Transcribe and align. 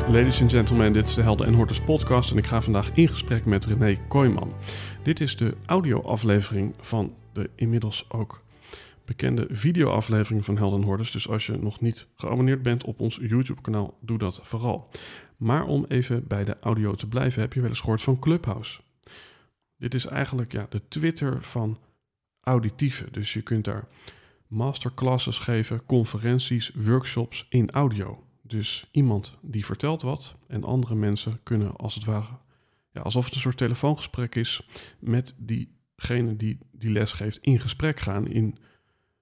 Ladies 0.00 0.40
and 0.40 0.50
gentlemen, 0.50 0.92
dit 0.92 1.08
is 1.08 1.14
de 1.14 1.22
Helden 1.22 1.46
en 1.46 1.54
Hortus 1.54 1.80
podcast 1.80 2.30
en 2.30 2.36
ik 2.36 2.46
ga 2.46 2.62
vandaag 2.62 2.90
in 2.94 3.08
gesprek 3.08 3.44
met 3.44 3.64
René 3.64 3.96
Kooijman. 4.08 4.52
Dit 5.02 5.20
is 5.20 5.36
de 5.36 5.56
audio-aflevering 5.66 6.74
van 6.80 7.14
de 7.32 7.50
inmiddels 7.54 8.06
ook 8.08 8.42
bekende 9.04 9.46
video-aflevering 9.50 10.44
van 10.44 10.56
Helden 10.56 10.80
en 10.80 10.86
Hortus. 10.86 11.10
Dus 11.10 11.28
als 11.28 11.46
je 11.46 11.56
nog 11.56 11.80
niet 11.80 12.06
geabonneerd 12.16 12.62
bent 12.62 12.84
op 12.84 13.00
ons 13.00 13.18
YouTube-kanaal, 13.20 13.98
doe 14.00 14.18
dat 14.18 14.40
vooral. 14.42 14.88
Maar 15.36 15.64
om 15.64 15.84
even 15.88 16.26
bij 16.26 16.44
de 16.44 16.56
audio 16.60 16.94
te 16.94 17.08
blijven, 17.08 17.40
heb 17.40 17.52
je 17.52 17.60
wel 17.60 17.70
eens 17.70 17.80
gehoord 17.80 18.02
van 18.02 18.18
Clubhouse. 18.18 18.80
Dit 19.76 19.94
is 19.94 20.06
eigenlijk 20.06 20.52
ja, 20.52 20.66
de 20.68 20.82
Twitter 20.88 21.42
van 21.42 21.78
auditieve. 22.40 23.10
Dus 23.10 23.32
je 23.32 23.42
kunt 23.42 23.64
daar 23.64 23.86
masterclasses 24.46 25.38
geven, 25.38 25.86
conferenties, 25.86 26.72
workshops 26.74 27.46
in 27.48 27.70
audio. 27.70 28.23
Dus 28.46 28.88
iemand 28.90 29.38
die 29.40 29.64
vertelt 29.64 30.02
wat 30.02 30.36
en 30.46 30.64
andere 30.64 30.94
mensen 30.94 31.40
kunnen 31.42 31.76
als 31.76 31.94
het 31.94 32.04
ware, 32.04 32.38
ja, 32.90 33.00
alsof 33.00 33.24
het 33.24 33.34
een 33.34 33.40
soort 33.40 33.56
telefoongesprek 33.56 34.34
is, 34.34 34.68
met 34.98 35.34
diegene 35.38 36.36
die 36.36 36.58
die 36.72 36.90
les 36.90 37.12
geeft 37.12 37.38
in 37.38 37.60
gesprek 37.60 38.00
gaan 38.00 38.28
in 38.28 38.58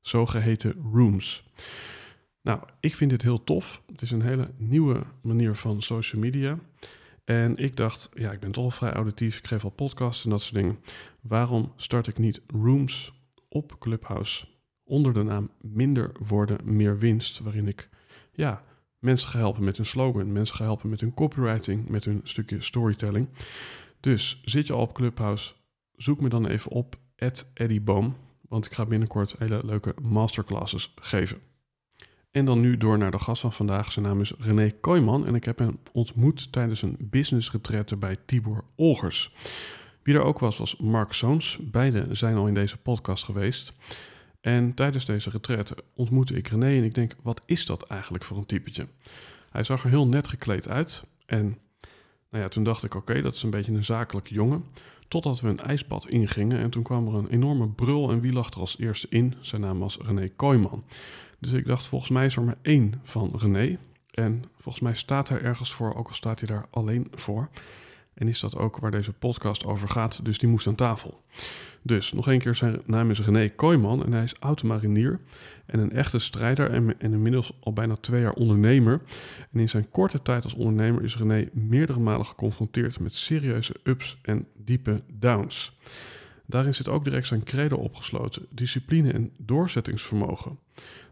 zogeheten 0.01 0.73
rooms. 0.93 1.45
Nou, 2.41 2.61
ik 2.81 2.95
vind 2.95 3.11
dit 3.11 3.23
heel 3.23 3.45
tof. 3.45 3.83
Het 3.87 4.03
is 4.03 4.11
een 4.11 4.23
hele 4.23 4.51
nieuwe 4.57 5.03
manier 5.21 5.55
van 5.55 5.83
social 5.83 6.21
media. 6.21 6.59
En 7.25 7.57
ik 7.57 7.77
dacht, 7.77 8.09
ja, 8.15 8.33
ik 8.33 8.41
ben 8.41 8.53
toch 8.53 8.65
al 8.65 8.71
vrij 8.71 8.93
auditief. 8.93 9.39
Ik 9.39 9.47
geef 9.47 9.65
al 9.65 9.71
podcasts 9.71 10.25
en 10.25 10.31
dat 10.31 10.43
soort 10.43 10.55
dingen. 10.55 10.79
Waarom 11.21 11.73
start 11.77 12.07
ik 12.07 12.19
niet 12.19 12.41
rooms 12.47 13.13
op 13.49 13.79
Clubhouse 13.79 14.47
onder 14.85 15.13
de 15.13 15.23
naam 15.23 15.51
Minder 15.61 16.13
Worden, 16.27 16.77
Meer 16.77 16.99
Winst? 16.99 17.39
Waarin 17.39 17.69
ik, 17.69 17.89
ja, 18.33 18.63
mensen 19.03 19.29
ga 19.29 19.39
helpen 19.39 19.65
met 19.65 19.77
hun 19.77 19.87
slogan, 19.87 20.33
mensen 20.33 20.57
ga 20.57 20.65
helpen 20.65 20.91
met 20.91 21.01
hun 21.01 21.15
copywriting, 21.15 21.89
met 21.89 22.05
hun 22.05 22.21
stukje 22.25 22.61
storytelling. 22.61 23.29
Dus 24.01 24.41
zit 24.45 24.67
je 24.67 24.73
al 24.73 24.81
op 24.81 24.95
Clubhouse, 24.95 25.53
zoek 25.97 26.21
me 26.21 26.29
dan 26.29 26.47
even 26.47 26.71
op, 26.71 26.97
Eddie 27.55 27.81
Boom, 27.81 28.17
want 28.49 28.67
ik 28.67 28.73
ga 28.73 28.87
binnenkort 28.87 29.35
hele 29.39 29.61
leuke 29.65 29.95
masterclasses 30.03 30.95
geven. 31.01 31.41
En 32.31 32.45
dan 32.45 32.61
nu 32.61 32.77
door 32.77 32.99
naar 32.99 33.11
de 33.11 33.19
gast 33.19 33.41
van 33.41 33.53
vandaag. 33.53 33.93
Zijn 33.93 34.05
naam 34.05 34.21
is 34.21 34.33
René 34.39 34.71
Kooijman 34.71 35.27
en 35.27 35.35
ik 35.35 35.45
heb 35.45 35.59
hem 35.59 35.79
ontmoet 35.93 36.53
tijdens 36.53 36.83
een 36.83 36.97
business 37.01 37.51
retraite 37.51 37.97
bij 37.97 38.17
Tibor 38.27 38.65
Olgers. 38.77 39.35
Wie 40.03 40.15
er 40.15 40.23
ook 40.23 40.39
was, 40.39 40.59
was 40.59 40.77
Mark 40.77 41.13
Zoons. 41.13 41.59
Beide 41.61 42.07
zijn 42.11 42.37
al 42.37 42.47
in 42.47 42.55
deze 42.55 42.77
podcast 42.77 43.25
geweest. 43.25 43.73
En 44.43 44.75
tijdens 44.75 45.05
deze 45.05 45.31
retraite 45.31 45.77
ontmoette 45.95 46.35
ik 46.35 46.49
René 46.49 46.77
en 46.77 46.85
ik 46.85 46.95
denk, 46.95 47.17
wat 47.23 47.43
is 47.47 47.67
dat 47.67 47.83
eigenlijk 47.83 48.25
voor 48.25 48.37
een 48.37 48.47
typetje? 48.47 48.87
Hij 49.51 49.65
zag 49.65 49.85
er 49.85 49.91
heel 49.91 50.07
net 50.07 50.29
gekleed 50.29 50.69
uit 50.69 51.05
en 51.27 51.59
nou 52.31 52.45
ja, 52.45 52.49
toen 52.49 52.65
dacht 52.65 52.83
ik, 52.83 52.95
oké, 52.95 53.23
dat 53.23 53.35
is 53.35 53.43
een 53.43 53.51
beetje 53.51 53.73
een 53.73 53.85
zakelijke 53.85 54.35
jongen. 54.35 54.65
Totdat 55.09 55.41
we 55.41 55.49
een 55.49 55.61
ijsbad 55.61 56.09
ingingen 56.09 56.59
en 56.59 56.71
toen 56.71 56.83
kwam 56.83 57.07
er 57.07 57.15
een 57.15 57.29
enorme 57.29 57.69
brul 57.69 58.11
en 58.11 58.21
wie 58.21 58.33
lag 58.33 58.51
er 58.51 58.61
als 58.61 58.79
eerste 58.79 59.07
in? 59.11 59.35
Zijn 59.41 59.61
naam 59.61 59.79
was 59.79 59.99
René 60.03 60.29
Kooijman. 60.29 60.85
Dus 61.39 61.53
ik 61.53 61.67
dacht, 61.67 61.87
volgens 61.87 62.11
mij 62.11 62.27
is 62.27 62.37
er 62.37 62.43
maar 62.43 62.59
één 62.63 63.01
van 63.03 63.33
René. 63.39 63.79
En 64.11 64.45
volgens 64.59 64.85
mij 64.85 64.95
staat 64.95 65.29
hij 65.29 65.41
ergens 65.41 65.73
voor, 65.73 65.95
ook 65.95 66.09
al 66.09 66.15
staat 66.15 66.39
hij 66.39 66.49
daar 66.49 66.67
alleen 66.71 67.07
voor. 67.15 67.49
En 68.15 68.29
is 68.29 68.41
dat 68.41 68.57
ook 68.57 68.79
waar 68.79 68.91
deze 68.91 69.13
podcast 69.13 69.67
over 69.67 69.89
gaat, 69.89 70.25
dus 70.25 70.39
die 70.39 70.49
moest 70.49 70.67
aan 70.67 70.75
tafel. 70.75 71.23
Dus 71.83 72.13
nog 72.13 72.27
een 72.27 72.39
keer, 72.39 72.55
zijn 72.55 72.81
naam 72.85 73.11
is 73.11 73.21
René 73.21 73.49
Kooijman 73.49 74.05
en 74.05 74.13
hij 74.13 74.23
is 74.23 74.41
oud-marinier 74.41 75.21
en 75.67 75.79
een 75.79 75.93
echte 75.93 76.19
strijder 76.19 76.71
en, 76.71 77.01
en, 77.01 77.13
inmiddels 77.13 77.53
al 77.61 77.73
bijna 77.73 77.97
twee 77.97 78.21
jaar 78.21 78.33
ondernemer. 78.33 79.01
En 79.53 79.61
in 79.61 79.69
zijn 79.69 79.91
korte 79.91 80.23
tijd 80.23 80.45
als 80.45 80.55
ondernemer 80.55 81.05
is 81.05 81.17
René 81.17 81.49
meerdere 81.53 81.99
malen 81.99 82.27
geconfronteerd 82.27 83.01
met 83.01 83.15
serieuze 83.15 83.75
ups 83.83 84.19
en 84.23 84.47
diepe 84.57 85.03
downs. 85.13 85.77
Daarin 86.47 86.75
zit 86.75 86.89
ook 86.89 87.05
direct 87.05 87.27
zijn 87.27 87.45
credo 87.45 87.77
opgesloten, 87.77 88.47
discipline 88.51 89.13
en 89.13 89.33
doorzettingsvermogen. 89.39 90.59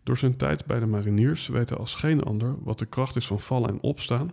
Door 0.02 0.18
zijn 0.18 0.36
tijd 0.36 0.66
bij 0.66 0.80
de 0.80 0.86
mariniers 0.86 1.48
weet 1.48 1.68
hij 1.68 1.78
als 1.78 1.94
geen 1.94 2.22
ander 2.22 2.54
wat 2.62 2.78
de 2.78 2.86
kracht 2.86 3.16
is 3.16 3.26
van 3.26 3.40
vallen 3.40 3.70
en 3.70 3.80
opstaan. 3.80 4.32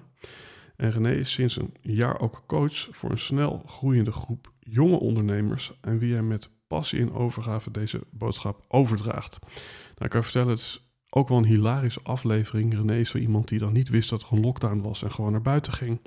En 0.77 0.91
René 0.91 1.11
is 1.11 1.31
sinds 1.31 1.57
een 1.57 1.73
jaar 1.81 2.19
ook 2.19 2.43
coach 2.47 2.87
voor 2.91 3.11
een 3.11 3.19
snel 3.19 3.63
groeiende 3.65 4.11
groep 4.11 4.51
jonge 4.59 4.99
ondernemers 4.99 5.71
en 5.81 5.97
wie 5.97 6.13
hij 6.13 6.21
met 6.21 6.49
passie 6.67 6.99
en 6.99 7.13
overgave 7.13 7.71
deze 7.71 8.01
boodschap 8.11 8.65
overdraagt. 8.67 9.39
Nou, 9.41 10.05
ik 10.05 10.09
kan 10.09 10.23
vertellen, 10.23 10.49
het 10.49 10.59
is 10.59 10.87
ook 11.09 11.27
wel 11.27 11.37
een 11.37 11.45
hilarische 11.45 11.99
aflevering. 12.03 12.73
René 12.73 12.99
is 12.99 13.09
zo 13.09 13.17
iemand 13.17 13.47
die 13.47 13.59
dan 13.59 13.73
niet 13.73 13.89
wist 13.89 14.09
dat 14.09 14.21
er 14.21 14.31
een 14.31 14.41
lockdown 14.41 14.81
was 14.81 15.03
en 15.03 15.11
gewoon 15.11 15.31
naar 15.31 15.41
buiten 15.41 15.73
ging. 15.73 16.01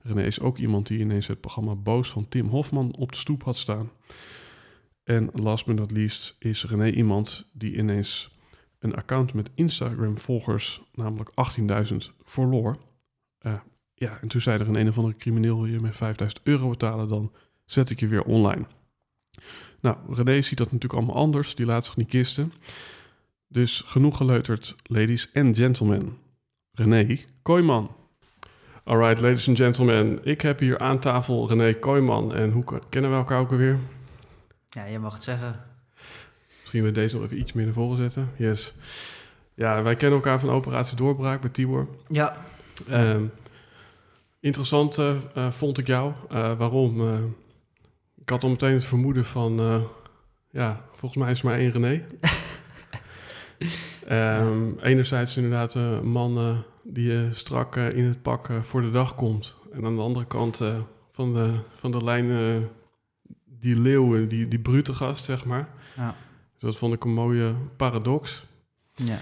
René 0.00 0.22
is 0.22 0.40
ook 0.40 0.58
iemand 0.58 0.86
die 0.86 0.98
ineens 0.98 1.26
het 1.26 1.40
programma 1.40 1.74
Boos 1.74 2.10
van 2.10 2.28
Tim 2.28 2.48
Hofman 2.48 2.94
op 2.94 3.12
de 3.12 3.18
stoep 3.18 3.42
had 3.42 3.56
staan. 3.56 3.90
En 5.04 5.30
last 5.32 5.66
but 5.66 5.76
not 5.76 5.90
least 5.90 6.36
is 6.38 6.64
René 6.64 6.90
iemand 6.90 7.50
die 7.52 7.76
ineens 7.76 8.36
een 8.78 8.94
account 8.94 9.34
met 9.34 9.50
Instagram-volgers, 9.54 10.82
namelijk 10.92 11.30
18.000, 11.90 11.96
verloor. 12.24 12.78
Uh, 13.40 13.54
ja, 13.98 14.18
en 14.20 14.28
toen 14.28 14.40
zei 14.40 14.60
er 14.60 14.68
een 14.68 14.76
een 14.76 14.88
of 14.88 14.96
andere 14.96 15.16
crimineel, 15.16 15.64
je 15.64 15.80
met 15.80 15.96
5000 15.96 16.40
euro 16.44 16.68
betalen, 16.68 17.08
dan 17.08 17.32
zet 17.64 17.90
ik 17.90 18.00
je 18.00 18.06
weer 18.06 18.22
online. 18.22 18.64
Nou, 19.80 19.96
René 20.08 20.42
ziet 20.42 20.58
dat 20.58 20.72
natuurlijk 20.72 21.00
allemaal 21.00 21.22
anders, 21.22 21.54
die 21.54 21.66
laat 21.66 21.84
zich 21.84 21.96
niet 21.96 22.08
kisten. 22.08 22.52
Dus 23.48 23.82
genoeg 23.86 24.16
geleuterd, 24.16 24.76
ladies 24.82 25.28
and 25.34 25.56
gentlemen. 25.56 26.16
René 26.72 27.18
Kooijman. 27.42 27.96
Alright, 28.84 29.20
ladies 29.20 29.48
and 29.48 29.56
gentlemen. 29.56 30.18
Ik 30.22 30.40
heb 30.40 30.58
hier 30.58 30.78
aan 30.78 30.98
tafel 30.98 31.48
René 31.48 31.74
Kooijman. 31.74 32.34
En 32.34 32.50
hoe 32.50 32.64
kennen 32.88 33.10
we 33.10 33.16
elkaar 33.16 33.40
ook 33.40 33.50
alweer? 33.50 33.78
Ja, 34.70 34.84
je 34.84 34.98
mag 34.98 35.12
het 35.12 35.22
zeggen. 35.22 35.60
Misschien 36.60 36.82
we 36.82 36.92
deze 36.92 37.14
nog 37.14 37.24
even 37.24 37.38
iets 37.38 37.52
meer 37.52 37.64
naar 37.64 37.74
voren 37.74 37.96
zetten. 37.96 38.30
Yes. 38.36 38.74
Ja, 39.54 39.82
wij 39.82 39.96
kennen 39.96 40.18
elkaar 40.18 40.40
van 40.40 40.50
Operatie 40.50 40.96
Doorbraak 40.96 41.40
bij 41.40 41.50
Tibor. 41.50 41.88
Ja. 42.08 42.36
Um, 42.90 43.30
interessant 44.40 44.98
uh, 44.98 45.16
uh, 45.36 45.50
vond 45.50 45.78
ik 45.78 45.86
jou. 45.86 46.12
Uh, 46.32 46.58
waarom? 46.58 47.00
ik 48.16 48.28
had 48.28 48.42
al 48.42 48.50
meteen 48.50 48.72
het 48.72 48.84
vermoeden 48.84 49.24
van... 49.24 49.84
ja, 50.50 50.84
volgens 50.90 51.22
mij 51.22 51.30
is 51.30 51.42
maar 51.42 51.58
één 51.58 51.72
René. 51.72 52.04
um, 54.42 54.78
enerzijds 54.78 55.36
inderdaad 55.36 55.74
een 55.74 56.08
man 56.08 56.64
die 56.82 57.32
strak 57.32 57.76
in 57.76 58.04
het 58.04 58.22
pak 58.22 58.50
voor 58.60 58.82
de 58.82 58.90
dag 58.90 59.14
komt. 59.14 59.56
En 59.72 59.84
aan 59.84 59.96
de 59.96 60.02
andere 60.02 60.26
kant 60.26 60.56
van, 61.12 61.34
de, 61.34 61.58
van 61.76 61.90
de 61.90 62.04
lijn 62.04 62.68
die 63.44 63.80
leeuwen, 63.80 64.28
die, 64.28 64.48
die 64.48 64.58
brute 64.58 64.94
gast, 64.94 65.24
zeg 65.24 65.44
maar. 65.44 65.68
Ja. 65.96 66.14
Dus 66.52 66.70
dat 66.70 66.76
vond 66.76 66.94
ik 66.94 67.04
een 67.04 67.14
mooie 67.14 67.54
paradox. 67.76 68.46
Ja. 68.94 69.18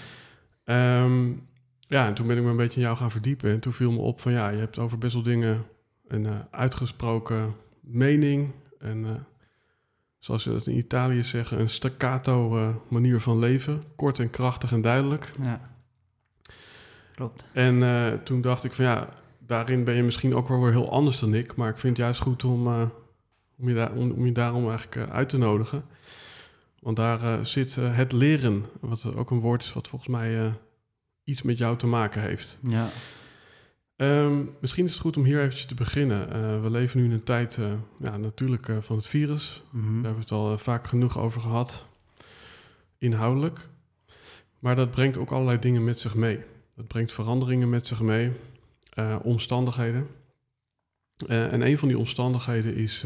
Um, 1.03 1.47
ja, 1.87 2.07
en 2.07 2.15
toen 2.15 2.27
ben 2.27 2.37
ik 2.37 2.43
me 2.43 2.51
een 2.51 2.57
beetje 2.57 2.81
in 2.81 2.87
jou 2.87 2.97
gaan 2.97 3.11
verdiepen. 3.11 3.51
En 3.51 3.61
toen 3.61 3.73
viel 3.73 3.93
me 3.93 3.99
op 3.99 4.21
van 4.21 4.33
ja, 4.33 4.49
je 4.49 4.59
hebt 4.59 4.79
over 4.79 4.99
best 4.99 5.15
wel 5.15 5.23
dingen 5.23 5.65
een 6.09 6.25
uh, 6.25 6.35
uitgesproken 6.51 7.55
mening. 7.81 8.53
En 8.79 9.05
uh, 9.05 9.11
zoals 10.19 10.43
ze 10.43 10.53
dat 10.53 10.67
in 10.67 10.77
Italië 10.77 11.25
zeggen, 11.25 11.61
een 11.61 11.71
staccato 11.71 12.59
uh, 12.59 12.69
manier 12.89 13.21
van 13.21 13.39
leven. 13.39 13.83
Kort 13.97 14.19
en 14.19 14.31
krachtig 14.31 14.73
en 14.73 14.81
duidelijk. 14.81 15.33
Ja. 15.43 15.61
klopt. 17.15 17.45
En 17.53 17.83
eh, 17.83 18.13
toen 18.13 18.41
dacht 18.41 18.65
ik 18.65 18.73
van 18.73 18.85
ja, 18.85 19.09
daarin 19.39 19.85
ben 19.85 19.95
je 19.95 20.03
misschien 20.03 20.35
ook 20.35 20.49
wel 20.49 20.61
weer 20.61 20.71
heel 20.71 20.91
anders 20.91 21.19
dan 21.19 21.35
ik. 21.35 21.57
Maar 21.57 21.69
ik 21.69 21.79
vind 21.79 21.97
het 21.97 22.07
juist 22.07 22.21
goed 22.21 22.45
om, 22.45 22.67
eh, 22.67 22.83
om, 23.59 23.69
je, 23.69 23.75
daar, 23.75 23.93
om, 23.93 24.11
om 24.11 24.27
je 24.27 24.33
daarom 24.33 24.69
eigenlijk 24.69 24.97
eh, 24.97 25.15
uit 25.15 25.29
te 25.29 25.39
nodigen. 25.39 25.85
Want 26.87 26.99
daar 26.99 27.23
eh, 27.23 27.45
zit 27.45 27.77
eh, 27.77 27.97
het 27.97 28.13
leren, 28.13 28.65
wat 28.81 29.17
ook 29.17 29.31
een 29.31 29.41
woord 29.41 29.63
is 29.63 29.73
wat 29.73 29.89
volgens 29.89 30.11
mij 30.11 30.45
eh, 30.45 30.53
iets 31.27 31.43
met 31.43 31.59
jou 31.59 31.79
te 31.79 31.87
maken 31.87 32.23
heeft. 32.23 32.59
Ja, 32.69 32.89
Ehm, 33.97 34.45
misschien 34.61 34.85
is 34.85 34.93
het 34.93 35.01
goed 35.01 35.17
om 35.17 35.25
hier 35.25 35.39
eventjes 35.41 35.65
te 35.65 35.75
beginnen. 35.75 36.33
Eh, 36.33 36.63
we 36.63 36.71
leven 36.71 37.01
nu 37.01 37.05
in 37.05 37.13
een 37.13 37.23
tijd 37.23 37.59
eh, 37.59 37.73
ja, 37.99 38.17
natuurlijk 38.17 38.69
eh, 38.69 38.77
van 38.81 38.97
het 38.97 39.07
virus. 39.07 39.63
mhm. 39.71 39.85
Daar 39.85 39.93
hebben 39.93 40.13
we 40.15 40.21
het 40.21 40.31
al 40.31 40.59
vaak 40.59 40.87
genoeg 40.87 41.19
over 41.19 41.41
gehad, 41.41 41.87
inhoudelijk. 42.99 43.69
Maar 44.59 44.77
dat 44.77 44.91
brengt 44.91 45.17
ook 45.17 45.31
allerlei 45.31 45.59
dingen 45.59 45.85
met 45.85 45.99
zich 45.99 46.15
mee. 46.15 46.41
Dat 46.75 46.87
brengt 46.87 47.13
veranderingen 47.13 47.69
met 47.69 47.87
zich 47.87 48.01
mee, 48.01 48.33
omstandigheden. 49.23 50.07
En 51.27 51.61
een 51.61 51.79
van 51.79 51.89
die 51.89 51.99
omstandigheden 51.99 52.75
is, 52.75 53.05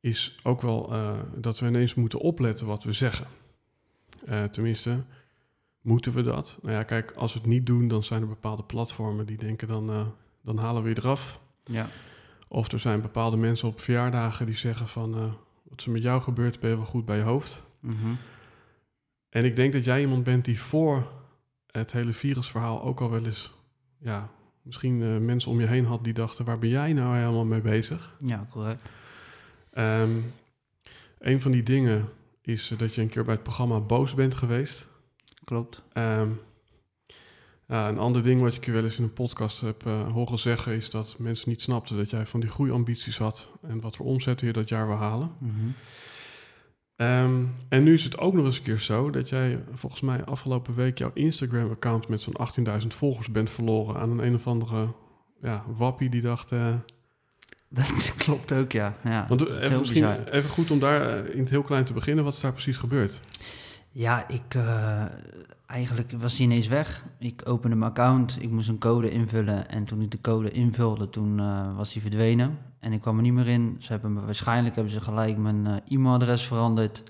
is 0.00 0.36
ook 0.42 0.62
wel 0.62 0.92
dat 1.36 1.58
we 1.58 1.66
ineens 1.66 1.94
moeten 1.94 2.18
opletten 2.18 2.66
wat 2.66 2.84
we 2.84 2.92
zeggen. 2.92 3.26
Tenminste, 4.50 5.02
moeten 5.84 6.12
we 6.12 6.22
dat? 6.22 6.58
Nou 6.62 6.74
ja, 6.74 6.82
kijk, 6.82 7.10
als 7.16 7.32
we 7.32 7.38
het 7.38 7.48
niet 7.48 7.66
doen, 7.66 7.88
dan 7.88 8.04
zijn 8.04 8.20
er 8.22 8.28
bepaalde 8.28 8.62
platformen 8.62 9.26
die 9.26 9.36
denken 9.36 9.68
dan, 9.68 9.90
eh, 9.90 10.06
dan 10.42 10.58
halen 10.58 10.82
we 10.82 10.88
je 10.88 10.98
eraf. 10.98 11.40
ja, 11.64 11.86
Of 12.48 12.72
er 12.72 12.80
zijn 12.80 13.00
bepaalde 13.00 13.36
mensen 13.36 13.68
op 13.68 13.80
verjaardagen 13.80 14.46
die 14.46 14.54
zeggen 14.56 14.88
van... 14.88 15.14
eh, 15.14 15.32
wat 15.62 15.84
er 15.84 15.90
met 15.90 16.02
jou 16.02 16.22
gebeurt, 16.22 16.60
ben 16.60 16.70
je 16.70 16.76
wel 16.76 16.84
goed 16.84 17.04
bij 17.04 17.16
je 17.16 17.22
hoofd. 17.22 17.62
mhm. 17.80 18.12
En 19.28 19.44
ik 19.44 19.56
denk 19.56 19.72
dat 19.72 19.84
jij 19.84 20.00
iemand 20.00 20.24
bent 20.24 20.44
die 20.44 20.60
voor 20.60 21.06
het 21.70 21.92
hele 21.92 22.12
virusverhaal 22.12 22.82
ook 22.82 23.00
al 23.00 23.10
wel 23.10 23.24
eens... 23.24 23.52
Ja, 23.98 24.28
misschien 24.62 25.02
eh, 25.02 25.16
mensen 25.18 25.50
om 25.50 25.60
je 25.60 25.66
heen 25.66 25.84
had 25.86 26.04
die 26.04 26.12
dachten... 26.12 26.44
waar 26.44 26.58
ben 26.58 26.68
jij 26.68 26.92
nou 26.92 27.16
helemaal 27.16 27.44
mee 27.44 27.60
bezig? 27.60 28.16
ja, 28.20 28.46
correct. 28.50 28.88
Ehm, 29.72 30.20
een 31.18 31.40
van 31.40 31.50
die 31.50 31.62
dingen 31.62 32.08
is 32.40 32.74
dat 32.78 32.94
je 32.94 33.02
een 33.02 33.08
keer 33.08 33.24
bij 33.24 33.34
het 33.34 33.42
programma 33.42 33.80
Boos 33.80 34.14
bent 34.14 34.34
geweest. 34.34 34.86
Klopt. 35.44 35.82
Ehm, 35.92 36.28
ja, 37.68 37.88
een 37.88 37.98
ander 37.98 38.22
ding 38.22 38.40
wat 38.40 38.54
ik 38.54 38.64
je 38.64 38.72
wel 38.72 38.84
eens 38.84 38.98
in 38.98 39.04
een 39.04 39.12
podcast 39.12 39.60
heb 39.60 39.86
eh, 39.86 40.12
horen 40.12 40.38
zeggen... 40.38 40.72
is 40.72 40.90
dat 40.90 41.16
mensen 41.18 41.48
niet 41.48 41.60
snapten 41.60 41.96
dat 41.96 42.10
jij 42.10 42.26
van 42.26 42.40
die 42.40 42.50
groeiambities 42.50 43.18
had... 43.18 43.50
en 43.62 43.80
wat 43.80 43.96
voor 43.96 44.06
omzet 44.06 44.40
je 44.40 44.52
dat 44.52 44.68
jaar 44.68 44.86
wil 44.86 44.96
halen. 44.96 45.30
Mhm. 45.38 45.52
Ehm, 46.96 47.46
en 47.68 47.82
nu 47.82 47.92
is 47.92 48.04
het 48.04 48.18
ook 48.18 48.34
nog 48.34 48.44
eens 48.44 48.56
een 48.56 48.62
keer 48.62 48.78
zo 48.78 49.10
dat 49.10 49.28
jij 49.28 49.64
volgens 49.72 50.00
mij 50.00 50.24
afgelopen 50.24 50.74
week 50.74 50.98
jouw 50.98 51.10
Instagram-account 51.14 52.08
met 52.08 52.20
zo'n 52.20 52.36
18.000 52.80 52.86
volgers 52.94 53.30
bent 53.30 53.50
verloren 53.50 53.96
aan 53.96 54.10
een 54.10 54.26
een 54.26 54.34
of 54.34 54.46
andere 54.46 54.88
ja, 55.42 55.64
wappie 55.76 56.10
die 56.10 56.20
dacht. 56.20 56.52
eh, 56.52 56.74
Dat 57.68 58.14
klopt 58.16 58.52
ook, 58.52 58.72
ja. 58.72 58.96
ja. 59.04 59.24
want 59.28 59.46
eh, 59.46 59.62
even, 59.62 59.78
misschien 59.78 60.00
bizar. 60.00 60.28
even 60.28 60.50
goed 60.50 60.70
om 60.70 60.78
daar 60.78 61.26
in 61.26 61.40
het 61.40 61.50
heel 61.50 61.62
klein 61.62 61.84
te 61.84 61.92
beginnen. 61.92 62.24
Wat 62.24 62.34
is 62.34 62.40
daar 62.40 62.52
precies 62.52 62.76
gebeurd? 62.76 63.20
Ja, 63.96 64.28
ik... 64.28 64.54
eh, 64.54 65.04
eigenlijk 65.66 66.12
was 66.12 66.36
hij 66.36 66.46
ineens 66.46 66.66
weg. 66.66 67.04
Ik 67.18 67.42
opende 67.44 67.76
mijn 67.76 67.90
account, 67.90 68.42
ik 68.42 68.50
moest 68.50 68.68
een 68.68 68.78
code 68.78 69.10
invullen. 69.10 69.68
En 69.68 69.84
toen 69.84 70.00
ik 70.02 70.10
de 70.10 70.20
code 70.20 70.50
invulde, 70.50 71.10
toen 71.10 71.38
eh, 71.40 71.76
was 71.76 71.92
hij 71.92 72.02
verdwenen. 72.02 72.58
En 72.78 72.92
ik 72.92 73.00
kwam 73.00 73.16
er 73.16 73.22
niet 73.22 73.32
meer 73.32 73.46
in. 73.48 73.76
Ze 73.78 73.92
hebben 73.92 74.12
me, 74.12 74.20
waarschijnlijk 74.24 74.74
hebben 74.74 74.92
ze 74.92 75.00
gelijk 75.00 75.36
mijn 75.36 75.66
eh, 75.66 75.76
e-mailadres 75.88 76.46
veranderd. 76.46 77.02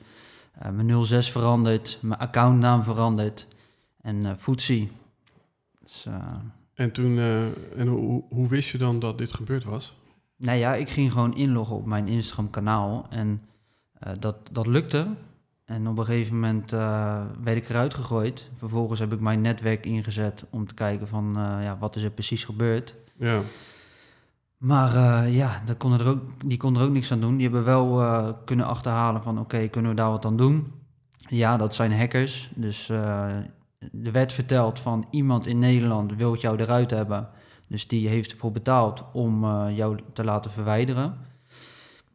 mijn 0.72 1.04
06 1.04 1.30
veranderd. 1.30 1.98
Mijn 2.02 2.20
accountnaam 2.20 2.82
veranderd. 2.82 3.46
En 4.00 4.38
Footsie. 4.38 4.90
Dus, 5.82 6.06
En 6.74 6.92
toen, 6.92 7.18
en 7.76 7.86
hoe, 7.86 8.24
hoe- 8.28 8.48
wist 8.48 8.70
je 8.70 8.78
dan 8.78 8.98
dat 8.98 9.18
dit 9.18 9.32
gebeurd 9.32 9.64
was? 9.64 9.96
Nou 10.36 10.58
ja, 10.58 10.74
ik 10.74 10.90
ging 10.90 11.12
gewoon 11.12 11.34
inloggen 11.36 11.76
op 11.76 11.86
mijn 11.86 12.08
Instagram-kanaal 12.08 13.06
en 13.10 13.42
eh, 13.98 14.12
dat, 14.18 14.36
dat 14.52 14.66
lukte. 14.66 15.06
En 15.64 15.88
op 15.88 15.98
een 15.98 16.04
gegeven 16.04 16.34
moment 16.34 16.72
eh, 16.72 17.22
werd 17.42 17.56
ik 17.56 17.68
eruit 17.68 17.94
gegooid. 17.94 18.50
Vervolgens 18.56 19.00
heb 19.00 19.12
ik 19.12 19.20
mijn 19.20 19.40
netwerk 19.40 19.86
ingezet 19.86 20.44
om 20.50 20.66
te 20.66 20.74
kijken 20.74 21.08
van 21.08 21.36
eh, 21.36 21.62
ja, 21.62 21.76
wat 21.78 21.96
is 21.96 22.02
er 22.02 22.10
precies 22.10 22.44
gebeurd. 22.44 22.94
Ja, 23.16 23.40
Maar 24.56 24.96
eh, 24.96 25.36
ja, 25.36 25.62
daar 25.64 25.76
konden 25.76 26.00
er 26.00 26.08
ook, 26.08 26.22
die 26.44 26.58
konden 26.58 26.82
er 26.82 26.88
ook 26.88 26.94
niks 26.94 27.12
aan 27.12 27.20
doen. 27.20 27.36
Die 27.36 27.48
hebben 27.48 27.64
wel 27.64 28.34
kunnen 28.44 28.66
achterhalen 28.66 29.22
van 29.22 29.38
oké, 29.38 29.68
kunnen 29.68 29.90
we 29.90 29.96
daar 29.96 30.10
wat 30.10 30.24
aan 30.24 30.36
doen? 30.36 30.72
Ja, 31.16 31.56
dat 31.56 31.74
zijn 31.74 31.92
hackers. 31.98 32.50
Dus 32.54 32.88
er 32.88 34.12
werd 34.12 34.32
verteld 34.32 34.80
van 34.80 35.06
iemand 35.10 35.46
in 35.46 35.58
Nederland 35.58 36.14
wil 36.16 36.36
jou 36.36 36.58
eruit 36.58 36.90
hebben. 36.90 37.28
Dus 37.66 37.88
die 37.88 38.08
heeft 38.08 38.32
ervoor 38.32 38.52
betaald 38.52 39.04
om 39.12 39.44
jou 39.70 39.98
te 40.12 40.24
laten 40.24 40.50
verwijderen. 40.50 41.18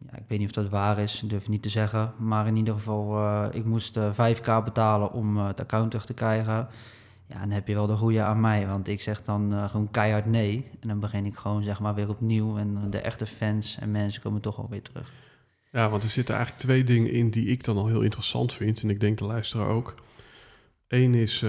Ja, 0.07 0.17
ik 0.17 0.23
weet 0.27 0.39
niet 0.39 0.47
of 0.47 0.53
dat 0.53 0.69
waar 0.69 0.99
is, 0.99 1.23
durf 1.25 1.41
ik 1.41 1.47
niet 1.47 1.61
te 1.61 1.69
zeggen. 1.69 2.13
Maar 2.17 2.47
in 2.47 2.55
ieder 2.55 2.73
geval, 2.73 3.15
eh, 3.15 3.45
ik 3.51 3.65
moest 3.65 3.97
eh, 3.97 4.11
5k 4.13 4.63
betalen 4.63 5.11
om 5.11 5.37
eh, 5.37 5.47
het 5.47 5.59
account 5.59 5.89
terug 5.89 6.05
te 6.05 6.13
krijgen. 6.13 6.67
Ja, 7.25 7.39
dan 7.39 7.49
heb 7.49 7.67
je 7.67 7.73
wel 7.73 7.87
de 7.87 7.95
goede 7.95 8.21
aan 8.21 8.39
mij, 8.39 8.67
want 8.67 8.87
ik 8.87 9.01
zeg 9.01 9.23
dan 9.23 9.69
gewoon 9.69 9.91
keihard 9.91 10.25
nee. 10.25 10.67
En 10.79 10.87
dan 10.87 10.99
begin 10.99 11.25
ik 11.25 11.35
gewoon 11.35 11.63
zeg 11.63 11.79
maar 11.79 11.95
weer 11.95 12.09
opnieuw. 12.09 12.57
En 12.57 12.89
de 12.89 13.01
echte 13.01 13.25
fans 13.25 13.77
en 13.79 13.91
mensen 13.91 14.21
komen 14.21 14.41
toch 14.41 14.57
alweer 14.57 14.81
terug. 14.81 15.11
ja, 15.71 15.89
want 15.89 16.03
er 16.03 16.09
zitten 16.09 16.35
eigenlijk 16.35 16.63
twee 16.63 16.83
dingen 16.83 17.11
in 17.11 17.29
die 17.29 17.47
ik 17.47 17.63
dan 17.63 17.77
al 17.77 17.87
heel 17.87 18.01
interessant 18.01 18.53
vind. 18.53 18.81
En 18.81 18.89
ik 18.89 18.99
denk 18.99 19.17
de 19.17 19.25
luisteraar 19.25 19.67
ook. 19.67 19.95
Eén 20.87 21.15
is, 21.15 21.45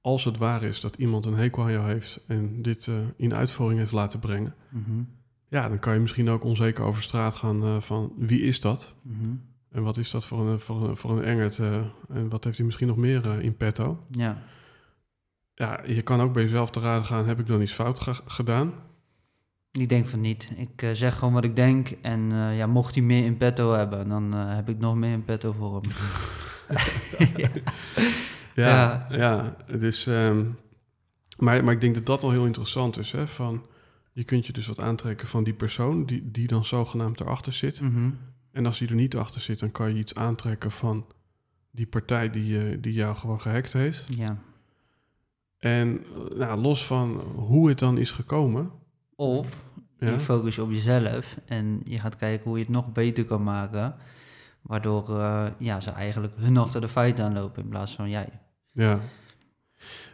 als 0.00 0.24
het 0.24 0.36
waar 0.36 0.62
is 0.62 0.80
dat 0.80 0.96
iemand 0.96 1.26
een 1.26 1.36
hekel 1.36 1.62
aan 1.62 1.72
jou 1.72 1.86
heeft 1.86 2.20
en 2.26 2.62
dit 2.62 2.90
in 3.16 3.34
uitvoering 3.34 3.80
heeft 3.80 3.92
laten 3.92 4.18
brengen. 4.18 4.54
Mhm, 4.68 5.02
Ja, 5.48 5.68
dan 5.68 5.78
kan 5.78 5.94
je 5.94 6.00
misschien 6.00 6.28
ook 6.28 6.44
onzeker 6.44 6.84
over 6.84 7.02
straat 7.02 7.34
gaan 7.34 7.62
eh, 7.62 7.80
van 7.80 8.12
wie 8.16 8.40
is 8.42 8.60
dat? 8.60 8.94
mhm. 9.02 9.30
En 9.70 9.82
wat 9.82 9.96
is 9.96 10.10
dat 10.10 10.24
voor 10.26 10.46
een, 10.48 10.60
voor 10.60 10.88
een, 10.88 10.96
voor 10.96 11.10
een 11.10 11.24
engert? 11.24 11.58
eh, 11.58 11.74
en 12.08 12.28
wat 12.28 12.44
heeft 12.44 12.56
hij 12.56 12.66
misschien 12.66 12.88
nog 12.88 12.96
meer 12.96 13.30
eh, 13.30 13.40
in 13.40 13.56
petto? 13.56 13.98
Ja, 14.10 14.42
Ja, 15.54 15.80
je 15.86 16.02
kan 16.02 16.20
ook 16.20 16.32
bij 16.32 16.42
jezelf 16.42 16.70
te 16.70 16.80
raden 16.80 17.04
gaan, 17.04 17.26
heb 17.26 17.38
ik 17.38 17.46
dan 17.46 17.62
iets 17.62 17.72
fout 17.72 18.00
ge- 18.00 18.20
gedaan? 18.26 18.72
ik 19.70 19.88
denk 19.88 20.06
van 20.06 20.20
niet. 20.20 20.52
Ik 20.56 20.90
zeg 20.92 21.18
gewoon 21.18 21.34
wat 21.34 21.44
ik 21.44 21.56
denk. 21.56 21.90
En 22.02 22.32
ja, 22.32 22.66
mocht 22.66 22.94
hij 22.94 23.02
meer 23.04 23.24
in 23.24 23.36
petto 23.36 23.72
hebben, 23.72 24.08
dan 24.08 24.32
heb 24.32 24.68
ik 24.68 24.78
nog 24.78 24.94
meer 24.96 25.12
in 25.12 25.24
petto 25.24 25.52
voor 25.52 25.80
hem. 25.80 25.90
Ja, 28.54 29.06
ja. 29.10 29.56
dus... 29.78 30.06
ehm, 30.06 30.44
maar, 31.38 31.64
maar 31.64 31.74
ik 31.74 31.80
denk 31.80 31.94
dat 31.94 32.06
dat 32.06 32.22
wel 32.22 32.30
heel 32.30 32.46
interessant 32.46 32.98
is, 32.98 33.12
hè? 33.12 33.26
Van, 33.28 33.62
je 34.18 34.24
kunt 34.24 34.46
je 34.46 34.52
dus 34.52 34.66
wat 34.66 34.80
aantrekken 34.80 35.28
van 35.28 35.44
die 35.44 35.54
persoon 35.54 36.06
die, 36.06 36.30
die 36.30 36.46
dan 36.46 36.64
zogenaamd 36.64 37.20
erachter 37.20 37.52
zit. 37.52 37.80
Mhm. 37.80 38.10
En 38.52 38.66
als 38.66 38.78
die 38.78 38.88
er 38.88 38.94
niet 38.94 39.16
achter 39.16 39.40
zit, 39.40 39.60
dan 39.60 39.70
kan 39.70 39.92
je 39.92 39.98
iets 39.98 40.14
aantrekken 40.14 40.72
van 40.72 41.06
die 41.70 41.86
partij 41.86 42.30
die, 42.30 42.58
eh, 42.58 42.76
die 42.80 42.92
jou 42.92 43.16
gewoon 43.16 43.40
gehackt 43.40 43.72
heeft. 43.72 44.06
Ja. 44.16 44.38
En 45.58 46.04
eh, 46.04 46.38
nou, 46.38 46.60
los 46.60 46.86
van 46.86 47.20
hoe 47.20 47.68
het 47.68 47.78
dan 47.78 47.98
is 47.98 48.10
gekomen... 48.10 48.70
Of 49.14 49.64
Ja, 49.98 50.10
je 50.10 50.18
focus 50.18 50.54
je 50.54 50.62
op 50.62 50.70
jezelf 50.70 51.38
en 51.46 51.80
je 51.84 51.98
gaat 51.98 52.16
kijken 52.16 52.48
hoe 52.48 52.58
je 52.58 52.64
het 52.64 52.74
nog 52.74 52.92
beter 52.92 53.24
kan 53.24 53.42
maken. 53.42 53.94
Waardoor 54.62 55.20
eh, 55.20 55.46
ja, 55.58 55.80
ze 55.80 55.90
eigenlijk 55.90 56.32
hun 56.36 56.56
achter 56.56 56.80
de 56.80 56.88
feiten 56.88 57.24
aanlopen 57.24 57.62
in 57.62 57.68
plaats 57.68 57.94
van 57.94 58.10
jij. 58.10 58.28
Ja, 58.72 59.00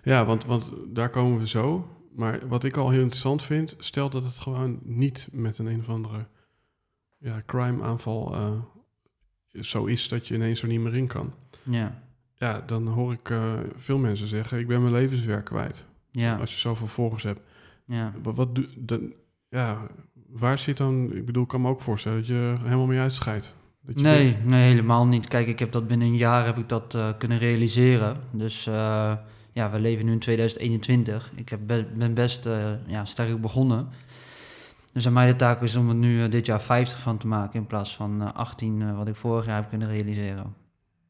ja 0.02 0.24
want, 0.24 0.44
want 0.44 0.72
daar 0.88 1.10
komen 1.10 1.38
we 1.38 1.48
zo. 1.48 1.88
Maar 2.14 2.48
wat 2.48 2.64
ik 2.64 2.76
al 2.76 2.90
heel 2.90 3.00
interessant 3.00 3.42
vind, 3.42 3.74
stel 3.78 4.10
dat 4.10 4.24
het 4.24 4.38
gewoon 4.38 4.78
niet 4.82 5.28
met 5.32 5.58
een 5.58 5.66
een 5.66 5.80
of 5.80 5.88
andere 5.88 6.26
ja, 7.18 7.42
crime-aanval 7.46 8.34
eh, 8.34 8.50
zo 9.60 9.84
is 9.84 10.08
dat 10.08 10.28
je 10.28 10.34
ineens 10.34 10.62
er 10.62 10.68
niet 10.68 10.80
meer 10.80 10.94
in 10.94 11.06
kan. 11.06 11.32
Ja, 11.62 12.02
Ja, 12.34 12.62
dan 12.66 12.86
hoor 12.86 13.12
ik 13.12 13.30
eh, 13.30 13.52
veel 13.76 13.98
mensen 13.98 14.28
zeggen, 14.28 14.58
ik 14.58 14.66
ben 14.66 14.80
mijn 14.80 14.92
levenswerk 14.92 15.44
kwijt. 15.44 15.86
ja, 16.10 16.36
Als 16.36 16.52
je 16.52 16.58
zoveel 16.60 16.86
volgers 16.86 17.22
hebt. 17.22 17.40
ja. 17.84 18.12
Wat, 18.22 18.34
wat 18.36 18.54
doe, 18.54 18.66
dan, 18.78 19.12
ja, 19.48 19.86
waar 20.28 20.58
zit 20.58 20.76
dan, 20.76 21.12
ik 21.12 21.26
bedoel, 21.26 21.42
ik 21.42 21.48
kan 21.48 21.60
me 21.60 21.68
ook 21.68 21.80
voorstellen 21.80 22.18
dat 22.18 22.26
je 22.26 22.34
er 22.58 22.62
helemaal 22.64 22.86
mee 22.86 22.98
uitscheidt. 22.98 23.56
Dat 23.82 23.94
je 23.94 24.02
Nee, 24.02 24.30
denkt, 24.32 24.44
nee, 24.48 24.68
helemaal 24.68 25.06
niet. 25.06 25.28
Kijk, 25.28 25.46
ik 25.46 25.58
heb 25.58 25.72
dat 25.72 25.86
binnen 25.86 26.06
een 26.08 26.16
jaar 26.16 26.44
heb 26.46 26.58
ik 26.58 26.68
dat 26.68 26.94
eh, 26.94 27.08
kunnen 27.18 27.38
realiseren. 27.38 28.16
Dus 28.32 28.66
ja, 29.54 29.70
we 29.70 29.78
leven 29.80 30.04
nu 30.06 30.12
in 30.12 30.18
2021. 30.18 31.32
Ik 31.34 31.48
heb 31.48 31.60
be- 31.66 31.86
ben 31.96 32.14
best 32.14 32.46
eh, 32.46 32.70
ja, 32.86 33.04
sterk 33.04 33.40
begonnen. 33.40 33.88
Dus 34.92 35.06
aan 35.06 35.12
mij 35.12 35.26
de 35.26 35.36
taak 35.36 35.62
is 35.62 35.76
om 35.76 35.88
er 35.88 35.94
nu 35.94 36.22
eh, 36.24 36.30
dit 36.30 36.46
jaar 36.46 36.60
50 36.62 36.98
van 36.98 37.18
te 37.18 37.26
maken 37.26 37.58
in 37.60 37.66
plaats 37.66 37.96
van 37.96 38.22
eh, 38.22 38.32
18 38.34 38.82
eh, 38.82 38.96
wat 38.96 39.08
ik 39.08 39.14
vorig 39.16 39.46
jaar 39.46 39.56
heb 39.60 39.68
kunnen 39.68 39.88
realiseren. 39.88 40.54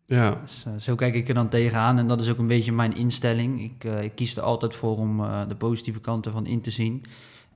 ja, 0.06 0.40
Dus, 0.42 0.66
zo 0.78 0.94
kijk 0.94 1.14
ik 1.14 1.28
er 1.28 1.34
dan 1.34 1.48
tegenaan 1.48 1.98
en 1.98 2.06
dat 2.06 2.20
is 2.20 2.30
ook 2.30 2.38
een 2.38 2.46
beetje 2.46 2.72
mijn 2.72 2.96
instelling. 2.96 3.60
Ik, 3.62 3.84
ik 3.84 4.14
kies 4.14 4.36
er 4.36 4.42
altijd 4.42 4.74
voor 4.74 4.96
om 4.96 5.16
de 5.48 5.54
positieve 5.56 6.00
kanten 6.00 6.32
van 6.32 6.46
in 6.46 6.60
te 6.60 6.70
zien. 6.70 7.02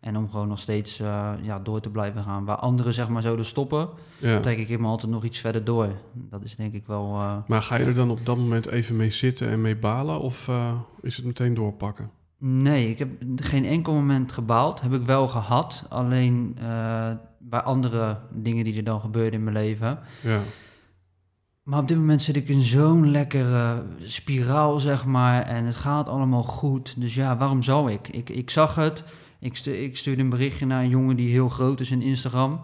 En 0.00 0.17
om 0.17 0.31
gewoon 0.31 0.49
nog 0.49 0.59
steeds 0.59 1.00
eh, 1.00 1.31
ja, 1.43 1.59
door 1.59 1.81
te 1.81 1.90
blijven 1.90 2.23
gaan. 2.23 2.45
Waar 2.45 2.57
anderen 2.57 2.95
zeg 2.95 3.09
maar 3.09 3.23
zouden 3.23 3.45
stoppen, 3.45 3.88
ja. 4.19 4.40
trek 4.40 4.59
ik 4.59 4.69
hem 4.69 4.87
altijd 4.87 5.12
nog 5.12 5.25
iets 5.25 5.38
verder 5.38 5.64
door. 5.64 5.88
Dat 6.12 6.45
is 6.45 6.57
denk 6.57 6.75
ik 6.75 6.87
wel... 6.87 7.05
eh, 7.14 7.37
Maar 7.47 7.62
ga 7.62 7.76
je 7.76 7.85
er 7.85 7.95
dan 7.95 8.11
op 8.11 8.26
dat 8.26 8.37
moment 8.37 8.67
even 8.67 8.97
mee 8.97 9.11
zitten 9.11 9.49
en 9.49 9.61
mee 9.61 9.76
balen? 9.76 10.21
Of 10.21 10.49
eh, 10.49 10.73
is 11.00 11.17
het 11.17 11.25
meteen 11.26 11.55
doorpakken? 11.55 12.11
Nee, 12.38 12.90
ik 12.90 12.99
heb 12.99 13.12
geen 13.37 13.64
enkel 13.64 13.95
moment 13.95 14.33
gebaald. 14.33 14.81
Heb 14.81 14.93
ik 14.93 15.02
wel 15.02 15.26
gehad. 15.28 15.85
Alleen 15.88 16.57
bij 17.38 17.61
andere 17.61 18.19
dingen 18.33 18.64
die 18.64 18.76
er 18.76 18.85
dan 18.85 19.00
gebeurden 19.00 19.33
in 19.33 19.45
mijn 19.45 19.57
leven. 19.57 19.99
Ja. 20.23 20.40
Maar 21.62 21.81
op 21.81 21.88
dit 21.88 21.97
moment 21.97 22.23
zit 22.23 22.37
ik 22.37 22.49
in 22.49 22.62
zo'n 22.62 23.11
lekkere 23.11 23.83
spiraal, 23.99 24.78
zeg 24.78 25.05
maar. 25.05 25.43
En 25.43 25.64
het 25.64 25.76
gaat 25.76 26.09
allemaal 26.09 26.43
goed. 26.43 27.00
Dus 27.00 27.14
ja, 27.14 27.37
waarom 27.37 27.62
zou 27.62 27.93
ik? 27.93 28.09
Ik, 28.09 28.31
ik 28.31 28.50
zag 28.50 28.75
het. 28.75 29.05
Ik, 29.40 29.57
stu 29.57 29.73
ik 29.73 29.97
stuurde 29.97 30.23
een 30.23 30.28
berichtje 30.28 30.66
naar 30.66 30.83
een 30.83 30.88
jongen 30.88 31.16
die 31.16 31.30
heel 31.30 31.49
groot 31.49 31.80
is 31.80 31.90
in 31.90 32.02
Instagram. 32.02 32.61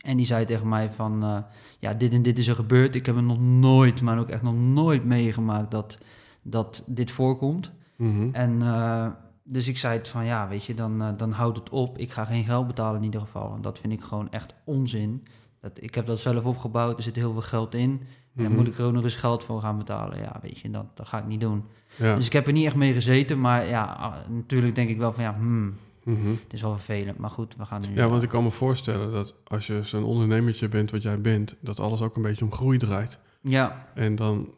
En 0.00 0.16
die 0.16 0.26
zei 0.26 0.44
tegen 0.44 0.68
mij 0.68 0.90
van... 0.90 1.22
eh, 1.22 1.38
ja, 1.78 1.94
dit 1.94 2.12
en 2.12 2.22
dit 2.22 2.38
is 2.38 2.48
er 2.48 2.54
gebeurd. 2.54 2.94
Ik 2.94 3.06
heb 3.06 3.16
het 3.16 3.24
nog 3.24 3.40
nooit, 3.40 4.02
maar 4.02 4.18
ook 4.18 4.28
echt 4.28 4.42
nog 4.42 4.54
nooit 4.54 5.04
meegemaakt 5.04 5.70
dat, 5.70 5.98
dat 6.42 6.84
dit 6.86 7.10
voorkomt. 7.10 7.72
Mhm. 7.96 8.28
En 8.32 8.62
eh, 8.62 9.06
dus 9.42 9.68
ik 9.68 9.76
zei 9.78 9.96
het 9.98 10.08
van 10.08 10.24
ja, 10.24 10.48
weet 10.48 10.64
je, 10.64 10.74
dan, 10.74 11.02
eh, 11.02 11.08
dan 11.16 11.32
houdt 11.32 11.58
het 11.58 11.70
op. 11.70 11.98
Ik 11.98 12.12
ga 12.12 12.24
geen 12.24 12.44
geld 12.44 12.66
betalen 12.66 12.96
in 12.98 13.04
ieder 13.04 13.20
geval. 13.20 13.54
En 13.54 13.62
dat 13.62 13.78
vind 13.78 13.92
ik 13.92 14.02
gewoon 14.02 14.30
echt 14.30 14.54
onzin. 14.64 15.26
Dat, 15.60 15.82
ik 15.82 15.94
heb 15.94 16.06
dat 16.06 16.18
zelf 16.20 16.44
opgebouwd, 16.44 16.96
er 16.96 17.02
zit 17.02 17.16
heel 17.16 17.32
veel 17.32 17.40
geld 17.40 17.74
in. 17.74 17.90
En 17.90 18.00
Mhm. 18.32 18.42
dan 18.42 18.52
moet 18.58 18.66
ik 18.66 18.78
er 18.78 18.84
ook 18.84 18.92
nog 18.92 19.04
eens 19.04 19.14
geld 19.16 19.44
voor 19.44 19.60
gaan 19.60 19.78
betalen. 19.78 20.18
Ja, 20.18 20.38
weet 20.42 20.58
je, 20.58 20.70
dat, 20.70 20.84
dat 20.96 21.08
ga 21.08 21.18
ik 21.18 21.26
niet 21.26 21.40
doen. 21.40 21.64
Ja. 21.96 22.14
Dus 22.14 22.26
ik 22.26 22.32
heb 22.32 22.46
er 22.46 22.52
niet 22.52 22.66
echt 22.66 22.74
mee 22.76 22.92
gezeten. 22.92 23.40
Maar 23.40 23.66
ja, 23.66 23.84
ah, 23.84 24.14
natuurlijk 24.28 24.74
denk 24.74 24.88
ik 24.88 24.98
wel 24.98 25.12
van 25.12 25.22
ja, 25.22 25.34
hmm, 25.34 25.74
Mhm. 26.08 26.28
het 26.28 26.52
is 26.52 26.62
wel 26.62 26.72
vervelend. 26.78 27.18
Maar 27.18 27.30
goed, 27.30 27.56
we 27.56 27.64
gaan 27.64 27.80
nu... 27.80 27.94
Ja, 27.94 28.08
want 28.08 28.22
ik 28.22 28.28
kan 28.28 28.42
me 28.42 28.50
voorstellen 28.50 29.12
dat 29.12 29.34
als 29.46 29.66
je 29.66 29.80
zo'n 29.82 30.04
ondernemertje 30.04 30.68
bent 30.68 30.90
wat 30.90 31.02
jij 31.02 31.20
bent, 31.20 31.56
dat 31.60 31.80
alles 31.80 32.00
ook 32.00 32.16
een 32.16 32.22
beetje 32.22 32.44
om 32.44 32.52
groei 32.52 32.78
draait. 32.78 33.20
Ja, 33.40 33.86
En 33.94 34.14
dan, 34.16 34.52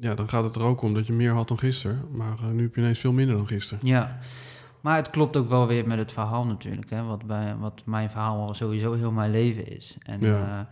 ja, 0.00 0.14
dan 0.14 0.28
gaat 0.28 0.44
het 0.44 0.56
er 0.56 0.62
ook 0.62 0.82
om 0.82 0.94
dat 0.94 1.06
je 1.06 1.12
meer 1.12 1.32
had 1.32 1.48
dan 1.48 1.58
gisteren. 1.58 2.04
Maar 2.12 2.38
eh, 2.38 2.46
nu 2.48 2.62
heb 2.62 2.74
je 2.74 2.80
ineens 2.80 2.98
veel 2.98 3.12
minder 3.12 3.36
dan 3.36 3.46
gisteren. 3.46 3.86
ja. 3.86 4.18
Maar 4.80 4.96
het 4.96 5.10
klopt 5.10 5.36
ook 5.36 5.48
wel 5.48 5.66
weer 5.66 5.86
met 5.86 5.98
het 5.98 6.12
verhaal 6.12 6.44
natuurlijk. 6.46 6.90
Hè? 6.90 7.02
Wat, 7.02 7.26
bij, 7.26 7.56
wat 7.58 7.82
mijn 7.84 8.10
verhaal 8.10 8.46
al 8.46 8.54
sowieso 8.54 8.92
heel 8.92 9.10
mijn 9.12 9.30
leven 9.30 9.66
is. 9.76 9.96
En 10.02 10.20
Ja. 10.20 10.26
ja. 10.28 10.70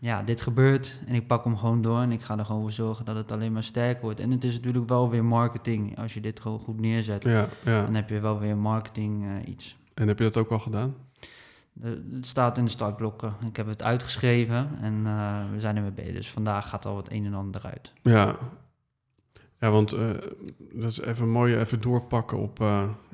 Ja, 0.00 0.22
dit 0.22 0.40
gebeurt 0.40 0.98
en 1.06 1.14
ik 1.14 1.26
pak 1.26 1.44
hem 1.44 1.56
gewoon 1.56 1.82
door. 1.82 2.00
En 2.00 2.12
ik 2.12 2.22
ga 2.22 2.38
er 2.38 2.44
gewoon 2.44 2.60
voor 2.60 2.72
zorgen 2.72 3.04
dat 3.04 3.16
het 3.16 3.32
alleen 3.32 3.52
maar 3.52 3.62
sterk 3.62 4.00
wordt. 4.00 4.20
En 4.20 4.30
het 4.30 4.44
is 4.44 4.54
natuurlijk 4.54 4.88
wel 4.88 5.10
weer 5.10 5.24
marketing. 5.24 5.98
Als 5.98 6.14
je 6.14 6.20
dit 6.20 6.40
gewoon 6.40 6.58
goed 6.60 6.80
neerzet, 6.80 7.22
Ja, 7.22 7.48
ja. 7.64 7.82
dan 7.84 7.94
heb 7.94 8.08
je 8.08 8.20
wel 8.20 8.38
weer 8.38 8.56
marketing 8.56 9.24
eh, 9.24 9.48
iets. 9.48 9.76
En 9.94 10.08
heb 10.08 10.18
je 10.18 10.24
dat 10.24 10.36
ook 10.36 10.50
al 10.50 10.58
gedaan? 10.58 10.94
Eh, 11.82 11.90
het 12.10 12.26
staat 12.26 12.58
in 12.58 12.64
de 12.64 12.70
startblokken. 12.70 13.34
Ik 13.48 13.56
heb 13.56 13.66
het 13.66 13.82
uitgeschreven 13.82 14.68
en 14.80 15.02
eh, 15.06 15.40
we 15.52 15.60
zijn 15.60 15.76
er 15.76 15.82
mee 15.82 15.90
bezig. 15.90 16.12
Dus 16.14 16.30
vandaag 16.30 16.68
gaat 16.68 16.86
al 16.86 16.96
het 16.96 17.10
een 17.10 17.24
en 17.26 17.34
ander 17.34 17.60
eruit. 17.60 17.92
Ja. 18.02 18.36
Ja, 19.60 19.70
want 19.70 19.90
dat 20.72 20.90
is 20.90 21.00
even 21.00 21.28
mooi 21.30 21.56
even 21.56 21.80
doorpakken 21.80 22.38
op... 22.38 22.60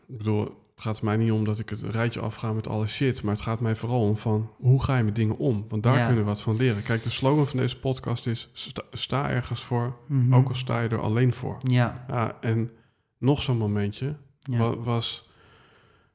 ik 0.07 0.17
bedoel, 0.17 0.61
het 0.75 0.83
gaat 0.85 1.03
mij 1.03 1.17
niet 1.17 1.33
om 1.33 1.45
dat 1.45 1.59
ik 1.59 1.69
het 1.71 1.83
rijtje 1.83 2.21
afga 2.21 2.53
met 2.53 2.69
alle 2.69 2.87
shit. 2.87 3.23
Maar 3.23 3.35
het 3.35 3.43
gaat 3.43 3.61
mij 3.61 3.77
vooral 3.77 4.01
om 4.01 4.17
van, 4.17 4.51
hoe 4.57 4.83
ga 4.83 4.97
je 4.97 5.03
met 5.03 5.15
dingen 5.17 5.37
om? 5.39 5.65
Want 5.69 5.83
daar 5.83 5.97
Ja. 5.99 6.05
kunnen 6.07 6.23
we 6.25 6.29
wat 6.29 6.41
van 6.41 6.57
leren. 6.57 6.83
Kijk, 6.83 7.03
de 7.03 7.11
slogan 7.11 7.47
van 7.47 7.59
deze 7.59 7.79
podcast 7.79 8.27
is, 8.27 8.49
sta, 8.53 8.83
sta 8.93 9.31
ergens 9.31 9.63
voor, 9.63 9.97
Mhm. 10.09 10.35
ook 10.35 10.49
al 10.49 10.55
sta 10.55 10.81
je 10.81 10.89
er 10.89 11.01
alleen 11.01 11.33
voor. 11.33 11.59
Ja, 11.63 12.05
Ja, 12.09 12.37
en 12.41 12.71
nog 13.19 13.43
zo'n 13.43 13.57
momentje 13.57 14.17
ja, 14.39 14.59
wa- 14.59 14.77
was 14.77 15.29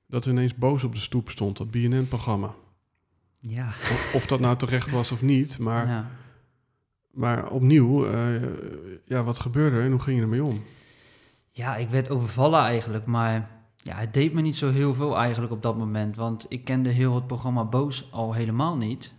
dat 0.08 0.26
ineens 0.26 0.56
boos 0.56 0.84
op 0.84 0.94
de 0.94 1.00
stoep 1.00 1.30
stond, 1.30 1.58
dat 1.58 1.72
BNN-programma. 1.72 2.54
ja. 3.40 3.68
Of, 3.68 4.12
of 4.16 4.26
dat 4.26 4.40
nou 4.40 4.58
terecht 4.58 4.92
was 4.92 5.12
of 5.12 5.22
niet, 5.22 5.58
maar, 5.60 5.88
ja. 5.88 6.10
maar 7.12 7.50
opnieuw, 7.50 8.08
eh, 8.08 8.42
ja, 9.06 9.24
wat 9.24 9.40
gebeurde 9.40 9.76
er 9.78 9.84
en 9.84 9.92
hoe 9.92 10.00
ging 10.00 10.16
je 10.18 10.24
ermee 10.24 10.44
om? 10.44 10.64
Ja, 11.52 11.76
ik 11.76 11.90
werd 11.90 12.10
overvallen 12.10 12.60
eigenlijk, 12.60 13.06
maar 13.06 13.50
ja, 13.84 13.96
het 13.96 14.14
deed 14.14 14.34
me 14.34 14.42
niet 14.42 14.56
zo 14.56 14.72
heel 14.72 14.94
veel 14.94 15.18
eigenlijk 15.18 15.54
op 15.54 15.62
dat 15.62 15.78
moment. 15.78 16.16
Want 16.16 16.46
ik 16.50 16.64
kende 16.66 16.90
heel 16.90 17.16
het 17.16 17.28
programma 17.28 17.66
Boos 17.66 18.08
al 18.12 18.34
helemaal 18.34 18.78
niet. 18.78 19.14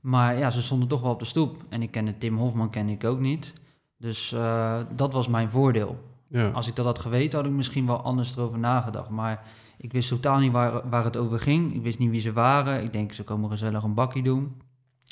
Maar 0.00 0.38
ja, 0.38 0.50
ze 0.50 0.62
stonden 0.62 0.88
toch 0.88 1.00
wel 1.00 1.10
op 1.10 1.18
de 1.18 1.24
stoep. 1.24 1.64
En 1.68 1.82
ik 1.82 1.90
kende 1.90 2.18
Tim 2.18 2.36
Hofman 2.36 2.70
kende 2.70 2.92
ik 2.92 3.04
ook 3.04 3.20
niet. 3.20 3.52
Dus 3.96 4.32
eh, 4.32 4.78
dat 4.96 5.12
was 5.12 5.28
mijn 5.28 5.50
voordeel. 5.50 5.98
Ja, 6.28 6.48
Als 6.48 6.66
ik 6.68 6.76
dat 6.76 6.84
had 6.84 6.98
geweten, 6.98 7.38
had 7.38 7.48
ik 7.48 7.54
misschien 7.54 7.86
wel 7.86 8.00
anders 8.02 8.36
erover 8.36 8.58
nagedacht. 8.58 9.08
Maar 9.08 9.46
ik 9.78 9.92
wist 9.92 10.08
totaal 10.08 10.38
niet 10.38 10.52
waar, 10.52 10.88
waar 10.88 11.04
het 11.04 11.16
over 11.16 11.40
ging. 11.40 11.74
Ik 11.74 11.82
wist 11.82 11.98
niet 11.98 12.10
wie 12.10 12.20
ze 12.20 12.32
waren. 12.32 12.82
Ik 12.82 12.92
denk, 12.92 13.12
ze 13.12 13.24
komen 13.24 13.50
gezellig 13.50 13.82
een 13.82 13.94
bakkie 13.94 14.22
doen. 14.22 14.56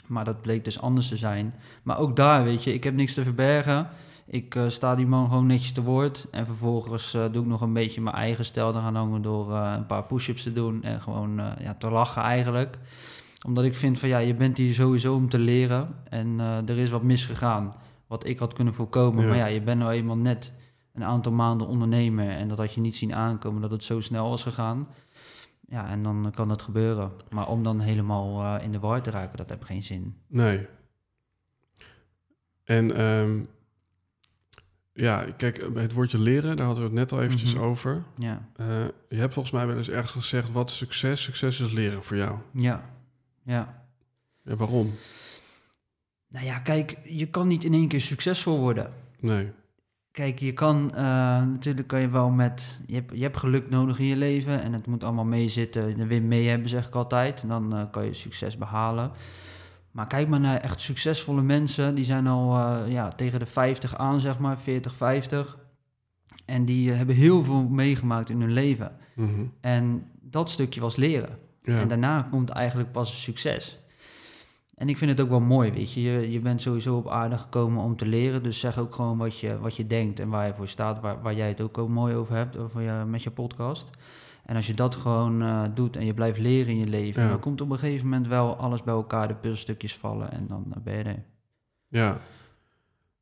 Maar 0.07 0.25
dat 0.25 0.40
bleek 0.40 0.64
dus 0.64 0.81
anders 0.81 1.09
te 1.09 1.16
zijn. 1.16 1.55
Maar 1.83 1.99
ook 1.99 2.16
daar, 2.16 2.45
weet 2.45 2.64
je, 2.64 2.75
ik 2.75 2.85
heb 2.85 2.95
niks 2.95 3.14
te 3.14 3.23
verbergen. 3.23 3.88
Ik 4.28 4.54
eh, 4.54 4.68
sta 4.68 4.95
die 4.95 5.06
man 5.06 5.28
gewoon 5.28 5.47
netjes 5.47 5.73
te 5.73 5.83
woord. 5.83 6.26
En 6.30 6.47
vervolgens 6.47 7.14
eh, 7.14 7.33
doe 7.33 7.42
ik 7.42 7.49
nog 7.49 7.61
een 7.61 7.73
beetje 7.73 8.00
mijn 8.00 8.16
eigen 8.16 8.45
stijl 8.45 8.73
te 8.73 8.78
gaan 8.78 8.95
hangen 8.95 9.23
door 9.23 9.52
eh, 9.52 9.75
een 9.76 9.87
paar 9.87 10.04
push-ups 10.04 10.42
te 10.42 10.52
doen. 10.52 10.83
En 10.83 11.00
gewoon 11.00 11.40
ja, 11.61 11.75
te 11.75 11.90
lachen 11.90 12.23
eigenlijk. 12.23 12.78
Omdat 13.47 13.64
ik 13.64 13.75
vind 13.75 13.99
van 13.99 14.09
ja, 14.09 14.18
je 14.18 14.35
bent 14.35 14.56
hier 14.56 14.75
sowieso 14.75 15.14
om 15.14 15.28
te 15.28 15.38
leren. 15.38 15.95
En 16.09 16.40
er 16.40 16.78
is 16.78 16.90
wat 16.90 17.02
misgegaan. 17.02 17.75
Wat 18.06 18.26
ik 18.26 18.38
had 18.38 18.52
kunnen 18.52 18.75
voorkomen. 18.75 19.23
Ja. 19.23 19.28
Maar 19.28 19.38
ja, 19.38 19.47
je 19.47 19.62
bent 19.62 19.78
nou 19.78 19.92
eenmaal 19.92 20.16
net 20.16 20.52
een 20.95 21.04
aantal 21.04 21.33
maanden 21.33 21.66
ondernemer. 21.66 22.28
En 22.28 22.49
dat 22.49 22.59
had 22.59 22.73
je 22.73 22.80
niet 22.80 22.97
zien 22.97 23.14
aankomen 23.14 23.61
dat 23.61 23.71
het 23.71 23.85
zo 23.85 24.00
snel 24.00 24.28
was 24.28 24.42
gegaan. 24.42 24.88
Ja, 25.68 25.88
en 25.88 26.02
dan 26.02 26.33
kan 26.35 26.49
dat 26.49 26.62
gebeuren. 26.62 27.12
Maar 27.30 27.49
om 27.49 27.62
dan 27.62 27.80
helemaal 27.80 28.59
in 28.61 28.73
de 28.73 28.78
war 28.78 29.02
te 29.02 29.11
raken, 29.11 29.37
dat 29.37 29.49
heb 29.49 29.62
geen 29.62 29.83
zin. 29.83 30.16
nee. 30.28 30.66
En 32.64 32.97
ehm, 32.97 33.40
ja, 34.97 35.25
kijk, 35.37 35.69
het 35.75 35.93
woordje 35.93 36.19
leren, 36.19 36.57
daar 36.57 36.67
hadden 36.67 36.85
we 36.85 36.91
het 36.91 36.99
net 36.99 37.12
al 37.12 37.23
eventjes 37.23 37.55
Mhm. 37.55 37.62
over. 37.62 38.03
Ja, 38.19 38.49
Eh, 38.57 38.67
je 39.09 39.17
hebt 39.17 39.33
volgens 39.33 39.55
mij 39.55 39.67
wel 39.67 39.76
eens 39.76 39.88
ergens 39.91 40.12
gezegd, 40.12 40.53
wat 40.53 40.71
is 40.71 40.76
succes? 40.76 41.23
Succes 41.23 41.61
is 41.61 41.73
leren 41.73 42.03
voor 42.03 42.17
jou. 42.17 42.38
ja, 42.53 42.91
ja. 43.45 43.85
Ja, 44.43 44.57
waarom? 44.57 44.95
Nou 46.29 46.47
ja, 46.47 46.59
kijk, 46.59 46.97
je 47.05 47.26
kan 47.26 47.47
niet 47.47 47.65
in 47.65 47.73
één 47.73 47.88
keer 47.88 48.00
succesvol 48.00 48.59
worden. 48.59 48.93
Nee. 49.21 49.49
Kijk, 50.11 50.38
je 50.38 50.53
kan 50.53 50.95
eh, 50.95 51.05
natuurlijk 51.47 51.87
kan 51.87 52.00
je 52.00 52.09
wel 52.09 52.31
met. 52.31 52.79
Je 52.87 52.95
hebt, 52.95 53.11
je 53.17 53.23
hebt 53.23 53.37
geluk 53.37 53.71
nodig 53.71 53.99
in 53.99 54.05
je 54.07 54.17
leven 54.17 54.62
en 54.62 54.73
het 54.73 54.87
moet 54.87 55.05
allemaal 55.05 55.25
meezitten. 55.25 55.97
De 55.99 56.07
win 56.07 56.29
mee 56.29 56.49
hebben, 56.49 56.69
zeg 56.69 56.87
ik 56.87 56.95
altijd. 56.95 57.43
En 57.43 57.49
dan 57.49 57.76
eh, 57.76 57.83
kan 57.91 58.05
je 58.05 58.15
succes 58.15 58.57
behalen. 58.59 59.11
Maar 59.97 60.07
kijk 60.07 60.29
maar 60.29 60.41
naar 60.41 60.61
echt 60.61 60.81
succesvolle 60.81 61.43
mensen. 61.43 61.95
Die 61.95 62.05
zijn 62.05 62.26
al 62.26 62.57
eh, 62.57 62.93
ja, 62.93 63.09
tegen 63.09 63.38
de 63.38 63.47
50 63.47 63.97
aan, 63.97 64.21
zeg 64.21 64.38
maar, 64.38 64.59
40, 64.59 64.95
50. 64.95 65.59
En 66.45 66.65
die 66.65 66.91
eh, 66.91 66.97
hebben 66.97 67.15
heel 67.15 67.45
veel 67.45 67.62
meegemaakt 67.62 68.31
in 68.31 68.41
hun 68.41 68.53
leven. 68.53 68.97
Mhm. 69.15 69.45
En 69.61 70.11
dat 70.21 70.50
stukje 70.50 70.81
was 70.81 70.97
leren. 70.97 71.38
Ja. 71.62 71.81
En 71.81 71.88
daarna 71.88 72.23
komt 72.31 72.50
eigenlijk 72.50 72.93
pas 72.93 73.23
succes. 73.23 73.79
En 74.75 74.88
ik 74.88 74.99
vind 74.99 75.11
het 75.11 75.21
ook 75.21 75.29
wel 75.29 75.41
mooi, 75.41 75.73
weet 75.73 75.93
je. 75.93 76.03
je. 76.03 76.31
Je 76.31 76.41
bent 76.41 76.62
sowieso 76.62 76.97
op 76.97 77.09
aarde 77.09 77.38
gekomen 77.38 77.83
om 77.83 77.97
te 77.97 78.07
leren. 78.07 78.43
Dus 78.43 78.61
zeg 78.61 78.79
ook 78.79 78.95
gewoon 78.95 79.19
wat 79.19 79.38
je, 79.38 79.59
wat 79.59 79.76
je 79.76 79.87
denkt 79.87 80.21
en 80.21 80.29
waar 80.29 80.47
je 80.47 80.55
voor 80.55 80.69
staat. 80.69 81.00
Waar, 81.00 81.23
waar 81.23 81.35
jij 81.35 81.49
het 81.49 81.61
ook, 81.61 81.79
ook 81.79 81.88
mooi 81.88 82.15
over 82.15 82.35
hebt 82.35 82.57
over 82.57 82.83
je, 82.83 83.05
met 83.07 83.23
je 83.23 83.31
podcast. 83.31 83.91
En 84.47 84.57
als 84.57 84.67
je 84.67 84.75
dat 84.75 84.95
gewoon 84.95 85.43
eh, 85.43 85.65
doet 85.75 85.97
en 85.97 86.07
je 86.07 86.15
blijft 86.15 86.38
leren 86.38 86.73
in 86.73 86.79
je 86.79 86.87
leven... 86.87 87.23
Ja. 87.23 87.29
dan 87.29 87.41
komt 87.41 87.61
op 87.61 87.71
een 87.71 87.79
gegeven 87.79 88.05
moment 88.05 88.26
wel 88.26 88.57
alles 88.57 88.83
bij 88.83 88.95
elkaar, 88.95 89.29
de 89.29 89.35
puzzelstukjes 89.35 89.95
vallen... 89.95 90.33
en 90.33 90.47
dan 90.47 90.65
eh, 90.71 90.83
ben 90.83 90.97
je 90.97 91.03
er. 91.03 91.25
ja. 91.88 92.21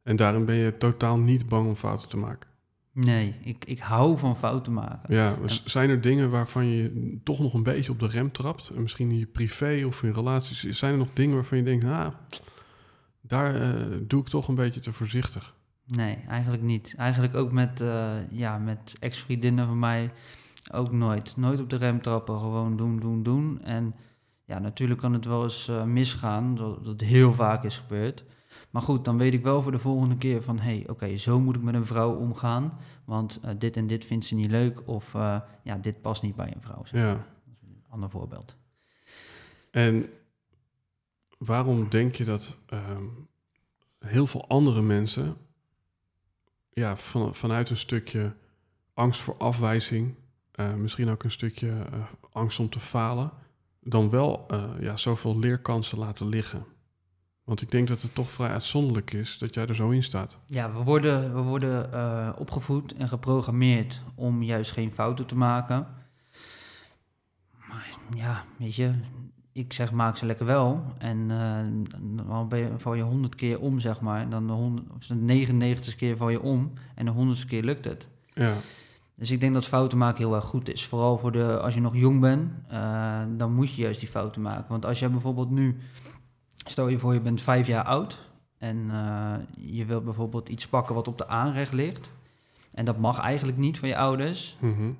En 0.02 0.16
daarin 0.16 0.44
ben 0.44 0.54
je 0.54 0.76
totaal 0.76 1.18
niet 1.18 1.48
bang 1.48 1.66
om 1.66 1.76
fouten 1.76 2.08
te 2.08 2.16
maken. 2.16 2.48
Nee, 2.92 3.34
ik, 3.42 3.64
ik 3.64 3.78
hou 3.78 4.18
van 4.18 4.36
fouten 4.36 4.72
maken. 4.72 5.14
Ja, 5.14 5.36
zijn 5.64 5.90
er 5.90 6.00
dingen 6.00 6.30
waarvan 6.30 6.66
je 6.66 7.18
toch 7.22 7.38
nog 7.38 7.54
een 7.54 7.62
beetje 7.62 7.92
op 7.92 7.98
de 7.98 8.06
rem 8.06 8.32
trapt? 8.32 8.72
En 8.74 8.82
Misschien 8.82 9.10
in 9.10 9.18
je 9.18 9.26
privé 9.26 9.82
of 9.86 10.02
in 10.02 10.12
relaties. 10.12 10.78
Zijn 10.78 10.92
er 10.92 10.98
nog 10.98 11.12
dingen 11.12 11.34
waarvan 11.34 11.58
je 11.58 11.64
denkt, 11.64 11.84
nou, 11.84 12.12
daar 13.20 13.54
eh, 13.54 13.96
doe 14.00 14.20
ik 14.20 14.28
toch 14.28 14.48
een 14.48 14.54
beetje 14.54 14.80
te 14.80 14.92
voorzichtig? 14.92 15.54
Nee, 15.86 16.18
eigenlijk 16.28 16.62
niet. 16.62 16.94
Eigenlijk 16.96 17.34
ook 17.34 17.52
met, 17.52 17.82
ja, 18.30 18.58
met 18.58 18.96
ex-vriendinnen 19.00 19.66
van 19.66 19.78
mij 19.78 20.10
ook 20.72 20.92
nooit. 20.92 21.36
Nooit 21.36 21.60
op 21.60 21.70
de 21.70 21.76
rem 21.76 22.02
trappen, 22.02 22.38
gewoon 22.38 22.76
doen, 22.76 22.98
doen, 22.98 23.22
doen. 23.22 23.62
En 23.62 23.94
ja, 24.44 24.58
natuurlijk 24.58 25.00
kan 25.00 25.12
het 25.12 25.24
wel 25.24 25.42
eens 25.42 25.68
eh, 25.68 25.84
misgaan, 25.84 26.54
dat 26.54 26.84
dat 26.84 27.00
heel 27.00 27.34
vaak 27.34 27.64
is 27.64 27.78
gebeurd. 27.78 28.24
Maar 28.70 28.82
goed, 28.82 29.04
dan 29.04 29.18
weet 29.18 29.34
ik 29.34 29.42
wel 29.42 29.62
voor 29.62 29.72
de 29.72 29.78
volgende 29.78 30.16
keer 30.16 30.42
van... 30.42 30.58
hé, 30.58 30.76
hey, 30.76 30.88
oké, 30.88 31.16
zo 31.16 31.40
moet 31.40 31.56
ik 31.56 31.62
met 31.62 31.74
een 31.74 31.86
vrouw 31.86 32.14
omgaan... 32.14 32.78
want 33.04 33.40
eh, 33.42 33.50
dit 33.58 33.76
en 33.76 33.86
dit 33.86 34.04
vindt 34.04 34.24
ze 34.24 34.34
niet 34.34 34.50
leuk... 34.50 34.88
of 34.88 35.14
eh, 35.14 35.40
ja, 35.62 35.76
dit 35.76 36.00
past 36.00 36.22
niet 36.22 36.36
bij 36.36 36.52
een 36.54 36.62
vrouw. 36.62 36.84
zeg 36.84 37.00
maar. 37.00 37.10
Ja. 37.10 37.26
Ander 37.88 38.10
voorbeeld. 38.10 38.56
En 39.70 40.06
waarom 41.38 41.88
denk 41.90 42.14
je 42.14 42.24
dat 42.24 42.56
ehm, 42.66 43.04
heel 43.98 44.26
veel 44.26 44.48
andere 44.48 44.82
mensen, 44.82 45.36
ja, 46.70 46.96
van, 46.96 47.34
vanuit 47.34 47.70
een 47.70 47.76
stukje 47.76 48.32
angst 48.94 49.20
voor 49.20 49.36
afwijzing, 49.36 50.14
eh, 50.54 50.74
misschien 50.74 51.10
ook 51.10 51.24
een 51.24 51.30
stukje 51.30 51.68
eh, 51.68 52.00
angst 52.32 52.58
om 52.58 52.68
te 52.68 52.80
falen, 52.80 53.30
dan 53.80 54.10
wel 54.10 54.44
eh, 54.48 54.64
ja, 54.80 54.96
zoveel 54.96 55.38
leerkansen 55.38 55.98
laten 55.98 56.28
liggen? 56.28 56.64
Want 57.44 57.62
ik 57.62 57.70
denk 57.70 57.88
dat 57.88 58.02
het 58.02 58.14
toch 58.14 58.30
vrij 58.30 58.48
uitzonderlijk 58.48 59.12
is 59.12 59.38
dat 59.38 59.54
jij 59.54 59.66
er 59.66 59.74
zo 59.74 59.90
in 59.90 60.02
staat. 60.02 60.38
Ja, 60.46 60.72
we 60.72 60.82
worden, 60.82 61.34
we 61.34 61.40
worden 61.40 62.38
opgevoed 62.38 62.94
en 62.94 63.08
geprogrammeerd 63.08 64.02
om 64.14 64.42
juist 64.42 64.70
geen 64.70 64.92
fouten 64.92 65.26
te 65.26 65.36
maken. 65.36 65.86
Maar 67.68 67.98
ja, 68.16 68.44
weet 68.56 68.74
je, 68.74 68.94
ik 69.52 69.72
zeg 69.72 69.92
maak 69.92 70.16
ze 70.16 70.26
lekker 70.26 70.46
wel. 70.46 70.84
En 70.98 71.28
dan 72.16 72.48
ben 72.48 72.58
je, 72.58 72.78
val 72.78 72.94
je 72.94 73.02
honderd 73.02 73.34
keer 73.34 73.60
om, 73.60 73.80
zeg 73.80 74.00
maar. 74.00 74.28
Dan 74.28 74.46
de, 74.46 74.52
100, 74.52 74.86
of 74.96 75.06
de 75.06 75.14
99 75.14 75.96
keer 75.96 76.16
val 76.16 76.28
je 76.28 76.40
om 76.40 76.72
en 76.94 77.04
de 77.04 77.10
honderdste 77.10 77.46
keer 77.46 77.62
lukt 77.62 77.84
het. 77.84 78.08
Ja, 78.34 78.56
Dus 79.16 79.30
ik 79.30 79.40
denk 79.40 79.54
dat 79.54 79.66
fouten 79.66 79.98
maken 79.98 80.18
heel 80.18 80.34
erg 80.34 80.44
goed 80.44 80.68
is. 80.72 80.84
Vooral 80.86 81.18
voor 81.18 81.32
de, 81.32 81.60
als 81.60 81.74
je 81.74 81.80
nog 81.80 81.96
jong 81.96 82.20
bent, 82.20 82.52
eh, 82.68 83.20
dan 83.36 83.52
moet 83.52 83.74
je 83.74 83.82
juist 83.82 84.00
die 84.00 84.08
fouten 84.08 84.42
maken. 84.42 84.64
Want 84.68 84.84
als 84.86 84.98
je 84.98 85.08
bijvoorbeeld 85.08 85.50
nu, 85.50 85.76
stel 86.54 86.88
je 86.88 86.98
voor 86.98 87.14
je 87.14 87.20
bent 87.20 87.40
vijf 87.40 87.66
jaar 87.66 87.84
oud 87.84 88.30
en 88.58 88.90
eh, 88.90 89.34
je 89.56 89.84
wilt 89.84 90.04
bijvoorbeeld 90.04 90.48
iets 90.48 90.68
pakken 90.68 90.94
wat 90.94 91.08
op 91.08 91.18
de 91.18 91.28
aanrecht 91.28 91.72
ligt. 91.72 92.12
En 92.72 92.84
dat 92.84 92.98
mag 92.98 93.18
eigenlijk 93.18 93.58
niet 93.58 93.78
van 93.78 93.88
je 93.88 93.96
ouders. 93.96 94.56
mhm. 94.60 94.90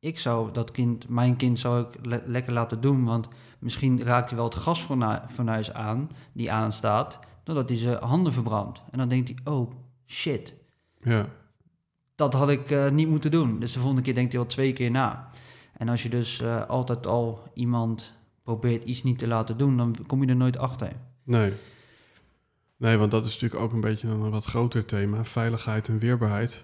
Ik 0.00 0.18
zou 0.18 0.52
dat 0.52 0.70
kind, 0.70 1.08
mijn 1.08 1.36
kind 1.36 1.58
zou 1.58 1.80
ik 1.80 2.06
le- 2.06 2.22
lekker 2.26 2.52
laten 2.52 2.80
doen, 2.80 3.04
want 3.04 3.28
misschien 3.58 4.02
raakt 4.02 4.28
hij 4.28 4.36
wel 4.38 4.46
het 4.48 4.54
gasfornuis 4.54 5.72
aan, 5.72 6.10
die 6.32 6.52
aanstaat, 6.52 7.18
doordat 7.44 7.68
hij 7.68 7.78
zijn 7.78 8.02
handen 8.02 8.32
verbrandt. 8.32 8.82
En 8.90 8.98
dan 8.98 9.08
denkt 9.08 9.28
hij, 9.28 9.54
oh 9.54 9.70
shit, 10.06 10.54
ja, 11.02 11.26
dat 12.18 12.32
had 12.32 12.50
ik 12.50 12.70
eh, 12.70 12.90
niet 12.90 13.08
moeten 13.08 13.30
doen. 13.30 13.60
Dus 13.60 13.72
de 13.72 13.78
volgende 13.78 14.02
keer 14.02 14.14
denkt 14.14 14.32
hij 14.32 14.40
wel 14.40 14.50
twee 14.50 14.72
keer 14.72 14.90
na. 14.90 15.30
En 15.72 15.88
als 15.88 16.02
je 16.02 16.08
dus 16.08 16.40
eh, 16.40 16.66
altijd 16.66 17.06
al 17.06 17.50
iemand 17.54 18.14
probeert 18.42 18.84
iets 18.84 19.02
niet 19.02 19.18
te 19.18 19.26
laten 19.26 19.56
doen, 19.56 19.76
dan 19.76 19.96
kom 20.06 20.22
je 20.22 20.28
er 20.28 20.36
nooit 20.36 20.58
achter. 20.58 20.92
nee. 21.22 21.52
Nee, 22.76 22.96
want 22.96 23.10
dat 23.10 23.24
is 23.24 23.32
natuurlijk 23.32 23.62
ook 23.62 23.72
een 23.72 23.80
beetje 23.80 24.08
een 24.08 24.30
wat 24.30 24.44
groter 24.44 24.84
thema. 24.84 25.24
Veiligheid 25.24 25.88
en 25.88 25.98
weerbaarheid. 25.98 26.54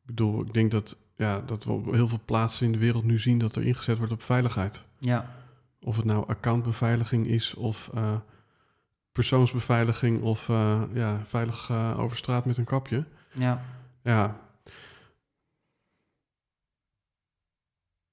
Ik 0.00 0.06
bedoel, 0.06 0.40
ik 0.40 0.52
denk 0.52 0.70
dat, 0.70 0.98
ja, 1.16 1.40
dat 1.40 1.64
we 1.64 1.72
op 1.72 1.92
heel 1.92 2.08
veel 2.08 2.20
plaatsen 2.24 2.66
in 2.66 2.72
de 2.72 2.78
wereld 2.78 3.04
nu 3.04 3.18
zien 3.18 3.38
dat 3.38 3.56
er 3.56 3.62
ingezet 3.62 3.98
wordt 3.98 4.12
op 4.12 4.22
veiligheid. 4.22 4.84
Ja, 4.98 5.34
Of 5.80 5.96
het 5.96 6.04
nou 6.04 6.28
accountbeveiliging 6.28 7.26
is 7.26 7.54
of 7.54 7.90
eh, 7.94 8.16
persoonsbeveiliging 9.12 10.22
of 10.22 10.46
ja, 10.92 11.20
veilig 11.24 11.70
over 11.96 12.16
straat 12.16 12.44
met 12.44 12.58
een 12.58 12.64
kapje. 12.64 13.04
ja, 13.32 13.60
Ja. 14.02 14.43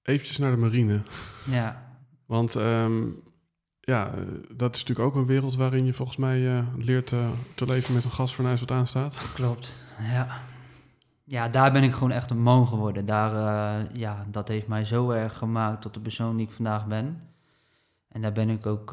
Eventjes 0.03 0.37
naar 0.37 0.51
de 0.51 0.57
marine. 0.57 1.01
ja, 1.45 1.89
Want 2.25 2.55
ehm, 2.55 3.01
ja, 3.81 4.11
dat 4.55 4.75
is 4.75 4.79
natuurlijk 4.83 5.07
ook 5.07 5.15
een 5.15 5.25
wereld 5.25 5.55
waarin 5.55 5.85
je 5.85 5.93
volgens 5.93 6.17
mij 6.17 6.57
eh, 6.57 6.63
leert 6.77 7.11
eh, 7.11 7.29
te 7.55 7.65
leven 7.65 7.93
met 7.93 8.03
een 8.03 8.11
gasfornuis 8.11 8.59
wat 8.59 8.71
aanstaat. 8.71 9.15
klopt. 9.33 9.73
Ja. 9.99 10.27
ja, 11.23 11.47
daar 11.47 11.71
ben 11.71 11.83
ik 11.83 11.93
gewoon 11.93 12.11
echt 12.11 12.31
een 12.31 12.41
man 12.41 12.67
geworden. 12.67 13.05
Daar, 13.05 13.31
eh, 13.31 13.85
ja, 13.93 14.25
dat 14.27 14.47
heeft 14.47 14.67
mij 14.67 14.85
zo 14.85 15.09
erg 15.09 15.37
gemaakt 15.37 15.81
tot 15.81 15.93
de 15.93 15.99
persoon 15.99 16.37
die 16.37 16.45
ik 16.47 16.53
vandaag 16.53 16.87
ben. 16.87 17.21
En 18.07 18.21
daar 18.21 18.31
ben 18.31 18.49
ik 18.49 18.65
ook 18.65 18.91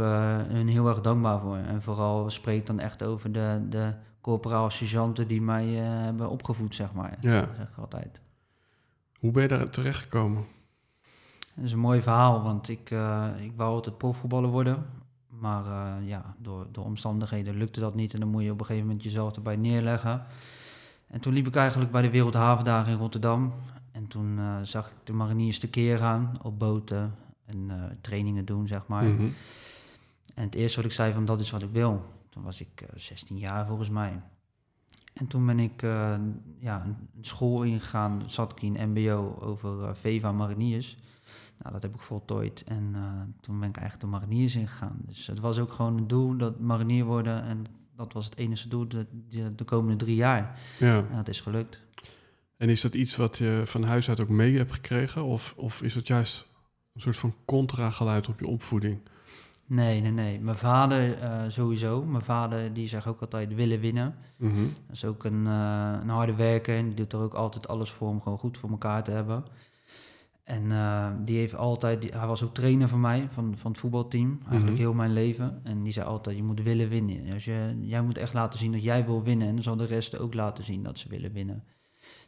hun 0.48 0.68
heel 0.68 0.88
erg 0.88 1.00
dankbaar 1.00 1.40
voor. 1.40 1.56
En 1.56 1.82
vooral 1.82 2.30
spreek 2.30 2.66
dan 2.66 2.80
echt 2.80 3.02
over 3.02 3.32
de, 3.32 3.66
de 3.68 3.94
corporaal 4.20 4.70
sergeanten 4.70 5.28
die 5.28 5.42
mij 5.42 5.66
hebben 5.66 6.30
opgevoed, 6.30 6.74
zeg 6.74 6.92
maar. 6.92 7.16
Ja. 7.20 7.40
Dat 7.40 7.56
zeg 7.56 7.68
ik 7.68 7.76
altijd. 7.78 8.20
Hoe 9.18 9.30
ben 9.30 9.42
je 9.42 9.48
daar 9.48 9.70
terechtgekomen? 9.70 10.44
Dat 11.58 11.66
is 11.66 11.72
een 11.72 11.78
mooi 11.78 12.02
verhaal, 12.02 12.42
want 12.42 12.68
ik, 12.68 12.90
eh, 12.90 13.26
ik 13.40 13.52
wou 13.56 13.74
altijd 13.74 13.98
profvoetballer 13.98 14.50
worden. 14.50 14.86
Maar 15.28 15.64
eh, 15.66 16.08
ja, 16.08 16.34
door, 16.38 16.66
door 16.72 16.84
omstandigheden 16.84 17.56
lukte 17.56 17.80
dat 17.80 17.94
niet. 17.94 18.14
En 18.14 18.20
dan 18.20 18.28
moet 18.28 18.42
je 18.42 18.50
op 18.50 18.60
een 18.60 18.66
gegeven 18.66 18.86
moment 18.86 19.04
jezelf 19.04 19.36
erbij 19.36 19.56
neerleggen. 19.56 20.22
En 21.06 21.20
toen 21.20 21.32
liep 21.32 21.46
ik 21.46 21.56
eigenlijk 21.56 21.90
bij 21.90 22.02
de 22.02 22.10
Wereldhavendagen 22.10 22.92
in 22.92 22.98
Rotterdam. 22.98 23.52
En 23.92 24.06
toen 24.06 24.38
eh, 24.38 24.56
zag 24.62 24.86
ik 24.86 24.94
de 25.04 25.12
mariniers 25.12 25.58
tekeer 25.58 25.98
gaan 25.98 26.38
op 26.42 26.58
boten 26.58 27.14
en 27.44 27.70
trainingen 28.00 28.44
doen, 28.44 28.66
zeg 28.66 28.87
maar. 28.87 29.04
Mhm. 29.04 29.28
En 30.35 30.44
het 30.44 30.54
eerste 30.54 30.76
wat 30.76 30.90
ik 30.90 30.96
zei 30.96 31.12
van 31.12 31.24
dat 31.24 31.40
is 31.40 31.50
wat 31.50 31.62
ik 31.62 31.70
wil. 31.72 32.04
Toen 32.28 32.42
was 32.42 32.61
ik 32.61 32.80
eh, 32.80 32.88
16 32.94 33.38
jaar 33.38 33.66
volgens 33.66 33.90
mij. 33.90 34.20
En 35.12 35.26
toen 35.26 35.46
ben 35.46 35.59
ik 35.59 35.83
ja, 36.59 36.85
een 36.85 36.96
school 37.20 37.62
ingegaan, 37.62 38.22
zat 38.26 38.52
ik 38.52 38.62
in 38.62 38.90
mbo 38.90 39.38
over 39.40 39.96
VEVA 39.96 40.33
mariniers. 40.33 40.96
Nou, 41.68 41.81
dat 41.81 41.90
heb 41.90 42.00
ik 42.00 42.07
voltooid 42.07 42.64
en 42.64 42.90
eh, 42.94 43.02
toen 43.40 43.61
ben 43.61 43.68
ik 43.68 43.76
eigenlijk 43.76 44.12
de 44.12 44.18
mariniers 44.18 44.54
ingegaan. 44.54 44.96
Dus 45.07 45.26
het 45.26 45.40
was 45.40 45.59
ook 45.59 45.72
gewoon 45.72 45.96
het 45.96 46.09
doel, 46.09 46.37
dat 46.37 46.61
marinier 46.61 47.04
worden. 47.04 47.42
En 47.42 47.64
dat 47.96 48.12
was 48.12 48.24
het 48.24 48.37
enige 48.37 48.68
doel 48.68 48.88
de, 48.88 49.07
de, 49.28 49.54
de 49.54 49.64
komende 49.64 49.96
drie 49.96 50.16
jaar. 50.16 50.59
Ja. 50.78 50.96
En 50.96 51.16
dat 51.16 51.28
is 51.28 51.40
gelukt. 51.40 51.81
En 52.57 52.68
is 52.68 52.81
dat 52.81 52.94
iets 52.94 53.16
wat 53.16 53.37
je 53.37 53.62
van 53.64 53.83
huis 53.83 54.09
uit 54.09 54.20
ook 54.20 54.28
mee 54.28 54.57
hebt 54.57 54.72
gekregen? 54.72 55.24
Of, 55.24 55.54
of 55.57 55.83
is 55.83 55.94
het 55.94 56.07
juist 56.07 56.46
een 56.94 57.00
soort 57.00 57.16
van 57.16 57.35
contra-geluid 57.44 58.28
op 58.28 58.40
je 58.40 58.46
opvoeding? 58.46 59.00
Nee, 59.66 60.00
nee, 60.00 60.12
nee. 60.12 60.40
Mijn 60.40 60.59
vader 60.59 61.18
eh, 61.18 61.42
sowieso. 61.48 62.04
Mijn 62.04 62.24
vader 62.24 62.72
die 62.72 62.88
zegt 62.88 63.07
ook 63.07 63.20
altijd 63.20 63.54
willen 63.54 63.81
winnen. 63.81 64.14
Mhm. 64.37 64.62
Dat 64.87 64.96
is 64.96 65.04
ook 65.04 65.24
een, 65.24 65.46
eh, 65.46 65.92
een 66.02 66.09
harde 66.09 66.35
werker 66.35 66.76
en 66.76 66.87
die 66.87 66.94
doet 66.94 67.12
er 67.12 67.18
ook 67.18 67.35
altijd 67.35 67.68
alles 67.68 67.90
voor 67.90 68.09
om 68.09 68.22
gewoon 68.22 68.38
goed 68.38 68.59
voor 68.59 68.70
elkaar 68.70 69.04
te 69.04 69.11
hebben. 69.11 69.44
En 70.48 70.72
eh, 70.72 71.08
die 71.24 71.37
heeft 71.37 71.54
altijd, 71.54 72.00
die- 72.00 72.11
hij 72.16 72.26
was 72.26 72.42
ook 72.42 72.54
trainer 72.54 72.88
van 72.88 73.00
mij, 73.00 73.28
van, 73.32 73.54
van 73.56 73.70
het 73.70 73.80
voetbalteam, 73.80 74.30
eigenlijk 74.40 74.64
Mhm. 74.70 74.76
heel 74.76 74.94
mijn 74.94 75.12
leven. 75.12 75.61
En 75.64 75.82
die 75.82 75.92
zei 75.92 76.06
altijd, 76.06 76.37
je 76.37 76.42
moet 76.42 76.62
willen 76.62 76.88
winnen. 76.88 77.32
Als 77.32 77.44
je, 77.44 77.76
jij 77.80 78.02
moet 78.02 78.18
echt 78.18 78.32
laten 78.34 78.58
zien 78.58 78.72
dat 78.72 78.82
jij 78.82 79.04
wil 79.06 79.22
winnen 79.22 79.48
en 79.48 79.54
dan 79.54 79.62
zal 79.62 79.76
de 79.76 79.84
rest 79.87 80.18
ook 80.18 80.34
laten 80.34 80.64
zien 80.64 80.82
dat 80.82 80.98
ze 80.98 81.08
willen 81.08 81.32
winnen. 81.32 81.64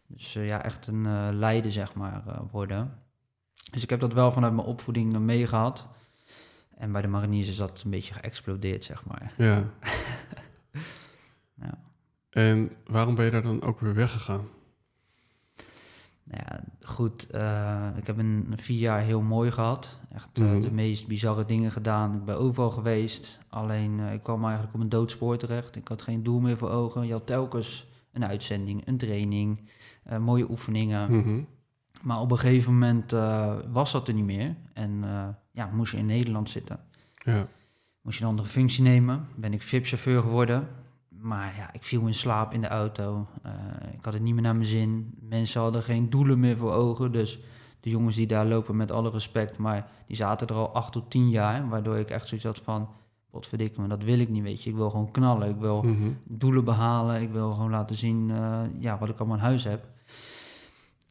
Dus 0.06 0.36
eh, 0.36 0.46
ja, 0.46 0.62
echt 0.64 0.86
een 0.86 1.06
eh, 1.06 1.28
leider, 1.32 1.72
zeg 1.72 1.94
maar, 1.94 2.22
worden. 2.50 2.92
Dus 3.72 3.82
ik 3.82 3.90
heb 3.90 4.00
dat 4.00 4.12
wel 4.12 4.30
vanuit 4.32 4.54
mijn 4.54 4.66
opvoeding 4.66 5.14
eh, 5.14 5.20
meegehad. 5.20 5.88
En 6.76 6.92
bij 6.92 7.02
de 7.02 7.08
mariniers 7.08 7.48
is 7.48 7.56
dat 7.56 7.82
een 7.84 7.90
beetje 7.90 8.14
geëxplodeerd, 8.14 8.84
zeg 8.84 9.04
maar. 9.04 9.32
Ja. 9.36 9.64
Ja. 11.62 11.78
En 12.30 12.70
waarom 12.86 13.14
ben 13.14 13.24
je 13.24 13.30
daar 13.30 13.42
dan 13.42 13.62
ook 13.62 13.80
weer 13.80 13.94
weggegaan? 13.94 14.40
Nou 16.30 16.42
ja, 16.48 16.60
goed. 16.82 17.30
eh, 17.30 17.86
ik 17.96 18.06
heb 18.06 18.18
een, 18.18 18.52
vier 18.56 18.78
jaar 18.78 19.00
heel 19.00 19.20
mooi 19.20 19.50
gehad. 19.50 19.98
Echt 20.14 20.28
eh, 20.38 20.44
Mhm. 20.44 20.60
de 20.60 20.72
meest 20.72 21.06
bizarre 21.06 21.44
dingen 21.44 21.70
gedaan. 21.72 22.14
Ik 22.14 22.24
ben 22.24 22.38
overal 22.38 22.70
geweest. 22.70 23.38
Alleen 23.48 24.00
eh, 24.00 24.12
ik 24.12 24.22
kwam 24.22 24.44
eigenlijk 24.44 24.74
op 24.74 24.80
een 24.80 24.88
doodspoor 24.88 25.36
terecht. 25.36 25.76
Ik 25.76 25.88
had 25.88 26.02
geen 26.02 26.22
doel 26.22 26.40
meer 26.40 26.56
voor 26.56 26.70
ogen. 26.70 27.06
Je 27.06 27.12
had 27.12 27.26
telkens 27.26 27.88
een 28.12 28.26
uitzending, 28.26 28.86
een 28.86 28.96
training, 28.96 29.68
mooie 30.20 30.50
oefeningen. 30.50 31.16
Mhm. 31.16 31.40
Maar 32.02 32.20
op 32.20 32.30
een 32.30 32.38
gegeven 32.38 32.72
moment 32.72 33.10
was 33.72 33.92
dat 33.92 34.08
er 34.08 34.14
niet 34.14 34.24
meer. 34.24 34.56
En 34.72 35.04
ja, 35.52 35.70
moest 35.72 35.92
je 35.92 35.98
in 35.98 36.06
Nederland 36.06 36.50
zitten. 36.50 36.80
Ja. 37.14 37.46
Moest 38.02 38.18
je 38.18 38.24
een 38.24 38.30
andere 38.30 38.48
functie 38.48 38.82
nemen. 38.82 39.26
Ben 39.36 39.52
ik 39.52 39.62
VIP-chauffeur 39.62 40.20
geworden. 40.20 40.68
Maar 41.20 41.54
ja, 41.56 41.72
ik 41.72 41.82
viel 41.82 42.06
in 42.06 42.14
slaap 42.14 42.52
in 42.52 42.60
de 42.60 42.68
auto. 42.68 43.26
Eh, 43.42 43.52
ik 43.92 44.04
had 44.04 44.12
het 44.12 44.22
niet 44.22 44.34
meer 44.34 44.42
naar 44.42 44.54
mijn 44.56 44.66
zin. 44.66 45.14
Mensen 45.20 45.60
hadden 45.60 45.82
geen 45.82 46.10
doelen 46.10 46.40
meer 46.40 46.56
voor 46.56 46.72
ogen. 46.72 47.12
Dus 47.12 47.38
de 47.80 47.90
jongens 47.90 48.16
die 48.16 48.26
daar 48.26 48.46
lopen, 48.46 48.76
met 48.76 48.90
alle 48.90 49.10
respect, 49.10 49.56
maar 49.58 49.90
die 50.06 50.16
zaten 50.16 50.46
er 50.46 50.54
al 50.54 50.74
acht 50.74 50.92
tot 50.92 51.10
tien 51.10 51.30
jaar. 51.30 51.68
Waardoor 51.68 51.96
ik 51.98 52.10
echt 52.10 52.28
zoiets 52.28 52.46
had 52.46 52.58
van, 52.58 52.88
wat 53.30 53.46
verdikke 53.46 53.80
me, 53.80 53.88
dat 53.88 54.02
wil 54.02 54.18
ik 54.18 54.28
niet, 54.28 54.42
weet 54.42 54.62
je. 54.62 54.70
Ik 54.70 54.76
wil 54.76 54.90
gewoon 54.90 55.10
knallen. 55.10 55.48
Ik 55.48 55.56
wil 55.56 55.82
Mhm. 55.82 56.10
doelen 56.24 56.64
behalen. 56.64 57.22
Ik 57.22 57.30
wil 57.32 57.52
gewoon 57.52 57.70
laten 57.70 57.96
zien 57.96 58.30
eh, 58.30 58.60
ja, 58.78 58.98
wat 58.98 59.08
ik 59.08 59.18
allemaal 59.18 59.36
in 59.36 59.42
huis 59.42 59.64
heb. 59.64 59.84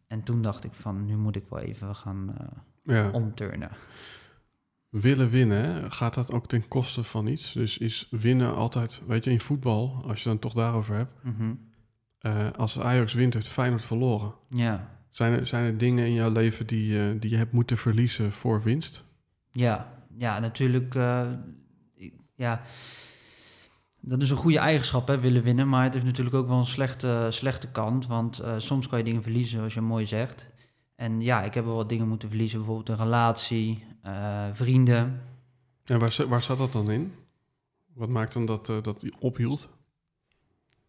En 0.07 0.23
toen 0.23 0.41
dacht 0.41 0.63
ik 0.63 0.73
van, 0.73 1.05
nu 1.05 1.17
moet 1.17 1.35
ik 1.35 1.45
wel 1.49 1.59
even 1.59 1.95
gaan 1.95 2.33
eh, 2.37 2.95
ja. 2.95 3.09
omturnen. 3.11 3.69
Willen 4.89 5.29
winnen, 5.29 5.91
gaat 5.91 6.13
dat 6.13 6.31
ook 6.31 6.47
ten 6.47 6.67
koste 6.67 7.03
van 7.03 7.27
iets? 7.27 7.53
Dus 7.53 7.77
is 7.77 8.07
winnen 8.11 8.55
altijd, 8.55 9.01
weet 9.07 9.23
je, 9.23 9.31
in 9.31 9.39
voetbal, 9.39 10.03
als 10.07 10.23
je 10.23 10.29
dan 10.29 10.39
toch 10.39 10.53
daarover 10.53 10.95
hebt, 10.95 11.23
Mhm. 11.23 11.53
eh, 12.19 12.47
als 12.57 12.79
Ajax 12.79 13.13
wint, 13.13 13.33
heeft 13.33 13.47
Feyenoord 13.47 13.83
verloren. 13.85 14.33
Ja, 14.49 14.97
Zijn 15.09 15.33
er, 15.33 15.47
zijn 15.47 15.65
er 15.65 15.77
dingen 15.77 16.05
in 16.05 16.13
jouw 16.13 16.31
leven 16.31 16.67
die, 16.67 16.99
eh, 16.99 17.15
die 17.19 17.29
je 17.29 17.37
hebt 17.37 17.51
moeten 17.51 17.77
verliezen 17.77 18.31
voor 18.31 18.63
winst? 18.63 19.05
Ja, 19.51 19.93
ja, 20.17 20.39
natuurlijk. 20.39 20.95
eh, 20.95 21.27
ja, 22.35 22.61
dat 24.01 24.21
is 24.21 24.29
een 24.29 24.37
goede 24.37 24.57
eigenschap, 24.59 25.07
hè, 25.07 25.19
willen 25.19 25.43
winnen. 25.43 25.69
Maar 25.69 25.83
het 25.83 25.93
heeft 25.93 26.05
natuurlijk 26.05 26.35
ook 26.35 26.47
wel 26.47 26.57
een 26.57 26.65
slechte, 26.65 27.27
slechte 27.29 27.67
kant. 27.67 28.07
Want 28.07 28.43
soms 28.57 28.87
kan 28.87 28.97
je 28.97 29.03
dingen 29.03 29.23
verliezen, 29.23 29.57
zoals 29.57 29.73
je 29.73 29.81
mooi 29.81 30.05
zegt. 30.05 30.47
En 30.95 31.21
ja, 31.21 31.43
ik 31.43 31.53
heb 31.53 31.65
wel 31.65 31.75
wat 31.75 31.89
dingen 31.89 32.07
moeten 32.07 32.29
verliezen. 32.29 32.57
Bijvoorbeeld 32.57 32.89
een 32.89 33.05
relatie, 33.05 33.83
vrienden. 34.53 35.21
En 35.83 35.99
waar, 35.99 36.25
waar 36.27 36.41
zat 36.41 36.57
dat 36.57 36.71
dan 36.71 36.91
in? 36.91 37.13
Wat 37.99 38.09
maakt 38.09 38.33
dan 38.33 38.45
dat 38.45 38.69
eh, 38.69 38.81
dat 38.81 39.05
ophield? 39.19 39.69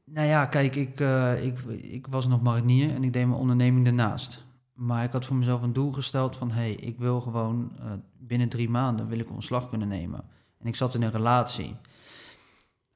Nou 0.05 0.27
ja, 0.27 0.47
kijk, 0.47 0.77
ik, 0.77 1.01
eh, 1.01 1.45
ik, 1.45 1.59
ik 1.81 2.07
was 2.07 2.27
nog 2.27 2.43
marinier 2.43 2.95
en 2.95 3.05
ik 3.05 3.13
deed 3.13 3.27
mijn 3.27 3.41
onderneming 3.41 3.85
daarnaast. 3.85 4.45
Maar 4.75 5.05
ik 5.05 5.13
had 5.13 5.27
voor 5.27 5.37
mezelf 5.37 5.63
een 5.63 5.73
doel 5.73 5.93
gesteld 5.93 6.37
van... 6.37 6.51
hé, 6.51 6.61
hey, 6.61 6.73
ik 6.73 6.99
wil 6.99 7.21
gewoon 7.21 7.73
eh, 7.79 7.93
binnen 8.19 8.49
drie 8.49 8.69
maanden 8.69 9.09
wil 9.09 9.19
ik 9.19 9.31
ontslag 9.31 9.69
kunnen 9.69 9.89
nemen. 9.89 10.25
En 10.59 10.67
ik 10.67 10.77
zat 10.77 10.95
in 10.95 11.03
een 11.03 11.11
relatie. 11.11 11.77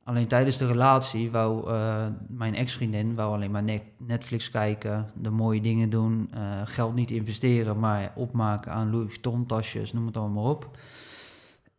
Alleen 0.04 0.26
tijdens 0.26 0.56
de 0.56 0.66
relatie 0.66 1.30
wou 1.30 1.70
eh, 1.70 2.06
mijn 2.28 2.54
ex-vriendin 2.54 3.14
wou 3.14 3.34
alleen 3.34 3.50
maar 3.50 3.62
net- 3.62 3.82
Netflix 3.98 4.50
kijken, 4.50 5.06
de 5.14 5.30
mooie 5.30 5.60
dingen 5.60 5.90
doen, 5.90 6.28
eh, 6.32 6.40
geld 6.64 6.94
niet 6.94 7.10
investeren, 7.10 7.78
maar 7.78 8.12
opmaken 8.14 8.72
aan 8.72 8.90
Louis 8.90 9.06
Vuitton 9.08 9.46
tasjes, 9.46 9.92
noem 9.92 10.06
het 10.06 10.16
allemaal 10.16 10.42
maar 10.42 10.52
op. 10.52 10.76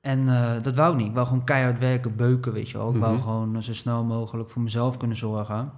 En 0.02 0.30
eh, 0.30 0.52
dat 0.64 0.76
wou 0.76 0.92
ik 0.92 0.98
niet. 0.98 1.08
Ik 1.08 1.14
wou 1.14 1.28
gewoon 1.28 1.44
keihard 1.44 1.80
werken, 1.80 2.16
beuken, 2.16 2.54
weet 2.54 2.70
je 2.70 2.78
wel. 2.78 2.90
Ik 2.94 3.00
wou 3.00 3.14
Mhm. 3.14 3.22
gewoon 3.24 3.64
zo 3.64 3.74
snel 3.74 4.04
mogelijk 4.04 4.50
voor 4.50 4.62
mezelf 4.62 4.98
kunnen 4.98 5.18
zorgen. 5.18 5.72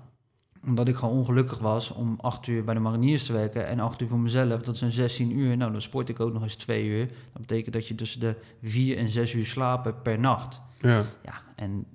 Omdat 0.65 0.87
ik 0.87 0.95
gewoon 0.95 1.15
ongelukkig 1.17 1.59
was 1.59 1.91
om 1.91 2.15
acht 2.21 2.47
uur 2.47 2.63
bij 2.63 2.73
de 2.73 2.79
mariniers 2.79 3.25
te 3.25 3.33
werken 3.33 3.67
en 3.67 3.79
acht 3.79 4.01
uur 4.01 4.07
voor 4.07 4.19
mezelf. 4.19 4.61
Dat 4.61 4.77
zijn 4.77 4.91
16 4.91 5.37
uur. 5.37 5.57
Nou, 5.57 5.71
dan 5.71 5.81
sport 5.81 6.09
ik 6.09 6.19
ook 6.19 6.33
nog 6.33 6.43
eens 6.43 6.55
twee 6.55 6.85
uur. 6.85 7.07
Dat 7.07 7.41
betekent 7.41 7.73
dat 7.73 7.87
je 7.87 7.95
tussen 7.95 8.19
de 8.19 8.35
vier 8.61 8.97
en 8.97 9.09
zes 9.09 9.33
uur 9.33 9.45
slapen 9.45 10.01
per 10.01 10.19
nacht. 10.19 10.61
Ja, 10.79 11.03
Ja, 11.23 11.33
en 11.55 11.85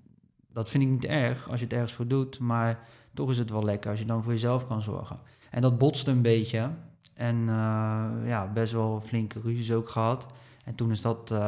dat 0.53 0.71
vind 0.71 0.83
ik 0.83 0.89
niet 0.89 1.05
erg 1.05 1.49
als 1.51 1.59
je 1.59 1.65
het 1.65 1.75
ergens 1.75 1.93
voor 1.93 2.07
doet, 2.07 2.39
maar 2.39 2.79
toch 3.15 3.31
is 3.31 3.39
het 3.39 3.51
wel 3.51 3.65
lekker 3.65 3.91
als 3.91 3.99
je 3.99 4.07
dan 4.07 4.23
voor 4.23 4.33
jezelf 4.33 4.67
kan 4.67 4.83
zorgen. 4.83 5.19
En 5.51 5.61
dat 5.61 5.79
botste 5.79 6.11
een 6.11 6.23
beetje. 6.23 6.71
En 7.15 7.37
eh, 7.49 8.11
ja, 8.25 8.51
best 8.55 8.73
wel 8.73 9.01
flinke 9.01 9.41
ruzies 9.41 9.73
ook 9.73 9.89
gehad. 9.89 10.27
En 10.65 10.75
toen 10.75 10.91
is 10.91 11.01
dat 11.01 11.31
eh, 11.31 11.39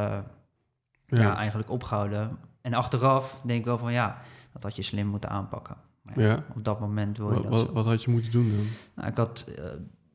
ja. 1.06 1.22
ja, 1.22 1.36
eigenlijk 1.36 1.70
opgehouden. 1.70 2.38
En 2.60 2.74
achteraf 2.74 3.40
denk 3.44 3.58
ik 3.58 3.64
wel 3.64 3.78
van 3.78 3.92
ja, 3.92 4.18
dat 4.52 4.62
had 4.62 4.76
je 4.76 4.82
slim 4.82 5.06
moeten 5.06 5.30
aanpakken. 5.30 5.76
Maar 6.02 6.20
ja. 6.20 6.44
Op 6.56 6.64
dat 6.64 6.80
moment 6.80 7.18
wil 7.18 7.28
je 7.28 7.34
Wat, 7.34 7.42
dat 7.42 7.50
wat, 7.50 7.72
wat 7.72 7.84
had 7.84 8.02
je 8.02 8.10
moeten 8.10 8.30
doen 8.30 8.50
dan? 8.56 8.66
Nou, 8.94 9.08
ik 9.08 9.16
had 9.16 9.46
eh, 9.56 9.64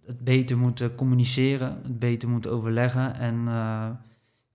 het 0.05 0.23
beter 0.23 0.57
moeten 0.57 0.95
communiceren, 0.95 1.79
het 1.83 1.99
beter 1.99 2.29
moeten 2.29 2.51
overleggen 2.51 3.15
en 3.15 3.47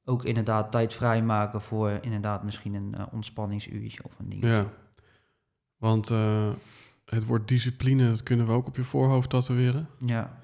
ook 0.04 0.24
inderdaad 0.24 0.72
tijd 0.72 0.94
vrijmaken 0.94 1.60
voor 1.60 1.90
inderdaad 2.00 2.42
misschien 2.42 2.74
een 2.74 2.94
eh, 2.94 3.06
ontspanningsuurtje 3.10 4.04
of 4.04 4.18
een 4.18 4.28
ding. 4.28 4.42
Ja, 4.44 4.72
want 5.76 6.10
eh, 6.10 6.52
het 7.04 7.24
woord 7.24 7.48
discipline, 7.48 8.08
dat 8.08 8.22
kunnen 8.22 8.46
we 8.46 8.52
ook 8.52 8.66
op 8.66 8.76
je 8.76 8.84
voorhoofd 8.84 9.30
tatoeëren. 9.30 9.88
Ja. 10.06 10.38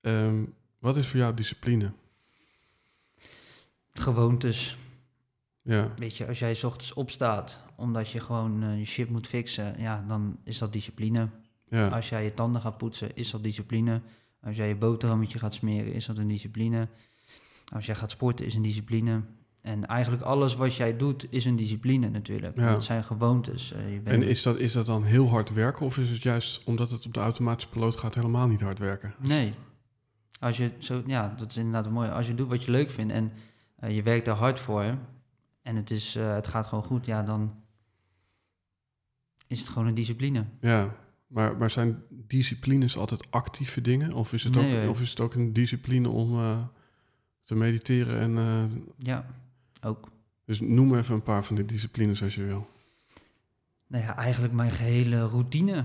Ehm, 0.00 0.44
wat 0.78 0.96
is 0.96 1.08
voor 1.08 1.18
jou 1.18 1.34
discipline? 1.34 1.92
Gewoontes. 3.92 4.78
Ja, 5.62 5.92
Weet 5.96 6.16
je, 6.16 6.26
als 6.26 6.38
jij 6.38 6.54
's 6.54 6.64
ochtends 6.64 6.92
opstaat 6.92 7.62
omdat 7.76 8.10
je 8.10 8.20
gewoon 8.20 8.62
eh, 8.62 8.78
je 8.78 8.84
shit 8.84 9.10
moet 9.10 9.26
fixen, 9.26 9.74
ja, 9.80 10.04
dan 10.08 10.38
is 10.44 10.58
dat 10.58 10.72
discipline. 10.72 11.28
ja, 11.68 11.88
Als 11.88 12.08
jij 12.08 12.24
je 12.24 12.34
tanden 12.34 12.60
gaat 12.60 12.78
poetsen, 12.78 13.16
is 13.16 13.30
dat 13.30 13.42
discipline. 13.42 14.00
Als 14.42 14.56
jij 14.56 14.68
je 14.68 14.76
boterhammetje 14.76 15.38
gaat 15.38 15.54
smeren, 15.54 15.92
is 15.92 16.06
dat 16.06 16.18
een 16.18 16.28
discipline. 16.28 16.88
Als 17.72 17.86
jij 17.86 17.94
gaat 17.94 18.10
sporten, 18.10 18.46
is 18.46 18.54
een 18.54 18.62
discipline. 18.62 19.22
En 19.60 19.86
eigenlijk 19.86 20.22
alles 20.22 20.54
wat 20.56 20.74
jij 20.74 20.96
doet, 20.96 21.26
is 21.30 21.44
een 21.44 21.56
discipline 21.56 22.08
natuurlijk. 22.08 22.56
Ja. 22.56 22.72
Dat 22.72 22.84
zijn 22.84 23.04
gewoontes. 23.04 23.72
Eh, 23.72 23.92
je 23.92 24.00
bent- 24.00 24.22
en 24.22 24.28
is 24.28 24.42
dat, 24.42 24.56
is 24.58 24.72
dat 24.72 24.86
dan 24.86 25.04
heel 25.04 25.28
hard 25.28 25.52
werken 25.52 25.86
of 25.86 25.98
is 25.98 26.10
het 26.10 26.22
juist 26.22 26.64
omdat 26.64 26.90
het 26.90 27.06
op 27.06 27.14
de 27.14 27.20
automatische 27.20 27.70
piloot 27.70 27.96
gaat 27.96 28.14
helemaal 28.14 28.46
niet 28.48 28.60
hard 28.60 28.78
werken? 28.78 29.14
Nee. 29.18 29.54
Als 30.40 30.56
je 30.56 30.70
zo, 30.78 31.02
ja, 31.06 31.34
dat 31.36 31.50
is 31.50 31.56
inderdaad 31.56 31.90
mooi. 31.92 32.10
Als 32.10 32.26
je 32.26 32.34
doet 32.34 32.48
wat 32.48 32.64
je 32.64 32.70
leuk 32.70 32.90
vindt 32.90 33.12
en 33.12 33.32
eh, 33.76 33.94
je 33.94 34.02
werkt 34.02 34.26
er 34.26 34.34
hard 34.34 34.58
voor 34.60 34.98
en 35.62 35.76
het, 35.76 35.90
is, 35.90 36.16
eh, 36.16 36.34
het 36.34 36.46
gaat 36.46 36.66
gewoon 36.66 36.84
goed, 36.84 37.06
ja, 37.06 37.22
dan 37.22 37.54
is 39.46 39.58
het 39.60 39.68
gewoon 39.68 39.88
een 39.88 39.94
discipline. 39.94 40.44
Ja, 40.60 40.96
maar, 41.26 41.56
maar 41.56 41.70
zijn 41.70 42.02
disciplines 42.10 42.96
altijd 42.96 43.30
actieve 43.30 43.80
dingen? 43.80 44.12
Of 44.12 44.32
is 44.32 44.44
het, 44.44 44.54
Nee, 44.54 44.84
ook, 44.84 44.90
of 44.90 45.00
is 45.00 45.10
het 45.10 45.20
ook 45.20 45.34
een 45.34 45.52
discipline 45.52 46.08
om 46.08 46.38
te 47.48 47.54
mediteren? 47.54 48.20
En, 48.20 48.38
eh, 48.38 48.76
Ja, 49.06 49.24
ook. 49.82 50.08
dus 50.44 50.60
noem 50.60 50.94
even 50.96 51.14
een 51.14 51.22
paar 51.22 51.44
van 51.44 51.56
die 51.56 51.64
disciplines 51.64 52.22
als 52.22 52.34
je 52.34 52.44
wil. 52.44 52.66
Nou 53.86 54.04
ja, 54.04 54.16
eigenlijk 54.16 54.52
mijn 54.52 54.70
gehele 54.70 55.26
routine. 55.26 55.84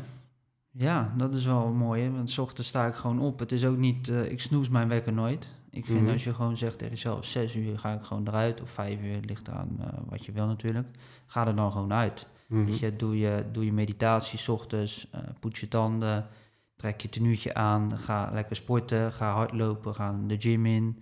Ja, 0.71 1.13
dat 1.17 1.33
is 1.33 1.45
wel 1.45 1.67
mooi. 1.71 2.03
Hè? 2.03 2.11
Want 2.11 2.29
's 2.29 2.37
ochtends 2.37 2.69
sta 2.69 2.87
ik 2.87 2.93
gewoon 2.95 3.19
op. 3.19 3.39
Het 3.39 3.51
is 3.51 3.65
ook 3.65 3.77
niet, 3.77 4.07
eh, 4.07 4.31
ik 4.31 4.41
snoes 4.41 4.69
mijn 4.69 4.87
wekker 4.87 5.13
nooit. 5.13 5.47
Ik 5.69 5.85
vind 5.85 6.01
Mhm. 6.01 6.11
als 6.11 6.23
je 6.23 6.33
gewoon 6.33 6.57
zegt 6.57 6.77
tegen 6.77 6.93
jezelf, 6.93 7.25
zes 7.25 7.55
uur 7.55 7.79
ga 7.79 7.93
ik 7.93 8.03
gewoon 8.03 8.27
eruit. 8.27 8.61
Of 8.61 8.69
vijf 8.69 9.01
uur, 9.01 9.19
ligt 9.25 9.49
aan 9.49 9.75
eh, 9.79 9.87
wat 10.09 10.25
je 10.25 10.31
wil 10.31 10.45
natuurlijk. 10.45 10.87
Ga 11.25 11.47
er 11.47 11.55
dan 11.55 11.71
gewoon 11.71 11.93
uit. 11.93 12.27
Weet 12.47 12.79
je, 12.79 12.95
doe 12.95 13.17
je, 13.17 13.45
doe 13.51 13.65
je 13.65 13.73
meditatie 13.73 14.39
's 14.39 14.47
ochtends, 14.47 15.07
eh, 15.11 15.19
poets 15.39 15.59
je 15.59 15.67
tanden, 15.67 16.27
trek 16.75 17.01
je 17.01 17.09
tenuutje 17.09 17.53
aan, 17.53 17.97
ga 17.97 18.29
lekker 18.33 18.55
sporten, 18.55 19.13
ga 19.13 19.33
hardlopen, 19.33 19.95
ga 19.95 20.15
de 20.27 20.35
gym 20.39 20.65
in. 20.65 20.99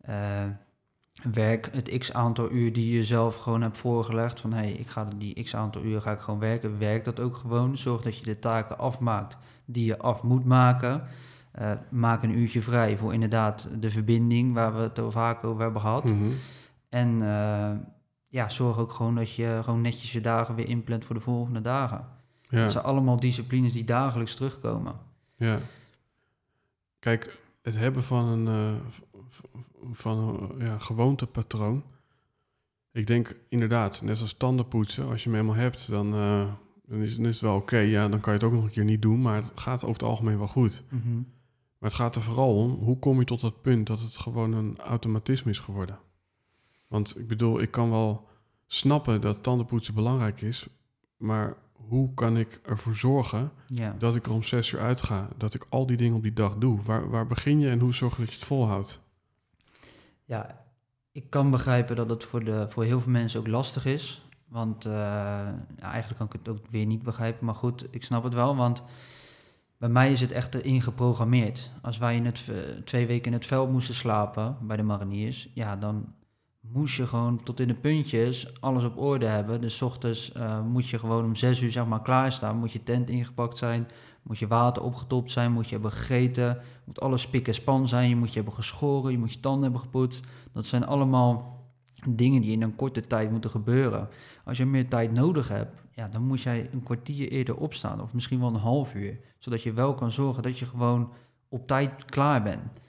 Eh, 0.00 0.44
werk 1.32 1.68
het 1.72 1.98
x 1.98 2.12
aantal 2.12 2.50
uur 2.50 2.72
die 2.72 2.86
je 2.86 2.96
jezelf 2.96 3.36
gewoon 3.36 3.62
hebt 3.62 3.78
voorgelegd. 3.78 4.40
Van 4.40 4.52
hé, 4.52 4.58
hey, 4.58 4.72
ik 4.72 4.88
ga 4.88 5.08
die 5.16 5.42
x 5.42 5.54
aantal 5.56 5.82
uur 5.82 6.00
ga 6.00 6.12
ik 6.12 6.20
gewoon 6.20 6.40
werken. 6.40 6.78
Werk 6.78 7.04
dat 7.04 7.20
ook 7.20 7.36
gewoon. 7.36 7.76
Zorg 7.76 8.02
dat 8.02 8.18
je 8.18 8.24
de 8.24 8.38
taken 8.38 8.78
afmaakt 8.78 9.36
die 9.64 9.84
je 9.84 9.98
af 9.98 10.22
moet 10.22 10.44
maken. 10.44 11.02
Eh, 11.50 11.72
maak 11.88 12.22
een 12.22 12.38
uurtje 12.38 12.62
vrij 12.62 12.96
voor 12.96 13.12
inderdaad 13.12 13.68
de 13.80 13.90
verbinding 13.90 14.54
waar 14.54 14.74
we 14.74 14.80
het 14.80 14.98
al 14.98 15.10
vaak 15.10 15.44
over 15.44 15.62
hebben 15.62 15.80
gehad. 15.80 16.04
Mhm. 16.04 16.30
En 16.88 17.22
eh, 17.22 17.72
ja, 18.28 18.48
zorg 18.48 18.78
ook 18.78 18.92
gewoon 18.92 19.14
dat 19.14 19.34
je 19.34 19.60
gewoon 19.64 19.80
netjes 19.80 20.12
je 20.12 20.20
dagen 20.20 20.54
weer 20.54 20.68
inplant 20.68 21.04
voor 21.04 21.14
de 21.14 21.20
volgende 21.20 21.60
dagen. 21.60 22.06
Ja. 22.48 22.60
Dat 22.60 22.72
zijn 22.72 22.84
allemaal 22.84 23.20
disciplines 23.20 23.72
die 23.72 23.84
dagelijks 23.84 24.34
terugkomen. 24.34 24.94
Ja. 25.36 25.58
Kijk, 26.98 27.38
het 27.62 27.76
hebben 27.76 28.02
van 28.02 28.24
een, 28.24 28.80
van 29.92 30.18
een 30.18 30.66
ja, 30.66 30.78
gewoontepatroon. 30.78 31.82
Ik 32.92 33.06
denk 33.06 33.36
inderdaad, 33.48 34.02
net 34.02 34.20
als 34.20 34.32
tandenpoetsen, 34.34 35.06
als 35.08 35.22
je 35.24 35.30
hem 35.30 35.38
helemaal 35.38 35.62
hebt, 35.62 35.90
dan, 35.90 36.14
eh, 36.14 36.46
dan, 36.86 36.98
is, 37.00 37.16
dan 37.16 37.24
is 37.24 37.32
het 37.34 37.42
wel 37.42 37.56
oké. 37.56 37.78
Ja, 37.78 38.08
dan 38.08 38.20
kan 38.20 38.32
je 38.32 38.38
het 38.38 38.48
ook 38.48 38.54
nog 38.54 38.64
een 38.64 38.70
keer 38.70 38.84
niet 38.84 39.02
doen, 39.02 39.20
maar 39.22 39.36
het 39.36 39.52
gaat 39.54 39.84
over 39.84 40.00
het 40.00 40.10
algemeen 40.10 40.38
wel 40.38 40.48
goed. 40.48 40.84
Maar 41.78 41.90
het 41.90 41.98
gaat 41.98 42.16
er 42.16 42.22
vooral 42.22 42.56
om, 42.56 42.70
hoe 42.70 42.98
kom 42.98 43.18
je 43.18 43.24
tot 43.24 43.40
dat 43.40 43.62
punt 43.62 43.86
dat 43.86 44.00
het 44.00 44.18
gewoon 44.18 44.52
een 44.52 44.78
automatisme 44.78 45.50
is 45.50 45.58
geworden? 45.58 45.98
Want 46.88 47.18
ik 47.18 47.26
bedoel, 47.28 47.60
ik 47.60 47.70
kan 47.70 47.90
wel 47.90 48.28
snappen 48.66 49.20
dat 49.20 49.42
tandenpoetsen 49.42 49.94
belangrijk 49.94 50.42
is, 50.42 50.66
maar 51.16 51.56
hoe 51.72 52.14
kan 52.14 52.36
ik 52.36 52.60
ervoor 52.64 52.96
zorgen 52.96 53.50
Ja. 53.66 53.94
dat 53.98 54.14
ik 54.16 54.26
er 54.26 54.32
om 54.32 54.42
zes 54.42 54.72
uur 54.72 54.80
uitga, 54.80 55.28
dat 55.36 55.54
ik 55.54 55.66
al 55.68 55.86
die 55.86 55.96
dingen 55.96 56.16
op 56.16 56.22
die 56.22 56.32
dag 56.32 56.56
doe. 56.56 56.82
Waar, 56.82 57.10
waar 57.10 57.26
begin 57.26 57.60
je 57.60 57.68
en 57.70 57.78
hoe 57.80 57.94
zorg 57.94 58.16
je 58.16 58.20
dat 58.22 58.30
je 58.32 58.38
het 58.38 58.46
volhoudt? 58.46 59.00
Ja, 60.30 60.64
ik 61.12 61.30
kan 61.30 61.50
begrijpen 61.50 61.96
dat 61.96 62.10
het 62.10 62.24
voor, 62.24 62.44
de, 62.44 62.68
voor 62.68 62.84
heel 62.84 63.00
veel 63.00 63.12
mensen 63.12 63.40
ook 63.40 63.46
lastig 63.46 63.84
is. 63.84 64.22
Want 64.48 64.84
eh, 64.84 65.46
eigenlijk 65.80 66.16
kan 66.16 66.26
ik 66.26 66.32
het 66.32 66.48
ook 66.48 66.66
weer 66.70 66.86
niet 66.86 67.02
begrijpen. 67.02 67.44
Maar 67.46 67.54
goed, 67.54 67.86
ik 67.90 68.04
snap 68.04 68.22
het 68.22 68.34
wel. 68.34 68.56
Want 68.56 68.82
bij 69.78 69.88
mij 69.88 70.12
is 70.12 70.20
het 70.20 70.32
echt 70.32 70.54
erin 70.54 70.82
geprogrammeerd. 70.82 71.70
Als 71.82 71.98
wij 71.98 72.16
in 72.16 72.26
het, 72.26 72.50
twee 72.84 73.06
weken 73.06 73.26
in 73.26 73.32
het 73.32 73.46
veld 73.46 73.70
moesten 73.70 73.94
slapen 73.94 74.56
bij 74.60 74.76
de 74.76 74.82
mariniers, 74.82 75.48
ja, 75.54 75.76
dan 75.76 76.14
moest 76.60 76.96
je 76.96 77.06
gewoon 77.06 77.42
tot 77.42 77.60
in 77.60 77.68
de 77.68 77.74
puntjes 77.74 78.60
alles 78.60 78.84
op 78.84 78.98
orde 78.98 79.26
hebben. 79.26 79.60
Dus 79.60 79.82
ochtends 79.82 80.32
eh, 80.32 80.62
moet 80.62 80.88
je 80.88 80.98
gewoon 80.98 81.24
om 81.24 81.34
zes 81.34 81.60
uur 81.60 81.70
zeg 81.70 81.86
maar 81.86 82.02
klaarstaan. 82.02 82.56
Moet 82.56 82.72
je 82.72 82.82
tent 82.82 83.10
ingepakt 83.10 83.58
zijn, 83.58 83.88
moet 84.22 84.38
je 84.38 84.46
water 84.46 84.82
opgetopt 84.82 85.30
zijn, 85.30 85.52
moet 85.52 85.68
je 85.68 85.72
hebben 85.72 85.92
gegeten, 85.92 86.58
moet 86.84 87.00
alles 87.00 87.22
spik 87.22 87.48
en 87.48 87.54
span 87.54 87.88
zijn. 87.88 88.08
Je 88.08 88.16
moet 88.16 88.28
je 88.28 88.34
hebben 88.34 88.54
geschoren, 88.54 89.12
je 89.12 89.18
moet 89.18 89.32
je 89.32 89.40
tanden 89.40 89.62
hebben 89.62 89.80
gepoetst. 89.80 90.26
Dat 90.52 90.66
zijn 90.66 90.86
allemaal 90.86 91.58
dingen 92.08 92.40
die 92.40 92.52
in 92.52 92.62
een 92.62 92.76
korte 92.76 93.06
tijd 93.06 93.30
moeten 93.30 93.50
gebeuren. 93.50 94.08
Als 94.44 94.58
je 94.58 94.64
meer 94.64 94.88
tijd 94.88 95.12
nodig 95.12 95.48
hebt, 95.48 95.80
ja, 95.94 96.08
dan 96.08 96.22
moet 96.22 96.42
jij 96.42 96.68
een 96.72 96.82
kwartier 96.82 97.28
eerder 97.28 97.56
opstaan. 97.56 98.00
Of 98.02 98.14
misschien 98.14 98.40
wel 98.40 98.48
een 98.48 98.54
half 98.54 98.94
uur. 98.94 99.18
Zodat 99.38 99.62
je 99.62 99.72
wel 99.72 99.94
kan 99.94 100.12
zorgen 100.12 100.42
dat 100.42 100.58
je 100.58 100.66
gewoon 100.66 101.12
op 101.48 101.66
tijd 101.66 102.04
klaar 102.04 102.42
bent. 102.42 102.80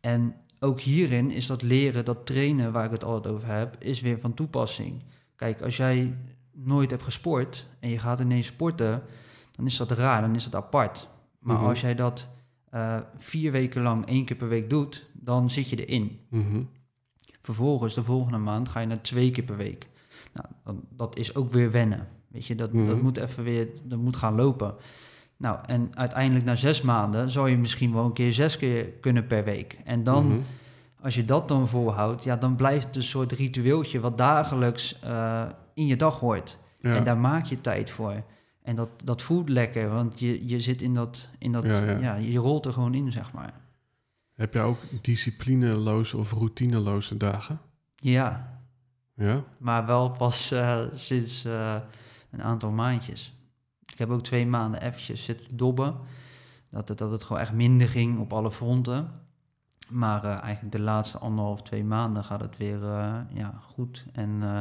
En 0.00 0.34
ook 0.60 0.80
hierin 0.80 1.30
is 1.30 1.46
dat 1.46 1.62
leren, 1.62 2.04
dat 2.04 2.26
trainen 2.26 2.72
waar 2.72 2.84
ik 2.84 2.90
het 2.90 3.04
altijd 3.04 3.34
over 3.34 3.48
heb, 3.48 3.76
is 3.78 4.00
weer 4.00 4.20
van 4.20 4.34
toepassing. 4.34 5.02
Kijk, 5.36 5.62
als 5.62 5.76
jij 5.76 6.16
nooit 6.52 6.90
hebt 6.90 7.02
gesport 7.02 7.68
en 7.80 7.88
je 7.88 7.98
gaat 7.98 8.20
ineens 8.20 8.46
sporten, 8.46 9.02
dan 9.52 9.66
is 9.66 9.76
dat 9.76 9.90
raar, 9.90 10.20
dan 10.20 10.34
is 10.34 10.44
dat 10.44 10.54
apart. 10.62 11.08
Maar 11.38 11.56
Mhm. 11.56 11.66
als 11.66 11.80
jij 11.80 11.94
dat 11.94 12.28
eh, 12.70 12.96
vier 13.16 13.52
weken 13.52 13.82
lang 13.82 14.06
één 14.06 14.24
keer 14.24 14.36
per 14.36 14.48
week 14.48 14.70
doet, 14.70 15.06
dan 15.12 15.50
zit 15.50 15.68
je 15.68 15.84
erin. 15.84 16.20
Mhm. 16.28 16.62
Vervolgens, 17.42 17.94
de 17.94 18.02
volgende 18.04 18.38
maand, 18.38 18.68
ga 18.68 18.80
je 18.80 18.86
naar 18.86 19.00
twee 19.00 19.30
keer 19.30 19.44
per 19.44 19.56
week. 19.56 19.86
Nou, 20.34 20.46
dan, 20.64 20.80
dat 20.96 21.16
is 21.16 21.34
ook 21.34 21.52
weer 21.52 21.70
wennen. 21.70 22.08
Weet 22.28 22.46
je, 22.46 22.54
dat, 22.54 22.72
Mhm. 22.72 22.86
dat 22.86 23.02
moet 23.02 23.16
even 23.16 23.44
weer, 23.44 23.68
dat 23.82 23.98
moet 23.98 24.16
gaan 24.16 24.34
lopen. 24.34 24.74
Nou, 25.36 25.58
en 25.66 25.88
uiteindelijk 25.94 26.44
na 26.44 26.54
zes 26.54 26.82
maanden 26.82 27.30
zou 27.30 27.50
je 27.50 27.56
misschien 27.56 27.92
wel 27.92 28.04
een 28.04 28.12
keer 28.12 28.32
zes 28.32 28.56
keer 28.56 28.84
kunnen 28.84 29.26
per 29.26 29.44
week. 29.44 29.78
En 29.84 30.02
dan, 30.02 30.26
Mhm. 30.26 30.38
als 31.02 31.14
je 31.14 31.24
dat 31.24 31.48
dan 31.48 31.68
volhoudt, 31.68 32.24
ja, 32.24 32.36
dan 32.36 32.56
blijft 32.56 32.86
het 32.86 32.96
een 32.96 33.02
soort 33.02 33.32
ritueeltje 33.32 34.00
wat 34.00 34.18
dagelijks 34.18 34.98
eh, 35.00 35.42
in 35.74 35.86
je 35.86 35.96
dag 35.96 36.18
hoort. 36.20 36.58
Ja. 36.80 36.94
En 36.96 37.04
daar 37.04 37.18
maak 37.18 37.44
je 37.44 37.60
tijd 37.60 37.90
voor. 37.90 38.22
En 38.62 38.76
dat, 38.76 38.88
dat 39.04 39.22
voelt 39.22 39.48
lekker, 39.48 39.88
want 39.88 40.20
je, 40.20 40.48
je 40.48 40.60
zit 40.60 40.82
in 40.82 40.94
dat, 40.94 41.28
in 41.38 41.52
dat 41.52 41.64
Ja, 41.64 41.84
ja, 41.84 41.98
ja. 41.98 42.14
je 42.14 42.38
rolt 42.38 42.66
er 42.66 42.72
gewoon 42.72 42.94
in, 42.94 43.12
zeg 43.12 43.32
maar. 43.32 43.54
Heb 44.34 44.54
jij 44.54 44.62
ook 44.62 44.78
disciplineloze 45.02 46.16
of 46.16 46.32
routineloze 46.32 47.16
dagen? 47.16 47.60
Ja, 47.96 48.60
Ja. 49.14 49.26
Ja? 49.26 49.44
Maar 49.58 49.86
wel 49.86 50.10
pas 50.10 50.50
eh, 50.50 50.80
sinds 50.94 51.44
eh, 51.44 51.76
een 52.30 52.42
aantal 52.42 52.70
maandjes. 52.70 53.34
Ik 53.92 53.98
heb 53.98 54.10
ook 54.10 54.22
twee 54.22 54.46
maanden 54.46 54.82
eventjes 54.82 55.24
zitten 55.24 55.56
dobben. 55.56 55.96
Dat 56.70 56.88
het, 56.88 56.98
dat 56.98 57.10
het 57.10 57.22
gewoon 57.22 57.42
echt 57.42 57.52
minder 57.52 57.88
ging 57.88 58.18
op 58.18 58.32
alle 58.32 58.50
fronten. 58.50 59.10
Maar 59.88 60.24
eh, 60.24 60.42
eigenlijk 60.42 60.72
de 60.72 60.80
laatste 60.80 61.18
anderhalf, 61.18 61.62
twee 61.62 61.84
maanden 61.84 62.24
gaat 62.24 62.40
het 62.40 62.56
weer 62.56 62.82
eh, 62.84 63.14
ja, 63.32 63.60
goed. 63.74 64.04
En 64.12 64.38
eh, 64.42 64.58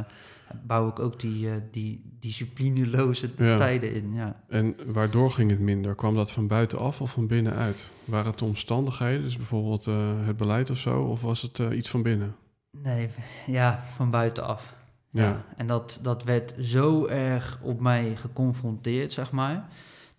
bouw 0.64 0.88
ik 0.88 1.00
ook 1.00 1.20
die, 1.20 1.50
die 1.72 2.18
disciplineloze 2.20 3.30
Ja. 3.38 3.58
tijden 3.58 3.94
in. 3.94 4.14
Ja. 4.14 4.42
En 4.48 4.76
waardoor 4.86 5.32
ging 5.32 5.50
het 5.50 5.60
minder? 5.60 5.96
Kwam 5.96 6.16
dat 6.16 6.32
van 6.32 6.48
buitenaf 6.48 7.02
of 7.02 7.12
van 7.12 7.28
binnenuit? 7.28 7.92
Waren 8.06 8.30
het 8.30 8.40
de 8.40 8.46
omstandigheden, 8.46 9.22
dus 9.22 9.38
bijvoorbeeld 9.38 9.86
het 10.26 10.38
beleid 10.38 10.70
of 10.70 10.78
zo? 10.78 11.02
Of 11.02 11.22
was 11.22 11.42
het 11.42 11.60
iets 11.60 11.90
van 11.90 12.02
binnen? 12.02 12.36
Nee, 12.72 13.10
ja, 13.48 13.80
van 13.96 14.10
buitenaf. 14.10 14.76
Ja. 15.10 15.24
Ja. 15.24 15.44
En 15.58 15.68
dat, 15.68 16.00
dat 16.02 16.24
werd 16.24 16.56
zo 16.60 17.06
erg 17.06 17.60
op 17.62 17.80
mij 17.80 18.16
geconfronteerd, 18.16 19.14
zeg 19.14 19.32
maar, 19.32 19.68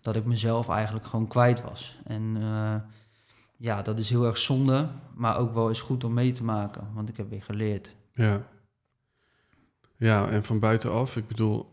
dat 0.01 0.15
ik 0.15 0.25
mezelf 0.25 0.69
eigenlijk 0.69 1.05
gewoon 1.05 1.27
kwijt 1.27 1.61
was. 1.61 1.99
En 2.03 2.37
ja, 3.63 3.81
dat 3.81 3.99
is 3.99 4.09
heel 4.09 4.25
erg 4.25 4.37
zonde, 4.37 4.87
maar 5.15 5.37
ook 5.37 5.53
wel 5.53 5.67
eens 5.67 5.81
goed 5.81 6.03
om 6.03 6.13
mee 6.13 6.31
te 6.31 6.43
maken, 6.43 6.87
want 6.93 7.09
ik 7.09 7.17
heb 7.17 7.29
weer 7.29 7.41
geleerd. 7.43 7.95
Ja. 8.13 8.47
Ja, 9.97 10.29
en 10.29 10.43
van 10.43 10.59
buitenaf, 10.59 11.17
ik 11.17 11.27
bedoel, 11.27 11.65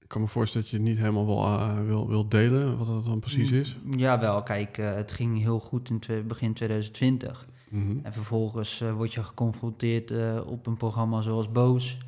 ik 0.00 0.08
kan 0.08 0.20
me 0.20 0.26
voorstellen 0.26 0.66
dat 0.66 0.76
je 0.76 0.82
het 0.82 0.88
niet 0.90 0.98
helemaal 0.98 1.26
wil, 1.26 1.44
eh, 1.44 1.86
wil, 1.86 2.08
wil 2.08 2.28
delen, 2.28 2.78
wat 2.78 2.86
dat 2.86 3.04
dan 3.04 3.20
precies 3.20 3.50
is. 3.50 3.76
Ja, 3.96 4.20
wel, 4.20 4.42
kijk, 4.42 4.78
eh, 4.78 4.94
het 4.94 5.12
ging 5.12 5.38
heel 5.38 5.58
goed 5.60 5.90
in 5.90 6.26
begin 6.26 6.52
2020. 6.52 7.46
Mhm. 7.70 7.96
En 8.02 8.12
vervolgens 8.12 8.80
eh, 8.80 8.92
word 8.92 9.12
je 9.14 9.22
geconfronteerd 9.24 10.12
op 10.46 10.66
een 10.66 10.76
programma 10.76 11.20
zoals 11.20 11.52
Boos. 11.52 11.98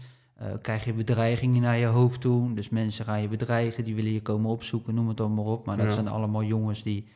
Krijg 0.63 0.85
je 0.85 0.93
bedreigingen 0.93 1.63
naar 1.63 1.79
je 1.79 1.87
hoofd 1.87 2.21
toe. 2.21 2.55
Dus 2.55 2.69
mensen 2.69 3.05
gaan 3.05 3.23
je 3.23 3.29
bedreigen, 3.29 3.85
die 3.85 3.95
willen 3.95 4.13
je 4.13 4.23
komen 4.23 4.51
opzoeken, 4.51 4.95
noem 4.95 5.09
het 5.09 5.21
allemaal 5.21 5.45
op. 5.45 5.67
Maar 5.67 5.77
dat 5.77 5.87
Ja. 5.87 5.93
zijn 5.93 6.09
allemaal 6.09 6.43
jongens 6.43 6.83
die, 6.83 7.07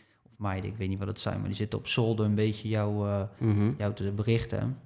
meiden, 0.40 0.70
ik 0.70 0.76
weet 0.76 0.88
niet 0.88 0.98
wat 0.98 1.09
het 1.09 1.20
zijn, 1.20 1.38
maar 1.38 1.48
die 1.48 1.57
zitten 1.57 1.79
op 1.79 1.87
zolder 1.87 2.26
een 2.26 2.35
beetje 2.35 2.68
jou, 2.68 3.09
Mhm. 3.38 3.70
jou 3.79 3.94
te 3.94 4.12
berichten. 4.12 4.79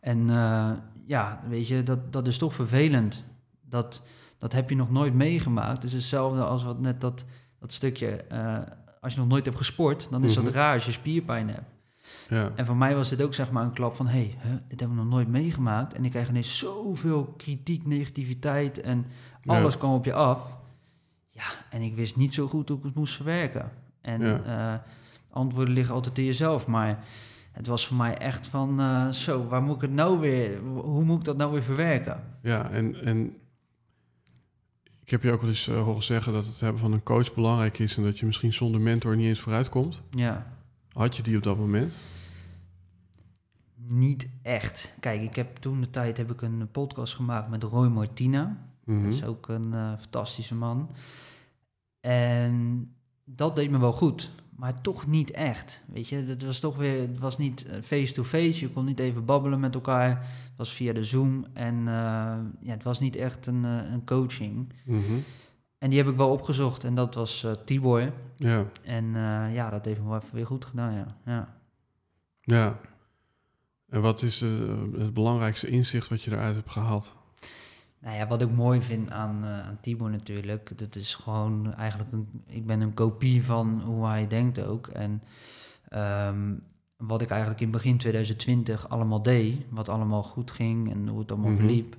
En 0.00 0.30
eh, 0.30 0.70
ja, 1.06 1.42
weet 1.48 1.68
je, 1.68 1.82
dat, 1.82 2.12
dat 2.12 2.26
is 2.26 2.38
toch 2.38 2.54
vervelend. 2.54 3.24
Dat, 3.68 4.02
dat 4.38 4.52
heb 4.52 4.70
je 4.70 4.76
nog 4.76 4.90
nooit 4.90 5.14
meegemaakt. 5.14 5.72
Het 5.76 5.84
is 5.84 5.92
hetzelfde 5.92 6.44
als 6.44 6.64
wat 6.64 6.80
net 6.80 7.00
dat, 7.00 7.24
dat 7.58 7.72
stukje, 7.72 8.08
eh, 8.16 8.58
als 9.00 9.12
je 9.12 9.18
nog 9.18 9.28
nooit 9.28 9.44
hebt 9.44 9.56
gesport, 9.56 10.10
dan 10.10 10.24
is 10.24 10.36
Mhm. 10.36 10.44
dat 10.44 10.54
raar 10.54 10.74
als 10.74 10.86
je 10.86 10.92
spierpijn 10.92 11.48
hebt. 11.48 11.74
Ja. 12.28 12.52
En 12.54 12.66
voor 12.66 12.76
mij 12.76 12.94
was 12.94 13.08
dit 13.08 13.22
ook 13.22 13.34
zeg 13.34 13.50
maar 13.50 13.64
een 13.64 13.72
klap 13.72 13.94
van... 13.94 14.06
hé, 14.06 14.12
hey, 14.12 14.36
huh, 14.42 14.52
dit 14.68 14.80
hebben 14.80 14.98
we 14.98 15.02
nog 15.04 15.12
nooit 15.12 15.28
meegemaakt. 15.28 15.94
En 15.94 16.04
ik 16.04 16.10
krijg 16.10 16.28
ineens 16.28 16.58
zoveel 16.58 17.24
kritiek, 17.36 17.86
negativiteit... 17.86 18.80
en 18.80 19.06
Ja. 19.42 19.58
alles 19.60 19.78
kwam 19.78 19.92
op 19.94 20.04
je 20.04 20.12
af. 20.12 20.56
Ja, 21.30 21.44
en 21.70 21.82
ik 21.82 21.94
wist 21.94 22.16
niet 22.16 22.34
zo 22.34 22.46
goed 22.46 22.68
hoe 22.68 22.78
ik 22.78 22.84
het 22.84 22.94
moest 22.94 23.14
verwerken. 23.14 23.70
En 24.02 24.20
Ja. 24.20 24.42
eh, 24.74 24.78
antwoorden 25.30 25.74
liggen 25.74 25.94
altijd 25.94 26.18
in 26.18 26.24
jezelf. 26.24 26.66
Maar 26.66 27.04
het 27.52 27.66
was 27.66 27.86
voor 27.86 27.96
mij 27.96 28.18
echt 28.18 28.46
van... 28.46 28.80
eh, 28.80 29.08
zo, 29.08 29.46
waar 29.46 29.62
moet 29.62 29.74
ik 29.76 29.80
het 29.82 29.90
nou 29.92 30.18
weer... 30.20 30.58
hoe 30.60 31.04
moet 31.04 31.18
ik 31.18 31.24
dat 31.24 31.36
nou 31.36 31.52
weer 31.52 31.62
verwerken? 31.62 32.20
Ja, 32.42 32.70
en, 32.70 32.94
en 33.04 33.36
ik 35.04 35.10
heb 35.10 35.22
je 35.22 35.32
ook 35.32 35.40
wel 35.40 35.50
eens 35.50 35.68
eh, 35.68 35.82
horen 35.82 36.02
zeggen 36.02 36.32
dat 36.32 36.46
het 36.46 36.60
hebben 36.60 36.80
van 36.80 36.92
een 36.92 37.02
coach 37.02 37.34
belangrijk 37.34 37.78
is 37.78 37.96
en 37.96 38.02
dat 38.02 38.18
je 38.18 38.26
misschien 38.26 38.52
zonder 38.52 38.80
mentor 38.80 39.16
niet 39.16 39.26
eens 39.26 39.40
vooruit 39.40 39.68
komt. 39.68 40.02
Ja, 40.10 40.46
Had 40.92 41.16
je 41.16 41.22
die 41.22 41.36
op 41.36 41.42
dat 41.42 41.56
moment? 41.58 41.96
niet 43.86 44.28
echt. 44.42 44.94
Kijk, 45.00 45.22
ik 45.22 45.36
heb 45.36 45.56
toen 45.56 45.80
de 45.80 45.90
tijd 45.90 46.16
heb 46.16 46.30
ik 46.30 46.42
een 46.42 46.68
podcast 46.72 47.14
gemaakt 47.14 47.48
met 47.48 47.62
Roy 47.62 47.86
Martina... 47.88 48.56
Mhm. 48.84 49.02
Dat 49.04 49.12
is 49.12 49.24
ook 49.24 49.48
een 49.48 49.72
fantastische 50.00 50.54
man. 50.54 50.90
En 52.00 52.86
dat 53.36 53.56
deed 53.56 53.70
me 53.70 53.78
wel 53.78 53.92
goed, 53.92 54.30
maar 54.56 54.80
toch 54.80 55.06
niet 55.06 55.30
echt. 55.30 55.82
Weet 55.86 56.08
je, 56.08 56.16
het 56.16 56.44
was 56.44 56.60
toch 56.60 56.76
weer, 56.76 57.00
het 57.00 57.18
was 57.18 57.38
niet 57.38 57.66
eh, 57.66 57.82
face-to-face. 57.82 58.60
Je 58.60 58.70
kon 58.70 58.84
niet 58.84 58.98
even 58.98 59.24
babbelen 59.24 59.60
met 59.60 59.74
elkaar. 59.74 60.08
Het 60.08 60.56
was 60.56 60.72
via 60.72 60.92
de 60.92 61.04
Zoom 61.04 61.46
en 61.52 61.78
eh, 61.78 62.36
ja, 62.60 62.72
het 62.72 62.82
was 62.82 63.00
niet 63.00 63.16
echt 63.16 63.46
een, 63.46 63.64
eh, 63.64 63.92
een 63.92 64.04
coaching. 64.04 64.72
Mhm. 64.84 65.18
En 65.78 65.90
die 65.90 65.98
heb 65.98 66.08
ik 66.08 66.16
wel 66.16 66.30
opgezocht 66.30 66.84
en 66.84 66.94
dat 66.94 67.14
was 67.14 67.44
eh 67.44 67.52
Tibor. 67.64 68.12
Ja, 68.36 68.66
En 68.82 69.12
ja, 69.52 69.70
dat 69.70 69.84
heeft 69.84 70.00
me 70.00 70.08
wel 70.08 70.16
even 70.16 70.34
weer 70.34 70.46
goed 70.46 70.64
gedaan, 70.64 70.94
ja. 70.94 71.16
ja. 71.24 71.56
ja. 72.40 72.78
En 73.88 74.00
wat 74.00 74.22
is 74.22 74.40
het 74.40 75.14
belangrijkste 75.14 75.68
inzicht 75.68 76.08
wat 76.08 76.22
je 76.22 76.30
eruit 76.30 76.54
hebt 76.54 76.70
gehaald? 76.70 77.14
Nou 78.02 78.16
ja, 78.16 78.26
wat 78.26 78.40
ik 78.42 78.50
mooi 78.50 78.82
vind 78.82 79.10
aan, 79.10 79.44
eh 79.44 79.60
aan 79.66 79.78
Tibor 79.80 80.10
natuurlijk, 80.10 80.78
dat 80.78 80.94
is 80.94 81.14
gewoon 81.14 81.74
eigenlijk 81.74 82.12
een, 82.12 82.28
ik 82.46 82.66
ben 82.66 82.80
een 82.80 82.94
kopie 82.94 83.44
van 83.44 83.80
hoe 83.84 84.06
hij 84.06 84.26
denkt 84.28 84.64
ook. 84.64 84.86
En 84.86 85.22
ehm, 85.88 86.54
wat 86.96 87.22
ik 87.22 87.30
eigenlijk 87.30 87.60
in 87.60 87.70
begin 87.70 87.96
2020 87.98 88.88
allemaal 88.88 89.22
deed, 89.22 89.64
wat 89.70 89.88
allemaal 89.88 90.22
goed 90.22 90.50
ging 90.50 90.90
en 90.92 91.08
hoe 91.08 91.18
het 91.18 91.30
allemaal 91.32 91.50
Mhm. 91.50 91.58
verliep, 91.60 91.96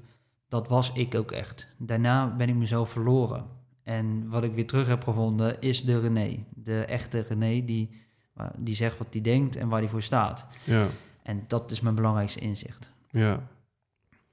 dat 0.48 0.68
was 0.68 0.94
ik 0.94 1.16
ook 1.16 1.32
echt. 1.32 1.68
Daarna 1.78 2.36
ben 2.36 2.50
ik 2.50 2.56
mezelf 2.56 2.90
verloren. 2.90 3.46
En 3.84 4.30
wat 4.30 4.44
ik 4.44 4.54
weer 4.54 4.68
terug 4.68 4.88
heb 4.88 5.04
gevonden 5.04 5.62
is 5.62 5.84
de 5.86 6.00
René. 6.00 6.44
De 6.56 6.86
echte 6.86 7.20
René 7.20 7.66
die, 7.66 7.90
waar- 8.34 8.54
die 8.58 8.76
zegt 8.76 8.98
wat 8.98 9.08
hij 9.12 9.22
denkt 9.22 9.56
en 9.56 9.68
waar 9.70 9.80
hij 9.80 9.90
voor 9.90 10.02
staat. 10.02 10.46
Ja, 10.64 10.88
En 11.24 11.44
dat 11.48 11.72
is 11.72 11.82
mijn 11.82 11.96
belangrijkste 11.96 12.40
inzicht. 12.40 12.92
ja. 13.10 13.40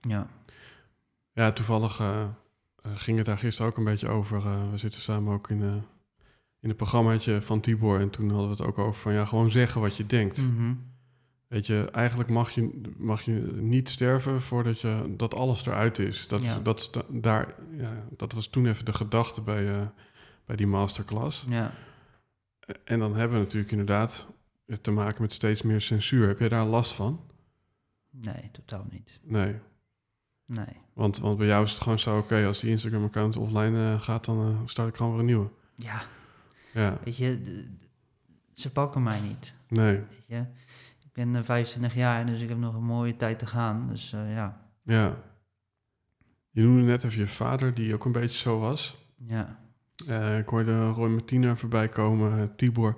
Ja. 0.08 0.26
Ja, 1.40 1.52
toevallig 1.52 2.00
eh, 2.00 2.22
eh, 2.82 2.90
ging 2.94 3.16
het 3.16 3.26
daar 3.26 3.38
gisteren 3.38 3.70
ook 3.70 3.76
een 3.76 3.84
beetje 3.84 4.08
over. 4.08 4.46
Eh, 4.46 4.70
we 4.70 4.78
zitten 4.78 5.00
samen 5.00 5.32
ook 5.32 5.50
in, 5.50 5.62
in 6.60 6.68
het 6.68 6.76
programmaatje 6.76 7.42
van 7.42 7.60
Tibor. 7.60 8.00
En 8.00 8.10
toen 8.10 8.30
hadden 8.30 8.46
we 8.46 8.56
het 8.56 8.62
ook 8.62 8.78
over 8.78 9.00
van 9.00 9.12
ja, 9.12 9.24
gewoon 9.24 9.50
zeggen 9.50 9.80
wat 9.80 9.96
je 9.96 10.06
denkt. 10.06 10.42
Mhm. 10.42 10.74
Weet 11.46 11.66
je, 11.66 11.88
eigenlijk 11.92 12.30
mag 12.30 12.50
je, 12.50 12.80
mag 12.96 13.22
je 13.22 13.32
niet 13.60 13.88
sterven 13.88 14.42
voordat 14.42 14.80
je, 14.80 15.14
dat 15.16 15.34
alles 15.34 15.66
eruit 15.66 15.98
is. 15.98 16.28
Dat, 16.28 16.44
Ja. 16.44 16.58
dat, 16.58 17.04
daar, 17.08 17.54
ja, 17.76 18.06
dat 18.16 18.32
was 18.32 18.46
toen 18.46 18.66
even 18.66 18.84
de 18.84 18.92
gedachte 18.92 19.40
bij, 19.40 19.92
bij 20.44 20.56
die 20.56 20.66
masterclass. 20.66 21.46
Ja. 21.48 21.72
En 22.84 22.98
dan 22.98 23.16
hebben 23.16 23.38
we 23.38 23.44
natuurlijk 23.44 23.70
inderdaad 23.70 24.28
te 24.80 24.90
maken 24.90 25.22
met 25.22 25.32
steeds 25.32 25.62
meer 25.62 25.80
censuur. 25.80 26.28
Heb 26.28 26.38
jij 26.38 26.48
daar 26.48 26.66
last 26.66 26.92
van? 26.92 27.20
Nee, 28.10 28.50
totaal 28.52 28.86
niet. 28.90 29.20
Nee. 29.22 29.56
Nee. 30.44 30.76
Want, 31.00 31.18
want 31.18 31.38
bij 31.38 31.46
jou 31.46 31.64
is 31.64 31.70
het 31.72 31.80
gewoon 31.82 31.98
zo, 31.98 32.18
oké, 32.18 32.46
als 32.46 32.60
die 32.60 32.70
Instagram-account 32.70 33.36
offline 33.36 33.92
eh, 33.92 34.00
gaat, 34.00 34.24
dan 34.24 34.48
eh, 34.48 34.60
start 34.64 34.88
ik 34.88 34.96
gewoon 34.96 35.10
weer 35.10 35.20
een 35.20 35.26
nieuwe. 35.26 35.48
Ja, 35.74 36.02
Ja, 36.72 36.98
weet 37.04 37.16
je, 37.16 37.64
ze 38.54 38.72
pakken 38.72 39.02
mij 39.02 39.20
niet. 39.20 39.54
nee, 39.68 39.96
Weet 39.96 40.24
je. 40.26 40.38
Ik 41.04 41.12
ben 41.12 41.36
eh, 41.36 41.42
25 41.42 41.94
jaar, 41.94 42.26
dus 42.26 42.40
ik 42.40 42.48
heb 42.48 42.58
nog 42.58 42.74
een 42.74 42.84
mooie 42.84 43.16
tijd 43.16 43.38
te 43.38 43.46
gaan. 43.46 43.88
Dus 43.88 44.12
eh, 44.12 44.34
ja, 44.34 44.60
ja. 44.82 45.16
Je 46.50 46.62
noemde 46.62 46.82
net 46.82 47.04
even 47.04 47.18
je 47.18 47.26
vader, 47.26 47.74
die 47.74 47.94
ook 47.94 48.04
een 48.04 48.12
beetje 48.12 48.38
zo 48.38 48.58
was. 48.58 48.96
ja. 49.26 49.58
Eh, 50.06 50.38
ik 50.38 50.48
hoorde 50.48 50.88
Roy 50.88 51.08
Martina 51.08 51.56
voorbij 51.56 51.88
komen, 51.88 52.38
eh, 52.38 52.44
Tibor. 52.56 52.96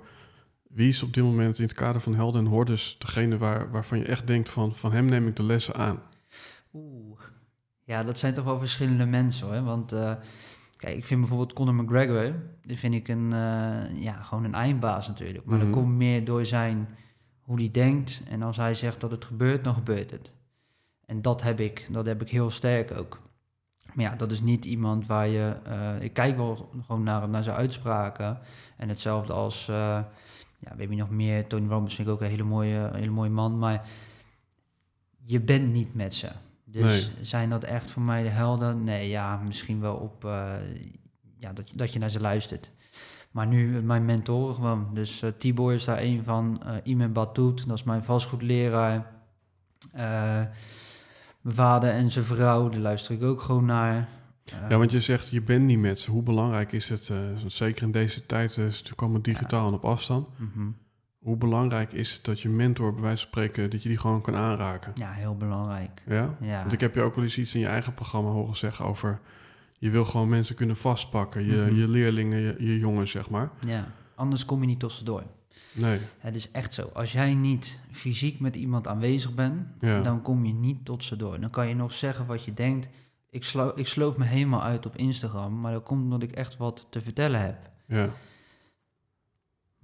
Wie 0.67 0.87
is 0.89 1.03
op 1.03 1.13
dit 1.13 1.23
moment 1.23 1.57
in 1.57 1.63
het 1.63 1.73
kader 1.73 2.01
van 2.01 2.15
Helden 2.15 2.45
en 2.45 2.51
Hordes 2.51 2.95
degene 2.99 3.37
waar, 3.37 3.71
waarvan 3.71 3.97
je 3.97 4.05
echt 4.05 4.27
denkt 4.27 4.49
van, 4.49 4.75
van 4.75 4.91
hem 4.91 5.05
neem 5.05 5.27
ik 5.27 5.35
de 5.35 5.43
lessen 5.43 5.75
aan? 5.75 5.99
Oeh. 6.73 7.19
Ja, 7.83 8.03
dat 8.03 8.17
zijn 8.17 8.33
toch 8.33 8.45
wel 8.45 8.57
verschillende 8.59 9.05
mensen 9.05 9.47
hoor. 9.47 9.63
Want 9.63 9.91
eh, 9.91 10.13
kijk, 10.77 10.97
ik 10.97 11.05
vind 11.05 11.19
bijvoorbeeld 11.19 11.53
Conor 11.53 11.73
McGregor, 11.75 12.33
die 12.61 12.77
vind 12.77 12.93
ik 12.93 13.07
een, 13.07 13.33
eh, 13.33 14.01
ja, 14.03 14.13
gewoon 14.21 14.43
een 14.43 14.53
eindbaas 14.53 15.07
natuurlijk. 15.07 15.45
Maar 15.45 15.57
Mhm. 15.57 15.65
dat 15.65 15.75
komt 15.75 15.95
meer 15.95 16.23
door 16.25 16.45
zijn, 16.45 16.87
hoe 17.41 17.57
hij 17.59 17.71
denkt. 17.71 18.21
En 18.29 18.41
als 18.43 18.57
hij 18.57 18.73
zegt 18.73 19.01
dat 19.01 19.11
het 19.11 19.25
gebeurt, 19.25 19.63
dan 19.63 19.73
gebeurt 19.73 20.11
het. 20.11 20.31
En 21.05 21.21
dat 21.21 21.41
heb 21.41 21.59
ik, 21.59 21.87
dat 21.91 22.05
heb 22.05 22.21
ik 22.21 22.29
heel 22.29 22.49
sterk 22.49 22.91
ook. 22.97 23.21
Maar 23.93 24.05
ja, 24.05 24.15
dat 24.15 24.31
is 24.31 24.41
niet 24.41 24.65
iemand 24.65 25.05
waar 25.05 25.27
je... 25.27 25.55
eh, 25.65 26.01
ik 26.01 26.13
kijk 26.13 26.37
wel 26.37 26.69
gewoon 26.85 27.03
naar, 27.03 27.29
naar 27.29 27.43
zijn 27.43 27.55
uitspraken. 27.55 28.39
En 28.77 28.89
hetzelfde 28.89 29.33
als... 29.33 29.67
eh, 29.67 29.75
ja, 30.59 30.71
we 30.73 30.79
hebben 30.79 30.97
nog 30.97 31.09
meer. 31.09 31.47
Tony 31.47 31.67
Robbins 31.67 31.95
vind 31.95 32.07
ik 32.07 32.13
ook 32.13 32.21
een 32.21 32.27
hele 32.27 32.43
mooie, 32.43 32.75
een 32.77 32.95
hele 32.99 33.11
mooie 33.11 33.29
man. 33.29 33.59
Maar 33.59 33.87
je 35.25 35.39
bent 35.39 35.71
niet 35.71 35.93
met 35.93 36.13
ze. 36.13 36.29
Dus 36.81 37.11
zijn 37.21 37.49
dat 37.49 37.63
echt 37.63 37.91
voor 37.91 38.01
mij 38.01 38.23
de 38.23 38.29
helden? 38.29 38.83
Nee, 38.83 39.09
ja, 39.09 39.37
misschien 39.37 39.79
wel 39.79 39.95
op... 39.95 40.25
eh, 40.25 40.51
ja, 41.37 41.53
dat, 41.53 41.71
dat 41.73 41.93
je 41.93 41.99
naar 41.99 42.09
ze 42.09 42.19
luistert. 42.19 42.71
Maar 43.31 43.47
nu 43.47 43.81
mijn 43.81 44.05
mentoren 44.05 44.55
gewoon. 44.55 44.89
Dus 44.93 45.21
eh, 45.21 45.29
Tibor 45.37 45.73
is 45.73 45.85
daar 45.85 46.01
een 46.01 46.23
van. 46.23 46.63
eh 46.65 46.75
Imen 46.83 47.13
Batoet, 47.13 47.67
dat 47.67 47.77
is 47.77 47.83
mijn 47.83 48.03
vastgoedleraar. 48.03 49.11
Mijn 49.91 51.55
vader 51.55 51.89
en 51.91 52.11
zijn 52.11 52.25
vrouw, 52.25 52.69
daar 52.69 52.79
luister 52.79 53.15
ik 53.15 53.23
ook 53.23 53.41
gewoon 53.41 53.65
naar. 53.65 54.07
Ja, 54.69 54.77
want 54.77 54.91
je 54.91 54.99
zegt, 55.01 55.29
je 55.29 55.41
bent 55.41 55.65
niet 55.65 55.79
met 55.79 55.99
ze. 55.99 56.11
Hoe 56.11 56.23
belangrijk 56.23 56.71
is 56.71 56.89
het, 56.89 57.11
zeker 57.47 57.83
in 57.83 57.91
deze 57.91 58.25
tijd, 58.25 58.49
is 58.49 58.55
het 58.55 58.65
natuurlijk 58.65 59.01
allemaal 59.01 59.21
digitaal 59.21 59.67
en 59.67 59.73
op 59.73 59.85
afstand. 59.85 60.27
mhm. 60.37 60.67
Hoe 61.23 61.37
belangrijk 61.37 61.93
is 61.93 62.13
het 62.13 62.23
dat 62.25 62.39
je 62.41 62.49
mentor, 62.49 62.93
bij 62.93 63.01
wijze 63.01 63.17
van 63.17 63.27
spreken, 63.27 63.69
dat 63.69 63.83
je 63.83 63.89
die 63.89 63.97
gewoon 63.97 64.21
kan 64.21 64.35
aanraken? 64.35 64.91
Ja, 64.95 65.11
heel 65.11 65.37
belangrijk. 65.37 66.01
Ja? 66.07 66.35
Ja. 66.41 66.59
Want 66.59 66.73
ik 66.73 66.79
heb 66.79 66.95
je 66.95 67.01
ook 67.01 67.15
wel 67.15 67.23
eens 67.23 67.37
iets 67.37 67.53
in 67.53 67.59
je 67.59 67.67
eigen 67.67 67.93
programma 67.93 68.29
horen 68.29 68.55
zeggen 68.55 68.85
over... 68.85 69.19
je 69.77 69.89
wil 69.89 70.05
gewoon 70.05 70.29
mensen 70.29 70.55
kunnen 70.55 70.75
vastpakken, 70.75 71.45
je, 71.45 71.55
Mhm. 71.55 71.75
je 71.75 71.87
leerlingen, 71.87 72.39
je, 72.39 72.55
je 72.59 72.79
jongens, 72.79 73.11
zeg 73.11 73.29
maar. 73.29 73.49
ja. 73.67 73.87
Anders 74.15 74.45
kom 74.45 74.61
je 74.61 74.67
niet 74.67 74.79
tussendoor. 74.79 75.23
Nee, 75.71 75.99
Het 76.19 76.35
is 76.35 76.51
echt 76.51 76.73
zo. 76.73 76.89
Als 76.93 77.11
jij 77.11 77.33
niet 77.33 77.79
fysiek 77.91 78.39
met 78.39 78.55
iemand 78.55 78.87
aanwezig 78.87 79.33
bent, 79.33 79.61
ja, 79.79 80.01
dan 80.01 80.21
kom 80.21 80.45
je 80.45 80.53
niet 80.53 80.85
tot 80.85 81.03
ze 81.03 81.15
door. 81.15 81.39
Dan 81.39 81.49
kan 81.49 81.67
je 81.67 81.75
nog 81.75 81.93
zeggen 81.93 82.25
wat 82.25 82.43
je 82.43 82.53
denkt. 82.53 82.87
Ik, 83.29 83.43
slo 83.43 83.71
ik 83.75 83.87
sloof 83.87 84.17
me 84.17 84.25
helemaal 84.25 84.63
uit 84.63 84.85
op 84.85 84.95
Instagram, 84.97 85.59
maar 85.59 85.71
dat 85.71 85.83
komt 85.83 86.03
omdat 86.03 86.23
ik 86.23 86.31
echt 86.31 86.57
wat 86.57 86.87
te 86.89 87.01
vertellen 87.01 87.41
heb. 87.41 87.69
ja, 87.87 88.09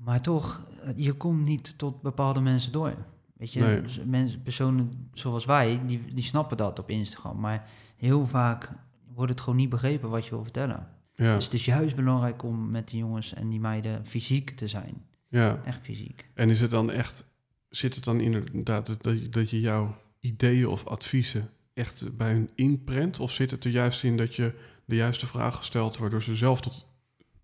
Maar 0.04 0.22
toch, 0.22 0.62
eh, 0.84 0.92
je 0.96 1.14
komt 1.14 1.46
niet 1.46 1.78
tot 1.78 2.02
bepaalde 2.02 2.42
mensen 2.42 2.72
door. 2.72 2.96
Weet 3.34 3.54
je, 3.54 3.60
Nee. 3.60 3.88
z- 3.90 4.00
mensen, 4.06 4.42
personen 4.42 5.10
zoals 5.14 5.46
wij, 5.46 5.82
die, 5.86 6.02
die 6.14 6.24
snappen 6.24 6.58
dat 6.58 6.80
op 6.80 6.90
Instagram. 6.90 7.40
Maar 7.40 7.70
heel 7.96 8.26
vaak 8.26 8.70
wordt 9.14 9.32
het 9.32 9.42
gewoon 9.42 9.56
niet 9.60 9.70
begrepen 9.70 10.10
wat 10.10 10.24
je 10.26 10.30
wil 10.30 10.44
vertellen. 10.44 10.88
ja, 11.16 11.36
Dus 11.36 11.44
het 11.46 11.54
is 11.54 11.66
juist 11.66 11.96
belangrijk 11.96 12.44
om 12.44 12.70
met 12.72 12.88
die 12.88 13.00
jongens 13.00 13.34
en 13.34 13.50
die 13.50 13.60
meiden 13.60 14.06
fysiek 14.06 14.50
te 14.50 14.68
zijn. 14.68 15.06
ja. 15.28 15.62
Echt 15.66 15.80
fysiek. 15.84 16.30
En 16.34 16.50
is 16.50 16.62
het 16.62 16.72
dan 16.72 16.92
echt, 16.92 17.26
zit 17.70 17.96
het 17.96 18.04
dan 18.04 18.20
inderdaad 18.20 18.86
dat, 18.86 19.04
dat 19.04 19.20
je- 19.22 19.30
dat 19.30 19.50
je 19.50 19.60
jouw 19.60 19.96
ideeën 20.20 20.68
of 20.68 20.86
adviezen 20.88 21.50
echt 21.74 22.18
bij 22.18 22.32
hun 22.32 22.50
inprent? 22.56 23.20
Of 23.20 23.32
zit 23.32 23.52
het 23.52 23.64
er 23.66 23.72
juist 23.72 24.04
in 24.04 24.18
dat 24.18 24.36
je 24.36 24.54
de 24.86 24.96
juiste 24.96 25.28
vragen 25.28 25.64
stelt, 25.64 25.98
waardoor 25.98 26.22
ze 26.22 26.36
zelf 26.36 26.62
tot, 26.62 26.86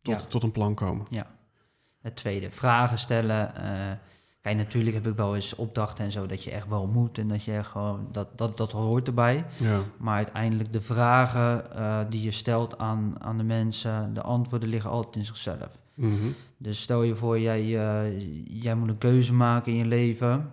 tot, 0.02 0.22
Ja. 0.22 0.28
tot 0.28 0.44
een 0.44 0.52
plan 0.52 0.74
komen? 0.74 1.06
Het 2.06 2.16
tweede, 2.16 2.52
vragen 2.52 2.98
stellen. 3.00 3.56
eh, 3.56 3.92
kijk, 4.42 4.58
natuurlijk 4.58 4.96
heb 4.96 5.08
ik 5.08 5.16
wel 5.16 5.36
eens 5.36 5.56
opdrachten 5.56 6.06
en 6.06 6.12
zo 6.12 6.26
dat 6.26 6.44
je 6.44 6.52
echt 6.52 6.68
wel 6.68 6.88
moet 6.88 7.18
en 7.18 7.28
dat 7.28 7.44
je 7.44 7.64
gewoon, 7.64 8.08
dat, 8.12 8.38
dat, 8.38 8.58
dat 8.58 8.72
hoort 8.72 9.08
erbij. 9.08 9.46
Ja, 9.60 9.80
Maar 9.98 10.16
uiteindelijk 10.16 10.74
de 10.74 10.82
vragen 10.82 11.76
eh, 11.76 12.00
die 12.10 12.22
je 12.22 12.32
stelt 12.32 12.78
aan, 12.78 13.16
aan 13.20 13.38
de 13.38 13.44
mensen, 13.44 14.14
de 14.14 14.22
antwoorden 14.22 14.70
liggen 14.70 14.90
altijd 14.90 15.16
in 15.16 15.26
zichzelf. 15.26 15.70
mhm, 15.94 16.28
Dus 16.58 16.82
stel 16.82 17.04
je 17.04 17.16
voor, 17.16 17.40
jij, 17.40 17.62
eh, 17.62 18.20
jij 18.62 18.76
moet 18.76 18.90
een 18.90 18.98
keuze 18.98 19.34
maken 19.34 19.72
in 19.72 19.78
je 19.78 19.86
leven. 19.86 20.52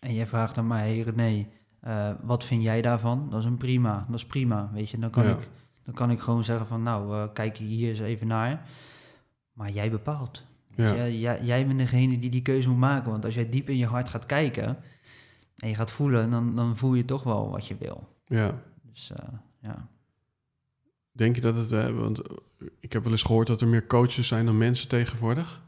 En 0.00 0.14
jij 0.14 0.26
vraagt 0.26 0.58
aan 0.58 0.66
mij, 0.66 0.88
hey 0.94 1.00
René, 1.00 1.46
eh, 1.80 2.10
wat 2.22 2.44
vind 2.44 2.62
jij 2.62 2.82
daarvan? 2.82 3.26
Dat 3.30 3.38
is 3.40 3.44
een 3.46 3.56
prima, 3.56 4.04
dat 4.08 4.16
is 4.18 4.26
prima, 4.26 4.70
weet 4.72 4.90
je. 4.90 4.98
Dan 4.98 5.10
kan, 5.10 5.24
Ja. 5.24 5.30
ik, 5.30 5.48
dan 5.84 5.94
kan 5.94 6.10
ik 6.10 6.20
gewoon 6.20 6.44
zeggen 6.44 6.66
van, 6.66 6.82
nou, 6.82 7.14
eh, 7.14 7.22
kijk 7.32 7.56
hier 7.56 7.88
eens 7.90 8.00
even 8.00 8.26
naar. 8.26 8.66
Maar 9.56 9.70
jij 9.70 9.90
bepaalt. 9.90 10.44
ja, 10.74 10.94
Jij, 10.94 11.16
jij, 11.16 11.42
jij 11.42 11.66
bent 11.66 11.78
degene 11.78 12.18
die 12.18 12.30
die 12.30 12.42
keuze 12.42 12.68
moet 12.68 12.78
maken. 12.78 13.10
Want 13.10 13.24
als 13.24 13.34
jij 13.34 13.48
diep 13.48 13.68
in 13.68 13.76
je 13.76 13.86
hart 13.86 14.08
gaat 14.08 14.26
kijken 14.26 14.76
en 15.56 15.68
je 15.68 15.74
gaat 15.74 15.90
voelen, 15.90 16.30
dan, 16.30 16.56
dan 16.56 16.76
voel 16.76 16.94
je 16.94 17.04
toch 17.04 17.22
wel 17.22 17.50
wat 17.50 17.66
je 17.66 17.76
wil. 17.78 18.08
ja. 18.26 18.62
Dus 18.92 19.10
eh, 19.10 19.28
ja. 19.60 19.88
Denk 21.12 21.34
je 21.34 21.40
dat 21.40 21.54
het, 21.54 21.72
eh, 21.72 21.98
want 21.98 22.22
ik 22.80 22.92
heb 22.92 23.02
wel 23.02 23.12
eens 23.12 23.22
gehoord 23.22 23.46
dat 23.46 23.60
er 23.60 23.68
meer 23.68 23.86
coaches 23.86 24.28
zijn 24.28 24.46
dan 24.46 24.58
mensen 24.58 24.88
tegenwoordig. 24.88 25.62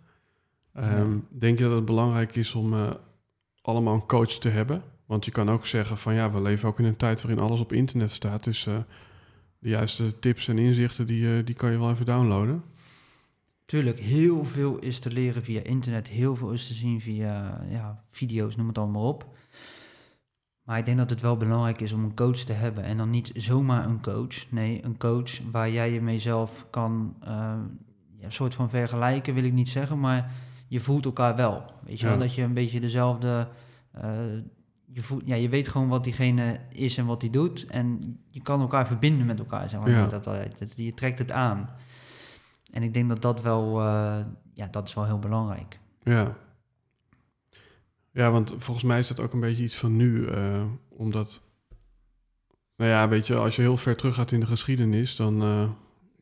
Ehm, 0.72 1.10
Ja. 1.12 1.20
Denk 1.30 1.58
je 1.58 1.64
dat 1.64 1.72
het 1.74 1.84
belangrijk 1.84 2.36
is 2.36 2.54
om 2.54 2.74
eh, 2.74 2.90
allemaal 3.62 3.94
een 3.94 4.06
coach 4.06 4.32
te 4.32 4.48
hebben? 4.48 4.82
Want 5.06 5.24
je 5.24 5.30
kan 5.30 5.50
ook 5.50 5.66
zeggen 5.66 5.98
van 5.98 6.14
ja, 6.14 6.30
we 6.30 6.40
leven 6.42 6.68
ook 6.68 6.78
in 6.78 6.84
een 6.84 6.96
tijd 6.96 7.22
waarin 7.22 7.42
alles 7.42 7.60
op 7.60 7.72
internet 7.72 8.10
staat. 8.10 8.44
Dus 8.44 8.64
de 9.58 9.68
juiste 9.68 10.18
tips 10.18 10.48
en 10.48 10.58
inzichten, 10.58 11.06
die, 11.06 11.44
die 11.44 11.54
kan 11.54 11.70
je 11.72 11.78
wel 11.78 11.90
even 11.90 12.06
downloaden. 12.06 12.62
Tuurlijk, 13.68 13.98
heel 14.00 14.44
veel 14.44 14.78
is 14.78 14.98
te 14.98 15.10
leren 15.10 15.42
via 15.42 15.62
internet. 15.62 16.08
Heel 16.08 16.36
veel 16.36 16.50
is 16.52 16.66
te 16.66 16.74
zien 16.74 17.00
via 17.00 17.60
ja, 17.70 18.04
video's, 18.10 18.56
noem 18.56 18.68
het 18.68 18.78
allemaal 18.78 19.08
op. 19.08 19.36
Maar 20.62 20.78
ik 20.78 20.84
denk 20.84 20.98
dat 20.98 21.10
het 21.10 21.20
wel 21.20 21.36
belangrijk 21.36 21.80
is 21.80 21.92
om 21.92 22.04
een 22.04 22.14
coach 22.14 22.36
te 22.38 22.52
hebben. 22.52 22.84
En 22.84 22.96
dan 22.96 23.10
niet 23.10 23.30
zomaar 23.34 23.84
een 23.84 24.02
coach. 24.02 24.50
Nee, 24.50 24.84
een 24.84 24.98
coach 24.98 25.40
waar 25.50 25.70
jij 25.70 25.92
je 25.92 26.00
mee 26.00 26.18
zelf 26.18 26.66
kan... 26.70 27.16
eh, 27.20 27.28
ja, 28.16 28.24
een 28.24 28.32
soort 28.32 28.54
van 28.54 28.70
vergelijken 28.70 29.34
wil 29.34 29.44
ik 29.44 29.52
niet 29.52 29.68
zeggen, 29.68 30.00
maar 30.00 30.30
je 30.68 30.80
voelt 30.80 31.04
elkaar 31.04 31.36
wel. 31.36 31.64
Weet 31.84 32.00
je 32.00 32.04
Ja. 32.06 32.10
wel, 32.12 32.20
dat 32.20 32.34
je 32.34 32.42
een 32.42 32.54
beetje 32.54 32.80
dezelfde... 32.80 33.48
eh, 33.92 34.10
je, 34.92 35.02
voelt, 35.02 35.22
ja, 35.24 35.34
je 35.34 35.48
weet 35.48 35.68
gewoon 35.68 35.88
wat 35.88 36.04
diegene 36.04 36.60
is 36.72 36.96
en 36.98 37.06
wat 37.06 37.20
hij 37.20 37.30
doet. 37.30 37.66
En 37.66 38.18
je 38.30 38.42
kan 38.42 38.60
elkaar 38.60 38.86
verbinden 38.86 39.26
met 39.26 39.38
elkaar, 39.38 39.68
zeg 39.68 39.80
maar. 39.80 39.90
Ja. 39.90 40.06
Dat- 40.06 40.28
je 40.76 40.94
trekt 40.94 41.18
het 41.18 41.32
aan. 41.32 41.68
En 42.70 42.82
ik 42.82 42.94
denk 42.94 43.08
dat 43.08 43.22
dat 43.22 43.42
wel, 43.42 43.80
eh, 43.80 44.24
ja, 44.52 44.66
dat 44.70 44.88
is 44.88 44.94
wel 44.94 45.04
heel 45.04 45.18
belangrijk. 45.18 45.78
Ja. 46.02 46.36
Ja, 48.12 48.30
want 48.30 48.54
volgens 48.58 48.86
mij 48.86 48.98
is 48.98 49.08
dat 49.08 49.20
ook 49.20 49.32
een 49.32 49.40
beetje 49.40 49.62
iets 49.62 49.76
van 49.76 49.96
nu. 49.96 50.26
eh, 50.26 50.64
omdat, 50.88 51.42
nou 52.76 52.90
ja, 52.90 53.08
weet 53.08 53.26
je, 53.26 53.36
als 53.36 53.56
je 53.56 53.62
heel 53.62 53.76
ver 53.76 53.96
terug 53.96 54.14
gaat 54.14 54.32
in 54.32 54.40
de 54.40 54.46
geschiedenis, 54.46 55.16
dan, 55.16 55.42
eh, 55.42 55.70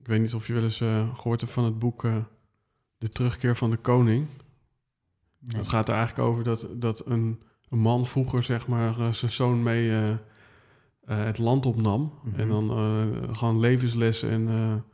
ik 0.00 0.06
weet 0.06 0.20
niet 0.20 0.34
of 0.34 0.46
je 0.46 0.52
wel 0.52 0.62
eens 0.62 0.80
eh, 0.80 1.16
gehoord 1.16 1.40
hebt 1.40 1.52
van 1.52 1.64
het 1.64 1.78
boek 1.78 2.02
De 2.98 3.08
Terugkeer 3.08 3.56
van 3.56 3.70
de 3.70 3.76
Koning. 3.76 4.26
Nee. 5.38 5.56
Het 5.56 5.68
gaat 5.68 5.88
er 5.88 5.94
eigenlijk 5.94 6.28
over 6.28 6.44
dat, 6.44 6.68
dat 6.72 7.06
een, 7.06 7.42
een 7.68 7.78
man 7.78 8.06
vroeger, 8.06 8.42
zeg 8.42 8.66
maar, 8.66 9.14
zijn 9.14 9.30
zoon 9.30 9.62
mee 9.62 10.16
het 11.06 11.38
land 11.38 11.66
opnam. 11.66 12.12
Mhm. 12.22 12.40
En 12.40 12.48
dan 12.48 12.70
eh, 12.70 13.34
gewoon 13.36 13.60
levenslessen 13.60 14.30
en 14.30 14.84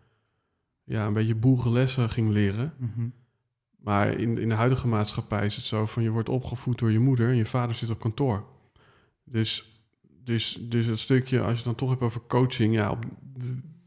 ja, 0.93 1.07
een 1.07 1.13
beetje 1.13 1.35
boerenlessen 1.35 2.11
ging 2.11 2.29
leren. 2.29 2.75
Mhm. 2.77 3.09
Maar 3.77 4.19
in, 4.19 4.39
in 4.39 4.49
de 4.49 4.55
huidige 4.55 4.89
maatschappij 4.89 5.47
is 5.47 5.57
het 5.57 5.65
zo 5.65 5.87
van 5.87 6.03
je 6.03 6.11
wordt 6.11 6.29
opgevoed 6.29 6.79
door 6.79 6.93
je 6.93 6.99
moeder 6.99 7.29
en 7.29 7.37
je 7.37 7.47
vader 7.47 7.75
zit 7.75 7.91
op 7.91 8.01
kantoor. 8.01 8.45
Dus, 9.25 9.81
dus, 10.25 10.59
dus 10.61 10.87
dat 10.87 10.99
stukje, 10.99 11.41
als 11.41 11.49
je 11.49 11.57
het 11.57 11.65
dan 11.65 11.75
toch 11.75 11.91
hebt 11.91 12.03
over 12.03 12.21
coaching, 12.29 12.75
ja, 12.75 12.91
op, 12.91 13.05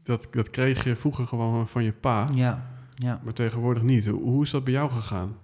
dat, 0.02 0.28
dat 0.30 0.50
kreeg 0.50 0.84
je 0.84 0.96
vroeger 0.96 1.26
gewoon 1.26 1.68
van 1.68 1.84
je 1.84 1.92
pa, 1.92 2.28
Ja, 2.34 2.70
ja. 2.94 3.20
maar 3.24 3.32
tegenwoordig 3.32 3.82
niet. 3.82 4.06
Hoe, 4.06 4.42
is 4.42 4.50
dat 4.50 4.64
bij 4.64 4.72
jou 4.72 4.90
gegaan? 4.90 5.36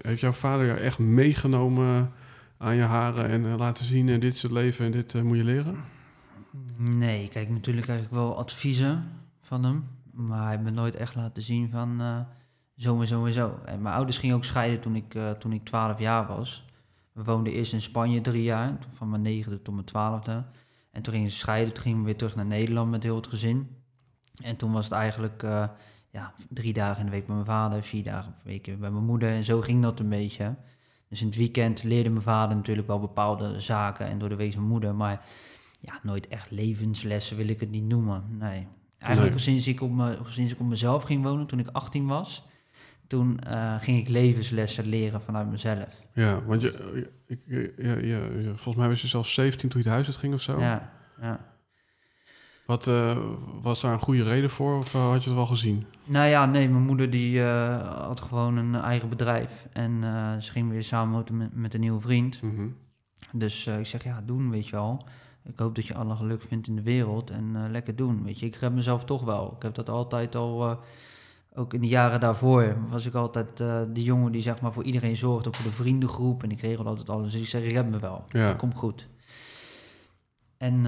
Heeft 0.00 0.20
jouw 0.20 0.32
vader 0.32 0.66
jou 0.66 0.78
echt 0.78 0.98
meegenomen 0.98 2.12
aan 2.58 2.76
je 2.76 2.82
haren 2.82 3.28
en 3.28 3.46
eh, 3.46 3.58
laten 3.58 3.84
zien, 3.84 4.08
en 4.08 4.20
dit 4.20 4.34
is 4.34 4.42
het 4.42 4.52
leven 4.52 4.84
en 4.84 4.92
dit 4.92 5.14
eh, 5.14 5.22
moet 5.22 5.36
je 5.36 5.44
leren? 5.44 5.76
Nee, 6.76 7.28
kijk, 7.28 7.48
natuurlijk 7.48 7.86
krijg 7.86 8.02
ik 8.02 8.10
wel 8.10 8.38
adviezen 8.38 9.10
van 9.42 9.64
hem. 9.64 9.84
Maar 10.12 10.40
hij 10.40 10.50
heeft 10.50 10.62
me 10.62 10.70
nooit 10.70 10.94
echt 10.94 11.14
laten 11.14 11.42
zien 11.42 11.70
van 11.70 12.00
eh, 12.00 12.20
zo 12.76 13.00
en 13.00 13.06
zo 13.06 13.26
en 13.26 13.32
zo. 13.32 13.58
En 13.64 13.80
mijn 13.80 13.94
ouders 13.94 14.18
gingen 14.18 14.36
ook 14.36 14.44
scheiden 14.44 14.80
toen 14.80 14.96
ik, 14.96 15.14
eh, 15.14 15.30
toen 15.30 15.52
ik 15.52 15.64
12 15.64 15.98
jaar 15.98 16.26
was. 16.26 16.64
We 17.12 17.24
woonden 17.24 17.52
eerst 17.52 17.72
in 17.72 17.82
Spanje 17.82 18.20
drie 18.20 18.42
jaar, 18.42 18.78
van 18.92 19.10
mijn 19.10 19.22
negende 19.22 19.62
tot 19.62 19.74
mijn 19.74 19.86
twaalfde. 19.86 20.44
En 20.90 21.02
toen 21.02 21.12
gingen 21.14 21.30
ze 21.30 21.36
scheiden, 21.36 21.74
toen 21.74 21.82
gingen 21.82 21.98
we 21.98 22.04
weer 22.04 22.16
terug 22.16 22.36
naar 22.36 22.46
Nederland 22.46 22.90
met 22.90 23.02
heel 23.02 23.16
het 23.16 23.26
gezin. 23.26 23.76
En 24.42 24.56
toen 24.56 24.72
was 24.72 24.84
het 24.84 24.92
eigenlijk 24.92 25.42
eh, 25.42 25.68
ja, 26.10 26.34
drie 26.48 26.72
dagen 26.72 26.98
in 26.98 27.04
de 27.04 27.10
week 27.10 27.26
bij 27.26 27.34
mijn 27.34 27.46
vader, 27.46 27.82
vier 27.82 28.04
dagen 28.04 28.32
per 28.32 28.44
week 28.44 28.64
bij 28.64 28.90
mijn 28.90 29.04
moeder. 29.04 29.28
En 29.30 29.44
zo 29.44 29.60
ging 29.60 29.82
dat 29.82 30.00
een 30.00 30.08
beetje. 30.08 30.54
Dus 31.08 31.20
in 31.20 31.26
het 31.26 31.36
weekend 31.36 31.82
leerde 31.82 32.10
mijn 32.10 32.22
vader 32.22 32.56
natuurlijk 32.56 32.86
wel 32.86 33.00
bepaalde 33.00 33.60
zaken 33.60 34.06
en 34.06 34.18
door 34.18 34.28
de 34.28 34.34
week 34.34 34.54
mijn 34.54 34.66
moeder. 34.66 34.94
Maar 34.94 35.24
ja, 35.80 36.00
nooit 36.02 36.28
echt 36.28 36.50
levenslessen 36.50 37.36
wil 37.36 37.48
ik 37.48 37.60
het 37.60 37.70
niet 37.70 37.84
noemen. 37.84 38.24
Nee. 38.28 38.66
Eigenlijk 39.02 39.34
Nee. 39.34 39.42
sinds, 39.44 39.66
ik 39.66 39.80
op 39.80 39.90
me, 39.90 40.18
sinds 40.26 40.52
ik 40.52 40.60
op 40.60 40.66
mezelf 40.66 41.02
ging 41.02 41.22
wonen, 41.22 41.46
toen 41.46 41.58
ik 41.58 41.68
18 41.72 42.06
was, 42.06 42.46
toen 43.06 43.38
eh, 43.40 43.74
ging 43.80 43.98
ik 43.98 44.08
levenslessen 44.08 44.86
leren 44.86 45.20
vanuit 45.20 45.50
mezelf. 45.50 45.88
Ja, 46.14 46.42
want 46.46 46.62
je, 46.62 46.72
eh, 46.72 47.02
ik, 47.26 47.40
ja, 47.76 47.96
ja, 47.98 48.18
ja, 48.18 48.46
volgens 48.46 48.76
mij 48.76 48.88
was 48.88 49.02
je 49.02 49.08
zelfs 49.08 49.34
17 49.34 49.68
toen 49.68 49.80
je 49.82 49.86
het 49.86 49.96
huis 49.96 50.06
uit 50.06 50.16
ging 50.16 50.34
of 50.34 50.40
zo. 50.40 50.60
Ja, 50.60 50.92
ja. 51.20 51.50
Wat, 52.66 52.86
eh, 52.86 53.18
was 53.62 53.80
daar 53.80 53.92
een 53.92 53.98
goede 54.00 54.22
reden 54.22 54.50
voor 54.50 54.78
of 54.78 54.92
had 54.92 55.22
je 55.22 55.28
het 55.28 55.38
wel 55.38 55.46
gezien? 55.46 55.86
Nou 56.04 56.28
ja, 56.28 56.46
nee, 56.46 56.68
mijn 56.68 56.82
moeder 56.82 57.10
die 57.10 57.42
had 57.42 58.20
gewoon 58.20 58.56
een 58.56 58.74
eigen 58.74 59.08
bedrijf. 59.08 59.66
En 59.72 60.00
ze 60.42 60.50
ging 60.50 60.70
weer 60.70 60.84
samen 60.84 61.24
met, 61.32 61.54
met 61.54 61.74
een 61.74 61.80
nieuwe 61.80 62.00
vriend. 62.00 62.42
Mhm. 62.42 62.68
Dus 63.32 63.66
ik 63.66 63.86
zeg, 63.86 64.04
ja, 64.04 64.22
doen, 64.26 64.50
weet 64.50 64.68
je 64.68 64.76
wel. 64.76 65.06
Ik 65.44 65.58
hoop 65.58 65.74
dat 65.74 65.86
je 65.86 65.94
alle 65.94 66.16
geluk 66.16 66.42
vindt 66.42 66.66
in 66.66 66.76
de 66.76 66.82
wereld 66.82 67.30
en 67.30 67.50
eh, 67.54 67.70
lekker 67.70 67.96
doen, 67.96 68.24
weet 68.24 68.38
je. 68.38 68.46
Ik 68.46 68.54
red 68.54 68.72
mezelf 68.72 69.04
toch 69.04 69.24
wel. 69.24 69.52
Ik 69.56 69.62
heb 69.62 69.74
dat 69.74 69.88
altijd 69.88 70.34
al, 70.34 70.70
eh, 70.70 70.76
ook 71.54 71.74
in 71.74 71.80
de 71.80 71.88
jaren 71.88 72.20
daarvoor, 72.20 72.76
was 72.90 73.06
ik 73.06 73.14
altijd 73.14 73.60
eh 73.60 73.80
de 73.92 74.02
jongen 74.02 74.32
die 74.32 74.42
zeg 74.42 74.60
maar 74.60 74.72
voor 74.72 74.84
iedereen 74.84 75.16
zorgde, 75.16 75.48
ook 75.48 75.54
voor 75.54 75.70
de 75.70 75.76
vriendengroep. 75.76 76.42
En 76.42 76.50
ik 76.50 76.60
regelde 76.60 76.88
altijd 76.88 77.10
alles. 77.10 77.32
Dus 77.32 77.40
ik 77.40 77.48
zeg, 77.48 77.72
red 77.72 77.90
me 77.90 77.98
wel. 77.98 78.24
Ja. 78.28 78.46
Dat 78.46 78.56
komt 78.56 78.74
goed. 78.74 79.08
En 80.56 80.84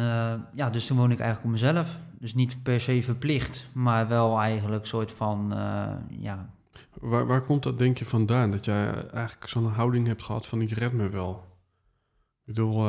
ja, 0.54 0.70
dus 0.70 0.86
toen 0.86 0.96
woon 0.96 1.10
ik 1.10 1.20
eigenlijk 1.20 1.54
op 1.54 1.60
mezelf. 1.60 1.98
Dus 2.18 2.34
niet 2.34 2.62
per 2.62 2.80
se 2.80 3.02
verplicht, 3.02 3.66
maar 3.72 4.08
wel 4.08 4.38
eigenlijk 4.38 4.86
soort 4.86 5.12
van, 5.12 5.52
ja, 6.10 6.48
Waar, 7.00 7.26
waar 7.26 7.42
komt 7.42 7.62
dat 7.62 7.78
denk 7.78 7.98
je 7.98 8.04
vandaan? 8.04 8.50
Dat 8.50 8.64
jij 8.64 9.08
eigenlijk 9.08 9.48
zo'n 9.48 9.66
houding 9.66 10.06
hebt 10.06 10.22
gehad 10.22 10.46
van 10.46 10.60
ik 10.60 10.70
red 10.70 10.92
me 10.92 11.08
wel. 11.08 11.44
Ik 12.44 12.54
bedoel, 12.54 12.86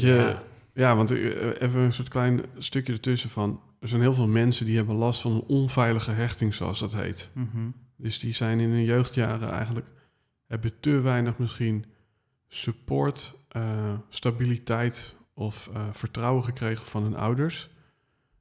weet 0.00 0.02
je, 0.02 0.16
ja, 0.16 0.42
Ja. 0.74 0.96
want 0.96 1.10
eh, 1.10 1.60
even 1.62 1.80
een 1.80 1.92
soort 1.92 2.08
klein 2.08 2.40
stukje 2.58 2.92
ertussen 2.92 3.30
van, 3.30 3.60
er 3.80 3.88
zijn 3.88 4.00
heel 4.00 4.14
veel 4.14 4.28
mensen 4.28 4.66
die 4.66 4.76
hebben 4.76 4.94
last 4.94 5.20
van 5.20 5.32
een 5.32 5.44
onveilige 5.46 6.10
hechting, 6.10 6.54
zoals 6.54 6.80
dat 6.80 6.92
heet. 6.94 7.30
mhm, 7.32 7.68
Dus 7.96 8.18
die 8.18 8.32
zijn 8.34 8.60
in 8.60 8.70
hun 8.70 8.84
jeugdjaren 8.84 9.50
eigenlijk, 9.50 9.86
hebben 10.46 10.80
te 10.80 11.00
weinig 11.00 11.38
misschien 11.38 11.84
support, 12.48 13.38
eh, 13.48 13.92
stabiliteit 14.08 15.16
of 15.34 15.70
eh, 15.74 15.82
vertrouwen 15.92 16.44
gekregen 16.44 16.86
van 16.86 17.02
hun 17.02 17.16
ouders. 17.16 17.68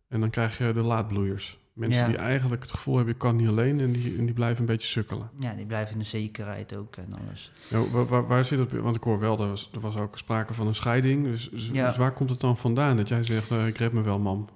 En 0.07 0.19
dan 0.19 0.29
krijg 0.29 0.57
je 0.57 0.73
de 0.73 0.81
laadbloeiers. 0.81 1.59
Mensen 1.73 2.01
Ja. 2.01 2.07
die 2.07 2.17
eigenlijk 2.17 2.61
het 2.61 2.71
gevoel 2.71 2.95
hebben, 2.95 3.13
ik 3.13 3.19
kan 3.19 3.35
niet 3.35 3.47
alleen 3.47 3.79
en 3.79 3.91
die, 3.91 4.17
en 4.17 4.25
die 4.25 4.33
blijven 4.33 4.59
een 4.59 4.65
beetje 4.65 4.87
sukkelen. 4.87 5.29
Ja, 5.39 5.53
die 5.53 5.65
blijven 5.65 5.93
in 5.93 5.99
de 5.99 6.05
zekerheid 6.05 6.75
ook 6.75 6.95
en 6.95 7.13
alles. 7.27 7.51
Waar, 7.91 8.05
waar, 8.07 8.27
waar 8.27 8.45
zit 8.45 8.67
bij? 8.67 8.79
Want 8.79 8.95
ik 8.95 9.03
hoor 9.03 9.19
wel, 9.19 9.39
er 9.39 9.47
was, 9.47 9.69
er 9.73 9.79
was 9.79 9.95
ook 9.95 10.17
sprake 10.17 10.53
van 10.53 10.67
een 10.67 10.75
scheiding. 10.75 11.23
Dus, 11.23 11.49
dus, 11.49 11.69
Ja. 11.71 11.87
dus 11.87 11.97
waar 11.97 12.13
komt 12.13 12.29
het 12.29 12.39
dan 12.39 12.57
vandaan 12.57 12.97
dat 12.97 13.07
jij 13.07 13.23
zegt, 13.23 13.51
eh, 13.51 13.67
ik 13.67 13.77
red 13.77 13.93
me 13.93 14.01
wel, 14.01 14.19
mam? 14.19 14.49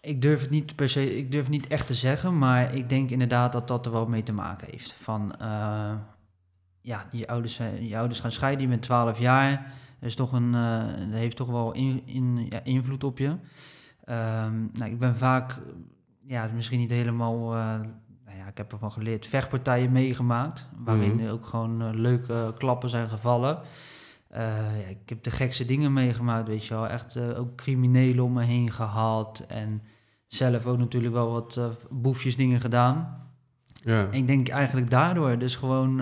Ik 0.00 0.22
durf 0.22 0.40
het 0.40 0.50
niet 0.50 0.76
per 0.76 0.88
se, 0.88 1.16
ik 1.16 1.30
durf 1.32 1.48
niet 1.48 1.66
echt 1.66 1.86
te 1.86 1.94
zeggen, 1.94 2.38
maar 2.38 2.74
ik 2.74 2.88
denk 2.88 3.10
inderdaad 3.10 3.52
dat 3.52 3.68
dat 3.68 3.86
er 3.86 3.92
wel 3.92 4.06
mee 4.06 4.22
te 4.22 4.32
maken 4.32 4.68
heeft. 4.70 4.92
Van, 4.92 5.34
eh, 5.36 5.92
ja, 6.80 7.06
je 7.12 7.28
ouders, 7.28 7.54
zijn- 7.54 7.86
je 7.88 7.98
ouders 7.98 8.20
gaan 8.20 8.32
scheiden, 8.32 8.62
je 8.62 8.68
bent 8.68 8.82
12 8.82 9.18
jaar. 9.18 9.72
Dat, 10.00 10.08
is 10.08 10.14
toch 10.14 10.32
een, 10.32 10.54
eh, 10.54 10.84
dat 10.98 11.18
heeft 11.18 11.36
toch 11.36 11.48
wel 11.50 11.72
in, 11.72 12.02
in, 12.06 12.46
ja, 12.48 12.60
invloed 12.64 13.04
op 13.04 13.18
je. 13.18 13.36
Ehm, 14.04 14.54
nou, 14.72 14.90
ik 14.90 14.98
ben 14.98 15.16
vaak, 15.16 15.50
eh, 15.52 15.56
ja, 16.28 16.50
misschien 16.54 16.78
niet 16.78 16.90
helemaal, 16.90 17.54
eh, 17.54 17.58
nou 18.24 18.36
ja, 18.38 18.46
ik 18.46 18.56
heb 18.56 18.72
ervan 18.72 18.92
geleerd, 18.92 19.26
vechtpartijen 19.26 19.92
meegemaakt. 19.92 20.66
Waarin 20.84 21.14
Mhm. 21.16 21.28
ook 21.28 21.46
gewoon 21.46 21.82
eh, 21.82 21.88
leuke 21.92 22.54
klappen 22.58 22.88
zijn 22.90 23.08
gevallen. 23.08 23.58
Eh, 24.28 24.46
ja, 24.80 24.86
ik 24.88 25.08
heb 25.08 25.22
de 25.22 25.30
gekste 25.30 25.64
dingen 25.64 25.92
meegemaakt, 25.92 26.48
weet 26.48 26.66
je 26.66 26.74
wel. 26.74 26.88
Echt 26.88 27.18
ook 27.36 27.56
criminelen 27.56 28.24
om 28.24 28.32
me 28.32 28.42
heen 28.44 28.72
gehad. 28.72 29.44
En 29.48 29.82
zelf 30.26 30.66
ook 30.66 30.78
natuurlijk 30.78 31.14
wel 31.14 31.30
wat 31.30 31.60
boefjes 31.90 32.36
dingen 32.36 32.60
gedaan. 32.60 33.26
Ja, 33.82 34.00
En 34.10 34.12
ik 34.12 34.26
denk 34.26 34.48
eigenlijk 34.48 34.90
daardoor 34.90 35.38
dus 35.38 35.56
gewoon, 35.56 35.96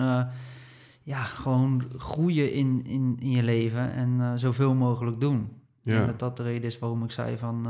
ja, 1.03 1.23
gewoon 1.23 1.83
groeien 1.97 2.53
in, 2.53 2.81
in, 2.85 3.15
in 3.19 3.31
je 3.31 3.43
leven 3.43 3.91
en 3.93 4.39
zoveel 4.39 4.73
mogelijk 4.73 5.19
doen. 5.19 5.49
ja. 5.81 5.99
En 5.99 6.05
dat 6.05 6.19
dat 6.19 6.37
de 6.37 6.43
reden 6.43 6.63
is 6.63 6.79
waarom 6.79 7.03
ik 7.03 7.11
zei 7.11 7.37
van, 7.37 7.67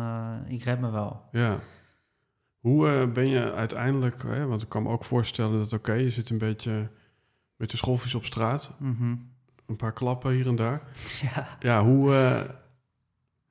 ik 0.47 0.63
red 0.63 0.79
me 0.79 0.89
wel. 0.91 1.21
Ja. 1.31 1.57
Hoe 2.59 2.89
eh, 2.89 3.11
ben 3.11 3.27
je 3.27 3.51
uiteindelijk, 3.53 4.23
hè, 4.23 4.45
want 4.45 4.61
ik 4.61 4.69
kan 4.69 4.83
me 4.83 4.89
ook 4.89 5.03
voorstellen 5.05 5.59
dat 5.59 5.73
oké, 5.73 5.93
je 5.93 6.09
zit 6.11 6.29
een 6.29 6.37
beetje 6.37 6.89
met 7.55 7.69
de 7.69 7.77
schoffies 7.77 8.15
op 8.15 8.25
straat, 8.25 8.71
Mhm. 8.79 9.15
een 9.65 9.75
paar 9.75 9.93
klappen 9.93 10.31
hier 10.31 10.47
en 10.47 10.55
daar. 10.55 10.81
Ja, 11.33 11.47
Ja, 11.59 11.83
hoe, 11.83 12.13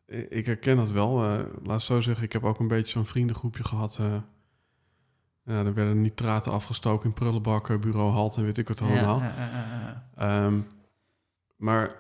eh, 0.06 0.22
ik 0.38 0.46
herken 0.46 0.76
dat 0.76 0.90
wel. 0.90 1.24
eh, 1.24 1.44
laat 1.62 1.82
zo 1.82 2.00
zeggen, 2.00 2.24
ik 2.24 2.32
heb 2.32 2.44
ook 2.44 2.58
een 2.60 2.68
beetje 2.68 2.90
zo'n 2.90 3.06
vriendengroepje 3.06 3.64
gehad. 3.64 3.98
eh 3.98 4.14
ja, 5.44 5.64
er 5.64 5.74
werden 5.74 6.00
nitraten 6.02 6.52
afgestoken 6.52 7.08
in 7.08 7.14
prullenbakken, 7.14 7.80
bureau 7.80 8.10
halt 8.12 8.36
en 8.36 8.44
weet 8.44 8.58
ik 8.58 8.68
wat 8.68 8.80
allemaal. 8.82 9.20
Ja. 9.20 10.08
Ehm, 10.16 10.60
maar 11.56 11.90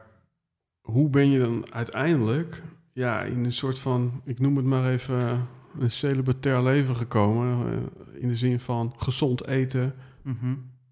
hoe 0.80 1.08
ben 1.10 1.30
je 1.30 1.38
dan 1.38 1.72
uiteindelijk 1.72 2.62
ja, 2.92 3.22
in 3.22 3.44
een 3.44 3.52
soort 3.52 3.78
van, 3.78 4.20
ik 4.24 4.38
noem 4.38 4.56
het 4.56 4.64
maar 4.66 4.90
even, 4.90 5.46
een 5.78 5.90
celibatair 5.90 6.62
leven 6.62 6.96
gekomen? 6.96 7.66
eh, 7.66 8.22
in 8.22 8.28
de 8.28 8.36
zin 8.36 8.60
van 8.60 8.94
gezond 8.96 9.46
eten, 9.46 9.94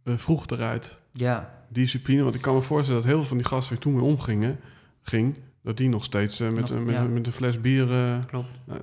eh, 0.03 0.17
vroeg 0.17 0.47
eruit, 0.47 1.01
ja, 1.13 1.65
discipline. 1.69 2.23
Want 2.23 2.35
ik 2.35 2.41
kan 2.41 2.55
me 2.55 2.63
voorstellen 2.63 3.01
dat 3.01 3.11
heel 3.11 3.19
veel 3.19 3.29
van 3.29 3.37
die 3.37 3.47
gasten 3.47 3.73
waar 3.73 3.83
toen 3.83 3.93
mee 3.93 4.03
omgingen, 4.03 4.59
ging, 5.03 5.37
dat 5.63 5.77
die 5.77 5.89
nog 5.89 6.05
steeds 6.05 6.41
eh, 6.41 6.51
met, 6.51 6.85
met, 6.85 6.95
ja. 6.95 7.03
met 7.03 7.27
een 7.27 7.33
fles 7.33 7.61
bier 7.61 8.21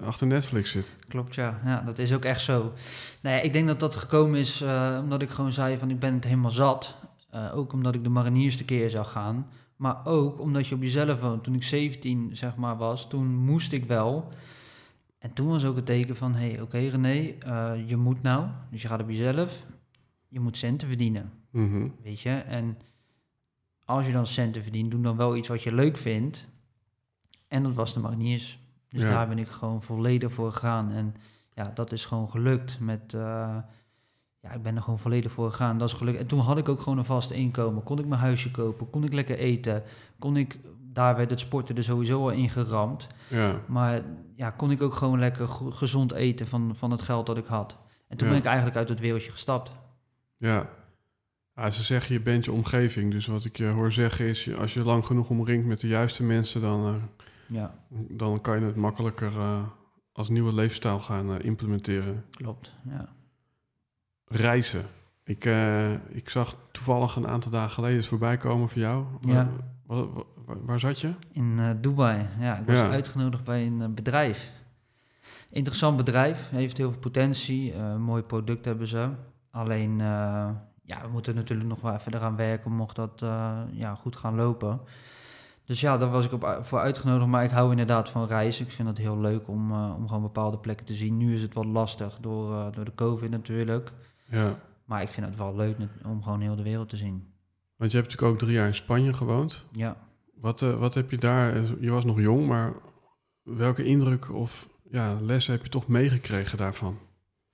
achter 0.06 0.28
Netflix 0.28 0.72
zit. 0.72 0.94
Klopt, 1.08 1.36
ja. 1.36 1.60
ja. 1.66 1.82
Dat 1.82 2.00
is 2.00 2.14
ook 2.14 2.26
echt 2.26 2.42
zo. 2.42 2.74
Nou 3.22 3.36
ja, 3.36 3.42
ik 3.42 3.54
denk 3.54 3.68
dat 3.68 3.80
dat 3.80 3.96
gekomen 3.96 4.40
is 4.40 4.64
omdat 5.02 5.22
ik 5.22 5.30
gewoon 5.30 5.52
zei 5.52 5.78
van 5.78 5.90
ik 5.90 6.00
ben 6.00 6.14
het 6.14 6.24
helemaal 6.24 6.52
zat. 6.52 6.96
Ook 7.54 7.74
omdat 7.74 7.96
ik 7.96 8.04
de 8.04 8.10
mariniers 8.10 8.58
te 8.58 8.66
keer 8.66 8.90
zag 8.90 9.12
gaan. 9.12 9.48
Maar 9.82 10.06
ook 10.06 10.40
omdat 10.40 10.68
je 10.68 10.76
op 10.76 10.82
jezelf 10.82 11.20
woont. 11.20 11.44
Toen 11.44 11.56
ik 11.56 11.64
17 11.64 12.30
zeg 12.34 12.56
maar 12.56 12.78
was, 12.78 13.10
toen 13.10 13.36
moest 13.36 13.72
ik 13.72 13.86
wel. 13.86 14.30
En 15.22 15.34
toen 15.34 15.48
was 15.48 15.66
ook 15.66 15.76
het 15.76 15.86
teken 15.86 16.16
van, 16.16 16.34
hé, 16.36 16.50
hey, 16.52 16.62
oké 16.62 16.78
René, 16.78 17.30
eh, 17.40 17.72
je 17.90 17.96
moet 17.98 18.22
nou. 18.22 18.48
Dus 18.72 18.82
je 18.82 18.88
gaat 18.88 19.02
op 19.02 19.10
jezelf. 19.10 19.66
Je 20.28 20.40
moet 20.40 20.58
centen 20.58 20.88
verdienen, 20.88 21.32
Mhm. 21.50 21.88
weet 22.04 22.20
je. 22.22 22.30
En 22.30 22.78
als 23.86 24.06
je 24.06 24.12
dan 24.12 24.28
centen 24.28 24.64
verdient, 24.64 24.92
doe 24.92 25.02
dan 25.02 25.18
wel 25.18 25.36
iets 25.36 25.48
wat 25.48 25.64
je 25.64 25.74
leuk 25.74 25.98
vindt. 25.98 26.48
En 27.48 27.64
dat 27.64 27.74
was 27.74 27.94
de 27.94 28.00
mariniers. 28.00 28.60
Dus 28.90 29.02
Ja. 29.02 29.08
daar 29.10 29.28
ben 29.28 29.40
ik 29.40 29.48
gewoon 29.48 29.84
volledig 29.84 30.32
voor 30.34 30.52
gegaan. 30.52 30.92
En 30.92 31.16
ja, 31.54 31.72
dat 31.74 31.92
is 31.92 32.06
gewoon 32.06 32.30
gelukt 32.30 32.80
met... 32.80 33.14
eh, 33.14 33.58
ja, 34.40 34.52
ik 34.52 34.62
ben 34.64 34.76
er 34.76 34.82
gewoon 34.82 35.00
volledig 35.00 35.32
voor 35.32 35.50
gegaan. 35.50 35.78
Dat 35.78 35.88
is 35.90 35.96
gelukt. 35.96 36.18
En 36.18 36.28
toen 36.28 36.40
had 36.40 36.58
ik 36.58 36.70
ook 36.70 36.80
gewoon 36.82 36.98
een 36.98 37.06
vast 37.06 37.32
inkomen. 37.32 37.84
Kon 37.84 38.00
ik 38.00 38.06
mijn 38.06 38.22
huisje 38.22 38.52
kopen, 38.52 38.90
kon 38.90 39.04
ik 39.04 39.14
lekker 39.14 39.38
eten. 39.38 39.84
Kon 40.20 40.38
ik, 40.38 40.60
daar 40.94 41.16
werd 41.16 41.30
het 41.30 41.40
sporten 41.40 41.76
er 41.76 41.84
sowieso 41.84 42.22
al 42.22 42.30
in 42.32 42.50
geramd. 42.50 43.08
Ja, 43.28 43.62
Maar 43.68 44.02
ja, 44.36 44.50
kon 44.50 44.72
ik 44.72 44.82
ook 44.82 44.94
gewoon 44.94 45.20
lekker 45.20 45.48
gezond 45.70 46.12
eten 46.14 46.48
van, 46.48 46.76
van 46.76 46.92
het 46.92 47.02
geld 47.02 47.26
dat 47.26 47.38
ik 47.38 47.46
had. 47.46 47.78
En 48.08 48.18
toen 48.18 48.28
Ja. 48.28 48.34
ben 48.34 48.42
ik 48.42 48.48
eigenlijk 48.48 48.78
uit 48.78 48.90
het 48.90 49.00
wereldje 49.00 49.32
gestapt. 49.32 49.72
ja. 50.38 50.70
Ja, 51.56 51.70
ze 51.70 51.84
zeggen 51.84 52.14
je 52.14 52.22
bent 52.22 52.46
je 52.46 52.52
omgeving. 52.52 53.12
Dus 53.12 53.26
wat 53.28 53.46
ik 53.46 53.58
je 53.58 53.66
hoor 53.66 53.92
zeggen 53.92 54.26
is, 54.26 54.56
als 54.58 54.74
je 54.74 54.84
lang 54.84 55.06
genoeg 55.06 55.30
omringt 55.30 55.66
met 55.68 55.80
de 55.80 55.88
juiste 55.88 56.24
mensen, 56.24 56.62
dan, 56.62 56.86
eh, 56.86 56.94
Ja, 57.48 57.74
dan 58.10 58.42
kan 58.42 58.60
je 58.60 58.66
het 58.66 58.76
makkelijker 58.76 59.32
eh, 59.40 59.64
als 60.12 60.30
nieuwe 60.30 60.54
leefstijl 60.54 61.00
gaan 61.00 61.38
eh, 61.38 61.46
implementeren. 61.46 62.26
klopt. 62.32 62.72
Ja. 62.90 63.08
Reizen. 64.26 64.86
Ik, 65.24 65.46
ik 66.10 66.30
zag 66.30 66.56
toevallig 66.72 67.16
een 67.16 67.28
aantal 67.28 67.52
dagen 67.52 67.72
geleden 67.72 68.04
voorbij 68.04 68.38
komen 68.38 68.70
voor 68.70 68.82
jou. 68.82 69.06
Ja. 69.22 69.50
Waar, 69.86 70.06
waar- 70.62 70.80
zat 70.80 71.00
je? 71.02 71.14
In 71.32 71.60
eh, 71.60 71.70
Dubai. 71.82 72.28
Ja, 72.40 72.58
ik 72.58 72.66
was 72.66 72.80
Ja. 72.80 72.90
uitgenodigd 72.90 73.44
bij 73.44 73.66
een 73.66 73.82
eh, 73.82 73.88
bedrijf. 73.90 74.52
Interessant 75.50 75.98
bedrijf, 75.98 76.50
heeft 76.50 76.78
heel 76.78 76.92
veel 76.92 77.00
potentie, 77.00 77.74
eh, 77.74 77.96
mooi 77.96 78.22
product 78.22 78.66
hebben 78.66 78.88
ze. 78.88 79.10
Alleen, 79.52 79.98
ja, 80.84 81.02
we 81.02 81.08
moeten 81.12 81.36
natuurlijk 81.36 81.70
nog 81.70 81.82
wel 81.82 81.94
even 81.94 82.14
eraan 82.14 82.36
werken, 82.36 82.72
mocht 82.72 82.96
dat 82.96 83.20
ja, 83.72 83.96
goed 83.96 84.16
gaan 84.16 84.36
lopen. 84.36 84.80
Dus 85.66 85.82
ja, 85.82 85.98
daar 85.98 86.10
was 86.10 86.26
ik 86.26 86.32
op, 86.32 86.60
voor 86.62 86.80
uitgenodigd, 86.80 87.28
maar 87.28 87.44
ik 87.44 87.52
hou 87.52 87.72
inderdaad 87.72 88.10
van 88.10 88.28
reizen. 88.28 88.66
Ik 88.66 88.72
vind 88.72 88.88
het 88.88 88.98
heel 88.98 89.20
leuk 89.20 89.48
om, 89.48 89.72
om 89.72 90.08
gewoon 90.08 90.22
bepaalde 90.22 90.58
plekken 90.58 90.86
te 90.86 90.94
zien. 90.94 91.18
Nu 91.18 91.34
is 91.34 91.42
het 91.42 91.54
wat 91.54 91.66
lastig 91.66 92.18
door, 92.22 92.72
door 92.72 92.86
de 92.86 92.96
COVID 92.96 93.30
natuurlijk. 93.30 93.92
Ja. 94.30 94.56
Maar 94.86 95.02
ik 95.02 95.12
vind 95.12 95.26
het 95.26 95.36
wel 95.38 95.56
leuk 95.56 95.78
om 96.06 96.24
gewoon 96.24 96.42
heel 96.42 96.56
de 96.56 96.64
wereld 96.64 96.90
te 96.90 96.98
zien. 96.98 97.28
Want 97.76 97.92
je 97.92 97.98
hebt 97.98 98.10
natuurlijk 98.12 98.34
ook 98.34 98.40
drie 98.40 98.54
jaar 98.58 98.68
in 98.68 98.76
Spanje 98.76 99.14
gewoond. 99.14 99.66
Ja. 99.72 99.96
Wat, 100.42 100.62
eh, 100.62 100.80
wat 100.80 100.94
heb 100.94 101.12
je 101.12 101.18
daar, 101.18 101.56
eh, 101.56 101.70
je 101.80 101.90
was 101.92 102.06
nog 102.06 102.20
jong, 102.20 102.48
maar 102.48 102.74
welke 103.44 103.84
indruk 103.84 104.34
of 104.34 104.68
ja, 104.90 105.18
lessen 105.22 105.54
heb 105.54 105.64
je 105.64 105.70
toch 105.70 105.88
meegekregen 105.88 106.58
daarvan? 106.58 106.98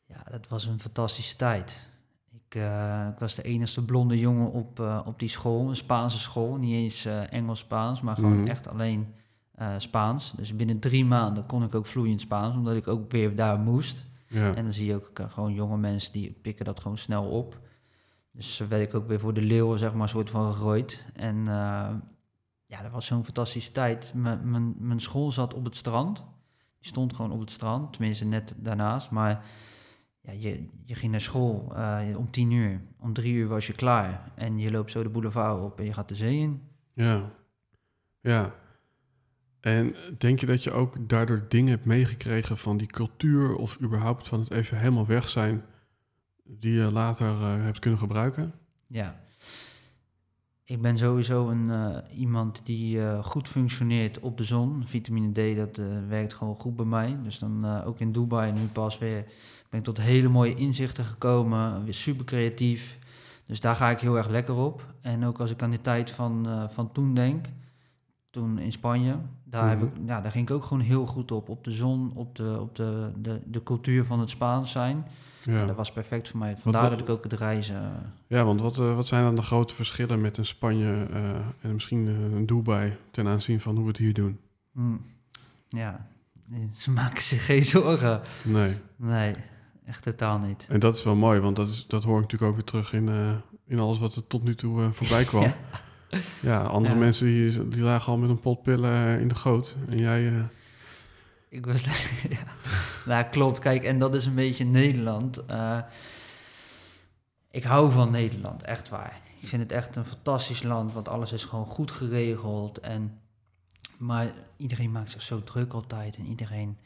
Ja, 0.06 0.24
dat 0.32 0.48
was 0.48 0.66
een 0.66 0.80
fantastische 0.80 1.36
tijd. 1.36 1.88
Ik, 2.32 2.56
eh, 2.56 3.08
ik 3.14 3.20
was 3.20 3.36
de 3.36 3.42
enige 3.44 3.86
blonde 3.86 4.20
jongen 4.20 4.52
op, 4.52 4.80
op 5.06 5.20
die 5.20 5.30
school, 5.30 5.70
een 5.70 5.76
Spaanse 5.76 6.20
school. 6.20 6.56
Niet 6.56 6.74
eens 6.74 7.06
Engels-Spaans, 7.30 8.02
maar 8.02 8.16
gewoon 8.16 8.40
Mhm. 8.42 8.48
echt 8.48 8.68
alleen 8.68 9.14
Spaans. 9.78 10.34
Dus 10.36 10.56
binnen 10.56 10.80
drie 10.80 11.06
maanden 11.06 11.46
kon 11.46 11.64
ik 11.64 11.76
ook 11.76 11.86
vloeiend 11.86 12.22
Spaans, 12.22 12.56
omdat 12.56 12.76
ik 12.76 12.88
ook 12.88 13.12
weer 13.12 13.36
daar 13.36 13.60
moest. 13.60 14.06
Ja, 14.28 14.56
En 14.56 14.64
dan 14.64 14.74
zie 14.74 14.86
je 14.86 14.96
ook 14.96 15.10
gewoon 15.28 15.54
jonge 15.54 15.78
mensen 15.78 16.12
die 16.14 16.38
pikken 16.42 16.66
dat 16.66 16.80
gewoon 16.80 16.98
snel 16.98 17.26
op. 17.26 17.60
Dus 18.32 18.58
werd 18.58 18.82
ik 18.82 18.94
ook 18.94 19.08
weer 19.08 19.20
voor 19.20 19.34
de 19.34 19.42
leeuwen, 19.42 19.80
zeg 19.80 19.94
maar, 19.94 20.10
soort 20.10 20.30
van 20.30 20.52
gegooid. 20.54 21.06
En 21.14 21.48
ja, 22.68 22.82
dat 22.82 22.92
was 22.92 23.06
zo'n 23.06 23.24
fantastische 23.24 23.72
tijd. 23.72 24.12
M- 24.16 24.22
mijn- 24.22 24.76
Mijn 24.80 25.00
school 25.00 25.32
zat 25.32 25.54
op 25.54 25.64
het 25.66 25.76
strand. 25.76 26.18
Die 26.80 26.88
stond 26.88 27.14
gewoon 27.14 27.32
op 27.32 27.40
het 27.40 27.52
strand, 27.52 27.94
tenminste 27.94 28.26
net 28.26 28.54
daarnaast. 28.58 29.12
Maar 29.12 29.46
ja, 30.22 30.32
je, 30.32 30.68
je 30.86 30.96
ging 30.96 31.12
naar 31.12 31.22
school 31.22 31.76
eh, 31.76 32.18
om 32.18 32.32
tien 32.32 32.52
uur. 32.52 32.82
Om 33.00 33.14
drie 33.14 33.34
uur 33.34 33.48
was 33.48 33.68
je 33.68 33.74
klaar. 33.74 34.32
En 34.36 34.58
je 34.60 34.72
loopt 34.72 34.92
zo 34.92 35.04
de 35.04 35.10
boulevard 35.10 35.62
op 35.62 35.80
en 35.80 35.86
je 35.86 35.94
gaat 35.94 36.08
de 36.10 36.16
zee 36.16 36.38
in. 36.40 36.62
ja, 36.94 37.32
ja. 38.20 38.54
En 39.60 39.96
denk 40.18 40.40
je 40.40 40.46
dat 40.46 40.64
je 40.64 40.72
ook 40.72 41.10
daardoor 41.10 41.46
dingen 41.50 41.70
hebt 41.70 41.86
meegekregen 41.86 42.58
van 42.58 42.78
die 42.78 42.88
cultuur 42.88 43.56
of 43.56 43.82
überhaupt 43.82 44.28
van 44.28 44.40
het 44.40 44.52
even 44.52 44.78
helemaal 44.78 45.06
weg 45.06 45.30
zijn, 45.30 45.64
die 46.44 46.74
je 46.74 46.92
later 46.92 47.28
eh, 47.42 47.64
hebt 47.64 47.80
kunnen 47.80 48.00
gebruiken? 48.00 48.54
Ja. 48.88 49.20
Ik 50.70 50.82
ben 50.82 50.98
sowieso 50.98 51.50
een, 51.50 51.72
eh, 51.72 52.20
iemand 52.20 52.62
die 52.64 53.02
eh, 53.02 53.24
goed 53.24 53.48
functioneert 53.48 54.20
op 54.20 54.38
de 54.38 54.44
zon. 54.44 54.84
Vitamine 54.86 55.32
D, 55.32 55.58
dat 55.58 55.78
eh, 55.78 55.86
werkt 56.08 56.34
gewoon 56.34 56.56
goed 56.56 56.76
bij 56.76 56.86
mij. 56.86 57.18
Dus 57.24 57.40
dan 57.40 57.84
ook 57.84 58.00
in 58.00 58.12
Dubai 58.12 58.52
nu 58.52 58.66
pas 58.74 58.98
weer 58.98 59.26
ben 59.70 59.80
ik 59.80 59.86
tot 59.86 60.02
hele 60.02 60.28
mooie 60.30 60.56
inzichten 60.56 61.06
gekomen. 61.06 61.84
Weer 61.84 61.94
super 61.94 62.26
creatief. 62.26 62.98
Dus 63.46 63.60
daar 63.60 63.76
ga 63.76 63.90
ik 63.90 64.00
heel 64.00 64.18
erg 64.18 64.28
lekker 64.28 64.56
op. 64.56 64.94
En 65.02 65.26
ook 65.26 65.40
als 65.40 65.52
ik 65.52 65.62
aan 65.62 65.72
de 65.72 65.82
tijd 65.82 66.12
van, 66.12 66.48
van 66.70 66.92
toen 66.92 67.14
denk, 67.14 67.46
toen 68.30 68.58
in 68.60 68.72
Spanje, 68.72 69.16
daar, 69.44 69.70
heb 69.70 69.78
Mhm. 69.80 69.88
ik, 69.88 69.94
ja, 70.08 70.22
daar 70.22 70.32
ging 70.32 70.50
ik 70.50 70.56
ook 70.56 70.64
gewoon 70.64 70.84
heel 70.84 71.06
goed 71.06 71.32
op. 71.32 71.50
Op 71.50 71.64
de 71.64 71.72
zon, 71.72 72.12
op 72.16 72.36
de, 72.36 72.58
op 72.62 72.76
de, 72.76 73.12
de, 73.22 73.42
de 73.46 73.64
cultuur 73.64 74.04
van 74.04 74.20
het 74.20 74.30
Spaans 74.30 74.72
zijn. 74.72 75.06
Ja. 75.48 75.66
Dat 75.66 75.76
was 75.76 75.92
perfect 75.92 76.30
voor 76.30 76.40
mij. 76.40 76.56
Vandaar 76.58 76.90
dat 76.90 77.00
ik 77.00 77.10
ook 77.10 77.24
het 77.24 77.34
reizen... 77.34 77.76
eh, 77.76 77.92
Ja, 78.28 78.44
want 78.44 78.62
wat, 78.62 78.80
eh, 78.80 78.96
wat 78.96 79.08
zijn 79.08 79.24
dan 79.24 79.36
de 79.36 79.42
grote 79.42 79.74
verschillen 79.74 80.22
met 80.22 80.38
een 80.38 80.46
Spanje 80.46 81.08
eh, 81.14 81.20
en 81.62 81.74
misschien 81.74 82.08
een 82.08 82.46
Dubai 82.46 82.94
ten 83.12 83.28
aanzien 83.28 83.62
van 83.62 83.74
hoe 83.76 83.84
we 83.84 83.90
het 83.90 83.98
hier 83.98 84.14
doen? 84.14 84.40
mm, 84.72 85.02
ja, 85.70 86.08
ze 86.74 86.92
maken 86.92 87.22
zich 87.22 87.46
geen 87.46 87.64
zorgen. 87.64 88.22
Nee. 88.44 88.74
Nee, 88.96 89.36
echt 89.86 90.04
totaal 90.04 90.38
niet. 90.40 90.66
En 90.70 90.80
dat 90.80 90.96
is 90.96 91.04
wel 91.04 91.16
mooi, 91.16 91.40
want 91.40 91.56
dat, 91.56 91.68
is, 91.68 91.86
dat 91.88 92.04
hoor 92.04 92.16
ik 92.16 92.22
natuurlijk 92.22 92.52
ook 92.52 92.58
weer 92.58 92.66
terug 92.68 92.94
in, 92.94 93.10
in 93.68 93.80
alles 93.80 94.00
wat 94.00 94.16
er 94.16 94.28
tot 94.28 94.44
nu 94.44 94.56
toe 94.56 94.90
voorbij 94.92 95.24
kwam. 95.32 95.44
Ja. 95.44 95.56
ja. 96.42 96.62
andere 96.62 96.94
Ja. 96.94 97.00
mensen 97.00 97.26
die, 97.26 97.68
die 97.68 97.82
lagen 97.82 98.12
al 98.12 98.18
met 98.18 98.30
een 98.30 98.40
pot 98.40 98.62
pillen 98.64 99.20
in 99.20 99.28
de 99.28 99.36
goot. 99.36 99.76
En 99.90 99.98
jij, 99.98 100.34
Ik 101.50 101.66
was... 101.66 101.84
ja. 102.30 102.38
Nou, 103.08 103.24
klopt. 103.30 103.60
Kijk, 103.60 103.84
en 103.84 104.00
dat 104.00 104.16
is 104.16 104.26
een 104.26 104.36
beetje 104.36 104.66
Nederland. 104.66 105.46
Eh, 105.46 105.80
ik 107.52 107.64
hou 107.64 107.92
van 107.92 108.12
Nederland, 108.12 108.64
echt 108.64 108.90
waar. 108.90 109.22
Ik 109.40 109.48
vind 109.48 109.62
het 109.62 109.72
echt 109.72 109.96
een 109.96 110.06
fantastisch 110.06 110.64
land, 110.64 110.94
want 110.94 111.08
alles 111.08 111.32
is 111.32 111.44
gewoon 111.44 111.66
goed 111.66 111.92
geregeld. 111.92 112.80
En, 112.80 113.20
maar 113.98 114.34
iedereen 114.58 114.92
maakt 114.92 115.12
zich 115.12 115.22
zo 115.22 115.44
druk 115.44 115.74
altijd 115.74 116.18
en 116.18 116.26
iedereen 116.26 116.78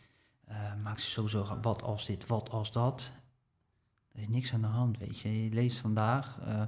eh, 0.45 0.57
maakt 0.83 1.01
zich 1.01 1.11
zo 1.11 1.27
zorgen, 1.27 1.61
wat 1.61 1.83
als 1.83 2.05
dit, 2.05 2.27
wat 2.27 2.49
als 2.49 2.71
dat. 2.71 3.11
Er 4.11 4.21
is 4.21 4.27
niks 4.27 4.53
aan 4.53 4.61
de 4.61 4.67
hand, 4.67 4.97
weet 4.97 5.19
je. 5.19 5.43
Je 5.43 5.53
leest 5.53 5.79
vandaag, 5.79 6.39
eh, 6.45 6.63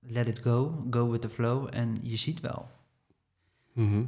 let 0.00 0.26
it 0.26 0.38
go, 0.38 0.86
go 0.90 1.10
with 1.10 1.20
the 1.20 1.28
flow 1.28 1.68
en 1.70 1.98
je 2.02 2.16
ziet 2.16 2.40
wel. 2.40 2.68
mhm. 3.72 4.04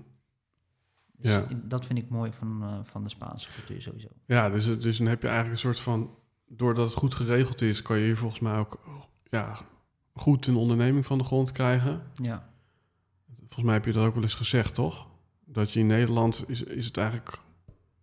Dus 1.22 1.30
Ja. 1.32 1.46
dat 1.62 1.86
vind 1.86 1.98
ik 1.98 2.08
mooi 2.08 2.32
van, 2.32 2.62
eh, 2.62 2.78
van 2.82 3.02
de 3.02 3.08
Spaanse 3.08 3.48
cultuur 3.54 3.82
sowieso. 3.82 4.08
Ja, 4.26 4.50
dus, 4.50 4.64
dus 4.64 4.98
dan 4.98 5.06
heb 5.06 5.22
je 5.22 5.28
eigenlijk 5.28 5.56
een 5.56 5.62
soort 5.72 5.80
van... 5.80 6.10
Doordat 6.48 6.88
het 6.88 6.98
goed 6.98 7.14
geregeld 7.14 7.60
is, 7.62 7.82
kan 7.82 7.98
je 7.98 8.04
hier 8.04 8.16
volgens 8.16 8.40
mij 8.40 8.56
ook 8.56 8.80
ja, 9.30 9.56
goed 10.14 10.46
een 10.46 10.56
onderneming 10.56 11.06
van 11.06 11.18
de 11.18 11.24
grond 11.24 11.52
krijgen. 11.52 12.02
Ja. 12.14 12.48
Volgens 13.38 13.64
mij 13.64 13.74
heb 13.74 13.84
je 13.84 13.92
dat 13.92 14.06
ook 14.06 14.14
wel 14.14 14.22
eens 14.22 14.34
gezegd, 14.34 14.74
toch? 14.74 15.06
Dat 15.44 15.72
je 15.72 15.80
in 15.80 15.86
Nederland 15.86 16.44
is, 16.46 16.62
is 16.62 16.86
het 16.86 16.96
eigenlijk, 16.96 17.38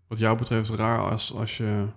wat 0.08 0.20
jou 0.20 0.38
betreft, 0.38 0.70
raar 0.70 1.10
als, 1.10 1.34
als 1.34 1.58
je 1.58 1.88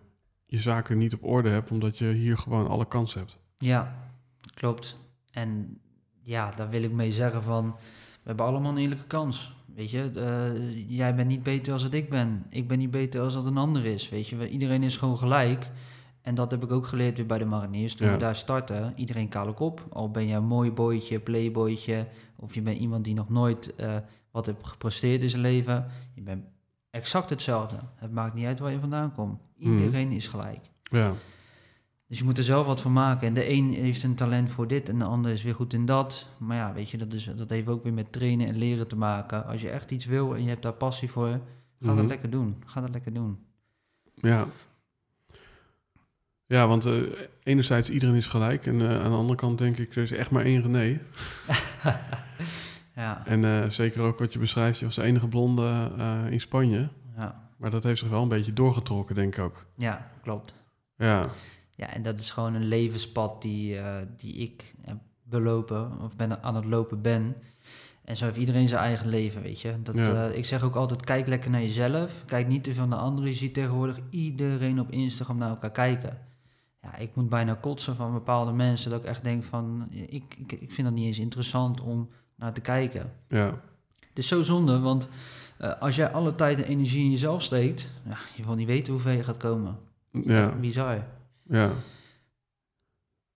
je 0.46 0.60
zaken 0.60 0.98
niet 0.98 1.14
op 1.14 1.24
orde 1.24 1.48
hebt, 1.48 1.70
omdat 1.70 1.98
je 1.98 2.12
hier 2.12 2.38
gewoon 2.38 2.68
alle 2.68 2.86
kans 2.88 3.14
hebt. 3.14 3.38
Ja, 3.58 4.10
klopt. 4.54 4.98
En 5.30 5.80
ja, 6.22 6.50
daar 6.50 6.68
wil 6.70 6.82
ik 6.82 6.92
mee 6.92 7.12
zeggen 7.12 7.42
van, 7.42 7.70
we 8.12 8.28
hebben 8.28 8.46
allemaal 8.46 8.70
een 8.72 8.78
eerlijke 8.78 9.06
kans. 9.06 9.54
Weet 9.74 9.90
je, 9.90 10.10
Eh, 10.14 10.88
jij 10.98 11.14
bent 11.14 11.28
niet 11.28 11.42
beter 11.42 11.72
als 11.72 11.82
dat 11.82 11.92
ik 11.92 12.08
ben. 12.08 12.46
Ik 12.48 12.68
ben 12.68 12.78
niet 12.78 12.90
beter 12.90 13.20
als 13.20 13.34
dat 13.34 13.46
een 13.46 13.56
ander 13.56 13.84
is. 13.84 14.08
Weet 14.08 14.26
je, 14.28 14.48
iedereen 14.48 14.82
is 14.82 14.96
gewoon 14.96 15.18
gelijk. 15.18 15.66
En 16.22 16.34
dat 16.34 16.50
heb 16.50 16.62
ik 16.62 16.70
ook 16.72 16.86
geleerd 16.86 17.16
weer 17.16 17.26
bij 17.26 17.38
de 17.38 17.44
mariniers. 17.44 17.94
Toen 17.94 18.06
Ja. 18.06 18.12
we 18.12 18.18
daar 18.18 18.36
starten, 18.36 18.92
iedereen 18.96 19.28
kale 19.28 19.52
kop. 19.52 19.86
Al 19.90 20.10
ben 20.10 20.26
je 20.26 20.34
een 20.34 20.44
mooi 20.44 20.70
boytje, 20.70 21.20
playboytje, 21.20 22.06
of 22.36 22.54
je 22.54 22.62
bent 22.62 22.78
iemand 22.78 23.04
die 23.04 23.14
nog 23.14 23.28
nooit 23.28 23.74
eh, 23.74 23.96
wat 24.30 24.46
heeft 24.46 24.66
gepresteerd 24.66 25.22
in 25.22 25.30
zijn 25.30 25.42
leven. 25.42 25.86
Je 26.14 26.22
bent 26.22 26.44
exact 26.90 27.30
hetzelfde. 27.30 27.76
Het 27.96 28.12
maakt 28.12 28.34
niet 28.34 28.44
uit 28.46 28.58
waar 28.58 28.72
je 28.72 28.78
vandaan 28.80 29.12
komt. 29.14 29.40
Mhm. 29.56 29.72
Iedereen 29.78 30.10
is 30.12 30.26
gelijk. 30.26 30.60
Ja, 30.82 31.12
Dus 32.12 32.20
je 32.20 32.26
moet 32.26 32.38
er 32.38 32.44
zelf 32.44 32.66
wat 32.66 32.80
van 32.80 32.92
maken. 32.92 33.26
En 33.26 33.34
de 33.34 33.50
een 33.50 33.72
heeft 33.74 34.02
een 34.02 34.14
talent 34.14 34.50
voor 34.50 34.66
dit 34.68 34.88
en 34.88 34.98
de 34.98 35.04
ander 35.04 35.32
is 35.32 35.42
weer 35.42 35.54
goed 35.54 35.72
in 35.72 35.86
dat. 35.86 36.28
Maar 36.38 36.56
ja, 36.56 36.72
weet 36.72 36.90
je, 36.90 36.96
dat, 36.96 37.12
is, 37.12 37.30
dat 37.36 37.50
heeft 37.50 37.68
ook 37.68 37.82
weer 37.82 37.92
met 37.92 38.12
trainen 38.12 38.46
en 38.46 38.56
leren 38.58 38.88
te 38.88 38.96
maken. 38.96 39.46
Als 39.46 39.60
je 39.60 39.70
echt 39.70 39.90
iets 39.90 40.04
wil 40.04 40.34
en 40.34 40.42
je 40.42 40.48
hebt 40.48 40.62
daar 40.62 40.72
passie 40.72 41.10
voor, 41.10 41.28
ga 41.28 41.38
Mhm. 41.78 41.96
dat 41.96 42.06
lekker 42.06 42.30
doen. 42.30 42.62
Ga 42.66 42.80
dat 42.80 42.90
lekker 42.90 43.12
doen. 43.12 43.38
ja. 44.14 44.46
Ja, 46.46 46.66
want 46.66 46.86
eh, 46.86 46.94
enerzijds 47.42 47.90
iedereen 47.90 48.14
is 48.14 48.26
gelijk 48.26 48.66
en 48.66 48.80
eh, 48.80 49.00
aan 49.04 49.10
de 49.10 49.16
andere 49.16 49.38
kant 49.38 49.58
denk 49.58 49.76
ik, 49.78 49.96
er 49.96 50.02
is 50.02 50.12
echt 50.12 50.30
maar 50.30 50.44
één 50.44 50.62
René. 50.62 51.00
Ja, 52.94 53.22
En 53.26 53.44
eh, 53.44 53.68
zeker 53.68 54.02
ook 54.02 54.18
wat 54.18 54.32
je 54.32 54.38
beschrijft, 54.38 54.78
je 54.78 54.84
was 54.84 54.94
de 54.94 55.02
enige 55.02 55.28
blonde 55.28 55.90
in 56.30 56.40
Spanje. 56.40 56.88
ja, 57.16 57.48
Maar 57.56 57.70
dat 57.70 57.82
heeft 57.82 57.98
zich 58.00 58.08
wel 58.08 58.22
een 58.22 58.28
beetje 58.28 58.52
doorgetrokken, 58.52 59.14
denk 59.14 59.36
ik 59.36 59.42
ook. 59.44 59.66
ja, 59.76 60.10
klopt. 60.22 60.54
Ja, 60.96 61.28
Ja, 61.82 61.88
en 61.94 62.02
dat 62.02 62.20
is 62.20 62.30
gewoon 62.30 62.54
een 62.54 62.64
levenspad 62.68 63.42
die, 63.42 63.78
eh, 63.78 63.96
die 64.16 64.34
ik 64.34 64.74
heb 64.80 64.96
belopen, 65.22 66.00
of 66.00 66.16
ben 66.16 66.42
aan 66.42 66.54
het 66.54 66.64
lopen 66.64 67.00
ben. 67.02 67.34
En 68.04 68.16
zo 68.16 68.24
heeft 68.24 68.36
iedereen 68.36 68.68
zijn 68.68 68.80
eigen 68.80 69.08
leven, 69.08 69.42
weet 69.42 69.60
je. 69.60 69.74
Dat, 69.82 69.94
Ja. 69.94 70.28
eh, 70.28 70.36
ik 70.36 70.44
zeg 70.44 70.62
ook 70.62 70.74
altijd, 70.74 71.04
kijk 71.04 71.26
lekker 71.26 71.50
naar 71.50 71.60
jezelf. 71.60 72.22
Kijk 72.26 72.46
niet 72.48 72.64
te 72.64 72.72
veel 72.72 72.86
naar 72.86 72.98
anderen. 72.98 73.30
Je 73.30 73.36
ziet 73.36 73.54
tegenwoordig 73.54 73.98
iedereen 74.10 74.80
op 74.80 74.90
Instagram 74.90 75.36
naar 75.38 75.48
elkaar 75.50 75.70
kijken. 75.70 76.18
Ja, 76.82 76.96
ik 76.96 77.14
moet 77.14 77.28
bijna 77.28 77.54
kotsen 77.54 77.96
van 77.96 78.12
bepaalde 78.12 78.52
mensen. 78.52 78.90
Dat 78.90 79.00
ik 79.00 79.06
echt 79.06 79.24
denk 79.24 79.44
van, 79.44 79.88
ik, 79.90 80.34
ik, 80.38 80.52
ik 80.52 80.72
vind 80.72 80.86
dat 80.88 80.96
niet 80.96 81.06
eens 81.06 81.18
interessant 81.18 81.80
om 81.80 82.08
naar 82.36 82.52
te 82.52 82.60
kijken. 82.60 83.12
ja, 83.28 83.60
Het 84.08 84.18
is 84.18 84.28
zo 84.28 84.42
zonde, 84.42 84.78
want 84.80 85.08
eh, 85.58 85.72
als 85.80 85.96
jij 85.96 86.10
alle 86.12 86.34
tijd 86.34 86.58
en 86.62 86.68
energie 86.68 87.04
in 87.04 87.10
jezelf 87.10 87.42
steekt... 87.42 87.90
Ja, 88.08 88.16
je 88.36 88.44
wil 88.44 88.54
niet 88.54 88.66
weten 88.66 88.92
hoe 88.92 89.02
ver 89.02 89.12
je 89.12 89.22
gaat 89.22 89.36
komen. 89.36 89.76
ja. 90.10 90.48
Bizar. 90.48 91.04
Ja. 91.53 91.72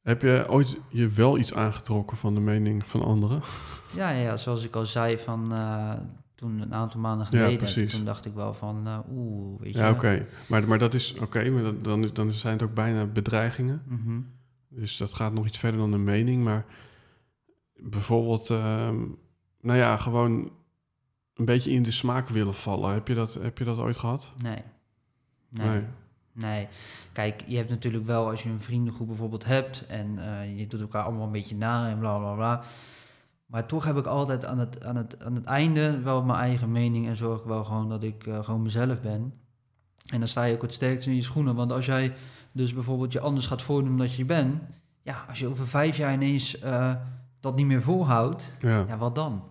Heb 0.00 0.22
je 0.22 0.44
ooit 0.48 0.78
je 0.88 1.08
wel 1.08 1.38
iets 1.38 1.54
aangetrokken 1.54 2.16
van 2.16 2.34
de 2.34 2.40
mening 2.40 2.86
van 2.86 3.02
anderen? 3.02 3.42
Ja, 3.94 4.10
ja, 4.10 4.20
ja, 4.20 4.36
zoals 4.36 4.64
ik 4.64 4.74
al 4.74 4.86
zei 4.86 5.18
van 5.18 5.52
eh, 5.52 5.92
toen 6.34 6.60
een 6.60 6.74
aantal 6.74 7.00
maanden 7.00 7.26
Ja, 7.30 7.38
geleden, 7.38 7.58
precies. 7.58 7.92
toen 7.92 8.04
dacht 8.04 8.26
ik 8.26 8.34
wel 8.34 8.54
van 8.54 8.86
eh, 8.86 8.98
oeh, 9.10 9.60
weet 9.60 9.72
je. 9.72 9.78
Ja, 9.78 9.90
oké. 9.90 10.26
Maar, 10.48 10.68
maar 10.68 10.78
dat 10.78 10.94
is 10.94 11.18
oké, 11.20 11.50
maar 11.50 11.62
dat, 11.62 11.84
dan, 11.84 12.10
dan 12.12 12.32
zijn 12.32 12.52
het 12.52 12.62
ook 12.62 12.74
bijna 12.74 13.06
bedreigingen. 13.06 13.82
Mhm. 13.86 14.20
Dus 14.68 14.96
dat 14.96 15.14
gaat 15.14 15.32
nog 15.32 15.46
iets 15.46 15.58
verder 15.58 15.80
dan 15.80 15.92
een 15.92 16.04
mening. 16.04 16.44
Maar 16.44 16.64
bijvoorbeeld, 17.76 18.50
ehm, 18.50 18.96
nou 19.60 19.78
ja, 19.78 19.96
gewoon 19.96 20.52
een 21.34 21.44
beetje 21.44 21.70
in 21.70 21.82
de 21.82 21.90
smaak 21.90 22.28
willen 22.28 22.54
vallen. 22.54 22.92
Heb 22.92 23.08
je 23.08 23.14
dat, 23.14 23.34
heb 23.34 23.58
je 23.58 23.64
dat 23.64 23.78
ooit 23.78 23.96
gehad? 23.96 24.32
Nee. 24.42 24.62
Nee. 25.48 25.68
nee. 25.68 25.82
Kijk, 27.12 27.42
je 27.46 27.56
hebt 27.56 27.70
natuurlijk 27.70 28.06
wel 28.06 28.28
als 28.28 28.42
je 28.42 28.48
een 28.48 28.60
vriendengroep 28.60 29.06
bijvoorbeeld 29.06 29.44
hebt 29.44 29.86
en 29.86 30.18
eh, 30.18 30.58
je 30.58 30.66
doet 30.66 30.80
elkaar 30.80 31.02
allemaal 31.02 31.26
een 31.26 31.32
beetje 31.32 31.56
na 31.56 31.88
en 31.88 31.98
bla 31.98 32.18
bla 32.18 32.34
bla. 32.34 32.62
Maar 33.46 33.66
toch 33.66 33.84
heb 33.84 33.96
ik 33.96 34.06
altijd 34.06 34.44
aan 34.44 34.58
het, 34.58 34.84
aan 34.84 34.96
het, 34.96 35.22
aan 35.22 35.34
het 35.34 35.44
einde 35.44 36.00
wel 36.00 36.22
mijn 36.22 36.38
eigen 36.38 36.72
mening 36.72 37.06
en 37.06 37.16
zorg 37.16 37.40
ik 37.40 37.46
wel 37.46 37.64
gewoon 37.64 37.88
dat 37.88 38.02
ik 38.02 38.26
eh, 38.26 38.44
gewoon 38.44 38.62
mezelf 38.62 39.00
ben. 39.00 39.34
En 40.06 40.18
dan 40.18 40.28
sta 40.28 40.44
je 40.44 40.54
ook 40.54 40.62
het 40.62 40.74
sterkste 40.74 41.10
in 41.10 41.16
je 41.16 41.22
schoenen. 41.22 41.54
Want 41.54 41.72
als 41.72 41.86
jij 41.86 42.14
dus 42.52 42.74
bijvoorbeeld 42.74 43.12
je 43.12 43.20
anders 43.20 43.46
gaat 43.46 43.62
voordoen 43.62 43.98
dan 43.98 44.16
je 44.16 44.24
bent, 44.24 44.62
ja, 45.02 45.24
als 45.28 45.38
je 45.38 45.46
over 45.46 45.68
vijf 45.68 45.96
jaar 45.96 46.12
ineens 46.12 46.58
eh, 46.58 46.94
dat 47.40 47.56
niet 47.56 47.66
meer 47.66 47.82
volhoudt, 47.82 48.52
Ja, 48.58 48.84
ja, 48.88 48.96
wat 48.96 49.14
dan? 49.14 49.44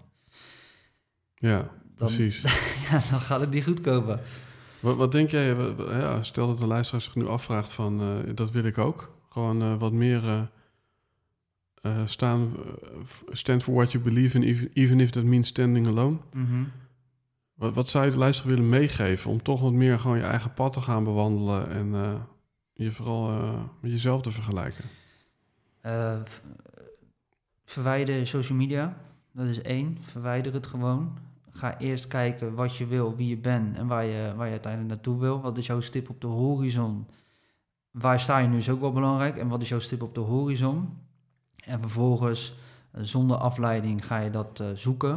ja 1.35 1.57
dan 1.57 1.69
precies. 2.07 2.41
Ja, 2.89 3.01
dan 3.11 3.19
gaat 3.19 3.39
het 3.39 3.49
niet 3.49 3.63
goed 3.63 3.81
komen. 3.81 4.19
Wat, 4.85 4.95
wat 4.95 5.11
denk 5.11 5.29
jij, 5.29 5.55
ja, 5.77 6.23
stel 6.23 6.47
dat 6.47 6.57
de 6.57 6.67
luisteraar 6.67 7.01
zich 7.01 7.15
nu 7.15 7.27
afvraagt 7.27 7.73
van, 7.73 8.01
eh, 8.01 8.35
dat 8.35 8.51
wil 8.51 8.63
ik 8.63 8.77
ook. 8.77 9.15
Gewoon 9.29 9.61
eh, 9.61 9.77
wat 9.77 9.91
meer 9.91 10.49
eh, 11.81 12.05
staan, 12.05 12.53
stand 13.29 13.63
for 13.63 13.73
what 13.73 13.91
you 13.91 14.03
believe 14.03 14.37
in, 14.37 14.69
even, 14.73 14.99
if 14.99 15.09
that 15.09 15.23
means 15.23 15.47
standing 15.47 15.87
alone. 15.87 16.17
Mhm. 16.33 16.63
Wat, 17.53 17.75
wat 17.75 17.89
zou 17.89 18.05
je 18.05 18.11
de 18.11 18.17
luisteraar 18.17 18.51
willen 18.55 18.69
meegeven 18.69 19.31
om 19.31 19.41
toch 19.41 19.61
wat 19.61 19.73
meer 19.73 19.99
gewoon 19.99 20.17
je 20.17 20.23
eigen 20.23 20.53
pad 20.53 20.73
te 20.73 20.81
gaan 20.81 21.03
bewandelen 21.03 21.69
en 21.69 22.21
je 22.73 22.91
vooral 22.91 23.29
met 23.79 23.91
jezelf 23.91 24.21
te 24.21 24.31
vergelijken? 24.31 24.85
Verwijder 27.65 28.27
social 28.27 28.57
media, 28.57 28.97
dat 29.31 29.45
is 29.45 29.61
één. 29.61 29.97
Verwijder 30.01 30.53
het 30.53 30.67
gewoon. 30.67 31.17
Ga 31.55 31.77
eerst 31.77 32.07
kijken 32.07 32.53
wat 32.53 32.75
je 32.75 32.85
wil, 32.85 33.15
wie 33.15 33.27
je 33.27 33.37
bent 33.37 33.77
en 33.77 33.87
waar 33.87 34.05
je, 34.05 34.33
waar 34.35 34.45
je 34.45 34.51
uiteindelijk 34.51 34.93
naartoe 34.93 35.19
wil. 35.19 35.41
Wat 35.41 35.57
is 35.57 35.65
jouw 35.65 35.79
stip 35.79 36.09
op 36.09 36.21
de 36.21 36.27
horizon? 36.27 37.07
Waar 37.91 38.19
sta 38.19 38.37
je 38.37 38.47
nu 38.47 38.57
is 38.57 38.69
ook 38.69 38.79
wel 38.79 38.91
belangrijk. 38.91 39.37
En 39.37 39.47
wat 39.47 39.61
is 39.61 39.69
jouw 39.69 39.79
stip 39.79 40.01
op 40.01 40.15
de 40.15 40.19
horizon? 40.19 40.97
En 41.65 41.79
vervolgens, 41.79 42.55
eh, 42.91 43.01
zonder 43.03 43.37
afleiding, 43.37 44.05
ga 44.05 44.17
je 44.17 44.29
dat 44.29 44.59
eh, 44.59 44.67
zoeken. 44.73 45.13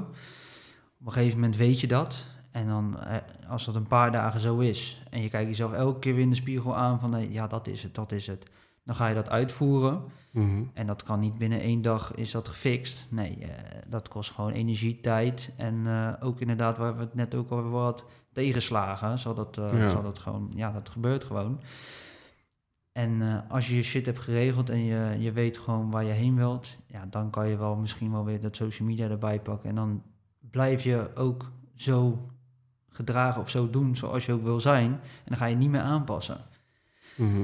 Op 1.00 1.06
een 1.06 1.12
gegeven 1.12 1.38
moment 1.38 1.56
weet 1.56 1.80
je 1.80 1.86
dat. 1.86 2.26
En 2.50 2.66
dan, 2.66 3.00
eh, 3.00 3.16
als 3.48 3.64
dat 3.64 3.74
een 3.74 3.86
paar 3.86 4.12
dagen 4.12 4.40
zo 4.40 4.58
is, 4.58 5.02
en 5.10 5.22
je 5.22 5.28
kijkt 5.28 5.48
jezelf 5.48 5.72
elke 5.72 5.98
keer 5.98 6.14
weer 6.14 6.22
in 6.22 6.30
de 6.30 6.36
spiegel 6.36 6.76
aan 6.76 7.00
van, 7.00 7.32
ja, 7.32 7.46
dat 7.46 7.66
is 7.66 7.82
het, 7.82 7.94
dat 7.94 8.12
is 8.12 8.26
het. 8.26 8.50
Dan 8.88 8.96
ga 8.96 9.06
je 9.06 9.14
dat 9.14 9.30
uitvoeren. 9.30 10.02
Mhm. 10.30 10.62
En 10.72 10.86
dat 10.86 11.02
kan 11.02 11.20
niet 11.20 11.38
binnen 11.38 11.60
één 11.60 11.82
dag 11.82 12.14
is 12.14 12.30
dat 12.30 12.48
gefixt. 12.48 13.06
Nee, 13.10 13.38
eh, 13.40 13.48
dat 13.88 14.08
kost 14.08 14.30
gewoon 14.30 14.52
energie, 14.52 15.00
tijd. 15.00 15.52
En 15.56 15.86
eh, 15.86 16.12
ook 16.20 16.40
inderdaad, 16.40 16.76
waar 16.76 16.94
we 16.94 17.00
het 17.00 17.14
net 17.14 17.34
ook 17.34 17.52
over 17.52 17.70
wat 17.70 18.04
tegenslagen. 18.32 19.18
Zal 19.18 19.34
dat, 19.34 19.58
eh, 19.58 19.78
Ja. 19.78 19.88
zal 19.88 20.02
dat 20.02 20.18
gewoon, 20.18 20.52
ja, 20.54 20.70
dat 20.72 20.88
gebeurt 20.88 21.24
gewoon. 21.24 21.60
En 22.92 23.44
als 23.48 23.68
je 23.68 23.76
je 23.76 23.82
shit 23.82 24.06
hebt 24.06 24.18
geregeld 24.18 24.70
en 24.70 24.84
je, 24.84 25.16
je 25.18 25.32
weet 25.32 25.58
gewoon 25.58 25.90
waar 25.90 26.04
je 26.04 26.12
heen 26.12 26.36
wilt, 26.36 26.76
ja, 26.86 27.06
dan 27.10 27.30
kan 27.30 27.48
je 27.48 27.56
wel 27.56 27.76
misschien 27.76 28.12
wel 28.12 28.24
weer 28.24 28.40
dat 28.40 28.56
social 28.56 28.88
media 28.88 29.08
erbij 29.08 29.40
pakken. 29.40 29.68
En 29.68 29.74
dan 29.74 30.02
blijf 30.50 30.82
je 30.82 31.10
ook 31.14 31.50
zo 31.74 32.28
gedragen 32.88 33.40
of 33.40 33.50
zo 33.50 33.70
doen 33.70 33.96
zoals 33.96 34.26
je 34.26 34.32
ook 34.32 34.42
wil 34.42 34.60
zijn. 34.60 34.90
En 34.92 35.24
dan 35.24 35.36
ga 35.36 35.46
je 35.46 35.56
niet 35.56 35.70
meer 35.70 35.80
aanpassen. 35.80 36.40
Mhm. 37.16 37.42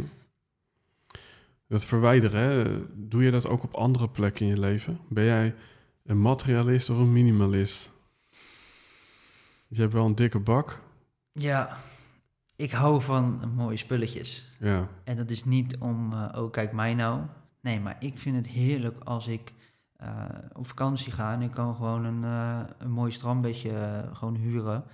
Dat 1.69 1.85
verwijderen, 1.85 2.41
hè? 2.41 2.81
doe 3.09 3.25
je 3.25 3.31
dat 3.31 3.49
ook 3.49 3.62
op 3.62 3.75
andere 3.75 4.09
plekken 4.09 4.47
in 4.47 4.51
je 4.51 4.61
leven? 4.61 4.99
Ben 5.09 5.25
jij 5.25 5.55
een 6.05 6.23
materialist 6.23 6.91
of 6.91 6.99
een 6.99 7.12
minimalist? 7.12 7.91
Je 9.69 9.81
hebt 9.81 9.93
wel 9.93 10.07
een 10.07 10.15
dikke 10.15 10.41
bak. 10.41 10.81
Ja, 11.33 11.77
ik 12.57 12.73
hou 12.73 13.03
van 13.03 13.53
mooie 13.55 13.77
spulletjes. 13.77 14.57
Ja, 14.59 14.89
En 15.05 15.17
dat 15.17 15.31
is 15.31 15.45
niet 15.45 15.77
om, 15.79 16.12
eh, 16.12 16.43
oh 16.43 16.51
kijk 16.51 16.73
mij 16.73 16.95
nou. 16.95 17.21
Nee, 17.61 17.81
maar 17.81 17.97
ik 17.99 18.19
vind 18.19 18.37
het 18.37 18.47
heerlijk 18.47 19.05
als 19.05 19.27
ik 19.27 19.53
eh, 19.97 20.11
op 20.53 20.67
vakantie 20.67 21.12
ga 21.12 21.33
en 21.33 21.43
ik 21.43 21.51
kan 21.51 21.75
gewoon 21.75 22.05
een, 22.05 22.25
eh, 22.25 22.61
een 22.79 22.91
mooi 22.91 23.12
strandbedje 23.12 24.05
gewoon 24.12 24.35
huren. 24.35 24.85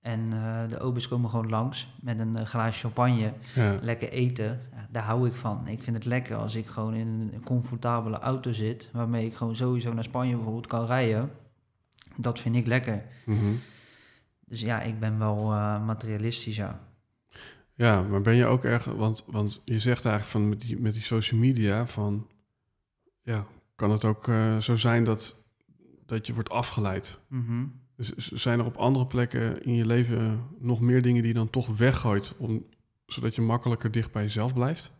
En 0.00 0.32
eh, 0.32 0.68
de 0.68 0.78
obers 0.78 1.08
komen 1.08 1.30
gewoon 1.30 1.48
langs 1.48 1.88
met 2.00 2.18
een 2.18 2.46
glaas 2.46 2.80
champagne, 2.80 3.32
ja, 3.54 3.78
lekker 3.82 4.10
eten. 4.10 4.60
Ja, 4.72 4.86
daar 4.90 5.02
hou 5.02 5.28
ik 5.28 5.34
van. 5.34 5.68
Ik 5.68 5.82
vind 5.82 5.96
het 5.96 6.04
lekker 6.04 6.36
als 6.36 6.54
ik 6.54 6.66
gewoon 6.66 6.94
in 6.94 7.30
een 7.32 7.42
comfortabele 7.44 8.18
auto 8.18 8.52
zit, 8.52 8.90
waarmee 8.92 9.26
ik 9.26 9.34
gewoon 9.34 9.56
sowieso 9.56 9.92
naar 9.92 10.04
Spanje 10.04 10.34
bijvoorbeeld 10.34 10.66
kan 10.66 10.86
rijden. 10.86 11.30
Dat 12.16 12.38
vind 12.38 12.56
ik 12.56 12.66
lekker. 12.66 13.02
mhm. 13.24 13.54
Dus 14.44 14.60
ja, 14.60 14.80
ik 14.80 15.00
ben 15.00 15.18
wel 15.18 15.52
eh, 15.52 15.84
materialistisch, 15.86 16.56
ja. 16.56 16.80
ja, 17.74 18.02
maar 18.02 18.20
ben 18.20 18.34
je 18.34 18.46
ook 18.46 18.64
erg, 18.64 18.84
want, 18.84 19.24
want 19.26 19.60
je 19.64 19.78
zegt 19.78 20.04
eigenlijk 20.04 20.36
van 20.36 20.48
met 20.48 20.60
die, 20.60 20.80
met 20.80 20.92
die 20.92 21.02
social 21.02 21.40
media 21.40 21.86
van, 21.86 22.26
ja, 23.22 23.46
kan 23.74 23.90
het 23.90 24.04
ook 24.04 24.30
zo 24.60 24.76
zijn 24.76 25.04
dat, 25.04 25.36
dat 26.06 26.26
je 26.26 26.34
wordt 26.34 26.50
afgeleid? 26.50 27.18
Mhm. 27.28 27.64
Dus 28.08 28.28
zijn 28.30 28.58
er 28.58 28.64
op 28.64 28.76
andere 28.76 29.06
plekken 29.06 29.62
in 29.64 29.74
je 29.74 29.86
leven 29.86 30.42
nog 30.58 30.80
meer 30.80 31.02
dingen 31.02 31.22
die 31.22 31.32
je 31.32 31.38
dan 31.38 31.50
toch 31.50 31.76
weggooit, 31.76 32.34
om, 32.38 32.64
zodat 33.06 33.34
je 33.34 33.42
makkelijker 33.42 33.90
dicht 33.90 34.12
bij 34.12 34.22
jezelf 34.22 34.54
blijft? 34.54 34.92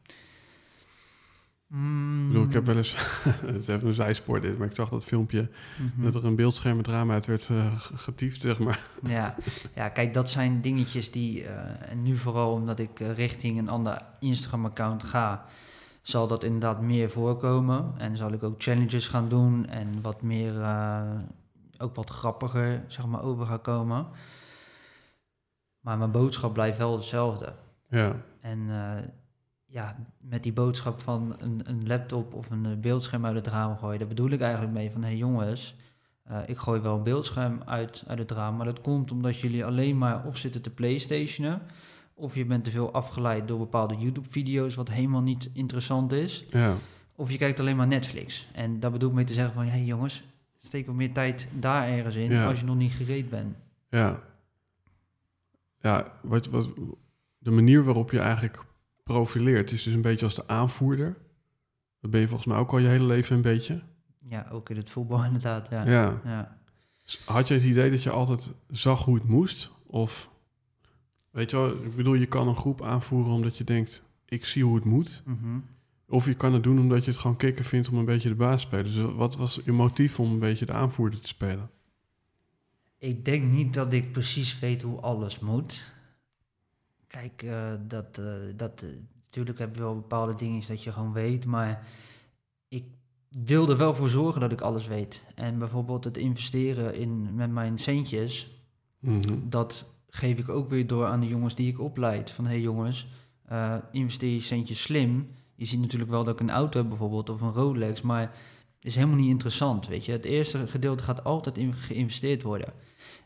Ik 1.72 2.26
bedoel, 2.26 2.44
ik 2.44 2.53
heb 2.53 2.66
wel 2.66 2.76
eens, 2.76 2.94
het 3.46 3.57
is 3.61 3.68
even 3.68 3.88
een 3.88 3.94
zijspoor 3.94 4.40
dit, 4.40 4.59
maar 4.59 4.66
ik 4.68 4.74
zag 4.74 4.88
dat 4.88 5.05
filmpje 5.05 5.48
Mhm. 5.78 6.03
dat 6.03 6.14
er 6.14 6.24
een 6.24 6.36
beeldscherm 6.36 6.76
met 6.76 6.86
raam 6.86 7.11
uit 7.11 7.26
werd 7.26 7.44
ge- 7.44 7.70
getiefd, 7.78 8.40
zeg 8.40 8.59
maar. 8.59 8.88
Ja. 9.03 9.34
ja, 9.74 9.88
kijk, 9.88 10.14
dat 10.14 10.30
zijn 10.30 10.61
dingetjes 10.61 11.11
die, 11.11 11.44
eh, 11.44 11.90
en 11.90 12.03
nu 12.03 12.16
vooral 12.16 12.53
omdat 12.53 12.78
ik 12.78 13.01
eh, 13.01 13.12
richting 13.14 13.59
een 13.59 13.68
ander 13.68 14.03
Instagram-account 14.20 15.03
ga, 15.03 15.44
zal 16.03 16.28
dat 16.28 16.44
inderdaad 16.44 16.80
meer 16.80 17.11
voorkomen. 17.11 17.92
En 17.98 18.16
zal 18.16 18.32
ik 18.32 18.42
ook 18.42 18.62
challenges 18.62 19.09
gaan 19.09 19.28
doen 19.28 19.66
en 19.66 20.03
wat 20.03 20.22
meer, 20.22 20.53
ook 21.81 21.95
wat 21.95 22.11
grappiger, 22.11 22.85
zeg 22.87 23.07
maar, 23.07 23.22
over 23.22 23.47
gaan 23.47 23.61
komen. 23.61 24.07
Maar 25.81 25.99
mijn 25.99 26.11
boodschap 26.11 26.53
blijft 26.53 26.78
wel 26.78 26.93
hetzelfde. 26.97 27.53
Ja, 27.89 28.16
En 28.41 28.70
eh, 28.70 29.09
ja, 29.66 29.97
met 30.18 30.43
die 30.43 30.53
boodschap 30.53 31.01
van 31.01 31.37
een, 31.39 31.62
een 31.64 31.87
laptop 31.87 32.35
of 32.35 32.51
een 32.51 32.66
eh, 32.66 32.76
beeldscherm 32.76 33.26
uit 33.26 33.35
het 33.35 33.47
raam 33.47 33.76
gooien, 33.76 33.99
daar 33.99 34.09
bedoel 34.09 34.31
ik 34.31 34.41
eigenlijk 34.41 34.72
mee 34.72 34.91
van, 34.91 35.01
hé 35.01 35.09
hey 35.09 35.16
jongens, 35.16 35.76
eh, 36.22 36.39
ik 36.47 36.59
gooi 36.59 36.81
wel 36.81 36.97
een 36.97 37.03
beeldscherm 37.03 37.62
uit, 37.64 38.05
uit 38.07 38.18
het 38.18 38.31
raam, 38.31 38.57
maar 38.57 38.66
dat 38.66 38.81
komt 38.81 39.11
omdat 39.11 39.39
jullie 39.39 39.64
alleen 39.64 39.99
maar 39.99 40.24
of 40.26 40.37
zitten 40.37 40.62
te 40.62 40.70
playstationen, 40.70 41.62
of 42.14 42.35
je 42.35 42.45
bent 42.45 42.64
te 42.64 42.70
veel 42.70 42.93
afgeleid 42.93 43.49
door 43.49 43.59
bepaalde 43.59 43.97
YouTube-video's, 43.97 44.74
wat 44.74 44.89
helemaal 44.89 45.22
niet 45.22 45.51
interessant 45.53 46.12
is, 46.12 46.45
ja, 46.51 46.74
of 47.14 47.31
je 47.31 47.39
kijkt 47.39 47.61
alleen 47.61 47.76
maar 47.76 47.87
Netflix. 47.87 48.49
En 48.53 48.81
daar 48.81 48.91
bedoel 48.91 49.09
ik 49.09 49.14
mee 49.14 49.24
te 49.24 49.33
zeggen 49.33 49.55
van, 49.55 49.64
hé 49.64 49.70
hey 49.70 49.85
jongens, 49.85 50.22
steek 50.61 50.86
wat 50.86 50.94
meer 50.94 51.12
tijd 51.12 51.48
daar 51.58 51.88
ergens 51.88 52.14
in, 52.14 52.30
Ja. 52.30 52.46
als 52.46 52.61
je 52.61 52.64
nog 52.66 52.76
niet 52.76 52.92
gereed 52.92 53.30
bent. 53.30 53.56
ja. 53.90 54.20
Ja, 55.82 56.12
wat, 56.22 56.46
wat, 56.46 56.70
de 57.38 57.50
manier 57.50 57.84
waarop 57.84 58.11
je 58.11 58.18
eigenlijk 58.18 58.64
profileert 59.02 59.70
is 59.72 59.82
dus 59.82 59.94
een 59.94 60.02
beetje 60.02 60.24
als 60.24 60.34
de 60.34 60.48
aanvoerder. 60.48 61.16
Dat 62.00 62.11
ben 62.11 62.20
je 62.20 62.28
volgens 62.28 62.48
mij 62.48 62.58
ook 62.58 62.70
al 62.72 62.78
je 62.78 62.88
hele 62.88 63.04
leven 63.04 63.36
een 63.36 63.42
beetje. 63.42 63.82
Ja, 64.18 64.46
ook 64.50 64.70
in 64.70 64.76
het 64.76 64.90
voetbal 64.90 65.24
inderdaad, 65.30 65.68
ja. 65.70 65.84
Ja. 65.86 66.20
ja. 66.24 66.58
Had 67.24 67.48
je 67.48 67.54
het 67.54 67.62
idee 67.62 67.90
dat 67.90 68.02
je 68.02 68.11
altijd 68.11 68.50
zag 68.70 69.04
hoe 69.04 69.14
het 69.14 69.28
moest? 69.28 69.70
Of, 69.86 70.30
weet 71.30 71.50
je 71.50 71.56
wel, 71.56 71.70
ik 71.84 71.96
bedoel, 71.96 72.14
je 72.14 72.26
kan 72.26 72.48
een 72.48 72.56
groep 72.56 72.82
aanvoeren 72.82 73.32
omdat 73.32 73.56
je 73.56 73.64
denkt, 73.64 74.02
ik 74.24 74.44
zie 74.44 74.64
hoe 74.64 74.74
het 74.74 74.84
moet. 74.84 75.22
Mhm. 75.24 75.58
Of 76.11 76.26
je 76.26 76.34
kan 76.34 76.52
het 76.52 76.62
doen 76.62 76.78
omdat 76.78 77.04
je 77.04 77.11
het 77.11 77.20
gewoon 77.20 77.36
kicken 77.36 77.64
vindt 77.64 77.88
om 77.88 77.98
een 77.98 78.04
beetje 78.04 78.28
de 78.28 78.34
baas 78.34 78.61
te 78.61 78.66
spelen. 78.66 78.84
Dus 78.84 79.14
wat 79.14 79.36
was 79.36 79.61
je 79.64 79.72
motief 79.72 80.20
om 80.20 80.30
een 80.30 80.38
beetje 80.38 80.66
de 80.66 80.72
aanvoerder 80.72 81.20
te 81.20 81.26
spelen? 81.28 81.70
Ik 82.98 83.24
denk 83.24 83.52
niet 83.52 83.74
dat 83.74 83.92
ik 83.92 84.12
precies 84.12 84.58
weet 84.58 84.82
hoe 84.82 85.00
alles 85.00 85.38
moet. 85.38 85.94
Kijk, 87.06 87.42
eh, 87.42 87.72
dat, 87.86 88.18
eh, 88.18 88.24
dat, 88.56 88.82
eh, 88.82 88.88
natuurlijk 89.24 89.58
heb 89.58 89.74
je 89.74 89.80
wel 89.80 89.94
bepaalde 89.94 90.34
dingen 90.34 90.62
dat 90.68 90.82
je 90.82 90.92
gewoon 90.92 91.12
weet, 91.12 91.44
maar 91.44 91.86
ik 92.68 92.84
wil 93.28 93.70
er 93.70 93.76
wel 93.76 93.94
voor 93.94 94.08
zorgen 94.08 94.40
dat 94.40 94.52
ik 94.52 94.61
alles 94.61 94.86
weet. 94.86 95.24
En 95.34 95.58
bijvoorbeeld 95.58 96.04
het 96.04 96.16
investeren 96.16 96.94
in, 96.94 97.34
met 97.34 97.50
mijn 97.50 97.78
centjes, 97.78 98.54
Mhm. 98.98 99.34
dat 99.42 99.90
geef 100.08 100.38
ik 100.38 100.48
ook 100.48 100.68
weer 100.68 100.86
door 100.86 101.06
aan 101.06 101.20
de 101.20 101.28
jongens 101.28 101.54
die 101.54 101.68
ik 101.68 101.80
opleid. 101.80 102.30
Van 102.30 102.44
hé 102.44 102.50
hey 102.50 102.61
jongens, 102.61 103.06
investeer 103.92 104.34
je 104.34 104.40
centjes 104.40 104.82
slim. 104.82 105.28
Je 105.61 105.66
ziet 105.66 105.80
natuurlijk 105.80 106.11
wel 106.11 106.24
dat 106.24 106.34
ik 106.34 106.40
een 106.40 106.50
auto 106.50 106.78
heb 106.78 106.88
bijvoorbeeld 106.88 107.30
of 107.30 107.40
een 107.40 107.52
Rolex, 107.52 108.00
maar 108.00 108.32
is 108.80 108.94
helemaal 108.94 109.16
niet 109.16 109.28
interessant, 109.28 109.86
weet 109.86 110.04
je. 110.04 110.12
Het 110.12 110.24
eerste 110.24 110.66
gedeelte 110.66 111.02
gaat 111.02 111.24
altijd 111.24 111.58
in 111.58 111.74
geïnvesteerd 111.74 112.42
worden. 112.42 112.72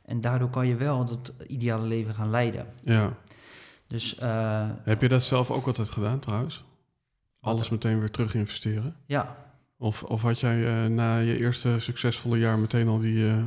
En 0.04 0.20
daardoor 0.20 0.50
kan 0.50 0.66
je 0.66 0.74
wel 0.76 1.04
dat 1.04 1.32
ideale 1.46 1.86
leven 1.86 2.14
gaan 2.14 2.30
leiden. 2.30 2.66
Ja. 2.82 3.16
Dus 3.86 4.18
eh, 4.18 4.68
Heb 4.82 5.02
je 5.02 5.08
dat 5.08 5.22
zelf 5.22 5.50
ook 5.50 5.66
altijd 5.66 5.90
gedaan 5.90 6.18
trouwens? 6.18 6.64
Alles 7.40 7.70
meteen 7.70 7.98
weer 7.98 8.10
terug 8.10 8.34
investeren? 8.34 8.96
ja, 9.06 9.36
Of, 9.76 10.02
of 10.02 10.22
had 10.22 10.40
jij 10.40 10.66
eh, 10.66 10.90
na 10.90 11.16
je 11.16 11.40
eerste 11.40 11.78
succesvolle 11.78 12.38
jaar 12.38 12.58
meteen 12.58 12.88
al 12.88 12.98
die 12.98 13.28
eh, 13.28 13.42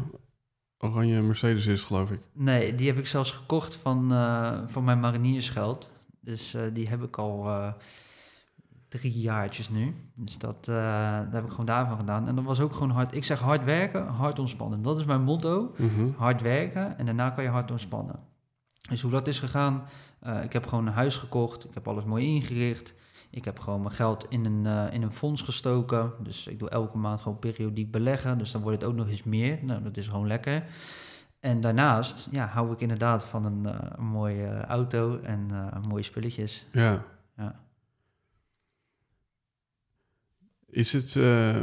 oranje 0.78 1.22
Mercedes 1.22 1.66
is, 1.66 1.84
geloof 1.84 2.12
ik? 2.12 2.20
nee, 2.34 2.76
die 2.76 2.88
heb 2.88 2.98
ik 2.98 3.08
zelfs 3.08 3.32
gekocht 3.32 3.76
van, 3.76 4.10
van 4.68 4.84
mijn 4.84 5.00
mariniersgeld. 5.00 5.90
Dus 6.22 6.56
die 6.74 6.90
heb 6.90 7.04
ik 7.04 7.18
al 7.18 7.50
drie 8.88 9.20
jaartjes 9.20 9.70
nu. 9.70 9.96
Dus 10.16 10.38
dat, 10.38 10.58
eh, 10.60 10.76
daar 10.76 11.32
heb 11.32 11.44
ik 11.44 11.50
gewoon 11.50 11.66
daarvan 11.66 11.98
gedaan. 11.98 12.28
En 12.28 12.36
dat 12.36 12.44
was 12.44 12.60
ook 12.60 12.74
gewoon 12.74 12.90
hard. 12.90 13.16
Ik 13.16 13.24
zeg 13.24 13.40
hard 13.40 13.64
werken, 13.64 14.08
hard 14.08 14.40
ontspannen. 14.40 14.82
Dat 14.82 15.00
is 15.00 15.06
mijn 15.06 15.22
motto. 15.22 15.74
Mhm. 15.78 16.10
Hard 16.18 16.42
werken 16.42 16.98
en 16.98 17.06
daarna 17.06 17.30
kan 17.30 17.44
je 17.44 17.50
hard 17.50 17.72
ontspannen. 17.72 18.20
Dus 18.90 19.02
hoe 19.02 19.12
dat 19.12 19.28
is 19.28 19.40
gegaan, 19.40 19.84
eh, 20.20 20.44
ik 20.44 20.54
heb 20.54 20.68
gewoon 20.68 20.88
een 20.88 20.94
huis 20.94 21.16
gekocht. 21.16 21.66
Ik 21.66 21.74
heb 21.74 21.88
alles 21.88 22.04
mooi 22.04 22.26
ingericht. 22.26 22.94
Ik 23.30 23.46
heb 23.46 23.60
gewoon 23.60 23.82
mijn 23.82 23.94
geld 23.94 24.26
in 24.30 24.46
een, 24.46 24.66
eh, 24.66 24.94
in 24.94 25.02
een 25.02 25.12
fonds 25.12 25.42
gestoken. 25.42 26.12
Dus 26.20 26.48
ik 26.48 26.60
doe 26.60 26.70
elke 26.70 26.98
maand 26.98 27.22
gewoon 27.22 27.40
periodiek 27.40 27.92
beleggen. 27.92 28.38
Dus 28.38 28.52
dan 28.52 28.62
wordt 28.62 28.82
het 28.82 28.90
ook 28.90 28.96
nog 28.96 29.08
eens 29.08 29.24
meer. 29.24 29.60
Nou, 29.62 29.84
dat 29.84 29.98
is 29.98 30.08
gewoon 30.08 30.28
lekker. 30.28 30.64
En 31.40 31.60
daarnaast 31.60 32.28
ja, 32.32 32.46
hou 32.46 32.72
ik 32.72 32.82
inderdaad 32.82 33.24
van 33.24 33.46
een, 33.46 33.68
een 34.00 34.06
mooie 34.06 34.66
auto 34.66 35.20
en 35.20 35.52
mooie 35.90 36.04
spulletjes. 36.04 36.66
Ja. 36.72 37.04
Ja. 37.38 37.67
Is 40.70 40.92
het 40.92 41.16
eh, 41.16 41.62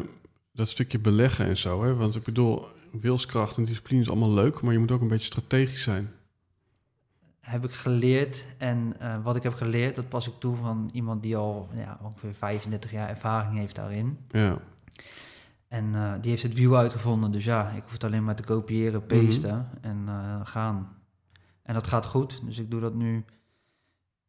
dat 0.52 0.68
stukje 0.68 0.98
beleggen 0.98 1.46
en 1.46 1.56
zo, 1.56 1.84
hè? 1.84 1.94
Want 1.94 2.16
ik 2.16 2.22
bedoel, 2.22 2.66
wilskracht 2.90 3.56
en 3.56 3.64
discipline 3.64 4.00
is 4.00 4.08
allemaal 4.08 4.32
leuk, 4.32 4.60
maar 4.60 4.72
je 4.72 4.78
moet 4.78 4.90
ook 4.90 5.00
een 5.00 5.08
beetje 5.08 5.24
strategisch 5.24 5.82
zijn. 5.82 6.12
Heb 7.40 7.64
ik 7.64 7.72
geleerd. 7.72 8.46
En 8.58 8.94
eh, 8.98 9.22
wat 9.22 9.36
ik 9.36 9.42
heb 9.42 9.54
geleerd, 9.54 9.96
dat 9.96 10.08
pas 10.08 10.26
ik 10.26 10.34
toe 10.38 10.56
van 10.56 10.90
iemand 10.92 11.22
die 11.22 11.36
al 11.36 11.68
ja, 11.74 11.98
ongeveer 12.02 12.34
35 12.34 12.90
jaar 12.90 13.08
ervaring 13.08 13.58
heeft 13.58 13.74
daarin. 13.74 14.18
Ja. 14.30 14.58
En 15.68 15.94
eh, 15.94 16.12
die 16.20 16.30
heeft 16.30 16.42
het 16.42 16.54
wiel 16.54 16.76
uitgevonden. 16.76 17.30
Dus 17.32 17.44
ja, 17.44 17.70
ik 17.70 17.82
hoef 17.82 17.92
het 17.92 18.04
alleen 18.04 18.24
maar 18.24 18.36
te 18.36 18.42
kopiëren, 18.42 19.06
pasten 19.06 19.68
en 19.80 20.08
gaan. 20.44 20.96
En 21.62 21.74
dat 21.74 21.86
gaat 21.86 22.06
goed. 22.06 22.40
Dus 22.44 22.58
ik 22.58 22.70
doe 22.70 22.80
dat 22.80 22.94
nu 22.94 23.24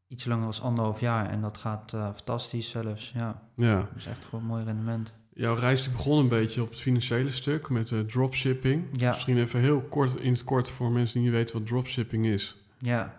iets 0.07 0.25
langer 0.25 0.51
dan 0.51 0.61
anderhalf 0.63 0.99
jaar. 0.99 1.29
En 1.29 1.41
dat 1.41 1.57
gaat 1.57 1.93
eh, 1.93 2.09
fantastisch 2.15 2.69
zelfs. 2.69 3.11
Ja, 3.15 3.41
ja. 3.55 3.75
dat 3.75 3.87
is 3.95 4.05
echt 4.05 4.25
gewoon 4.25 4.41
een 4.41 4.47
mooi 4.49 4.63
rendement. 4.63 5.13
Jouw 5.33 5.55
reis 5.55 5.83
die 5.83 5.91
begon 5.91 6.19
een 6.19 6.29
beetje 6.29 6.61
op 6.61 6.69
het 6.69 6.81
financiële 6.81 7.29
stuk 7.31 7.69
met 7.69 7.91
eh, 7.91 7.99
dropshipping. 7.99 8.85
Ja. 8.91 9.09
Misschien 9.11 9.37
even 9.37 9.59
heel 9.59 9.81
kort 9.81 10.15
in 10.15 10.31
het 10.31 10.43
kort 10.43 10.69
voor 10.69 10.91
mensen 10.91 11.13
die 11.13 11.23
niet 11.23 11.37
weten 11.37 11.57
wat 11.57 11.67
dropshipping 11.67 12.25
is. 12.25 12.55
Ja, 12.77 13.13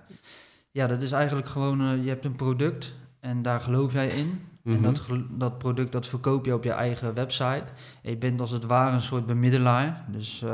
ja 0.71 0.87
dat 0.87 1.01
is 1.03 1.13
eigenlijk 1.13 1.49
gewoon, 1.49 1.81
eh, 1.81 2.03
je 2.03 2.09
hebt 2.09 2.25
een 2.25 2.37
product 2.37 2.95
en 3.21 3.43
daar 3.43 3.61
geloof 3.61 3.93
jij 3.93 4.09
in. 4.09 4.41
En 4.65 4.73
Mhm. 4.73 4.83
dat, 4.83 5.07
dat 5.31 5.59
product 5.59 5.93
dat 5.93 6.07
verkoop 6.07 6.45
je 6.45 6.55
op 6.55 6.65
je 6.65 6.71
eigen 6.73 7.15
website. 7.15 7.65
En 8.03 8.11
je 8.11 8.17
bent 8.17 8.41
als 8.41 8.51
het 8.51 8.65
ware 8.65 8.95
een 8.95 9.03
soort 9.03 9.27
bemiddelaar. 9.27 10.05
Dus 10.09 10.45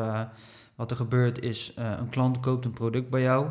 wat 0.74 0.90
er 0.90 0.96
gebeurt 0.96 1.40
is, 1.42 1.72
een 1.76 2.08
klant 2.08 2.40
koopt 2.40 2.64
een 2.64 2.70
product 2.72 3.10
bij 3.10 3.22
jou. 3.22 3.46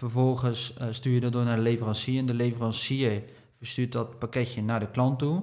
Vervolgens 0.00 0.74
eh, 0.76 0.86
stuur 0.90 1.12
je 1.14 1.20
dat 1.20 1.32
door 1.32 1.44
naar 1.44 1.56
de 1.56 1.62
leverancier. 1.62 2.18
En 2.18 2.26
de 2.26 2.34
leverancier 2.34 3.22
verstuurt 3.58 3.92
dat 3.92 4.18
pakketje 4.18 4.62
naar 4.62 4.80
de 4.80 4.90
klant 4.90 5.18
toe. 5.18 5.42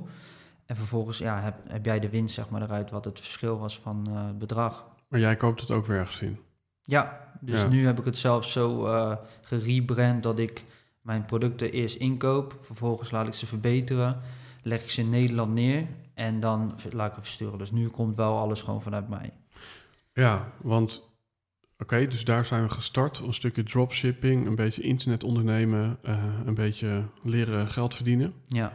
En 0.66 0.76
vervolgens 0.76 1.18
ja, 1.18 1.39
heb, 1.41 1.55
heb 1.68 1.86
jij 1.86 1.99
de 1.99 2.10
winst 2.10 2.36
zeg 2.36 2.49
maar, 2.49 2.62
eruit 2.62 2.91
wat 2.91 3.05
het 3.05 3.20
verschil 3.20 3.58
was 3.60 3.80
van 3.80 4.08
eh, 4.10 4.26
het 4.26 4.39
bedrag. 4.39 4.86
Maar 5.08 5.20
jij 5.20 5.36
koopt 5.36 5.62
het 5.62 5.72
ook 5.72 5.86
weer 5.86 5.97
ergens 5.97 6.22
in. 6.22 6.39
Ja, 6.84 7.32
dus 7.41 7.62
Ja. 7.62 7.68
nu 7.68 7.86
heb 7.86 7.99
ik 7.99 8.05
het 8.05 8.18
zelf 8.18 8.45
zo 8.45 8.86
eh 8.86 9.16
gerebrand 9.41 10.24
dat 10.24 10.39
ik 10.39 10.64
mijn 11.01 11.26
producten 11.26 11.72
eerst 11.72 11.95
inkoop. 11.95 12.55
Vervolgens 12.62 13.12
laat 13.12 13.28
ik 13.28 13.34
ze 13.34 13.45
verbeteren. 13.45 14.22
leg 14.62 14.84
ik 14.84 14.89
ze 14.89 15.01
in 15.01 15.10
Nederland 15.10 15.53
neer 15.53 15.88
en 16.14 16.39
dan 16.39 16.76
laat 16.91 17.10
ik 17.10 17.16
het 17.16 17.26
versturen. 17.26 17.58
Dus 17.58 17.72
nu 17.72 17.88
komt 17.88 18.16
wel 18.16 18.38
alles 18.38 18.62
gewoon 18.62 18.82
vanuit 18.82 19.10
mij. 19.10 19.34
Ja, 20.14 20.51
want 20.62 21.01
oké, 21.80 22.07
dus 22.07 22.23
daar 22.23 22.45
zijn 22.45 22.63
we 22.63 22.69
gestart. 22.69 23.19
Een 23.19 23.34
stukje 23.34 23.63
dropshipping, 23.63 24.45
een 24.45 24.55
beetje 24.55 24.82
internet 24.82 25.23
ondernemen, 25.23 25.97
eh, 26.03 26.23
een 26.45 26.53
beetje 26.53 27.03
leren 27.23 27.67
geld 27.67 27.95
verdienen. 27.95 28.34
Ja, 28.47 28.73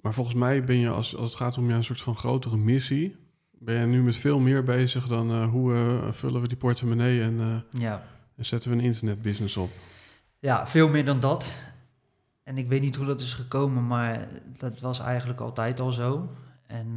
Maar 0.00 0.14
volgens 0.14 0.36
mij 0.36 0.64
ben 0.64 0.76
je, 0.76 0.88
als, 0.88 1.16
als 1.16 1.28
het 1.28 1.38
gaat 1.38 1.58
om 1.58 1.70
een 1.70 1.84
soort 1.84 2.00
van 2.00 2.16
grotere 2.16 2.56
missie, 2.56 3.16
ben 3.50 3.80
je 3.80 3.86
nu 3.86 4.02
met 4.02 4.16
veel 4.16 4.38
meer 4.38 4.64
bezig 4.64 5.06
dan 5.06 5.30
eh, 5.30 5.48
hoe 5.48 5.74
eh, 5.74 6.12
vullen 6.12 6.40
we 6.40 6.48
die 6.48 6.56
portemonnee 6.56 7.22
en, 7.22 7.64
ja. 7.70 8.02
en 8.36 8.44
zetten 8.44 8.70
we 8.70 8.76
een 8.76 8.84
internetbusiness 8.84 9.56
op. 9.56 9.70
Ja, 10.38 10.66
veel 10.66 10.88
meer 10.88 11.04
dan 11.04 11.20
dat. 11.20 11.58
En 12.42 12.58
ik 12.58 12.66
weet 12.66 12.80
niet 12.80 12.96
hoe 12.96 13.06
dat 13.06 13.20
is 13.20 13.34
gekomen, 13.34 13.86
maar 13.86 14.28
dat 14.58 14.80
was 14.80 14.98
eigenlijk 14.98 15.40
altijd 15.40 15.80
al 15.80 15.92
zo. 15.92 16.28
En 16.66 16.96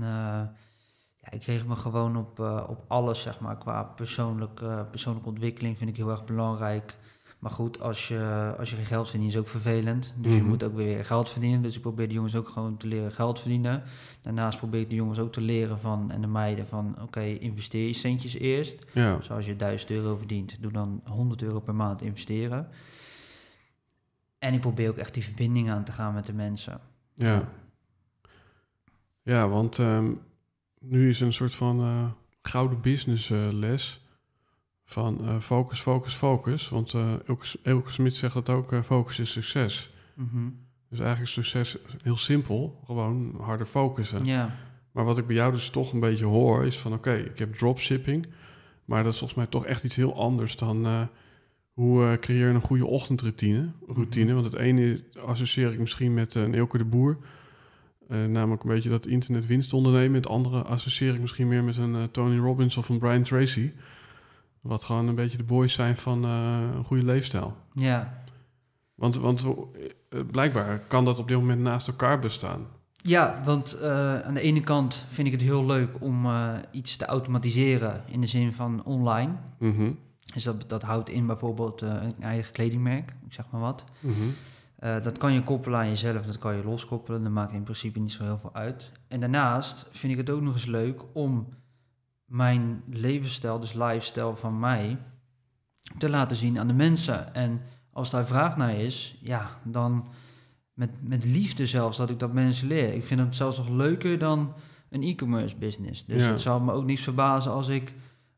ja, 1.29 1.33
ik 1.33 1.39
kreeg 1.39 1.65
me 1.65 1.75
gewoon 1.75 2.17
op, 2.17 2.39
eh, 2.39 2.63
op 2.67 2.83
alles, 2.87 3.21
zeg 3.21 3.39
maar, 3.39 3.57
qua 3.57 3.83
persoonlijk, 3.83 4.61
eh, 4.61 4.81
persoonlijke 4.89 5.29
ontwikkeling 5.29 5.77
vind 5.77 5.89
ik 5.89 5.95
heel 5.95 6.09
erg 6.09 6.25
belangrijk. 6.25 6.95
Maar 7.39 7.51
goed, 7.51 7.81
als 7.81 8.07
je, 8.07 8.53
als 8.57 8.69
je 8.69 8.75
geen 8.75 8.85
geld 8.85 9.09
verdient 9.09 9.31
is 9.31 9.37
ook 9.37 9.47
vervelend. 9.47 10.13
Dus 10.17 10.31
je 10.33 10.39
Mhm. 10.39 10.47
moet 10.47 10.63
ook 10.63 10.75
weer 10.75 11.05
geld 11.05 11.29
verdienen. 11.29 11.61
Dus 11.61 11.75
ik 11.75 11.81
probeer 11.81 12.07
de 12.07 12.13
jongens 12.13 12.35
ook 12.35 12.49
gewoon 12.49 12.77
te 12.77 12.87
leren 12.87 13.11
geld 13.11 13.39
verdienen. 13.39 13.83
Daarnaast 14.21 14.57
probeer 14.57 14.79
ik 14.81 14.89
de 14.89 14.95
jongens 14.95 15.19
ook 15.19 15.31
te 15.31 15.41
leren 15.41 15.79
van, 15.79 16.11
en 16.11 16.21
de 16.21 16.27
meiden 16.27 16.67
van, 16.67 16.95
oké, 17.01 17.21
investeer 17.21 17.87
je 17.87 17.93
centjes 17.93 18.33
eerst. 18.33 18.85
Ja, 18.93 19.15
Dus 19.15 19.31
als 19.31 19.45
je 19.45 19.55
1000 19.55 19.91
euro 19.91 20.15
verdient, 20.15 20.57
doe 20.61 20.71
dan 20.71 21.01
100 21.05 21.41
euro 21.41 21.59
per 21.59 21.75
maand 21.75 22.01
investeren. 22.01 22.67
En 24.39 24.53
ik 24.53 24.59
probeer 24.61 24.89
ook 24.89 24.97
echt 24.97 25.13
die 25.13 25.23
verbinding 25.23 25.69
aan 25.69 25.83
te 25.83 25.91
gaan 25.91 26.13
met 26.13 26.25
de 26.25 26.33
mensen. 26.33 26.79
ja. 27.13 27.47
Ja, 29.21 29.47
want 29.47 29.79
ehm, 29.79 30.11
nu 30.79 31.09
is 31.09 31.19
een 31.19 31.33
soort 31.33 31.55
van 31.55 31.79
eh, 31.79 32.05
gouden 32.41 32.81
business 32.81 33.29
eh, 33.29 33.47
les 33.51 34.01
van 34.85 35.27
eh, 35.27 35.39
focus, 35.39 35.79
focus, 35.79 36.13
focus. 36.13 36.69
Want 36.69 36.93
Elke, 37.63 37.91
Smit 37.91 38.15
zegt 38.15 38.33
dat 38.33 38.49
ook, 38.49 38.73
focus 38.85 39.19
is 39.19 39.31
succes. 39.31 39.91
Mhm. 40.13 40.49
Dus 40.89 40.99
eigenlijk 40.99 41.27
is 41.27 41.33
succes 41.33 41.77
heel 42.03 42.15
simpel, 42.15 42.81
gewoon 42.85 43.35
harder 43.39 43.65
focussen. 43.65 44.25
Maar 44.91 45.05
wat 45.05 45.17
ik 45.17 45.27
bij 45.27 45.35
jou 45.35 45.51
dus 45.51 45.69
toch 45.69 45.93
een 45.93 45.99
beetje 45.99 46.25
hoor, 46.25 46.65
is 46.65 46.77
van 46.77 46.93
oké, 46.93 47.13
ik 47.13 47.39
heb 47.39 47.55
dropshipping. 47.55 48.25
Maar 48.85 49.03
dat 49.03 49.11
is 49.11 49.17
volgens 49.17 49.39
mij 49.39 49.49
toch 49.49 49.65
echt 49.65 49.83
iets 49.83 49.95
heel 49.95 50.15
anders 50.15 50.55
dan 50.55 51.09
hoe 51.73 52.17
creëer 52.19 52.47
je 52.47 52.53
een 52.53 52.61
goede 52.61 52.85
ochtendroutine. 52.85 53.71
Routine. 53.87 54.25
Mhm. 54.25 54.33
Want 54.33 54.45
het 54.45 54.61
ene 54.61 55.03
associeer 55.25 55.71
ik 55.71 55.79
misschien 55.79 56.13
met 56.13 56.35
een 56.35 56.55
Elke 56.55 56.77
de 56.77 56.85
Boer. 56.85 57.17
Eh, 58.09 58.25
namelijk 58.25 58.63
een 58.63 58.69
beetje 58.69 58.89
dat 58.89 59.05
internet 59.05 59.45
winst 59.45 59.73
ondernemen. 59.73 60.13
Het 60.13 60.27
andere 60.27 60.61
associeer 60.61 61.13
ik 61.13 61.19
misschien 61.21 61.47
meer 61.47 61.63
met 61.63 61.77
een 61.77 61.95
eh, 61.95 62.03
Tony 62.03 62.37
Robbins 62.37 62.77
of 62.77 62.89
een 62.89 62.97
Brian 62.99 63.23
Tracy. 63.23 63.71
Wat 64.61 64.83
gewoon 64.83 65.07
een 65.07 65.15
beetje 65.15 65.37
de 65.37 65.43
boys 65.43 65.73
zijn 65.73 65.97
van 65.97 66.23
eh, 66.23 66.59
een 66.75 66.83
goede 66.83 67.03
leefstijl. 67.03 67.55
ja. 67.73 68.25
Want, 68.95 69.15
want 69.15 69.45
blijkbaar 70.31 70.79
kan 70.79 71.05
dat 71.05 71.19
op 71.19 71.27
dit 71.27 71.37
moment 71.37 71.61
naast 71.61 71.87
elkaar 71.87 72.19
bestaan. 72.19 72.65
Ja, 72.95 73.41
want 73.43 73.81
aan 74.23 74.33
de 74.33 74.41
ene 74.41 74.59
kant 74.59 75.05
vind 75.09 75.27
ik 75.27 75.33
het 75.33 75.41
heel 75.41 75.65
leuk 75.65 76.01
om 76.01 76.27
iets 76.71 76.95
te 76.97 77.05
automatiseren 77.05 78.03
in 78.07 78.21
de 78.21 78.27
zin 78.27 78.53
van 78.53 78.83
online. 78.83 79.31
Mhm, 79.59 79.91
Dus 80.33 80.43
dat, 80.43 80.69
dat 80.69 80.81
houdt 80.81 81.09
in 81.09 81.25
bijvoorbeeld 81.25 81.81
een 81.81 82.15
eigen 82.21 82.53
kledingmerk, 82.53 83.13
ik 83.25 83.33
zeg 83.33 83.45
maar 83.51 83.61
wat. 83.61 83.83
mhm. 83.99 84.13
Eh, 84.77 85.01
dat 85.03 85.17
kan 85.17 85.33
je 85.33 85.43
koppelen 85.43 85.79
aan 85.79 85.87
jezelf, 85.87 86.25
dat 86.25 86.37
kan 86.37 86.55
je 86.55 86.63
loskoppelen. 86.63 87.23
Dat 87.23 87.31
maakt 87.31 87.53
in 87.53 87.63
principe 87.63 87.99
niet 87.99 88.11
zo 88.11 88.23
heel 88.23 88.37
veel 88.37 88.53
uit. 88.53 88.91
En 89.07 89.19
daarnaast 89.19 89.87
vind 89.91 90.11
ik 90.11 90.17
het 90.17 90.29
ook 90.29 90.41
nog 90.41 90.53
eens 90.53 90.65
leuk 90.65 91.01
om 91.13 91.47
mijn 92.25 92.83
levensstijl, 92.89 93.59
dus 93.59 93.73
lifestyle 93.73 94.35
van 94.35 94.59
mij, 94.59 94.97
te 95.97 96.09
laten 96.09 96.35
zien 96.35 96.59
aan 96.59 96.67
de 96.67 96.73
mensen. 96.73 97.33
En 97.33 97.61
als 97.91 98.09
daar 98.11 98.27
vraag 98.27 98.57
naar 98.57 98.75
is, 98.75 99.17
ja, 99.21 99.49
dan 99.63 100.07
met, 100.73 100.89
met 101.01 101.25
liefde 101.25 101.65
zelfs 101.65 101.97
dat 101.97 102.09
ik 102.09 102.19
dat 102.19 102.33
mensen 102.33 102.67
leer. 102.67 102.93
Ik 102.93 103.03
vind 103.03 103.19
het 103.19 103.35
zelfs 103.35 103.57
nog 103.57 103.69
leuker 103.69 104.17
dan 104.19 104.53
een 104.89 105.03
e-commerce 105.03 105.57
business. 105.57 106.05
Dus 106.05 106.23
Ja. 106.23 106.29
het 106.29 106.41
zou 106.41 106.63
me 106.63 106.71
ook 106.71 106.85
niets 106.85 107.01
verbazen 107.01 107.51
als 107.51 107.67
ik 107.67 107.93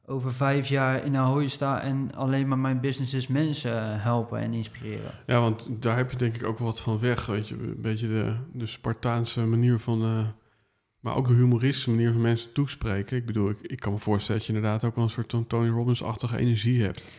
over 0.09 0.33
vijf 0.33 0.67
jaar 0.67 1.05
in 1.05 1.15
Ahoy 1.17 1.47
sta 1.47 1.81
en 1.81 2.15
alleen 2.15 2.47
maar 2.47 2.57
mijn 2.57 2.79
business 2.79 3.13
is 3.13 3.27
mensen 3.27 4.01
helpen 4.01 4.39
en 4.39 4.53
inspireren. 4.53 5.11
Ja, 5.27 5.39
want 5.39 5.67
daar 5.69 5.97
heb 5.97 6.11
je 6.11 6.17
denk 6.17 6.35
ik 6.35 6.43
ook 6.43 6.57
wat 6.57 6.79
van 6.81 6.99
weg. 6.99 7.25
Weet 7.25 7.47
je, 7.47 7.55
een 7.55 7.81
beetje 7.81 8.07
de, 8.07 8.35
de 8.53 8.65
Spartaanse 8.65 9.45
manier 9.45 9.79
van. 9.79 10.01
eh, 10.03 10.27
maar 10.99 11.15
ook 11.15 11.27
de 11.27 11.33
humoristische 11.33 11.89
manier 11.89 12.11
van 12.11 12.21
mensen 12.21 12.51
toespreken. 12.53 13.17
Ik 13.17 13.25
bedoel, 13.25 13.49
ik, 13.49 13.57
ik 13.61 13.79
kan 13.79 13.91
me 13.93 13.97
voorstellen 13.99 14.37
dat 14.41 14.49
je 14.49 14.55
inderdaad 14.55 14.83
ook 14.83 14.95
wel 14.95 15.03
een 15.03 15.09
soort 15.09 15.31
van 15.31 15.47
Tony 15.47 15.69
Robbins-achtige 15.69 16.37
energie 16.37 16.83
hebt. 16.83 17.09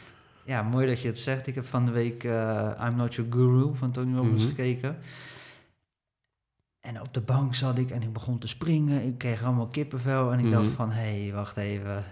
Ja, 0.44 0.62
mooi 0.62 0.86
dat 0.86 1.00
je 1.00 1.08
het 1.08 1.18
zegt. 1.18 1.46
Ik 1.46 1.54
heb 1.54 1.64
van 1.64 1.84
de 1.84 1.90
week 1.90 2.24
eh, 2.24 2.70
I'm 2.88 2.96
Not 2.96 3.14
Your 3.14 3.32
Guru 3.32 3.74
van 3.76 3.90
Tony 3.90 4.16
Robbins 4.16 4.40
Mhm. 4.42 4.48
gekeken. 4.50 4.98
En 6.80 7.00
op 7.00 7.14
de 7.14 7.20
bank 7.20 7.54
zat 7.54 7.78
ik 7.78 7.90
en 7.90 8.02
ik 8.02 8.12
begon 8.12 8.38
te 8.38 8.48
springen. 8.48 9.04
Ik 9.06 9.18
kreeg 9.18 9.42
allemaal 9.44 9.66
kippenvel 9.68 10.32
en 10.32 10.38
ik 10.38 10.50
dacht 10.50 10.64
Mhm. 10.64 10.74
van... 10.74 10.90
hé, 10.90 11.22
hey, 11.24 11.32
wacht 11.34 11.56
even. 11.56 12.04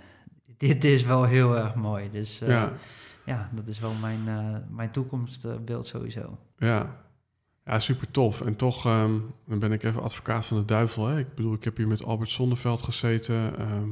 Dit 0.66 0.84
is 0.84 1.02
wel 1.02 1.24
heel 1.24 1.56
erg 1.56 1.74
mooi. 1.74 2.10
Dus 2.10 2.40
eh, 2.40 2.48
ja. 2.48 2.72
ja, 3.24 3.50
dat 3.52 3.66
is 3.66 3.78
wel 3.78 3.92
mijn, 4.00 4.28
eh, 4.28 4.56
mijn 4.68 4.90
toekomstbeeld 4.90 5.86
sowieso. 5.86 6.38
ja. 6.58 7.06
Ja, 7.64 7.78
super 7.78 8.10
tof. 8.10 8.40
En 8.40 8.56
toch 8.56 8.86
ehm, 8.86 9.18
dan 9.46 9.58
ben 9.58 9.72
ik 9.72 9.82
even 9.82 10.02
advocaat 10.02 10.46
van 10.46 10.58
de 10.58 10.64
duivel. 10.64 11.06
Hè? 11.06 11.18
Ik 11.18 11.34
bedoel, 11.34 11.52
ik 11.54 11.64
heb 11.64 11.76
hier 11.76 11.88
met 11.88 12.04
Albert 12.04 12.30
Zonneveld 12.30 12.82
gezeten. 12.82 13.58
ehm, 13.58 13.88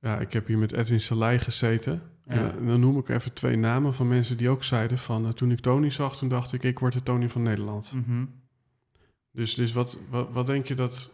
ja, 0.00 0.18
ik 0.18 0.32
heb 0.32 0.46
hier 0.46 0.58
met 0.58 0.72
Edwin 0.72 1.00
Salai 1.00 1.38
gezeten. 1.38 2.02
Ja. 2.26 2.32
En, 2.34 2.60
eh, 2.60 2.66
dan 2.66 2.80
noem 2.80 2.98
ik 2.98 3.08
even 3.08 3.32
twee 3.32 3.56
namen 3.56 3.94
van 3.94 4.08
mensen 4.08 4.36
die 4.36 4.48
ook 4.48 4.64
zeiden 4.64 4.98
van... 4.98 5.34
toen 5.34 5.50
ik 5.50 5.60
Tony 5.60 5.90
zag, 5.90 6.18
toen 6.18 6.28
dacht 6.28 6.52
ik, 6.52 6.62
ik 6.62 6.78
word 6.78 6.92
de 6.92 7.02
Tony 7.02 7.28
van 7.28 7.42
Nederland. 7.42 7.92
Mhm. 7.92 8.24
Dus, 9.32 9.54
dus 9.54 9.72
wat, 9.72 9.98
wat, 10.10 10.28
wat 10.32 10.46
denk 10.46 10.66
je 10.66 10.74
dat, 10.74 11.10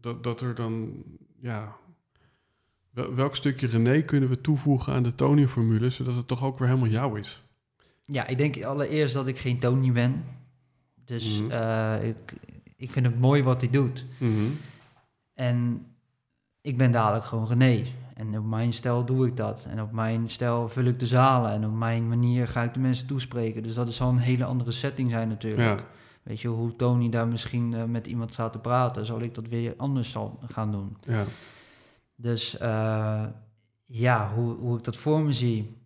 dat, 0.00 0.24
dat 0.24 0.40
er 0.40 0.54
dan, 0.54 1.02
ja, 1.40 1.76
welk 3.14 3.36
stukje 3.36 3.66
René 3.66 4.02
kunnen 4.02 4.28
we 4.28 4.40
toevoegen 4.40 4.92
aan 4.92 5.02
de 5.02 5.14
Tony-formule, 5.14 5.90
zodat 5.90 6.14
het 6.14 6.28
toch 6.28 6.44
ook 6.44 6.58
weer 6.58 6.68
helemaal 6.68 6.88
jou 6.88 7.18
is? 7.18 7.42
Ja, 8.04 8.26
ik 8.26 8.38
denk 8.38 8.62
allereerst 8.62 9.14
dat 9.14 9.26
ik 9.26 9.38
geen 9.38 9.58
Tony 9.58 9.92
ben. 9.92 10.24
Dus 11.04 11.40
Mhm. 11.40 11.50
eh, 11.50 12.04
ik, 12.08 12.16
ik 12.76 12.90
vind 12.90 13.06
het 13.06 13.20
mooi 13.20 13.42
wat 13.42 13.60
hij 13.60 13.70
doet. 13.70 14.04
En 15.34 15.86
ik 16.60 16.76
ben 16.76 16.90
dadelijk 16.90 17.24
gewoon 17.24 17.46
René. 17.46 17.82
En 18.14 18.38
op 18.38 18.44
mijn 18.46 18.72
stijl 18.72 19.04
doe 19.04 19.26
ik 19.26 19.36
dat. 19.36 19.66
En 19.70 19.82
op 19.82 19.92
mijn 19.92 20.30
stijl 20.30 20.68
vul 20.68 20.84
ik 20.84 20.98
de 21.00 21.06
zalen. 21.06 21.50
En 21.50 21.66
op 21.66 21.72
mijn 21.74 22.08
manier 22.08 22.48
ga 22.48 22.62
ik 22.62 22.74
de 22.74 22.80
mensen 22.80 23.06
toespreken. 23.06 23.62
Dus 23.62 23.74
dat 23.74 23.92
zal 23.92 24.08
een 24.08 24.18
hele 24.18 24.44
andere 24.44 24.70
setting 24.72 25.10
zijn 25.10 25.28
natuurlijk. 25.28 25.78
Ja. 25.80 25.86
Weet 26.22 26.40
je, 26.40 26.48
hoe 26.48 26.76
Tony 26.76 27.08
daar 27.08 27.28
misschien 27.28 27.74
eh, 27.74 27.84
met 27.84 28.06
iemand 28.06 28.32
staat 28.32 28.52
te 28.52 28.58
praten... 28.58 29.06
zal 29.06 29.20
ik 29.20 29.34
dat 29.34 29.48
weer 29.48 29.74
anders 29.76 30.10
zal 30.10 30.38
gaan 30.46 30.72
doen. 30.72 30.96
Ja, 31.02 31.24
Dus 32.16 32.58
eh, 32.58 33.24
ja, 33.84 34.32
hoe, 34.34 34.54
hoe 34.54 34.78
ik 34.78 34.84
dat 34.84 34.96
voor 34.96 35.20
me 35.22 35.32
zie... 35.32 35.76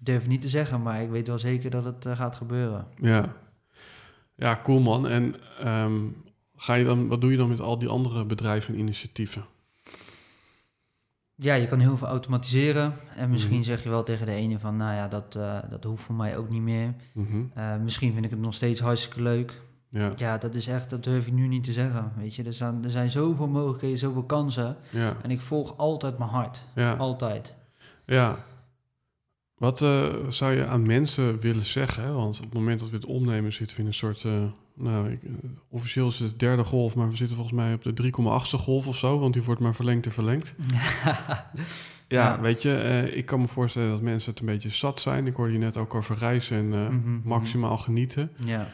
durf 0.00 0.22
ik 0.22 0.28
niet 0.28 0.40
te 0.40 0.48
zeggen. 0.48 0.82
Maar 0.82 1.02
ik 1.02 1.10
weet 1.10 1.26
wel 1.26 1.38
zeker 1.38 1.70
dat 1.70 1.84
het 1.84 2.06
eh, 2.06 2.16
gaat 2.16 2.36
gebeuren. 2.36 2.86
ja. 3.00 3.32
Ja, 4.36 4.60
cool 4.62 4.80
man. 4.80 5.08
En 5.08 5.34
ehm, 5.60 6.00
ga 6.56 6.74
je 6.74 6.84
dan, 6.84 7.08
wat 7.08 7.20
doe 7.20 7.30
je 7.30 7.36
dan 7.36 7.48
met 7.48 7.60
al 7.60 7.78
die 7.78 7.88
andere 7.88 8.24
bedrijven 8.24 8.74
en 8.74 8.80
initiatieven? 8.80 9.44
Ja, 11.34 11.54
je 11.54 11.66
kan 11.68 11.78
heel 11.80 11.96
veel 11.96 12.06
automatiseren. 12.08 12.94
En 13.16 13.30
misschien 13.30 13.54
Mhm. 13.56 13.64
zeg 13.64 13.82
je 13.82 13.88
wel 13.88 14.02
tegen 14.02 14.26
de 14.26 14.32
ene 14.32 14.58
van... 14.58 14.76
nou 14.76 14.94
ja, 14.94 15.08
dat, 15.08 15.36
eh, 15.36 15.58
dat 15.68 15.84
hoeft 15.84 16.02
voor 16.02 16.14
mij 16.14 16.36
ook 16.36 16.48
niet 16.50 16.62
meer. 16.62 16.94
Mhm. 17.12 17.82
Misschien 17.82 18.12
vind 18.12 18.24
ik 18.24 18.30
het 18.30 18.40
nog 18.40 18.54
steeds 18.54 18.80
hartstikke 18.80 19.22
leuk. 19.22 19.60
Ja, 19.94 20.12
Ja, 20.16 20.38
dat 20.38 20.54
is 20.54 20.66
echt, 20.66 20.90
dat 20.90 21.04
durf 21.04 21.26
ik 21.26 21.32
nu 21.32 21.46
niet 21.48 21.64
te 21.64 21.72
zeggen. 21.72 22.12
Weet 22.16 22.34
je, 22.34 22.42
er 22.42 22.52
zijn, 22.52 22.84
er 22.84 22.90
zijn 22.90 23.10
zoveel 23.10 23.46
mogelijkheden, 23.48 23.98
zoveel 23.98 24.22
kansen. 24.24 24.76
ja, 24.90 25.16
En 25.22 25.30
ik 25.30 25.40
volg 25.40 25.76
altijd 25.76 26.18
mijn 26.18 26.30
hart. 26.30 26.64
ja. 26.74 26.92
Altijd. 26.94 27.54
ja. 28.06 28.36
Wat 29.54 29.82
eh, 29.82 30.06
zou 30.28 30.52
je 30.52 30.66
aan 30.66 30.86
mensen 30.86 31.40
willen 31.40 31.64
zeggen? 31.66 32.14
Want 32.14 32.36
op 32.38 32.44
het 32.44 32.54
moment 32.54 32.80
dat 32.80 32.90
we 32.90 32.96
het 32.96 33.04
opnemen 33.06 33.52
zitten 33.52 33.76
we 33.76 33.82
in 33.82 33.88
een 33.88 33.94
soort... 33.94 34.24
eh, 34.24 34.32
nou, 34.74 35.10
ik, 35.10 35.22
eh, 35.22 35.30
officieel 35.68 36.08
is 36.08 36.18
het 36.18 36.30
de 36.30 36.36
derde 36.36 36.64
golf, 36.64 36.94
maar 36.94 37.08
we 37.08 37.16
zitten 37.16 37.36
volgens 37.36 37.56
mij 37.56 37.74
op 37.74 37.82
de 37.82 37.92
3,8ste 38.02 38.58
golf 38.58 38.86
of 38.86 38.96
zo, 38.96 39.18
want 39.18 39.32
die 39.32 39.42
wordt 39.42 39.60
maar 39.60 39.74
verlengd 39.74 40.06
en 40.06 40.12
verlengd. 40.12 40.54
Ja, 42.08 42.34
Ja. 42.34 42.40
weet 42.40 42.62
je, 42.62 43.10
ik 43.14 43.26
kan 43.26 43.40
me 43.40 43.48
voorstellen 43.48 43.90
dat 43.90 44.00
mensen 44.00 44.30
het 44.30 44.40
een 44.40 44.46
beetje 44.46 44.68
zat 44.70 45.00
zijn. 45.00 45.26
Ik 45.26 45.34
hoorde 45.36 45.52
je 45.52 45.58
net 45.58 45.76
ook 45.76 45.94
over 45.94 46.16
reizen 46.16 46.56
en 46.56 46.68
Mhm, 46.68 46.94
mhm. 46.94 47.28
maximaal 47.28 47.76
genieten. 47.76 48.30
Ja. 48.44 48.66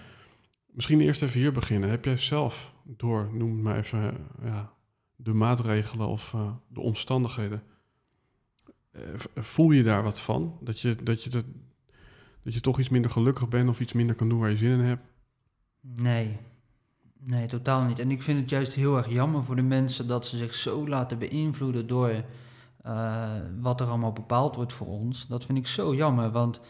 Misschien 0.73 1.01
eerst 1.01 1.23
even 1.23 1.41
hier 1.41 1.53
beginnen. 1.53 1.91
Heb 1.91 2.05
jij 2.05 2.16
zelf 2.16 2.75
door, 2.85 3.29
noem 3.33 3.51
het 3.51 3.62
maar 3.62 3.77
even, 3.77 4.27
ja, 4.43 4.73
de 5.16 5.33
maatregelen 5.33 6.09
of 6.09 6.35
eh, 6.35 6.53
de 6.68 6.81
omstandigheden, 6.81 7.62
eh, 8.91 9.03
voel 9.35 9.71
je 9.71 9.83
daar 9.83 10.03
wat 10.03 10.21
van? 10.21 10.59
Dat 10.61 10.81
je, 10.81 10.97
dat, 11.03 11.25
je 11.25 11.31
dat, 11.31 11.45
dat 12.43 12.55
je 12.55 12.61
toch 12.61 12.79
iets 12.79 12.89
minder 12.89 13.11
gelukkig 13.11 13.49
bent 13.49 13.68
of 13.68 13.81
iets 13.81 13.93
minder 13.93 14.16
kan 14.16 14.29
doen 14.29 14.39
waar 14.39 14.51
je 14.51 14.57
zin 14.57 14.71
in 14.71 14.81
hebt? 14.81 15.05
Nee. 15.81 16.39
Nee, 17.23 17.47
totaal 17.47 17.85
niet. 17.85 17.99
En 17.99 18.11
ik 18.11 18.23
vind 18.23 18.41
het 18.41 18.51
juist 18.51 18.75
heel 18.75 18.97
erg 18.97 19.09
jammer 19.09 19.45
voor 19.45 19.57
de 19.57 19.62
mensen 19.62 20.07
dat 20.07 20.27
ze 20.27 20.37
zich 20.37 20.55
zo 20.55 20.89
laten 20.89 21.18
beïnvloeden 21.18 21.87
door 21.87 22.25
eh, 22.83 23.31
wat 23.61 23.81
er 23.81 23.87
allemaal 23.87 24.12
bepaald 24.12 24.55
wordt 24.55 24.73
voor 24.73 24.87
ons. 24.87 25.27
Dat 25.27 25.45
vind 25.45 25.59
ik 25.59 25.66
zo 25.66 25.95
jammer, 25.95 26.31
want 26.31 26.61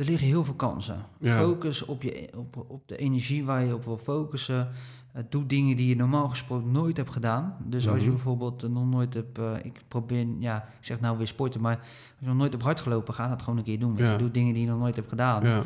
er 0.00 0.06
liggen 0.06 0.26
heel 0.28 0.44
veel 0.44 0.54
kansen. 0.54 1.04
Ja. 1.18 1.36
Focus 1.38 1.84
op, 1.84 2.02
je, 2.02 2.28
op, 2.36 2.64
op 2.68 2.88
de 2.88 2.96
energie 2.96 3.44
waar 3.44 3.64
je 3.64 3.74
op 3.74 3.84
wil 3.84 3.98
focussen. 3.98 4.68
Eh, 5.12 5.22
doe 5.28 5.46
dingen 5.46 5.76
die 5.76 5.88
je 5.88 5.96
normaal 5.96 6.28
gesproken 6.28 6.70
nooit 6.70 6.96
hebt 6.96 7.10
gedaan. 7.10 7.56
Dus 7.64 7.88
als 7.88 7.96
je 7.98 8.02
Mhm. 8.04 8.14
bijvoorbeeld 8.14 8.62
eh, 8.62 8.70
nog 8.70 8.86
nooit 8.86 9.14
hebt, 9.14 9.38
eh, 9.38 9.52
ik 9.62 9.80
probeer, 9.88 10.26
ja, 10.38 10.56
ik 10.80 10.84
zeg 10.86 11.00
nou 11.00 11.18
weer 11.18 11.26
sporten, 11.26 11.60
maar 11.60 11.76
als 11.76 12.18
je 12.18 12.26
nog 12.26 12.36
nooit 12.36 12.52
hebt 12.52 12.64
hard 12.64 12.80
gelopen, 12.80 13.14
ga 13.14 13.28
dat 13.28 13.42
gewoon 13.42 13.58
een 13.58 13.64
keer 13.64 13.78
doen. 13.78 13.96
Ja. 13.96 14.12
Je 14.12 14.18
doet 14.18 14.34
dingen 14.34 14.54
die 14.54 14.62
je 14.62 14.68
nog 14.70 14.78
nooit 14.78 14.96
hebt 14.96 15.08
gedaan. 15.08 15.42
Ja, 15.44 15.62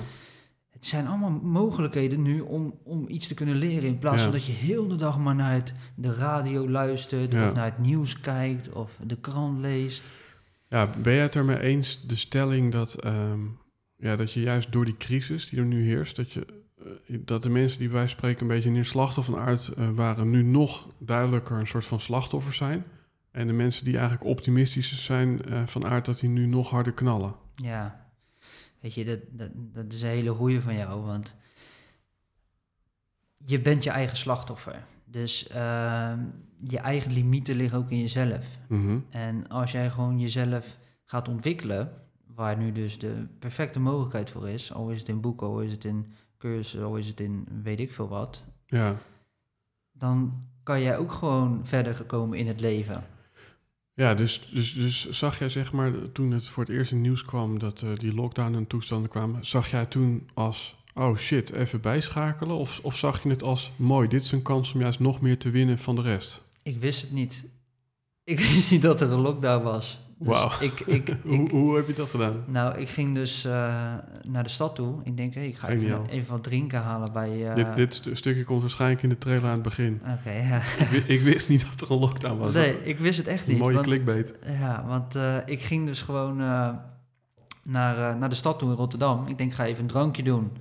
Het 0.70 0.86
zijn 0.86 1.06
allemaal 1.06 1.30
mogelijkheden 1.42 2.22
nu 2.22 2.40
om, 2.40 2.74
om 2.82 3.04
iets 3.08 3.26
te 3.28 3.34
kunnen 3.34 3.56
leren. 3.56 3.88
In 3.88 3.98
plaats 3.98 4.22
van 4.22 4.32
dat 4.32 4.44
je 4.44 4.52
heel 4.52 4.88
de 4.88 4.96
dag 4.96 5.18
maar 5.18 5.34
naar 5.34 5.52
het, 5.52 5.72
de 5.94 6.14
radio 6.14 6.68
luistert, 6.68 7.34
of 7.34 7.54
naar 7.54 7.64
het 7.64 7.78
nieuws 7.78 8.20
kijkt, 8.20 8.72
of 8.72 8.98
de 9.06 9.16
krant 9.16 9.58
leest. 9.58 10.02
ja 10.68 10.90
ben 11.02 11.14
jij 11.14 11.22
het 11.22 11.34
ermee 11.34 11.58
eens, 11.60 12.06
de 12.06 12.16
stelling 12.16 12.72
dat, 12.72 12.94
ehm, 12.94 13.40
ja, 14.04 14.16
dat 14.16 14.32
je 14.32 14.40
juist 14.40 14.72
door 14.72 14.84
die 14.84 14.96
crisis 14.96 15.48
die 15.48 15.58
er 15.58 15.64
nu 15.64 15.86
heerst, 15.86 16.16
dat, 16.16 16.32
je, 16.32 16.46
eh, 16.78 17.18
dat 17.20 17.42
de 17.42 17.48
mensen 17.48 17.78
die 17.78 17.90
wij 17.90 18.08
spreken 18.08 18.42
een 18.42 18.48
beetje 18.48 18.70
in 18.70 18.84
slachtoffer 18.84 19.34
van 19.34 19.42
aard 19.42 19.68
eh, 19.68 19.90
waren, 19.90 20.30
nu 20.30 20.42
nog 20.42 20.88
duidelijker 20.98 21.58
een 21.58 21.66
soort 21.66 21.84
van 21.84 22.00
slachtoffers 22.00 22.56
zijn? 22.56 22.84
En 23.30 23.46
de 23.46 23.52
mensen 23.52 23.84
die 23.84 23.98
eigenlijk 23.98 24.24
optimistischer 24.24 24.96
zijn 24.96 25.44
eh, 25.44 25.66
van 25.66 25.86
aard, 25.86 26.04
dat 26.04 26.20
die 26.20 26.28
nu 26.28 26.46
nog 26.46 26.70
harder 26.70 26.92
knallen? 26.92 27.34
Ja, 27.54 28.10
weet 28.80 28.94
je, 28.94 29.04
dat, 29.04 29.18
dat, 29.30 29.50
dat 29.54 29.92
is 29.92 30.02
een 30.02 30.08
hele 30.08 30.34
goeie 30.34 30.60
van 30.60 30.76
jou, 30.76 31.02
want 31.02 31.36
je 33.44 33.60
bent 33.60 33.84
je 33.84 33.90
eigen 33.90 34.16
slachtoffer. 34.16 34.84
Dus 35.04 35.46
ehm, 35.48 36.24
je 36.64 36.78
eigen 36.78 37.12
limieten 37.12 37.56
liggen 37.56 37.78
ook 37.78 37.90
in 37.90 38.00
jezelf. 38.00 38.46
Mhm. 38.68 38.98
En 39.10 39.48
als 39.48 39.72
jij 39.72 39.90
gewoon 39.90 40.20
jezelf 40.20 40.78
gaat 41.04 41.28
ontwikkelen, 41.28 42.03
waar 42.34 42.58
nu 42.58 42.72
dus 42.72 42.98
de 42.98 43.26
perfecte 43.38 43.80
mogelijkheid 43.80 44.30
voor 44.30 44.48
is, 44.48 44.72
al 44.72 44.90
is 44.90 44.98
het 44.98 45.08
in 45.08 45.20
boeken, 45.20 45.46
al 45.46 45.60
is 45.60 45.70
het 45.70 45.84
in 45.84 46.12
cursussen, 46.38 46.84
al 46.84 46.96
is 46.96 47.06
het 47.06 47.20
in 47.20 47.46
weet 47.62 47.80
ik 47.80 47.92
veel 47.92 48.08
wat, 48.08 48.44
Ja. 48.66 48.96
dan 49.92 50.32
kan 50.62 50.80
jij 50.80 50.98
ook 50.98 51.12
gewoon 51.12 51.60
verder 51.66 52.02
komen 52.02 52.38
in 52.38 52.46
het 52.46 52.60
leven. 52.60 53.04
Ja, 53.94 54.14
dus, 54.14 54.48
dus, 54.52 54.72
dus 54.72 55.10
zag 55.10 55.38
jij 55.38 55.48
zeg 55.48 55.72
maar, 55.72 55.92
toen 56.12 56.30
het 56.30 56.48
voor 56.48 56.62
het 56.64 56.72
eerst 56.72 56.90
in 56.90 56.96
het 56.96 57.06
nieuws 57.06 57.24
kwam 57.24 57.58
dat 57.58 57.82
eh, 57.82 57.90
die 57.96 58.14
lockdown 58.14 58.54
en 58.54 58.66
toestanden 58.66 59.10
kwamen, 59.10 59.46
zag 59.46 59.70
jij 59.70 59.86
toen 59.86 60.28
als, 60.34 60.76
oh 60.94 61.16
shit, 61.16 61.50
even 61.52 61.80
bijschakelen? 61.80 62.56
Of, 62.56 62.80
of 62.82 62.96
zag 62.96 63.22
je 63.22 63.28
het 63.28 63.42
als, 63.42 63.72
mooi, 63.76 64.08
dit 64.08 64.22
is 64.22 64.32
een 64.32 64.42
kans 64.42 64.72
om 64.74 64.80
juist 64.80 64.98
nog 65.00 65.20
meer 65.20 65.38
te 65.38 65.50
winnen 65.50 65.78
van 65.78 65.94
de 65.94 66.02
rest? 66.02 66.42
Ik 66.62 66.78
wist 66.80 67.02
het 67.02 67.12
niet. 67.12 67.44
Ik 68.24 68.38
wist 68.54 68.70
niet 68.70 68.82
dat 68.82 69.00
er 69.00 69.10
een 69.10 69.20
lockdown 69.20 69.64
was. 69.64 70.00
Dus 70.18 70.26
Wauw. 70.28 70.50
Ik, 70.60 70.80
ik, 70.80 71.08
ik, 71.08 71.16
hoe, 71.22 71.50
hoe 71.50 71.76
heb 71.76 71.86
je 71.86 71.94
dat 71.94 72.08
gedaan? 72.08 72.44
nou, 72.46 72.78
ik 72.78 72.88
ging 72.88 73.14
dus 73.14 73.44
eh, 73.44 73.52
naar 74.22 74.42
de 74.42 74.48
stad 74.48 74.74
toe. 74.74 75.00
Ik 75.04 75.16
denk, 75.16 75.34
hé, 75.34 75.40
ik 75.40 75.56
ga 75.56 75.68
even, 75.68 76.06
even 76.06 76.30
wat 76.32 76.42
drinken 76.42 76.80
halen 76.82 77.12
bij... 77.12 77.48
eh, 77.48 77.54
dit 77.54 77.74
dit 77.74 77.94
stu- 77.94 78.14
stukje 78.14 78.44
komt 78.44 78.60
waarschijnlijk 78.60 79.02
in 79.02 79.08
de 79.08 79.18
trailer 79.18 79.44
aan 79.46 79.52
het 79.52 79.62
begin. 79.62 80.00
Oké, 80.18 80.30
ja. 80.50 80.60
ik, 80.90 81.04
ik 81.08 81.20
wist 81.20 81.48
niet 81.48 81.66
dat 81.70 81.80
er 81.88 81.94
een 81.94 82.00
lockdown 82.00 82.38
was. 82.38 82.54
Nee, 82.54 82.82
ik 82.84 82.98
wist 82.98 83.18
het 83.18 83.26
echt 83.26 83.44
Een 83.46 83.52
niet. 83.52 83.58
mooie 83.62 83.74
want- 83.74 83.86
clickbait. 83.86 84.34
Ja, 84.46 84.84
want 84.86 85.14
eh, 85.14 85.36
ik 85.46 85.62
ging 85.62 85.86
dus 85.86 86.02
gewoon 86.02 86.36
naar, 87.62 88.16
naar 88.16 88.28
de 88.28 88.34
stad 88.34 88.58
toe 88.58 88.70
in 88.70 88.76
Rotterdam. 88.76 89.26
Ik 89.26 89.38
denk, 89.38 89.50
ik 89.50 89.56
ga 89.56 89.64
even 89.66 89.82
een 89.82 89.88
drankje 89.88 90.22
doen. 90.22 90.52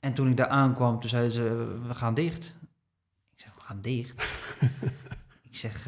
En 0.00 0.14
toen 0.14 0.28
ik 0.30 0.36
daar 0.36 0.48
aankwam, 0.48 1.00
toen 1.00 1.10
zeiden 1.10 1.32
ze, 1.32 1.76
we 1.86 1.94
gaan 1.94 2.14
dicht. 2.14 2.54
Ik 3.32 3.40
zeg, 3.40 3.54
we 3.54 3.60
gaan 3.60 3.80
dicht? 3.80 4.22
ik 5.50 5.56
zeg, 5.56 5.86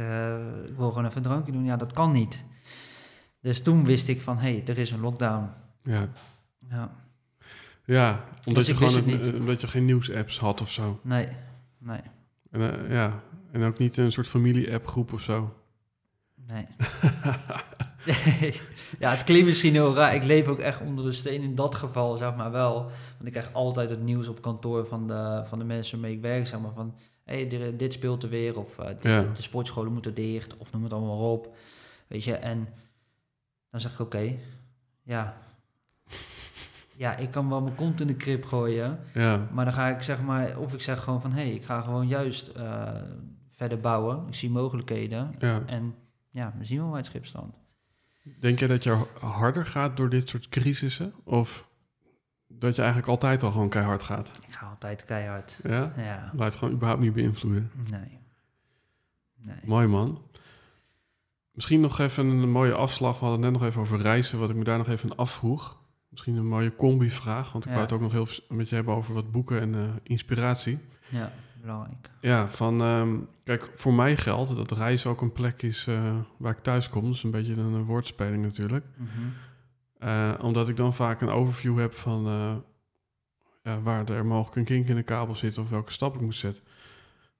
ik 0.68 0.76
wil 0.76 0.88
gewoon 0.88 1.05
even 1.05 1.16
een 1.16 1.22
drankje 1.22 1.53
doen. 1.53 1.64
Ja, 1.64 1.76
dat 1.76 1.92
kan 1.92 2.11
niet. 2.12 2.44
Dus 3.43 3.62
toen 3.62 3.84
wist 3.84 4.09
ik 4.09 4.20
van, 4.20 4.36
hé, 4.38 4.53
hey, 4.53 4.62
er 4.66 4.78
is 4.78 4.90
een 4.90 5.01
lockdown. 5.01 5.51
Ja, 5.82 6.09
Ja, 6.70 6.90
ja 7.84 8.24
omdat, 8.45 8.55
Dus 8.55 8.66
je 8.66 8.74
gewoon 8.76 8.95
een- 8.95 9.05
niet. 9.05 9.26
eh, 9.26 9.34
omdat 9.34 9.61
je 9.61 9.66
geen 9.66 9.84
nieuwsapps 9.84 10.38
had 10.38 10.61
of 10.61 10.70
zo. 10.70 10.99
nee, 11.03 11.28
nee, 11.78 12.01
En, 12.51 12.61
eh, 12.84 12.90
ja. 12.93 13.22
en 13.53 13.62
ook 13.62 13.78
niet 13.78 13.97
een 13.97 14.12
soort 14.12 14.28
familie-app 14.28 14.86
groep 14.86 15.12
of 15.12 15.20
zo. 15.20 15.55
nee. 16.47 16.66
ja, 18.99 19.11
het 19.11 19.24
klinkt 19.24 19.47
misschien 19.47 19.72
heel 19.72 19.95
raar. 19.95 20.14
Ik 20.14 20.24
leef 20.24 20.47
ook 20.47 20.59
echt 20.59 20.80
onder 20.80 21.05
de 21.05 21.12
steen 21.12 21.43
in 21.43 21.55
dat 21.55 21.74
geval, 21.74 22.16
zeg 22.16 22.34
maar 22.36 22.51
wel. 22.51 22.74
Want 22.82 23.24
ik 23.24 23.32
krijg 23.32 23.53
altijd 23.53 23.90
het 23.90 24.03
nieuws 24.03 24.28
op 24.28 24.43
kantoor 24.43 24.86
van 24.86 25.07
de, 25.07 25.43
van 25.45 25.59
de 25.59 25.64
mensen 25.64 25.99
waarmee 26.01 26.16
ik 26.16 26.22
werk, 26.22 26.47
zeg 26.47 26.61
maar 26.61 26.72
van... 26.74 26.95
Hé, 27.24 27.34
hey, 27.34 27.47
dit, 27.49 27.78
dit 27.78 27.93
speelt 27.93 28.22
er 28.22 28.28
weer, 28.28 28.59
of 28.59 28.78
eh, 28.78 28.86
dit- 28.86 29.03
Ja. 29.03 29.20
de 29.20 29.43
sportscholen 29.43 29.93
moeten 29.93 30.14
dicht, 30.14 30.57
of 30.57 30.72
noem 30.72 30.82
het 30.82 30.93
allemaal 30.93 31.32
op. 31.32 31.55
Weet 32.07 32.24
je, 32.24 32.34
en 32.34 32.68
dan 33.72 33.80
zeg 33.80 33.92
ik 33.92 33.98
oké, 34.00 34.34
ja... 35.02 35.36
Ja, 36.96 37.16
ik 37.16 37.30
kan 37.30 37.48
wel 37.48 37.60
mijn 37.62 37.74
kont 37.74 38.00
in 38.00 38.06
de 38.06 38.14
krip 38.14 38.44
gooien, 38.44 38.98
Ja, 39.14 39.48
maar 39.52 39.64
dan 39.64 39.74
ga 39.74 39.88
ik 39.88 40.02
zeg 40.02 40.22
maar... 40.22 40.58
Of 40.58 40.74
ik 40.74 40.80
zeg 40.80 41.02
gewoon 41.02 41.20
van, 41.20 41.32
hé, 41.32 41.42
hey, 41.42 41.54
ik 41.54 41.64
ga 41.64 41.80
gewoon 41.80 42.08
juist 42.08 42.48
eh, 42.48 42.94
verder 43.50 43.80
bouwen. 43.80 44.26
Ik 44.28 44.34
zie 44.34 44.50
mogelijkheden 44.50 45.34
ja. 45.38 45.62
en 45.66 45.94
ja, 46.30 46.54
we 46.58 46.64
zien 46.64 46.78
wel 46.78 46.88
waar 46.88 46.96
het 46.96 47.06
schip 47.06 47.26
staat. 47.26 47.54
Denk 48.40 48.58
jij 48.58 48.68
dat 48.68 48.82
je 48.82 49.04
harder 49.20 49.66
gaat 49.66 49.96
door 49.96 50.08
dit 50.08 50.28
soort 50.28 50.48
crisissen? 50.48 51.12
Of 51.24 51.68
dat 52.46 52.74
je 52.76 52.82
eigenlijk 52.82 53.10
altijd 53.10 53.42
al 53.42 53.50
gewoon 53.50 53.68
keihard 53.68 54.02
gaat? 54.02 54.30
Ik 54.46 54.52
ga 54.52 54.66
altijd 54.66 55.04
keihard. 55.04 55.58
Ja? 55.62 55.92
Ja, 55.96 56.30
Laat 56.34 56.48
het 56.48 56.58
gewoon 56.58 56.74
überhaupt 56.74 57.02
niet 57.02 57.12
beïnvloeden. 57.12 57.70
nee. 57.90 58.20
Nee. 59.36 59.56
Mooi 59.64 59.86
man. 59.86 60.22
Misschien 61.53 61.80
nog 61.80 61.98
even 61.98 62.26
een 62.26 62.50
mooie 62.50 62.74
afslag. 62.74 63.18
We 63.18 63.24
hadden 63.24 63.42
het 63.42 63.50
net 63.50 63.61
nog 63.61 63.68
even 63.68 63.80
over 63.80 64.00
reizen, 64.00 64.38
wat 64.38 64.50
ik 64.50 64.57
me 64.57 64.64
daar 64.64 64.78
nog 64.78 64.88
even 64.88 65.16
afvroeg. 65.16 65.80
Misschien 66.09 66.36
een 66.36 66.46
mooie 66.46 66.76
combi-vraag, 66.76 67.53
want 67.53 67.64
ik 67.64 67.70
Ja. 67.70 67.76
wou 67.76 67.86
het 67.90 67.94
ook 67.94 68.00
nog 68.00 68.12
heel 68.12 68.26
met 68.57 68.68
je 68.68 68.74
hebben 68.74 68.94
over 68.94 69.14
wat 69.14 69.32
boeken 69.32 69.61
en 69.61 69.74
eh, 69.74 69.80
inspiratie. 70.03 70.78
Ja, 71.09 71.32
belangrijk. 71.61 72.11
Ja, 72.20 72.48
van 72.48 72.80
ehm, 72.80 73.16
kijk, 73.44 73.70
voor 73.76 73.94
mij 73.94 74.16
geldt 74.16 74.57
dat 74.57 74.70
reizen 74.70 75.11
ook 75.11 75.20
een 75.20 75.32
plek 75.32 75.62
is 75.62 75.86
eh, 75.86 76.16
waar 76.36 76.53
ik 76.53 76.62
thuis 76.62 76.88
kom. 76.88 77.05
Dat 77.05 77.14
is 77.14 77.22
een 77.22 77.30
beetje 77.30 77.55
een, 77.55 77.84
woordspeling 77.84 78.42
natuurlijk. 78.44 78.84
Mhm. 78.96 79.09
Eh, 79.98 80.32
omdat 80.40 80.68
ik 80.68 80.76
dan 80.76 80.94
vaak 80.94 81.20
een 81.20 81.30
overview 81.30 81.78
heb 81.78 81.94
van 81.94 82.22
ja, 83.62 83.80
waar 83.80 84.09
er 84.09 84.26
mogelijk 84.26 84.57
een 84.57 84.64
kink 84.64 84.88
in 84.88 84.96
de 84.96 85.03
kabel 85.03 85.34
zit 85.34 85.59
of 85.59 85.70
welke 85.70 85.92
stap 85.92 86.14
ik 86.14 86.20
moet 86.20 86.34
zetten. 86.34 86.62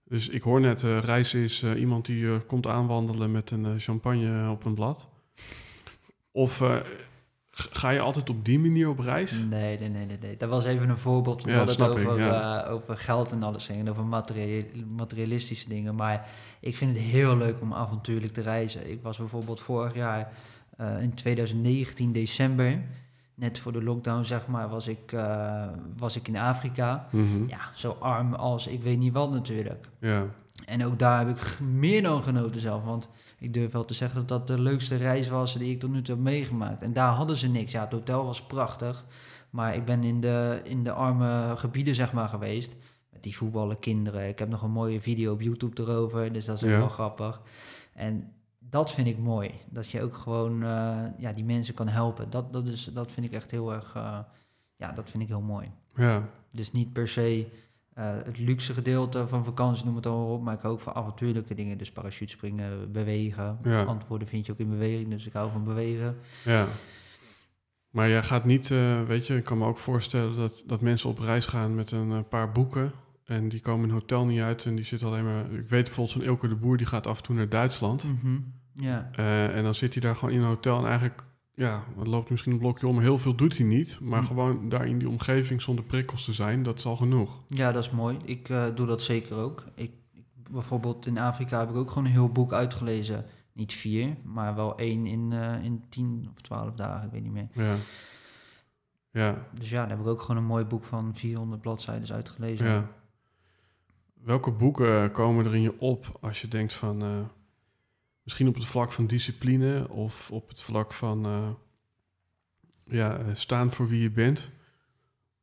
Dus 0.05 0.29
ik 0.29 0.43
hoor 0.43 0.61
net, 0.61 0.85
eh 0.85 0.99
reizen 0.99 1.41
is 1.41 1.63
eh, 1.63 1.81
iemand 1.81 2.07
die 2.07 2.27
eh, 2.27 2.37
komt 2.47 2.67
aanwandelen 2.67 3.31
met 3.31 3.51
een 3.51 3.81
champagne 3.81 4.51
op 4.51 4.65
een 4.65 4.75
blad. 4.75 5.09
Of 6.31 6.63
ga 7.51 7.91
je 7.91 8.01
altijd 8.01 8.31
op 8.31 8.45
die 8.45 8.59
manier 8.59 8.89
op 8.89 8.99
reis? 8.99 9.33
Nee, 9.33 9.79
nee, 9.79 9.89
nee, 9.89 10.07
nee, 10.07 10.19
nee. 10.21 10.37
Dat 10.37 10.49
was 10.49 10.65
even 10.65 10.89
een 10.89 10.99
voorbeeld 10.99 11.45
Ja, 11.45 11.63
ik, 11.63 11.81
over, 11.81 12.19
ja. 12.19 12.65
over 12.67 12.97
geld 12.97 13.33
en 13.33 13.43
alles 13.43 13.65
ging. 13.65 13.79
En 13.79 13.91
over 13.91 14.05
materialistische 14.97 15.69
dingen. 15.69 15.95
Maar 15.95 16.29
ik 16.61 16.77
vind 16.77 16.97
het 16.97 17.05
heel 17.05 17.37
leuk 17.37 17.61
om 17.61 17.75
avontuurlijk 17.75 18.33
te 18.33 18.41
reizen. 18.41 18.91
Ik 18.91 19.03
was 19.03 19.19
bijvoorbeeld 19.19 19.61
vorig 19.61 19.95
jaar 19.95 20.33
in 21.01 21.15
2019 21.15 22.13
december, 22.13 22.83
net 23.35 23.59
voor 23.59 23.72
de 23.72 23.83
lockdown 23.83 24.22
zeg 24.22 24.47
maar, 24.47 24.68
was 24.68 24.87
ik, 24.87 25.12
eh, 25.12 25.66
was 25.97 26.16
ik 26.16 26.28
in 26.28 26.37
Afrika. 26.37 27.07
Mhm. 27.11 27.49
Ja, 27.49 27.61
zo 27.74 27.97
arm 28.01 28.35
als 28.35 28.66
ik 28.66 28.83
weet 28.83 28.99
niet 28.99 29.12
wat 29.12 29.30
natuurlijk. 29.30 29.89
ja. 29.99 30.24
En 30.66 30.85
ook 30.85 30.99
daar 30.99 31.26
heb 31.26 31.37
ik 31.39 31.59
meer 31.85 32.03
dan 32.03 32.22
genoten 32.22 32.61
zelf. 32.61 32.85
Want 32.85 33.09
ik 33.39 33.55
durf 33.55 33.72
wel 33.72 33.85
te 33.85 33.95
zeggen 33.95 34.18
dat 34.18 34.28
dat 34.28 34.47
de 34.57 34.62
leukste 34.62 34.97
reis 34.97 35.28
was 35.28 35.55
die 35.55 35.72
ik 35.72 35.80
tot 35.80 35.91
nu 35.91 36.03
toe 36.03 36.14
heb 36.14 36.24
meegemaakt. 36.24 36.83
En 36.83 36.93
daar 36.93 37.12
hadden 37.12 37.37
ze 37.37 37.49
niks. 37.49 37.72
Ja, 37.72 37.80
het 37.80 37.93
hotel 37.93 38.24
was 38.24 38.43
prachtig. 38.43 39.05
Maar 39.51 39.74
ik 39.74 39.85
ben 39.85 40.03
in 40.03 40.20
de, 40.20 40.61
in 40.64 40.85
de 40.85 40.93
arme 40.93 41.53
gebieden, 41.57 41.95
zeg 41.95 42.12
maar, 42.12 42.28
geweest. 42.28 42.72
Met 43.12 43.22
die 43.22 43.37
voetballen 43.37 43.78
kinderen. 43.78 44.28
Ik 44.28 44.39
heb 44.39 44.49
nog 44.49 44.62
een 44.62 44.70
mooie 44.70 45.01
video 45.01 45.33
op 45.33 45.41
YouTube 45.41 45.83
erover. 45.83 46.33
Dus 46.33 46.45
dat 46.45 46.57
is 46.57 46.62
ook 46.64 46.70
Ja. 46.70 46.78
wel 46.78 46.89
grappig. 46.89 47.41
En 47.95 48.33
dat 48.73 48.93
vind 48.93 49.07
ik 49.07 49.18
mooi. 49.18 49.51
Dat 49.70 49.89
je 49.89 50.03
ook 50.03 50.16
gewoon 50.16 50.62
eh, 50.62 50.99
ja, 51.18 51.33
die 51.33 51.45
mensen 51.45 51.75
kan 51.75 51.89
helpen. 51.89 52.31
Dat, 52.31 52.53
dat, 52.53 52.66
is, 52.66 52.85
dat 52.85 53.12
vind 53.12 53.27
ik 53.27 53.33
echt 53.33 53.51
heel 53.51 53.73
erg... 53.73 53.95
eh, 53.95 54.18
ja, 54.77 54.93
dat 54.93 55.11
vind 55.11 55.23
ik 55.23 55.29
heel 55.29 55.41
mooi. 55.41 55.70
ja. 55.97 56.29
Dus 56.51 56.73
niet 56.73 56.93
per 56.93 57.09
se 57.09 57.47
eh, 57.95 58.14
het 58.25 58.39
luxe 58.39 58.73
gedeelte 58.73 59.29
van 59.29 59.45
vakantie, 59.45 59.85
noem 59.85 59.97
het 59.97 60.07
allemaal 60.07 60.35
op. 60.35 60.43
Maar 60.43 60.55
ik 60.55 60.61
hou 60.61 60.75
ook 60.75 60.81
van 60.81 60.95
avontuurlijke 60.95 61.55
dingen. 61.55 61.79
Dus 61.79 61.93
parachutespringen, 61.93 62.93
bewegen. 62.93 63.59
Ja. 63.62 63.83
Antwoorden 63.83 64.29
vind 64.29 64.47
je 64.47 64.53
ook 64.53 64.59
in 64.59 64.70
beweging. 64.70 65.11
Dus 65.11 65.27
ik 65.27 65.33
hou 65.33 65.51
van 65.51 65.64
bewegen. 65.64 66.16
Ja. 66.45 66.66
Maar 67.91 68.09
jij 68.09 68.23
gaat 68.23 68.45
niet, 68.45 68.68
weet 69.07 69.27
je, 69.27 69.37
ik 69.37 69.45
kan 69.45 69.59
me 69.59 69.66
ook 69.66 69.79
voorstellen 69.79 70.37
dat, 70.37 70.62
dat 70.66 70.81
mensen 70.81 71.11
op 71.11 71.18
reis 71.18 71.47
gaan 71.47 71.75
met 71.75 71.91
een 71.91 72.29
paar 72.29 72.53
boeken. 72.53 72.93
En 73.25 73.49
die 73.49 73.61
komen 73.61 73.83
in 73.83 73.89
een 73.89 74.01
hotel 74.01 74.27
niet 74.27 74.41
uit 74.41 74.64
en 74.64 74.75
die 74.75 74.85
zitten 74.85 75.09
alleen 75.09 75.25
maar... 75.25 75.53
Ik 75.53 75.68
weet 75.68 75.85
bijvoorbeeld 75.85 76.11
zo'n 76.11 76.23
Ilke 76.23 76.49
de 76.49 76.55
Boer, 76.55 76.77
die 76.77 76.87
gaat 76.87 77.07
af 77.07 77.16
en 77.16 77.23
toe 77.23 77.35
naar 77.35 77.49
Duitsland. 77.49 78.05
Mhm. 78.05 78.39
Ja. 78.75 79.09
Eh, 79.12 79.57
en 79.57 79.62
dan 79.62 79.75
zit 79.75 79.93
hij 79.93 80.03
daar 80.03 80.16
gewoon 80.16 80.35
in 80.35 80.41
een 80.41 80.47
hotel 80.47 80.79
en 80.79 80.87
eigenlijk... 80.87 81.25
ja, 81.55 81.83
het 81.99 82.07
loopt 82.07 82.31
misschien 82.31 82.53
een 82.53 82.59
blokje 82.59 82.87
om. 82.87 82.99
Heel 82.99 83.18
veel 83.18 83.35
doet 83.35 83.57
hij 83.57 83.66
niet. 83.66 83.99
Maar 84.01 84.20
Hm. 84.20 84.27
gewoon 84.27 84.68
daar 84.68 84.87
in 84.87 84.99
die 84.99 85.09
omgeving 85.09 85.62
zonder 85.62 85.85
prikkels 85.85 86.25
te 86.25 86.33
zijn, 86.33 86.62
dat 86.62 86.79
is 86.79 86.85
al 86.87 86.97
genoeg. 86.97 87.43
Ja, 87.47 87.73
dat 87.73 87.83
is 87.83 87.91
mooi. 87.91 88.16
Ik 88.25 88.49
eh, 88.49 88.64
doe 88.75 88.87
dat 88.87 89.03
zeker 89.03 89.37
ook. 89.37 89.64
Ik, 89.75 89.91
ik- 90.12 90.51
bijvoorbeeld 90.53 91.07
in 91.07 91.18
Afrika 91.18 91.59
heb 91.59 91.68
ik 91.70 91.77
ook 91.77 91.89
gewoon 91.89 92.05
een 92.05 92.11
heel 92.11 92.29
boek 92.33 92.53
uitgelezen. 92.53 93.25
Niet 93.55 93.73
vier, 93.73 94.16
maar 94.25 94.55
wel 94.55 94.79
één 94.79 95.07
in, 95.07 95.33
eh, 95.33 95.64
in 95.64 95.85
tien 95.89 96.29
of 96.35 96.41
twaalf 96.41 96.75
dagen, 96.75 97.07
ik 97.07 97.12
weet 97.12 97.23
niet 97.23 97.33
meer. 97.33 97.49
Ja. 97.53 97.77
Ja, 99.11 99.47
Dus 99.59 99.70
ja, 99.70 99.81
daar 99.81 99.91
heb 99.91 100.01
ik 100.01 100.07
ook 100.07 100.20
gewoon 100.20 100.37
een 100.37 100.45
mooi 100.49 100.64
boek 100.64 100.85
van 100.85 101.14
400 101.14 101.61
bladzijden 101.61 102.14
uitgelezen. 102.14 102.66
ja. 102.66 102.89
Welke 104.25 104.51
boeken 104.51 105.11
komen 105.12 105.47
er 105.47 105.55
in 105.55 105.61
je 105.62 105.81
op 105.81 106.18
als 106.20 106.41
je 106.41 106.49
denkt 106.49 106.73
van... 106.73 107.03
misschien 108.23 108.49
op 108.49 108.55
het 108.55 108.64
vlak 108.64 108.93
van 108.93 109.07
discipline 109.07 109.89
of 109.89 110.31
op 110.31 110.49
het 110.49 110.62
vlak 110.62 110.93
van... 110.93 111.27
eh, 111.27 111.49
ja, 112.83 113.18
eh, 113.18 113.35
staan 113.35 113.73
voor 113.73 113.89
wie 113.89 114.01
je 114.01 114.11
bent. 114.11 114.51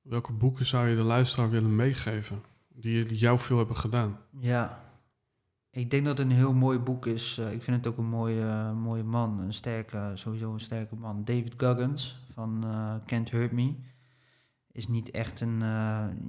Welke 0.02 0.32
boeken 0.32 0.66
zou 0.66 0.88
je 0.88 0.96
de 0.96 1.02
luisteraar 1.02 1.50
willen 1.50 1.76
meegeven? 1.76 2.44
Die, 2.68 3.16
jou 3.16 3.40
veel 3.40 3.58
hebben 3.58 3.76
gedaan. 3.76 4.20
Ja, 4.40 4.84
ik 5.70 5.92
denk 5.92 6.06
dat 6.06 6.18
het 6.18 6.28
een 6.28 6.36
heel 6.36 6.54
mooi 6.54 6.80
boek 6.80 7.06
is. 7.06 7.38
Eh, 7.38 7.52
ik 7.52 7.62
vind 7.62 7.78
het 7.78 7.88
ook 7.88 7.98
een 7.98 8.10
mooie, 8.10 8.74
mooie 8.74 9.04
man, 9.04 9.40
een 9.40 9.54
sterke, 9.54 10.12
sowieso 10.14 10.54
een 10.54 10.60
sterke 10.60 10.96
man. 10.96 11.24
David 11.24 11.54
Goggins 11.58 12.24
van 12.34 12.66
Can't 13.06 13.32
Hurt 13.32 13.52
Me 13.52 13.76
is 14.72 14.88
niet 14.88 15.12
echt 15.12 15.42
een, 15.42 15.60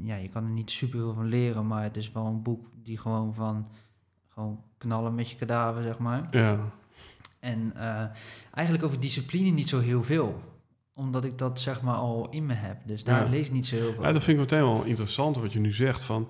ja, 0.02 0.16
je 0.16 0.28
kan 0.28 0.44
er 0.44 0.50
niet 0.50 0.70
super 0.70 0.98
veel 0.98 1.14
van 1.14 1.26
leren, 1.26 1.66
maar 1.66 1.82
het 1.82 1.96
is 1.96 2.12
wel 2.12 2.26
een 2.26 2.42
boek 2.42 2.70
die 2.74 2.98
gewoon 2.98 3.34
van, 3.34 3.68
gewoon 4.34 4.60
knallen 4.78 5.14
met 5.14 5.30
je 5.30 5.36
kadaver, 5.36 5.82
zeg 5.82 5.98
maar. 5.98 6.26
Ja, 6.30 6.58
En 7.40 7.72
eh, 7.76 8.04
eigenlijk 8.54 8.84
over 8.86 9.00
discipline 9.00 9.50
niet 9.50 9.68
zo 9.68 9.80
heel 9.80 10.02
veel, 10.02 10.40
omdat 10.94 11.24
ik 11.24 11.38
dat 11.38 11.60
zeg 11.60 11.82
maar 11.82 11.94
al 11.94 12.28
in 12.30 12.46
me 12.46 12.54
heb. 12.54 12.76
Dus 12.86 13.04
daar 13.04 13.24
Ja. 13.24 13.28
lees 13.30 13.46
ik 13.46 13.52
niet 13.52 13.66
zo 13.66 13.76
heel 13.76 13.92
veel. 13.92 14.02
ja 14.02 14.12
dat 14.12 14.22
vind 14.22 14.38
ik 14.40 14.42
meteen 14.50 14.64
wel 14.72 14.82
interessant 14.84 15.36
wat 15.36 15.52
je 15.52 15.58
nu 15.60 15.72
zegt. 15.72 16.02
Van, 16.02 16.28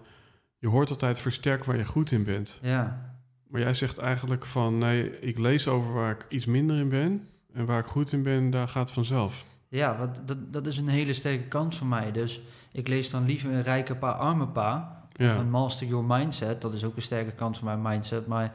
je 0.59 0.69
hoort 0.69 0.91
altijd 0.91 1.21
versterk 1.21 1.65
waar 1.65 1.77
je 1.77 1.85
goed 1.85 2.11
in 2.11 2.25
bent. 2.25 2.59
Ja, 2.63 3.09
Maar 3.49 3.61
jij 3.61 3.75
zegt 3.75 3.99
eigenlijk 3.99 4.47
van 4.47 4.79
nee, 4.79 5.21
ik 5.21 5.39
lees 5.39 5.69
over 5.69 5.93
waar 5.93 6.11
ik 6.11 6.27
iets 6.29 6.47
minder 6.47 6.77
in 6.77 6.89
ben. 6.89 7.29
En 7.53 7.67
waar 7.67 7.79
ik 7.79 7.87
goed 7.87 8.13
in 8.13 8.23
ben, 8.23 8.51
daar 8.51 8.69
gaat 8.69 8.91
vanzelf. 8.91 9.45
Ja, 9.69 9.99
wat, 9.99 10.21
dat, 10.29 10.53
dat 10.53 10.67
is 10.67 10.77
een 10.77 10.89
hele 10.89 11.13
sterke 11.13 11.45
kans 11.49 11.79
voor 11.79 11.87
mij. 11.87 12.13
Dus 12.13 12.41
ik 12.73 12.89
lees 12.89 13.11
dan 13.11 13.25
liever 13.27 13.53
een 13.53 13.63
rijke 13.63 13.95
pa, 13.97 14.11
arme 14.11 14.47
pa. 14.47 15.00
Ja, 15.29 15.37
een 15.37 15.51
Master 15.51 15.87
Your 15.87 16.05
Mindset. 16.05 16.61
Dat 16.63 16.75
is 16.75 16.85
ook 16.85 16.97
een 16.97 17.03
sterke 17.03 17.33
kans 17.33 17.59
voor 17.59 17.67
mijn 17.69 17.83
mindset. 17.83 18.27
Maar 18.27 18.53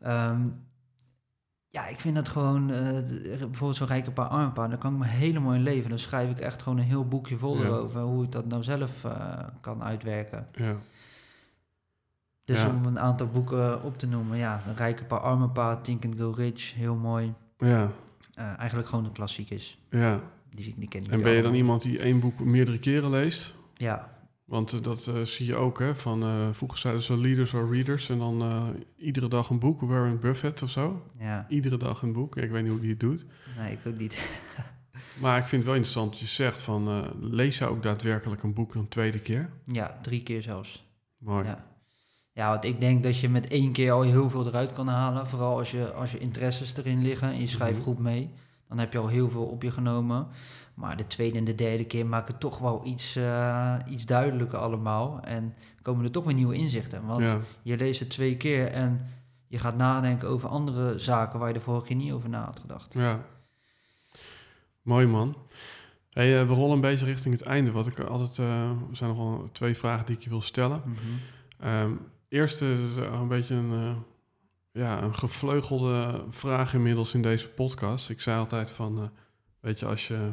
ehm, 0.00 0.40
ja, 1.68 1.86
ik 1.86 2.00
vind 2.00 2.14
dat 2.14 2.28
gewoon... 2.28 2.70
eh, 2.70 2.90
bijvoorbeeld 3.38 3.76
zo'n 3.76 3.86
rijke 3.86 4.10
pa, 4.10 4.22
arme 4.22 4.50
pa. 4.50 4.68
Daar 4.68 4.78
kan 4.78 4.92
ik 4.92 4.98
me 4.98 5.06
helemaal 5.06 5.54
in 5.54 5.62
leven. 5.62 5.88
Dan 5.90 5.98
schrijf 5.98 6.30
ik 6.30 6.38
echt 6.38 6.62
gewoon 6.62 6.78
een 6.78 6.84
heel 6.84 7.08
boekje 7.08 7.36
vol 7.36 7.56
Ja. 7.58 7.64
erover. 7.64 8.00
Hoe 8.00 8.24
ik 8.24 8.32
dat 8.32 8.46
nou 8.46 8.62
zelf 8.62 9.04
eh, 9.04 9.38
kan 9.60 9.82
uitwerken. 9.82 10.46
ja, 10.54 10.74
Dus 12.44 12.60
Ja. 12.62 12.68
om 12.68 12.84
een 12.86 12.98
aantal 12.98 13.26
boeken 13.26 13.82
op 13.82 13.98
te 13.98 14.06
noemen. 14.06 14.38
Ja, 14.38 14.60
een 14.68 14.76
rijke 14.76 15.04
pa, 15.04 15.16
arme 15.16 15.48
pa. 15.48 15.76
Think 15.76 16.04
and 16.04 16.14
Go 16.18 16.30
Rich. 16.36 16.74
Heel 16.74 16.94
mooi. 16.94 17.32
ja, 17.58 17.90
Eh, 18.34 18.58
eigenlijk 18.58 18.88
gewoon 18.88 19.04
de 19.04 19.12
klassiekers. 19.12 19.78
ja. 19.90 20.20
Die, 20.54 20.74
die 20.78 20.88
ken 20.88 21.04
ik 21.04 21.10
En 21.10 21.22
ben 21.22 21.32
je 21.32 21.42
dan 21.42 21.54
iemand 21.54 21.82
die 21.82 21.98
één 21.98 22.20
boek 22.20 22.40
meerdere 22.40 22.78
keren 22.78 23.10
leest? 23.10 23.54
Ja, 23.74 24.08
Want 24.48 24.72
eh, 24.72 24.82
dat 24.82 25.06
eh, 25.06 25.22
zie 25.22 25.46
je 25.46 25.54
ook, 25.56 25.78
hè? 25.78 25.94
Van, 25.94 26.22
eh, 26.22 26.48
vroeger 26.52 26.78
zeiden 26.78 27.02
ze 27.02 27.16
leaders 27.18 27.54
or 27.54 27.72
readers. 27.72 28.08
En 28.08 28.18
dan 28.18 28.42
iedere 28.96 29.28
dag 29.28 29.50
een 29.50 29.58
boek. 29.58 29.80
Warren 29.80 30.20
Buffett 30.20 30.62
of 30.62 30.70
zo. 30.70 31.02
ja. 31.18 31.46
Iedere 31.48 31.76
dag 31.76 32.02
een 32.02 32.12
boek. 32.12 32.36
Ik 32.36 32.50
weet 32.50 32.62
niet 32.62 32.70
hoe 32.70 32.80
die 32.80 32.90
het 32.90 33.00
doet. 33.00 33.26
Nee, 33.58 33.72
ik 33.72 33.78
ook 33.86 33.98
niet. 33.98 34.18
Maar 35.20 35.38
ik 35.38 35.46
vind 35.46 35.52
het 35.62 35.64
wel 35.64 35.74
interessant 35.74 36.10
dat 36.10 36.20
je 36.20 36.26
zegt 36.26 36.62
van... 36.62 37.04
lees 37.20 37.58
je 37.58 37.66
ook 37.66 37.82
daadwerkelijk 37.82 38.42
een 38.42 38.54
boek 38.54 38.74
een 38.74 38.88
tweede 38.88 39.18
keer? 39.20 39.50
Ja, 39.66 39.98
drie 40.02 40.22
keer 40.22 40.42
zelfs. 40.42 40.86
Mooi. 41.18 41.44
Ja. 41.44 41.64
ja, 42.32 42.50
want 42.50 42.64
ik 42.64 42.80
denk 42.80 43.02
dat 43.02 43.18
je 43.18 43.28
met 43.28 43.46
één 43.48 43.72
keer 43.72 43.92
al 43.92 44.02
heel 44.02 44.30
veel 44.30 44.46
eruit 44.46 44.72
kan 44.72 44.88
halen. 44.88 45.26
Vooral 45.26 45.58
als 45.58 45.70
je, 45.70 45.92
als 45.92 46.12
je 46.12 46.18
interesses 46.18 46.76
erin 46.76 47.02
liggen 47.02 47.28
en 47.32 47.40
je 47.40 47.46
schrijft 47.46 47.76
Mhm. 47.76 47.84
goed 47.84 47.98
mee. 47.98 48.30
Dan 48.68 48.78
heb 48.78 48.92
je 48.92 48.98
al 48.98 49.08
heel 49.08 49.28
veel 49.28 49.44
op 49.44 49.62
je 49.62 49.70
genomen. 49.70 50.26
Maar 50.78 50.96
de 50.96 51.06
tweede 51.06 51.38
en 51.38 51.44
de 51.44 51.54
derde 51.54 51.84
keer 51.84 52.06
maken 52.06 52.32
het 52.32 52.40
toch 52.40 52.58
wel 52.58 52.80
iets, 52.84 53.16
eh, 53.16 53.74
iets 53.88 54.06
duidelijker 54.06 54.58
allemaal. 54.58 55.20
En 55.20 55.54
komen 55.82 56.04
er 56.04 56.10
toch 56.10 56.24
weer 56.24 56.34
nieuwe 56.34 56.54
inzichten. 56.54 57.06
Want 57.06 57.20
Ja, 57.22 57.40
je 57.62 57.76
leest 57.76 58.00
het 58.00 58.10
twee 58.10 58.36
keer 58.36 58.66
en 58.72 59.06
je 59.46 59.58
gaat 59.58 59.76
nadenken 59.76 60.28
over 60.28 60.48
andere 60.48 60.98
zaken 60.98 61.38
waar 61.38 61.48
je 61.48 61.54
de 61.54 61.60
vorige 61.60 61.86
keer 61.86 61.96
niet 61.96 62.12
over 62.12 62.28
na 62.28 62.44
had 62.44 62.58
gedacht. 62.60 62.94
ja. 62.94 63.24
Mooi 64.82 65.06
man. 65.06 65.36
Hey, 66.10 66.40
eh, 66.40 66.48
we 66.48 66.54
rollen 66.54 66.74
een 66.74 66.80
beetje 66.80 67.04
richting 67.04 67.34
het 67.34 67.42
einde. 67.42 67.70
Wat 67.70 67.86
ik 67.86 68.00
altijd... 68.00 68.38
eh, 68.38 68.70
er 68.70 68.76
zijn 68.96 69.10
nog 69.10 69.18
wel 69.18 69.48
twee 69.52 69.76
vragen 69.76 70.06
die 70.06 70.16
ik 70.16 70.22
je 70.22 70.30
wil 70.30 70.40
stellen. 70.40 70.82
Ehm 71.60 71.92
eerste 72.28 72.72
is 72.72 72.96
een 72.96 73.28
beetje 73.28 73.54
een, 73.54 73.94
ja, 74.72 75.02
een 75.02 75.14
gevleugelde 75.14 76.24
vraag 76.30 76.74
inmiddels 76.74 77.14
in 77.14 77.22
deze 77.22 77.48
podcast. 77.48 78.10
Ik 78.10 78.20
zei 78.20 78.38
altijd 78.38 78.70
van, 78.70 79.10
weet 79.60 79.78
je, 79.78 79.86
als 79.86 80.08
je 80.08 80.30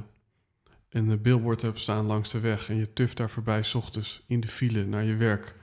een 0.96 1.22
billboard 1.22 1.62
hebt 1.62 1.80
staan 1.80 2.06
langs 2.06 2.32
de 2.32 2.39
weg 2.39 2.70
en 2.70 2.76
je 2.76 2.93
tuft 2.93 3.18
daar 3.18 3.30
voorbij 3.30 3.64
's 3.64 3.74
ochtends 3.74 4.24
in 4.28 4.39
de 4.39 4.48
file 4.48 4.86
naar 4.86 5.04
je 5.04 5.16
werk, 5.16 5.56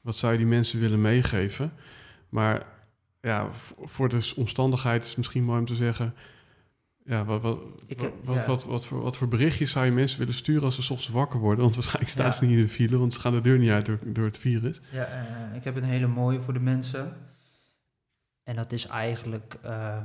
wat 0.00 0.16
zou 0.16 0.32
je 0.32 0.38
die 0.38 0.46
mensen 0.46 0.80
willen 0.80 1.00
meegeven? 1.00 1.72
Maar 2.28 2.66
ja, 3.20 3.48
voor 3.82 4.08
de 4.08 4.32
omstandigheid 4.36 5.02
is 5.02 5.08
het 5.08 5.16
misschien 5.16 5.44
mooi 5.44 5.58
om 5.60 5.66
te 5.66 5.74
zeggen, 5.74 6.14
ja, 7.04 7.24
wat, 7.24 7.40
wat, 7.42 7.58
Ik, 7.86 7.98
wat, 7.98 8.10
eh, 8.10 8.24
wat, 8.24 8.46
wat, 8.46 8.64
wat, 8.64 8.86
voor, 8.86 9.00
wat 9.02 9.16
voor 9.16 9.28
berichtjes 9.28 9.70
zou 9.70 9.84
je 9.84 9.90
mensen 9.92 10.18
willen 10.18 10.34
sturen 10.34 10.62
als 10.62 10.74
ze 10.74 10.82
's 10.82 10.90
ochtends 10.90 11.12
wakker 11.14 11.40
worden? 11.40 11.62
Want 11.62 11.74
waarschijnlijk 11.74 12.12
staan 12.12 12.26
Ja. 12.26 12.32
ze 12.32 12.44
niet 12.44 12.56
in 12.56 12.62
de 12.64 12.68
file, 12.68 12.98
want 12.98 13.14
ze 13.14 13.20
gaan 13.20 13.32
de 13.32 13.40
deur 13.40 13.58
niet 13.58 13.70
uit 13.70 13.86
door, 13.86 13.98
door 14.04 14.24
het 14.24 14.38
virus. 14.38 14.80
Ja, 14.90 15.04
eh, 15.04 15.56
ik 15.56 15.64
heb 15.64 15.76
een 15.76 15.84
hele 15.84 16.06
mooie 16.06 16.40
voor 16.40 16.52
de 16.52 16.60
mensen. 16.60 17.16
En 18.42 18.56
dat 18.56 18.72
is 18.72 18.86
eigenlijk, 18.86 19.56
eh, 19.62 20.02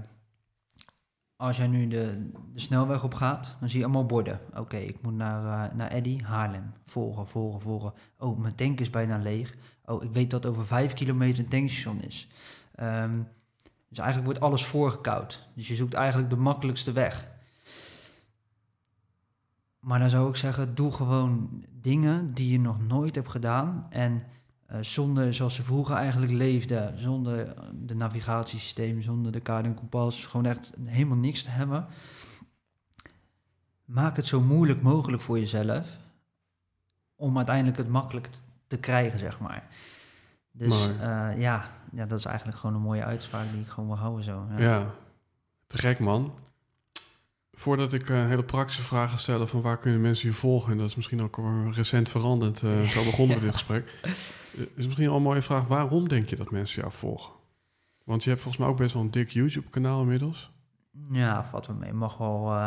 als 1.42 1.58
jij 1.58 1.68
nu 1.68 1.88
de, 1.88 2.30
de 2.54 2.60
snelweg 2.60 3.04
op 3.04 3.14
gaat, 3.14 3.58
dan 3.60 3.70
zie 3.70 3.80
je 3.80 3.86
allemaal 3.86 4.06
borden. 4.06 4.39
Oké, 4.56 4.78
ik 4.78 4.98
moet 5.02 5.14
naar, 5.14 5.70
eh, 5.70 5.76
naar 5.76 5.92
Eddy, 5.92 6.22
Haarlem. 6.24 6.74
Volgen, 6.86 7.28
volgen, 7.28 7.62
volgen. 7.62 7.94
Oh, 8.18 8.39
mijn 8.39 8.56
tank 8.56 8.80
is 8.80 8.89
bijna 8.89 9.18
leeg. 9.18 9.56
Oh, 9.86 10.04
ik 10.04 10.12
weet 10.12 10.32
dat 10.32 10.46
over 10.46 10.66
vijf 10.66 10.94
kilometer 10.94 11.44
een 11.44 11.50
tankstation 11.50 12.02
is. 12.02 12.28
Ehm, 12.76 13.20
dus 13.89 13.98
eigenlijk 13.98 14.26
wordt 14.26 14.39
alles 14.39 14.66
voorgekoud. 14.66 15.48
Dus 15.54 15.68
je 15.68 15.76
zoekt 15.76 15.94
eigenlijk 15.94 16.30
de 16.30 16.36
makkelijkste 16.36 16.92
weg. 16.92 17.28
Maar 19.80 20.00
dan 20.00 20.10
zou 20.10 20.30
ik 20.30 20.36
zeggen, 20.36 20.76
doe 20.76 20.92
gewoon 20.92 21.64
dingen 21.82 22.34
die 22.34 22.52
je 22.52 22.60
nog 22.60 22.88
nooit 22.88 23.16
hebt 23.16 23.32
gedaan. 23.32 23.88
En 23.89 24.24
eh, 24.72 24.78
zonder, 24.82 25.34
zoals 25.34 25.56
ze 25.56 25.64
vroeger 25.64 25.96
eigenlijk 25.96 26.32
leefden, 26.32 27.00
zonder 27.00 27.48
eh, 27.48 27.64
de 27.74 27.96
navigatiesysteem, 27.96 29.02
zonder 29.02 29.32
de 29.32 29.40
kaart 29.40 29.66
en 29.66 29.74
kompas, 29.74 30.26
gewoon 30.26 30.46
echt 30.46 30.72
helemaal 30.84 31.18
niks 31.18 31.44
te 31.44 31.50
hebben. 31.50 31.86
Maak 33.86 34.16
het 34.16 34.26
zo 34.26 34.42
moeilijk 34.42 34.82
mogelijk 34.82 35.22
voor 35.22 35.40
jezelf, 35.40 35.98
om 37.16 37.38
uiteindelijk 37.38 37.78
het 37.78 37.88
makkelijk 37.88 38.30
te 38.68 38.78
krijgen, 38.78 39.20
zeg 39.20 39.40
maar. 39.40 39.68
Dus 40.52 40.90
eh, 40.90 41.30
ja, 41.38 41.66
ja, 41.92 42.06
dat 42.06 42.20
is 42.20 42.26
eigenlijk 42.26 42.58
gewoon 42.58 42.76
een 42.76 42.82
mooie 42.82 43.04
uitspraak 43.04 43.52
die 43.52 43.62
ik 43.62 43.68
gewoon 43.68 43.90
wil 43.90 43.98
houden 43.98 44.24
zo. 44.24 44.46
Ja. 44.50 44.60
Ja, 44.60 44.94
te 45.68 45.78
gek 45.78 46.00
man. 46.00 46.34
Voordat 47.62 47.93
ik 47.93 48.09
eh, 48.09 48.28
hele 48.28 48.43
praktische 48.43 48.84
vragen 48.84 49.20
stel 49.20 49.47
van 49.47 49.62
waar 49.62 49.78
kunnen 49.78 50.01
mensen 50.01 50.28
je 50.28 50.34
volgen, 50.34 50.72
en 50.72 50.78
dat 50.78 50.88
is 50.88 50.95
misschien 50.95 51.22
ook 51.22 51.39
recent 51.72 52.09
veranderd, 52.09 52.64
eh, 52.64 52.82
zo 52.95 53.03
begonnen 53.03 53.36
we 53.36 53.41
dit 53.41 53.53
gesprek, 53.53 53.99
Eh, 54.01 54.12
is 54.76 54.86
misschien 54.86 55.07
wel 55.07 55.16
een 55.16 55.22
mooie 55.22 55.41
vraag, 55.41 55.68
waarom 55.68 56.07
denk 56.07 56.30
je 56.30 56.36
dat 56.36 56.51
mensen 56.51 56.82
jou 56.82 56.93
volgen? 56.93 57.34
Want 58.03 58.24
je 58.24 58.30
hebt 58.30 58.41
volgens 58.41 58.64
mij 58.64 58.72
ook 58.72 58.78
best 58.78 58.93
wel 58.93 59.01
een 59.01 59.12
dik 59.12 59.30
YouTube-kanaal 59.30 60.01
inmiddels. 60.01 60.51
Ja, 61.12 61.43
valt 61.43 61.68
wel 61.68 61.76
mee. 61.76 61.93
Mag 61.93 62.18
wel, 62.18 62.57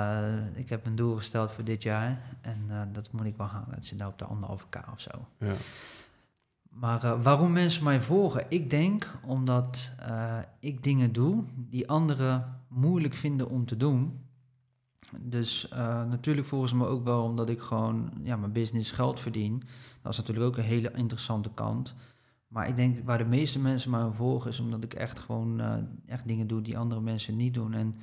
ik 0.55 0.69
heb 0.69 0.85
een 0.85 0.97
doel 0.97 1.17
gesteld 1.17 1.53
voor 1.53 1.65
dit 1.65 1.83
jaar 1.83 2.37
en 2.41 2.89
dat 2.93 3.13
moet 3.13 3.25
ik 3.25 3.37
wel 3.37 3.47
halen. 3.47 3.75
Het 3.75 3.87
zit 3.87 3.99
nou 3.99 4.11
op 4.11 4.19
de 4.19 4.25
anderhalve 4.25 4.67
k 4.69 4.83
of 4.93 5.01
zo. 5.01 5.11
Ja, 5.39 5.55
Maar 6.69 7.23
waarom 7.23 7.53
mensen 7.53 7.85
mij 7.85 8.01
volgen? 8.01 8.45
Ik 8.49 8.71
denk 8.71 9.11
omdat 9.23 9.93
ik 10.59 10.83
dingen 10.83 11.13
doe 11.13 11.45
die 11.55 11.89
anderen 11.89 12.61
moeilijk 12.69 13.15
vinden 13.15 13.49
om 13.49 13.67
te 13.67 13.77
doen. 13.77 14.24
Dus 15.21 15.69
eh, 15.69 16.05
natuurlijk 16.05 16.47
volgen 16.47 16.69
ze 16.69 16.77
me 16.77 16.87
ook 16.87 17.05
wel 17.05 17.23
omdat 17.23 17.49
ik 17.49 17.61
gewoon 17.61 18.11
ja, 18.23 18.37
mijn 18.37 18.53
business 18.53 18.91
geld 18.91 19.21
verdien. 19.21 19.63
Dat 20.03 20.13
is 20.13 20.19
natuurlijk 20.19 20.47
ook 20.47 20.57
een 20.57 20.63
hele 20.63 20.91
interessante 20.95 21.51
kant. 21.55 21.95
Maar 22.49 22.69
ik 22.69 22.77
denk 22.77 23.05
waar 23.05 23.19
de 23.19 23.25
meeste 23.25 23.59
mensen 23.59 23.91
mij 23.91 24.11
volgen 24.17 24.51
is 24.51 24.61
omdat 24.61 24.85
ik 24.85 24.95
echt 24.95 25.19
gewoon 25.19 25.61
eh, 25.61 25.73
echt 26.07 26.27
dingen 26.29 26.47
doe 26.47 26.63
die 26.63 26.79
andere 26.79 27.01
mensen 27.01 27.37
niet 27.37 27.55
doen. 27.55 27.75
En 27.75 27.97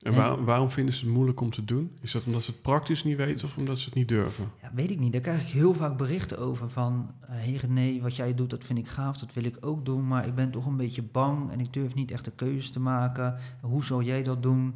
en 0.00 0.12
En- 0.12 0.18
waar- 0.18 0.44
waarom 0.44 0.70
vinden 0.70 0.94
ze 0.94 1.04
het 1.04 1.14
moeilijk 1.14 1.40
om 1.40 1.50
te 1.50 1.64
doen? 1.64 1.90
Is 2.00 2.12
dat 2.12 2.26
omdat 2.26 2.42
ze 2.42 2.50
het 2.50 2.62
praktisch 2.62 3.04
niet 3.04 3.16
weten 3.16 3.46
of 3.48 3.56
omdat 3.56 3.78
ze 3.78 3.84
het 3.84 3.94
niet 3.94 4.08
durven? 4.08 4.50
Ja, 4.62 4.70
weet 4.74 4.90
ik 4.90 4.98
niet. 4.98 5.12
Daar 5.12 5.20
krijg 5.20 5.40
ik 5.42 5.48
heel 5.48 5.74
vaak 5.74 5.96
berichten 5.96 6.38
over 6.38 6.70
van... 6.70 7.10
Hé 7.20 7.34
hey 7.50 7.54
René, 7.54 8.00
wat 8.00 8.16
jij 8.16 8.34
doet, 8.34 8.50
dat 8.50 8.64
vind 8.64 8.78
ik 8.78 8.88
gaaf, 8.88 9.16
dat 9.18 9.32
wil 9.32 9.44
ik 9.44 9.56
ook 9.60 9.84
doen... 9.84 10.06
maar 10.08 10.26
ik 10.26 10.34
ben 10.34 10.50
toch 10.50 10.66
een 10.66 10.76
beetje 10.76 11.02
bang 11.02 11.50
en 11.50 11.60
ik 11.60 11.72
durf 11.72 11.94
niet 11.94 12.10
echt 12.10 12.24
de 12.24 12.30
keuze 12.30 12.70
te 12.70 12.80
maken. 12.80 13.38
Hoe 13.60 13.84
zal 13.84 14.02
jij 14.02 14.22
dat 14.22 14.42
doen? 14.42 14.74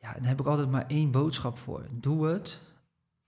Ja, 0.00 0.12
dan 0.12 0.22
heb 0.22 0.40
ik 0.40 0.46
altijd 0.46 0.70
maar 0.70 0.86
één 0.86 1.10
boodschap 1.10 1.58
voor. 1.58 1.86
Doe 1.90 2.26
het. 2.26 2.60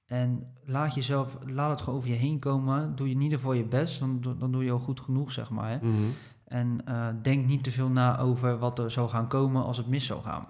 En 0.07 0.53
laat 0.65 0.95
jezelf, 0.95 1.39
laat 1.47 1.71
het 1.71 1.81
gewoon 1.83 1.99
over 1.99 2.11
je 2.11 2.17
heen 2.17 2.39
komen. 2.39 2.97
Doe 2.97 3.09
je 3.09 3.15
in 3.15 3.21
ieder 3.21 3.39
geval 3.39 3.53
je 3.53 3.65
best, 3.65 4.01
dan, 4.01 4.21
dan 4.39 4.53
doe 4.53 4.65
je 4.65 4.71
al 4.71 4.79
goed 4.79 5.01
genoeg, 5.01 5.33
zeg 5.33 5.51
maar. 5.51 5.71
Hè? 5.71 5.77
Mhm. 5.77 6.03
En 6.45 6.81
eh, 6.85 7.09
denk 7.23 7.47
niet 7.47 7.65
te 7.65 7.71
veel 7.71 7.89
na 7.89 8.19
over 8.19 8.59
wat 8.59 8.79
er 8.79 8.91
zou 8.91 9.09
gaan 9.09 9.29
komen 9.29 9.65
als 9.65 9.77
het 9.77 9.87
mis 9.87 10.07
zou 10.07 10.23
gaan. 10.23 10.47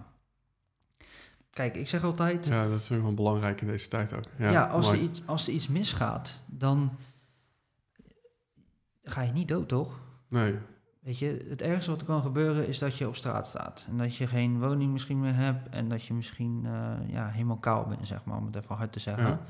Kijk, 1.51 1.77
ik 1.77 1.89
zeg 1.89 2.05
altijd, 2.05 2.47
Ja, 2.47 2.69
dat 2.69 2.81
is 2.81 2.89
wel 2.89 3.15
belangrijk 3.15 3.61
in 3.61 3.67
deze 3.67 3.89
tijd 3.89 4.15
ook. 4.15 4.25
Ja, 4.39 4.51
ja, 4.51 4.67
als, 4.67 4.93
er 4.93 4.99
iets, 4.99 5.23
als 5.27 5.47
er 5.47 5.53
iets 5.53 5.69
misgaat, 5.69 6.45
dan 6.47 6.97
ga 9.03 9.23
je 9.23 9.33
niet 9.33 9.49
dood, 9.49 9.69
toch? 9.69 10.01
Nee, 10.29 10.55
Weet 11.03 11.19
je, 11.19 11.47
het 11.49 11.63
ergste 11.63 11.91
wat 11.91 12.01
er 12.01 12.07
kan 12.07 12.23
gebeuren 12.23 12.69
is 12.69 12.79
dat 12.79 12.97
je 12.97 13.09
op 13.09 13.17
straat 13.17 13.47
staat. 13.47 13.87
En 13.89 13.97
dat 13.97 14.17
je 14.17 14.27
geen 14.27 14.61
woning 14.61 14.93
misschien 14.93 15.21
meer 15.21 15.35
hebt. 15.35 15.69
En 15.69 15.89
dat 15.89 16.05
je 16.05 16.15
misschien 16.15 16.63
eh, 16.65 17.13
ja, 17.13 17.29
helemaal 17.29 17.57
kaal 17.57 17.87
bent, 17.87 18.07
zeg 18.07 18.25
maar, 18.25 18.37
om 18.37 18.47
het 18.47 18.57
even 18.57 18.77
hard 18.77 18.93
te 18.93 18.99
zeggen. 18.99 19.27
Ja. 19.27 19.41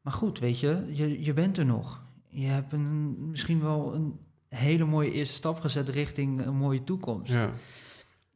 Maar 0.00 0.12
goed, 0.12 0.38
weet 0.38 0.60
je, 0.60 0.86
je, 0.90 1.24
je 1.24 1.32
bent 1.32 1.58
er 1.58 1.64
nog. 1.64 2.02
Je 2.28 2.46
hebt 2.46 2.72
een, 2.72 3.16
misschien 3.28 3.60
wel 3.60 3.94
een 3.94 4.18
hele 4.48 4.84
mooie 4.84 5.12
eerste 5.12 5.34
stap 5.34 5.60
gezet 5.60 5.88
richting 5.88 6.46
een 6.46 6.56
mooie 6.56 6.84
toekomst. 6.84 7.32
ja. 7.32 7.50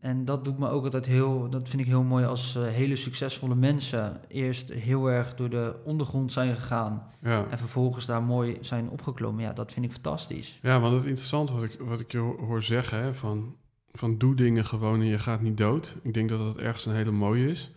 En 0.00 0.24
dat 0.24 0.44
doet 0.44 0.58
me 0.58 0.68
ook 0.68 0.84
altijd 0.84 1.06
heel, 1.06 1.50
dat 1.50 1.68
vind 1.68 1.82
ik 1.82 1.88
heel 1.88 2.02
mooi 2.02 2.24
als 2.24 2.56
eh, 2.56 2.62
hele 2.62 2.96
succesvolle 2.96 3.54
mensen 3.54 4.20
eerst 4.28 4.72
heel 4.72 5.06
erg 5.10 5.34
door 5.34 5.50
de 5.50 5.74
ondergrond 5.84 6.32
zijn 6.32 6.54
gegaan 6.54 7.02
ja. 7.22 7.46
en 7.50 7.58
vervolgens 7.58 8.06
daar 8.06 8.22
mooi 8.22 8.58
zijn 8.60 8.88
opgeklommen. 8.90 9.42
Ja, 9.44 9.52
dat 9.52 9.72
vind 9.72 9.86
ik 9.86 9.92
fantastisch. 9.92 10.58
Ja, 10.62 10.80
want 10.80 10.92
het 10.92 11.02
is 11.02 11.08
interessant 11.08 11.50
wat 11.50 11.62
ik, 11.62 11.76
wat 11.80 12.00
ik 12.00 12.12
je 12.12 12.18
ho- 12.18 12.36
hoor 12.38 12.62
zeggen, 12.62 12.98
hè, 13.02 13.14
van, 13.14 13.56
van 13.92 14.18
doe 14.18 14.34
dingen 14.34 14.64
gewoon 14.66 15.00
en 15.00 15.06
je 15.06 15.18
gaat 15.18 15.40
niet 15.40 15.56
dood. 15.56 15.96
Ik 16.02 16.14
denk 16.14 16.28
dat 16.28 16.38
dat 16.38 16.56
ergens 16.58 16.86
een 16.86 16.94
hele 16.94 17.10
mooie 17.10 17.48
is. 17.50 17.72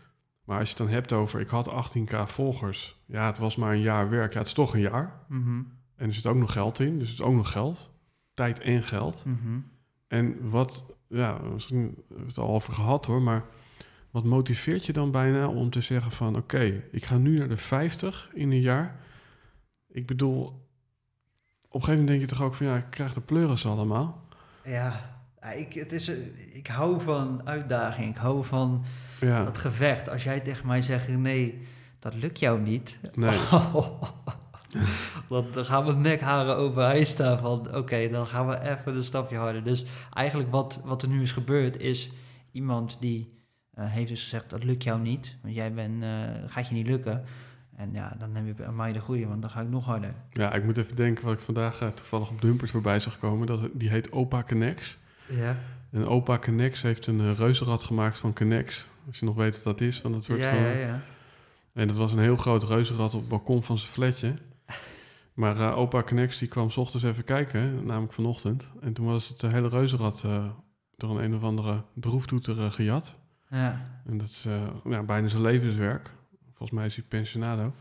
Maar 0.46 0.60
als 0.60 0.70
je 0.70 0.76
het 0.76 0.84
dan 0.86 0.94
hebt 0.96 1.14
over, 1.14 1.40
ik 1.40 1.48
had 1.50 1.70
18k 1.70 2.16
volgers. 2.26 3.00
Ja, 3.06 3.26
het 3.26 3.38
was 3.38 3.56
maar 3.56 3.74
een 3.74 3.82
jaar 3.82 4.10
werk. 4.10 4.34
Ja, 4.34 4.38
het 4.40 4.48
is 4.48 4.54
toch 4.54 4.74
een 4.74 4.80
jaar. 4.82 5.26
Mhm, 5.28 5.62
En 5.96 6.08
er 6.08 6.14
zit 6.14 6.26
ook 6.28 6.36
nog 6.36 6.52
geld 6.52 6.80
in, 6.80 7.00
dus 7.00 7.10
het 7.10 7.20
is 7.20 7.26
ook 7.26 7.34
nog 7.34 7.52
geld. 7.52 7.90
Tijd 8.34 8.60
en 8.60 8.84
geld. 8.84 9.24
mhm. 9.26 9.60
En 10.08 10.50
wat, 10.50 10.84
ja, 11.10 11.38
misschien 11.54 12.04
hebben 12.08 12.28
het 12.28 12.38
al 12.38 12.50
over 12.50 12.74
gehad 12.74 13.06
hoor, 13.06 13.22
maar 13.22 13.46
wat 14.12 14.24
motiveert 14.24 14.86
je 14.86 14.94
dan 14.94 15.12
bijna 15.12 15.48
om 15.48 15.70
te 15.70 15.82
zeggen 15.82 16.12
van, 16.12 16.36
oké, 16.36 16.84
ik 16.92 17.06
ga 17.06 17.18
nu 17.18 17.38
naar 17.38 17.50
de 17.50 17.58
50 17.58 18.30
in 18.34 18.52
een 18.52 18.62
jaar. 18.62 19.00
Ik 19.88 20.08
bedoel, 20.08 20.46
op 20.46 20.56
een 21.76 21.82
gegeven 21.82 21.90
moment 21.90 22.08
denk 22.08 22.22
je 22.22 22.28
toch 22.28 22.42
ook 22.42 22.56
van, 22.56 22.66
ja, 22.66 22.78
ik 22.78 22.90
krijg 22.90 23.14
de 23.14 23.22
pleuris 23.22 23.66
allemaal. 23.66 24.28
Ja, 24.64 25.20
ik, 25.56 25.74
het 25.74 25.92
is, 25.92 26.08
ik 26.54 26.68
hou 26.68 27.02
van 27.02 27.48
uitdaging. 27.48 28.10
Ik 28.10 28.18
hou 28.22 28.46
van 28.46 28.84
Ja, 29.20 29.44
dat 29.44 29.58
gevecht. 29.58 30.10
Als 30.10 30.24
jij 30.24 30.40
tegen 30.40 30.68
mij 30.68 30.82
zegt, 30.82 31.08
nee, 31.08 31.68
dat 32.00 32.14
lukt 32.14 32.40
jou 32.40 32.62
niet. 32.62 33.00
nee, 33.14 33.40
dan, 35.30 35.46
dan 35.52 35.66
gaan 35.66 35.86
we 35.86 35.94
nekharen 35.94 36.56
overeind 36.56 37.08
staan 37.08 37.40
van, 37.40 37.76
oké, 37.76 38.10
dan 38.10 38.28
gaan 38.28 38.48
we 38.48 38.70
even 38.70 38.96
een 38.96 39.04
stapje 39.04 39.38
harder. 39.38 39.64
Dus 39.64 39.86
eigenlijk 40.14 40.52
wat, 40.52 40.82
wat 40.86 41.02
er 41.02 41.10
nu 41.10 41.22
is 41.22 41.32
gebeurd 41.32 41.80
is, 41.80 42.12
iemand 42.52 42.98
die 43.00 43.38
eh, 43.74 43.92
heeft 43.92 44.08
dus 44.08 44.22
gezegd, 44.22 44.50
dat 44.50 44.64
lukt 44.64 44.84
jou 44.84 45.00
niet. 45.00 45.36
Want 45.42 45.56
jij 45.56 45.74
bent, 45.74 46.04
eh, 46.04 46.10
gaat 46.48 46.68
je 46.68 46.74
niet 46.74 46.88
lukken. 46.88 47.24
En 47.76 47.94
ja, 47.94 48.16
dan 48.20 48.36
heb 48.36 48.58
je 48.58 48.72
mij 48.72 48.94
de 48.94 49.00
goede, 49.00 49.28
want 49.28 49.42
dan 49.42 49.50
ga 49.50 49.62
ik 49.62 49.70
nog 49.70 49.86
harder. 49.86 50.14
ja, 50.32 50.54
ik 50.54 50.64
moet 50.64 50.78
even 50.78 50.96
denken 50.96 51.26
wat 51.26 51.34
ik 51.34 51.40
vandaag 51.40 51.82
eh, 51.82 51.88
toevallig 51.88 52.30
op 52.30 52.42
Dumpert 52.42 52.72
voorbij 52.72 53.00
zag 53.00 53.20
komen. 53.20 53.48
Dat, 53.48 53.70
die 53.74 53.90
heet 53.90 54.12
Opa 54.12 54.44
Connects. 54.44 54.98
Ja, 55.30 55.58
En 55.92 56.08
Opa 56.08 56.38
Connects 56.38 56.82
heeft 56.82 57.08
een 57.08 57.36
reuzenrad 57.36 57.84
gemaakt 57.84 58.18
van 58.18 58.34
Connects. 58.34 58.88
Als 59.08 59.20
je 59.20 59.26
nog 59.26 59.36
weet 59.36 59.56
wat 59.56 59.64
dat 59.64 59.82
is, 59.88 60.00
van 60.00 60.12
dat 60.12 60.24
soort 60.24 60.40
ja, 60.40 60.50
van... 60.50 60.60
ja, 60.60 60.70
ja. 60.70 61.02
En 61.74 61.88
dat 61.88 61.98
was 61.98 62.12
een 62.12 62.20
heel 62.20 62.36
groot 62.36 62.64
reuzenrad 62.64 63.14
op 63.14 63.20
het 63.20 63.30
balkon 63.30 63.64
van 63.64 63.78
zijn 63.78 63.92
flatje. 63.92 64.34
Maar 65.40 65.60
eh, 65.60 65.78
opa 65.78 66.04
Connects 66.04 66.38
die 66.38 66.48
kwam 66.48 66.70
's 66.72 66.78
ochtends 66.78 67.06
even 67.06 67.24
kijken, 67.24 67.86
namelijk 67.86 68.14
vanochtend. 68.14 68.72
En 68.82 68.94
toen 68.94 69.06
was 69.06 69.28
het 69.28 69.42
hele 69.42 69.68
reuzenrad 69.68 70.24
eh, 70.24 70.46
door 70.96 71.10
een 71.10 71.24
een 71.24 71.36
of 71.36 71.44
andere 71.44 71.84
droeftoeter 71.94 72.60
eh, 72.64 72.72
gejat. 72.72 73.16
ja. 73.50 74.02
En 74.06 74.18
dat 74.18 74.28
is 74.28 74.46
eh, 74.46 74.68
ja, 74.86 75.04
bijna 75.04 75.28
zijn 75.28 75.42
levenswerk. 75.42 76.12
Volgens 76.48 76.72
mij 76.72 76.86
is 76.86 76.96
hij 76.96 77.06
pensionado. 77.08 77.74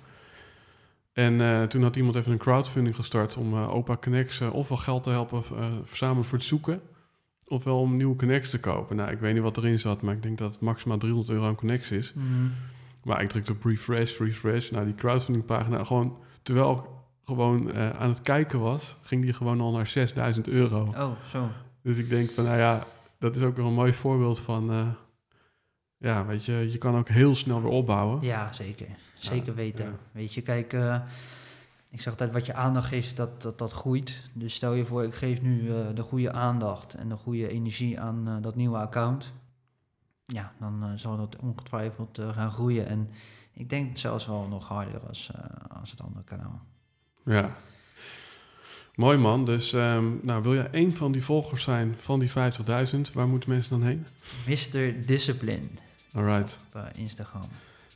En 1.12 1.40
eh, 1.40 1.62
toen 1.62 1.82
had 1.82 1.96
iemand 1.96 2.16
even 2.16 2.32
een 2.32 2.38
crowdfunding 2.38 2.96
gestart 2.96 3.36
om 3.36 3.54
eh, 3.54 3.74
opa 3.74 3.96
Connects 3.96 4.40
eh, 4.40 4.54
ofwel 4.54 4.76
geld 4.76 5.02
te 5.02 5.10
helpen 5.10 5.42
eh, 5.58 5.66
verzamelen 5.84 6.24
voor 6.24 6.38
het 6.38 6.46
zoeken, 6.46 6.80
ofwel 7.44 7.80
om 7.80 7.96
nieuwe 7.96 8.16
Connects 8.16 8.50
te 8.50 8.60
kopen. 8.60 8.96
Nou, 8.96 9.10
ik 9.10 9.18
weet 9.18 9.34
niet 9.34 9.42
wat 9.42 9.56
erin 9.56 9.78
zat, 9.78 10.02
maar 10.02 10.14
ik 10.14 10.22
denk 10.22 10.38
dat 10.38 10.52
het 10.52 10.60
maximaal 10.60 10.98
300 10.98 11.32
euro 11.32 11.46
aan 11.46 11.54
Connects 11.54 11.90
is. 11.90 12.12
Mhm. 12.14 12.26
Maar 13.04 13.22
ik 13.22 13.28
drukte 13.28 13.52
op 13.52 13.64
refresh, 13.64 14.18
refresh. 14.18 14.70
Nou, 14.70 14.84
die 14.84 14.94
crowdfunding 14.94 15.44
pagina, 15.46 15.84
gewoon, 15.84 16.16
terwijl 16.42 16.72
ik 16.72 16.96
gewoon 17.28 17.72
eh, 17.72 17.90
aan 17.90 18.08
het 18.08 18.20
kijken 18.20 18.60
was, 18.60 18.96
ging 19.02 19.22
die 19.22 19.32
gewoon 19.32 19.60
al 19.60 19.72
naar 19.72 19.86
6000 19.86 20.48
euro. 20.48 20.92
Oh, 20.96 21.10
zo. 21.30 21.48
Dus 21.82 21.96
ik 21.96 22.08
denk 22.08 22.30
van, 22.30 22.44
nou 22.44 22.58
ja, 22.58 22.86
dat 23.18 23.36
is 23.36 23.42
ook 23.42 23.56
weer 23.56 23.64
een 23.66 23.72
mooi 23.74 23.92
voorbeeld 23.92 24.40
van, 24.40 24.70
eh, 24.70 24.86
ja, 25.96 26.26
weet 26.26 26.44
je, 26.44 26.52
je 26.70 26.78
kan 26.78 26.96
ook 26.96 27.08
heel 27.08 27.34
snel 27.34 27.62
weer 27.62 27.70
opbouwen. 27.70 28.22
Ja, 28.22 28.52
zeker. 28.52 28.86
Zeker 29.14 29.46
Ja, 29.46 29.54
weten. 29.54 29.84
ja. 29.84 29.92
Weet 30.12 30.34
je, 30.34 30.42
kijk, 30.42 30.72
eh, 30.72 31.00
ik 31.90 32.00
zeg 32.00 32.12
altijd 32.12 32.32
wat 32.32 32.46
je 32.46 32.54
aandacht 32.54 32.88
geeft, 32.88 33.16
dat, 33.16 33.42
dat, 33.42 33.58
dat 33.58 33.72
groeit. 33.72 34.22
Dus 34.32 34.54
stel 34.54 34.72
je 34.72 34.84
voor, 34.86 35.04
ik 35.04 35.14
geef 35.14 35.42
nu 35.42 35.66
de 35.94 36.02
goede 36.02 36.32
aandacht 36.32 36.94
en 36.94 37.08
de 37.08 37.16
goede 37.16 37.48
energie 37.48 38.00
aan 38.00 38.38
dat 38.42 38.56
nieuwe 38.56 38.78
account. 38.78 39.32
Ja, 40.24 40.52
dan 40.60 40.92
zal 40.98 41.16
dat 41.16 41.36
ongetwijfeld 41.36 42.20
gaan 42.32 42.50
groeien. 42.50 42.86
En 42.86 43.10
ik 43.52 43.70
denk 43.70 43.96
zelfs 43.96 44.26
wel 44.26 44.46
nog 44.48 44.68
harder 44.68 45.00
als, 45.08 45.30
als 45.80 45.90
het 45.90 46.02
andere 46.02 46.24
kanaal. 46.24 46.60
Ja. 47.28 47.56
Mooi 48.94 49.18
man, 49.18 49.44
dus 49.44 49.72
ehm, 49.72 50.04
nou, 50.22 50.42
wil 50.42 50.54
jij 50.54 50.68
één 50.70 50.96
van 50.96 51.12
die 51.12 51.24
volgers 51.24 51.62
zijn 51.62 51.96
van 52.00 52.20
die 52.20 52.30
50.000, 52.30 52.34
waar 53.12 53.28
moeten 53.28 53.50
mensen 53.50 53.70
dan 53.70 53.88
heen? 53.88 54.06
Mr. 54.46 55.06
Discipline 55.06 55.66
Alright. 56.12 56.58
op 56.72 56.80
eh, 56.80 57.00
Instagram. 57.02 57.42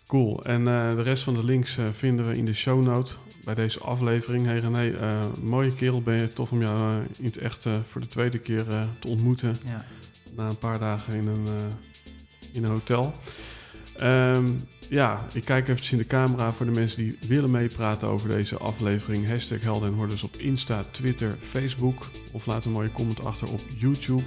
Cool. 0.07 0.45
En 0.45 0.69
eh, 0.69 0.95
de 0.95 1.03
rest 1.03 1.23
van 1.23 1.35
de 1.35 1.45
links 1.45 1.77
eh, 1.77 1.87
vinden 1.97 2.29
we 2.29 2.37
in 2.37 2.45
de 2.45 2.55
show 2.55 2.85
note 2.85 3.15
bij 3.45 3.55
deze 3.55 3.81
aflevering. 3.81 4.47
Hey 4.47 4.59
René, 4.59 5.21
mooie 5.43 5.75
kerel 5.75 6.03
ben 6.03 6.21
je. 6.21 6.33
Tof 6.33 6.51
om 6.51 6.63
jou 6.63 7.03
in 7.19 7.25
het 7.25 7.37
echt 7.37 7.69
voor 7.89 8.01
de 8.01 8.07
tweede 8.07 8.39
keer 8.39 8.65
te 8.99 9.09
ontmoeten. 9.09 9.55
Ja. 9.65 9.85
Na 10.37 10.49
een 10.49 10.59
paar 10.59 10.79
dagen 10.79 11.15
in 11.15 11.27
een, 11.27 11.47
in 12.53 12.65
een 12.65 12.71
hotel. 12.71 13.15
Ehm, 13.97 14.47
ja, 14.93 15.27
ik 15.33 15.45
kijk 15.45 15.69
eventjes 15.69 15.93
in 15.93 15.99
de 15.99 16.07
camera 16.07 16.53
voor 16.53 16.67
de 16.67 16.73
mensen 16.73 16.97
die 16.97 17.19
willen 17.27 17.51
meepraten 17.51 18.09
over 18.09 18.29
deze 18.29 18.57
aflevering. 18.57 19.29
Hashtag 19.29 19.63
Helden 19.63 19.89
en 19.89 19.95
Hordes 19.95 20.23
op 20.23 20.37
Insta, 20.37 20.85
Twitter, 20.91 21.37
Facebook. 21.41 22.11
Of 22.31 22.47
laat 22.47 22.65
een 22.65 22.73
mooie 22.73 22.93
comment 22.93 23.25
achter 23.25 23.53
op 23.53 23.61
YouTube. 23.79 24.23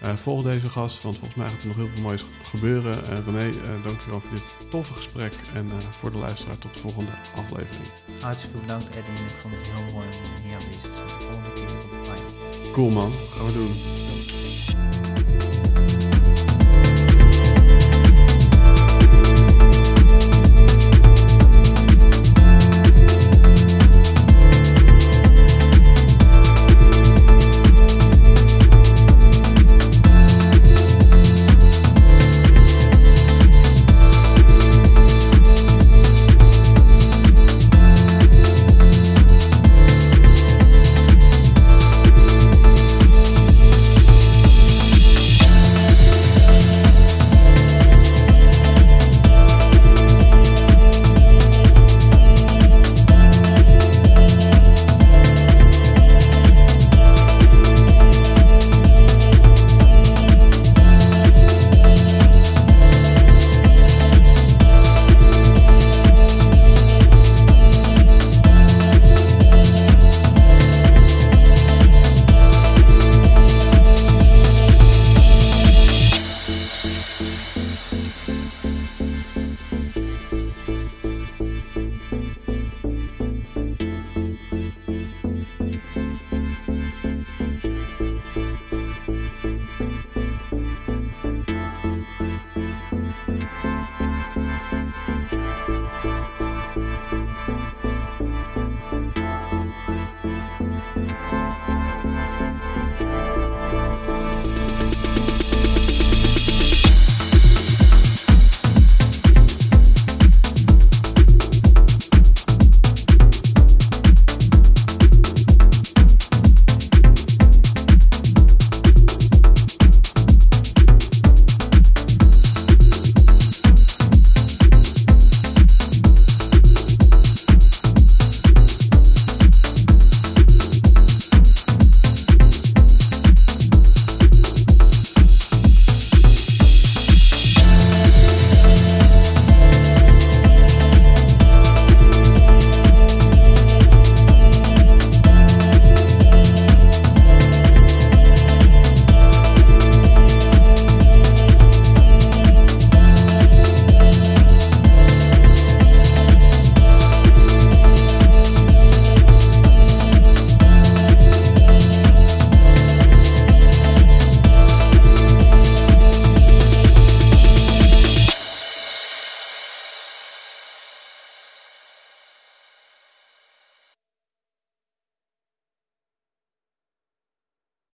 Eh, 0.00 0.14
volg 0.14 0.42
deze 0.42 0.68
gast, 0.68 1.02
want 1.02 1.16
volgens 1.16 1.38
mij 1.38 1.48
gaat 1.48 1.60
er 1.60 1.66
nog 1.66 1.76
heel 1.76 1.88
veel 1.94 2.02
moois 2.02 2.24
gebeuren. 2.42 3.04
Eh 3.04 3.18
René, 3.24 3.48
eh 3.48 3.84
dankjewel 3.84 4.20
voor 4.20 4.30
dit 4.34 4.70
toffe 4.70 4.94
gesprek. 4.94 5.32
En 5.54 5.70
voor 5.80 6.12
de 6.12 6.18
luisteraar 6.18 6.58
tot 6.58 6.74
de 6.74 6.80
volgende 6.80 7.10
aflevering. 7.36 7.88
Hartstikke 8.20 8.58
bedankt, 8.58 8.88
Edwin. 8.88 9.24
Ik 9.24 9.40
vond 9.40 9.54
het 9.54 9.72
heel 9.72 9.92
mooi 9.92 10.06
om 10.06 10.44
hier 10.44 10.54
aanwezig 10.54 10.82
te 10.82 10.90
zijn. 10.94 11.06
De 11.06 11.24
volgende 11.24 11.52
keer 11.52 12.66
op. 12.66 12.72
Cool 12.72 12.90
man, 12.90 13.12
gaan 13.12 13.46
we 13.46 13.52
doen. 13.52 14.15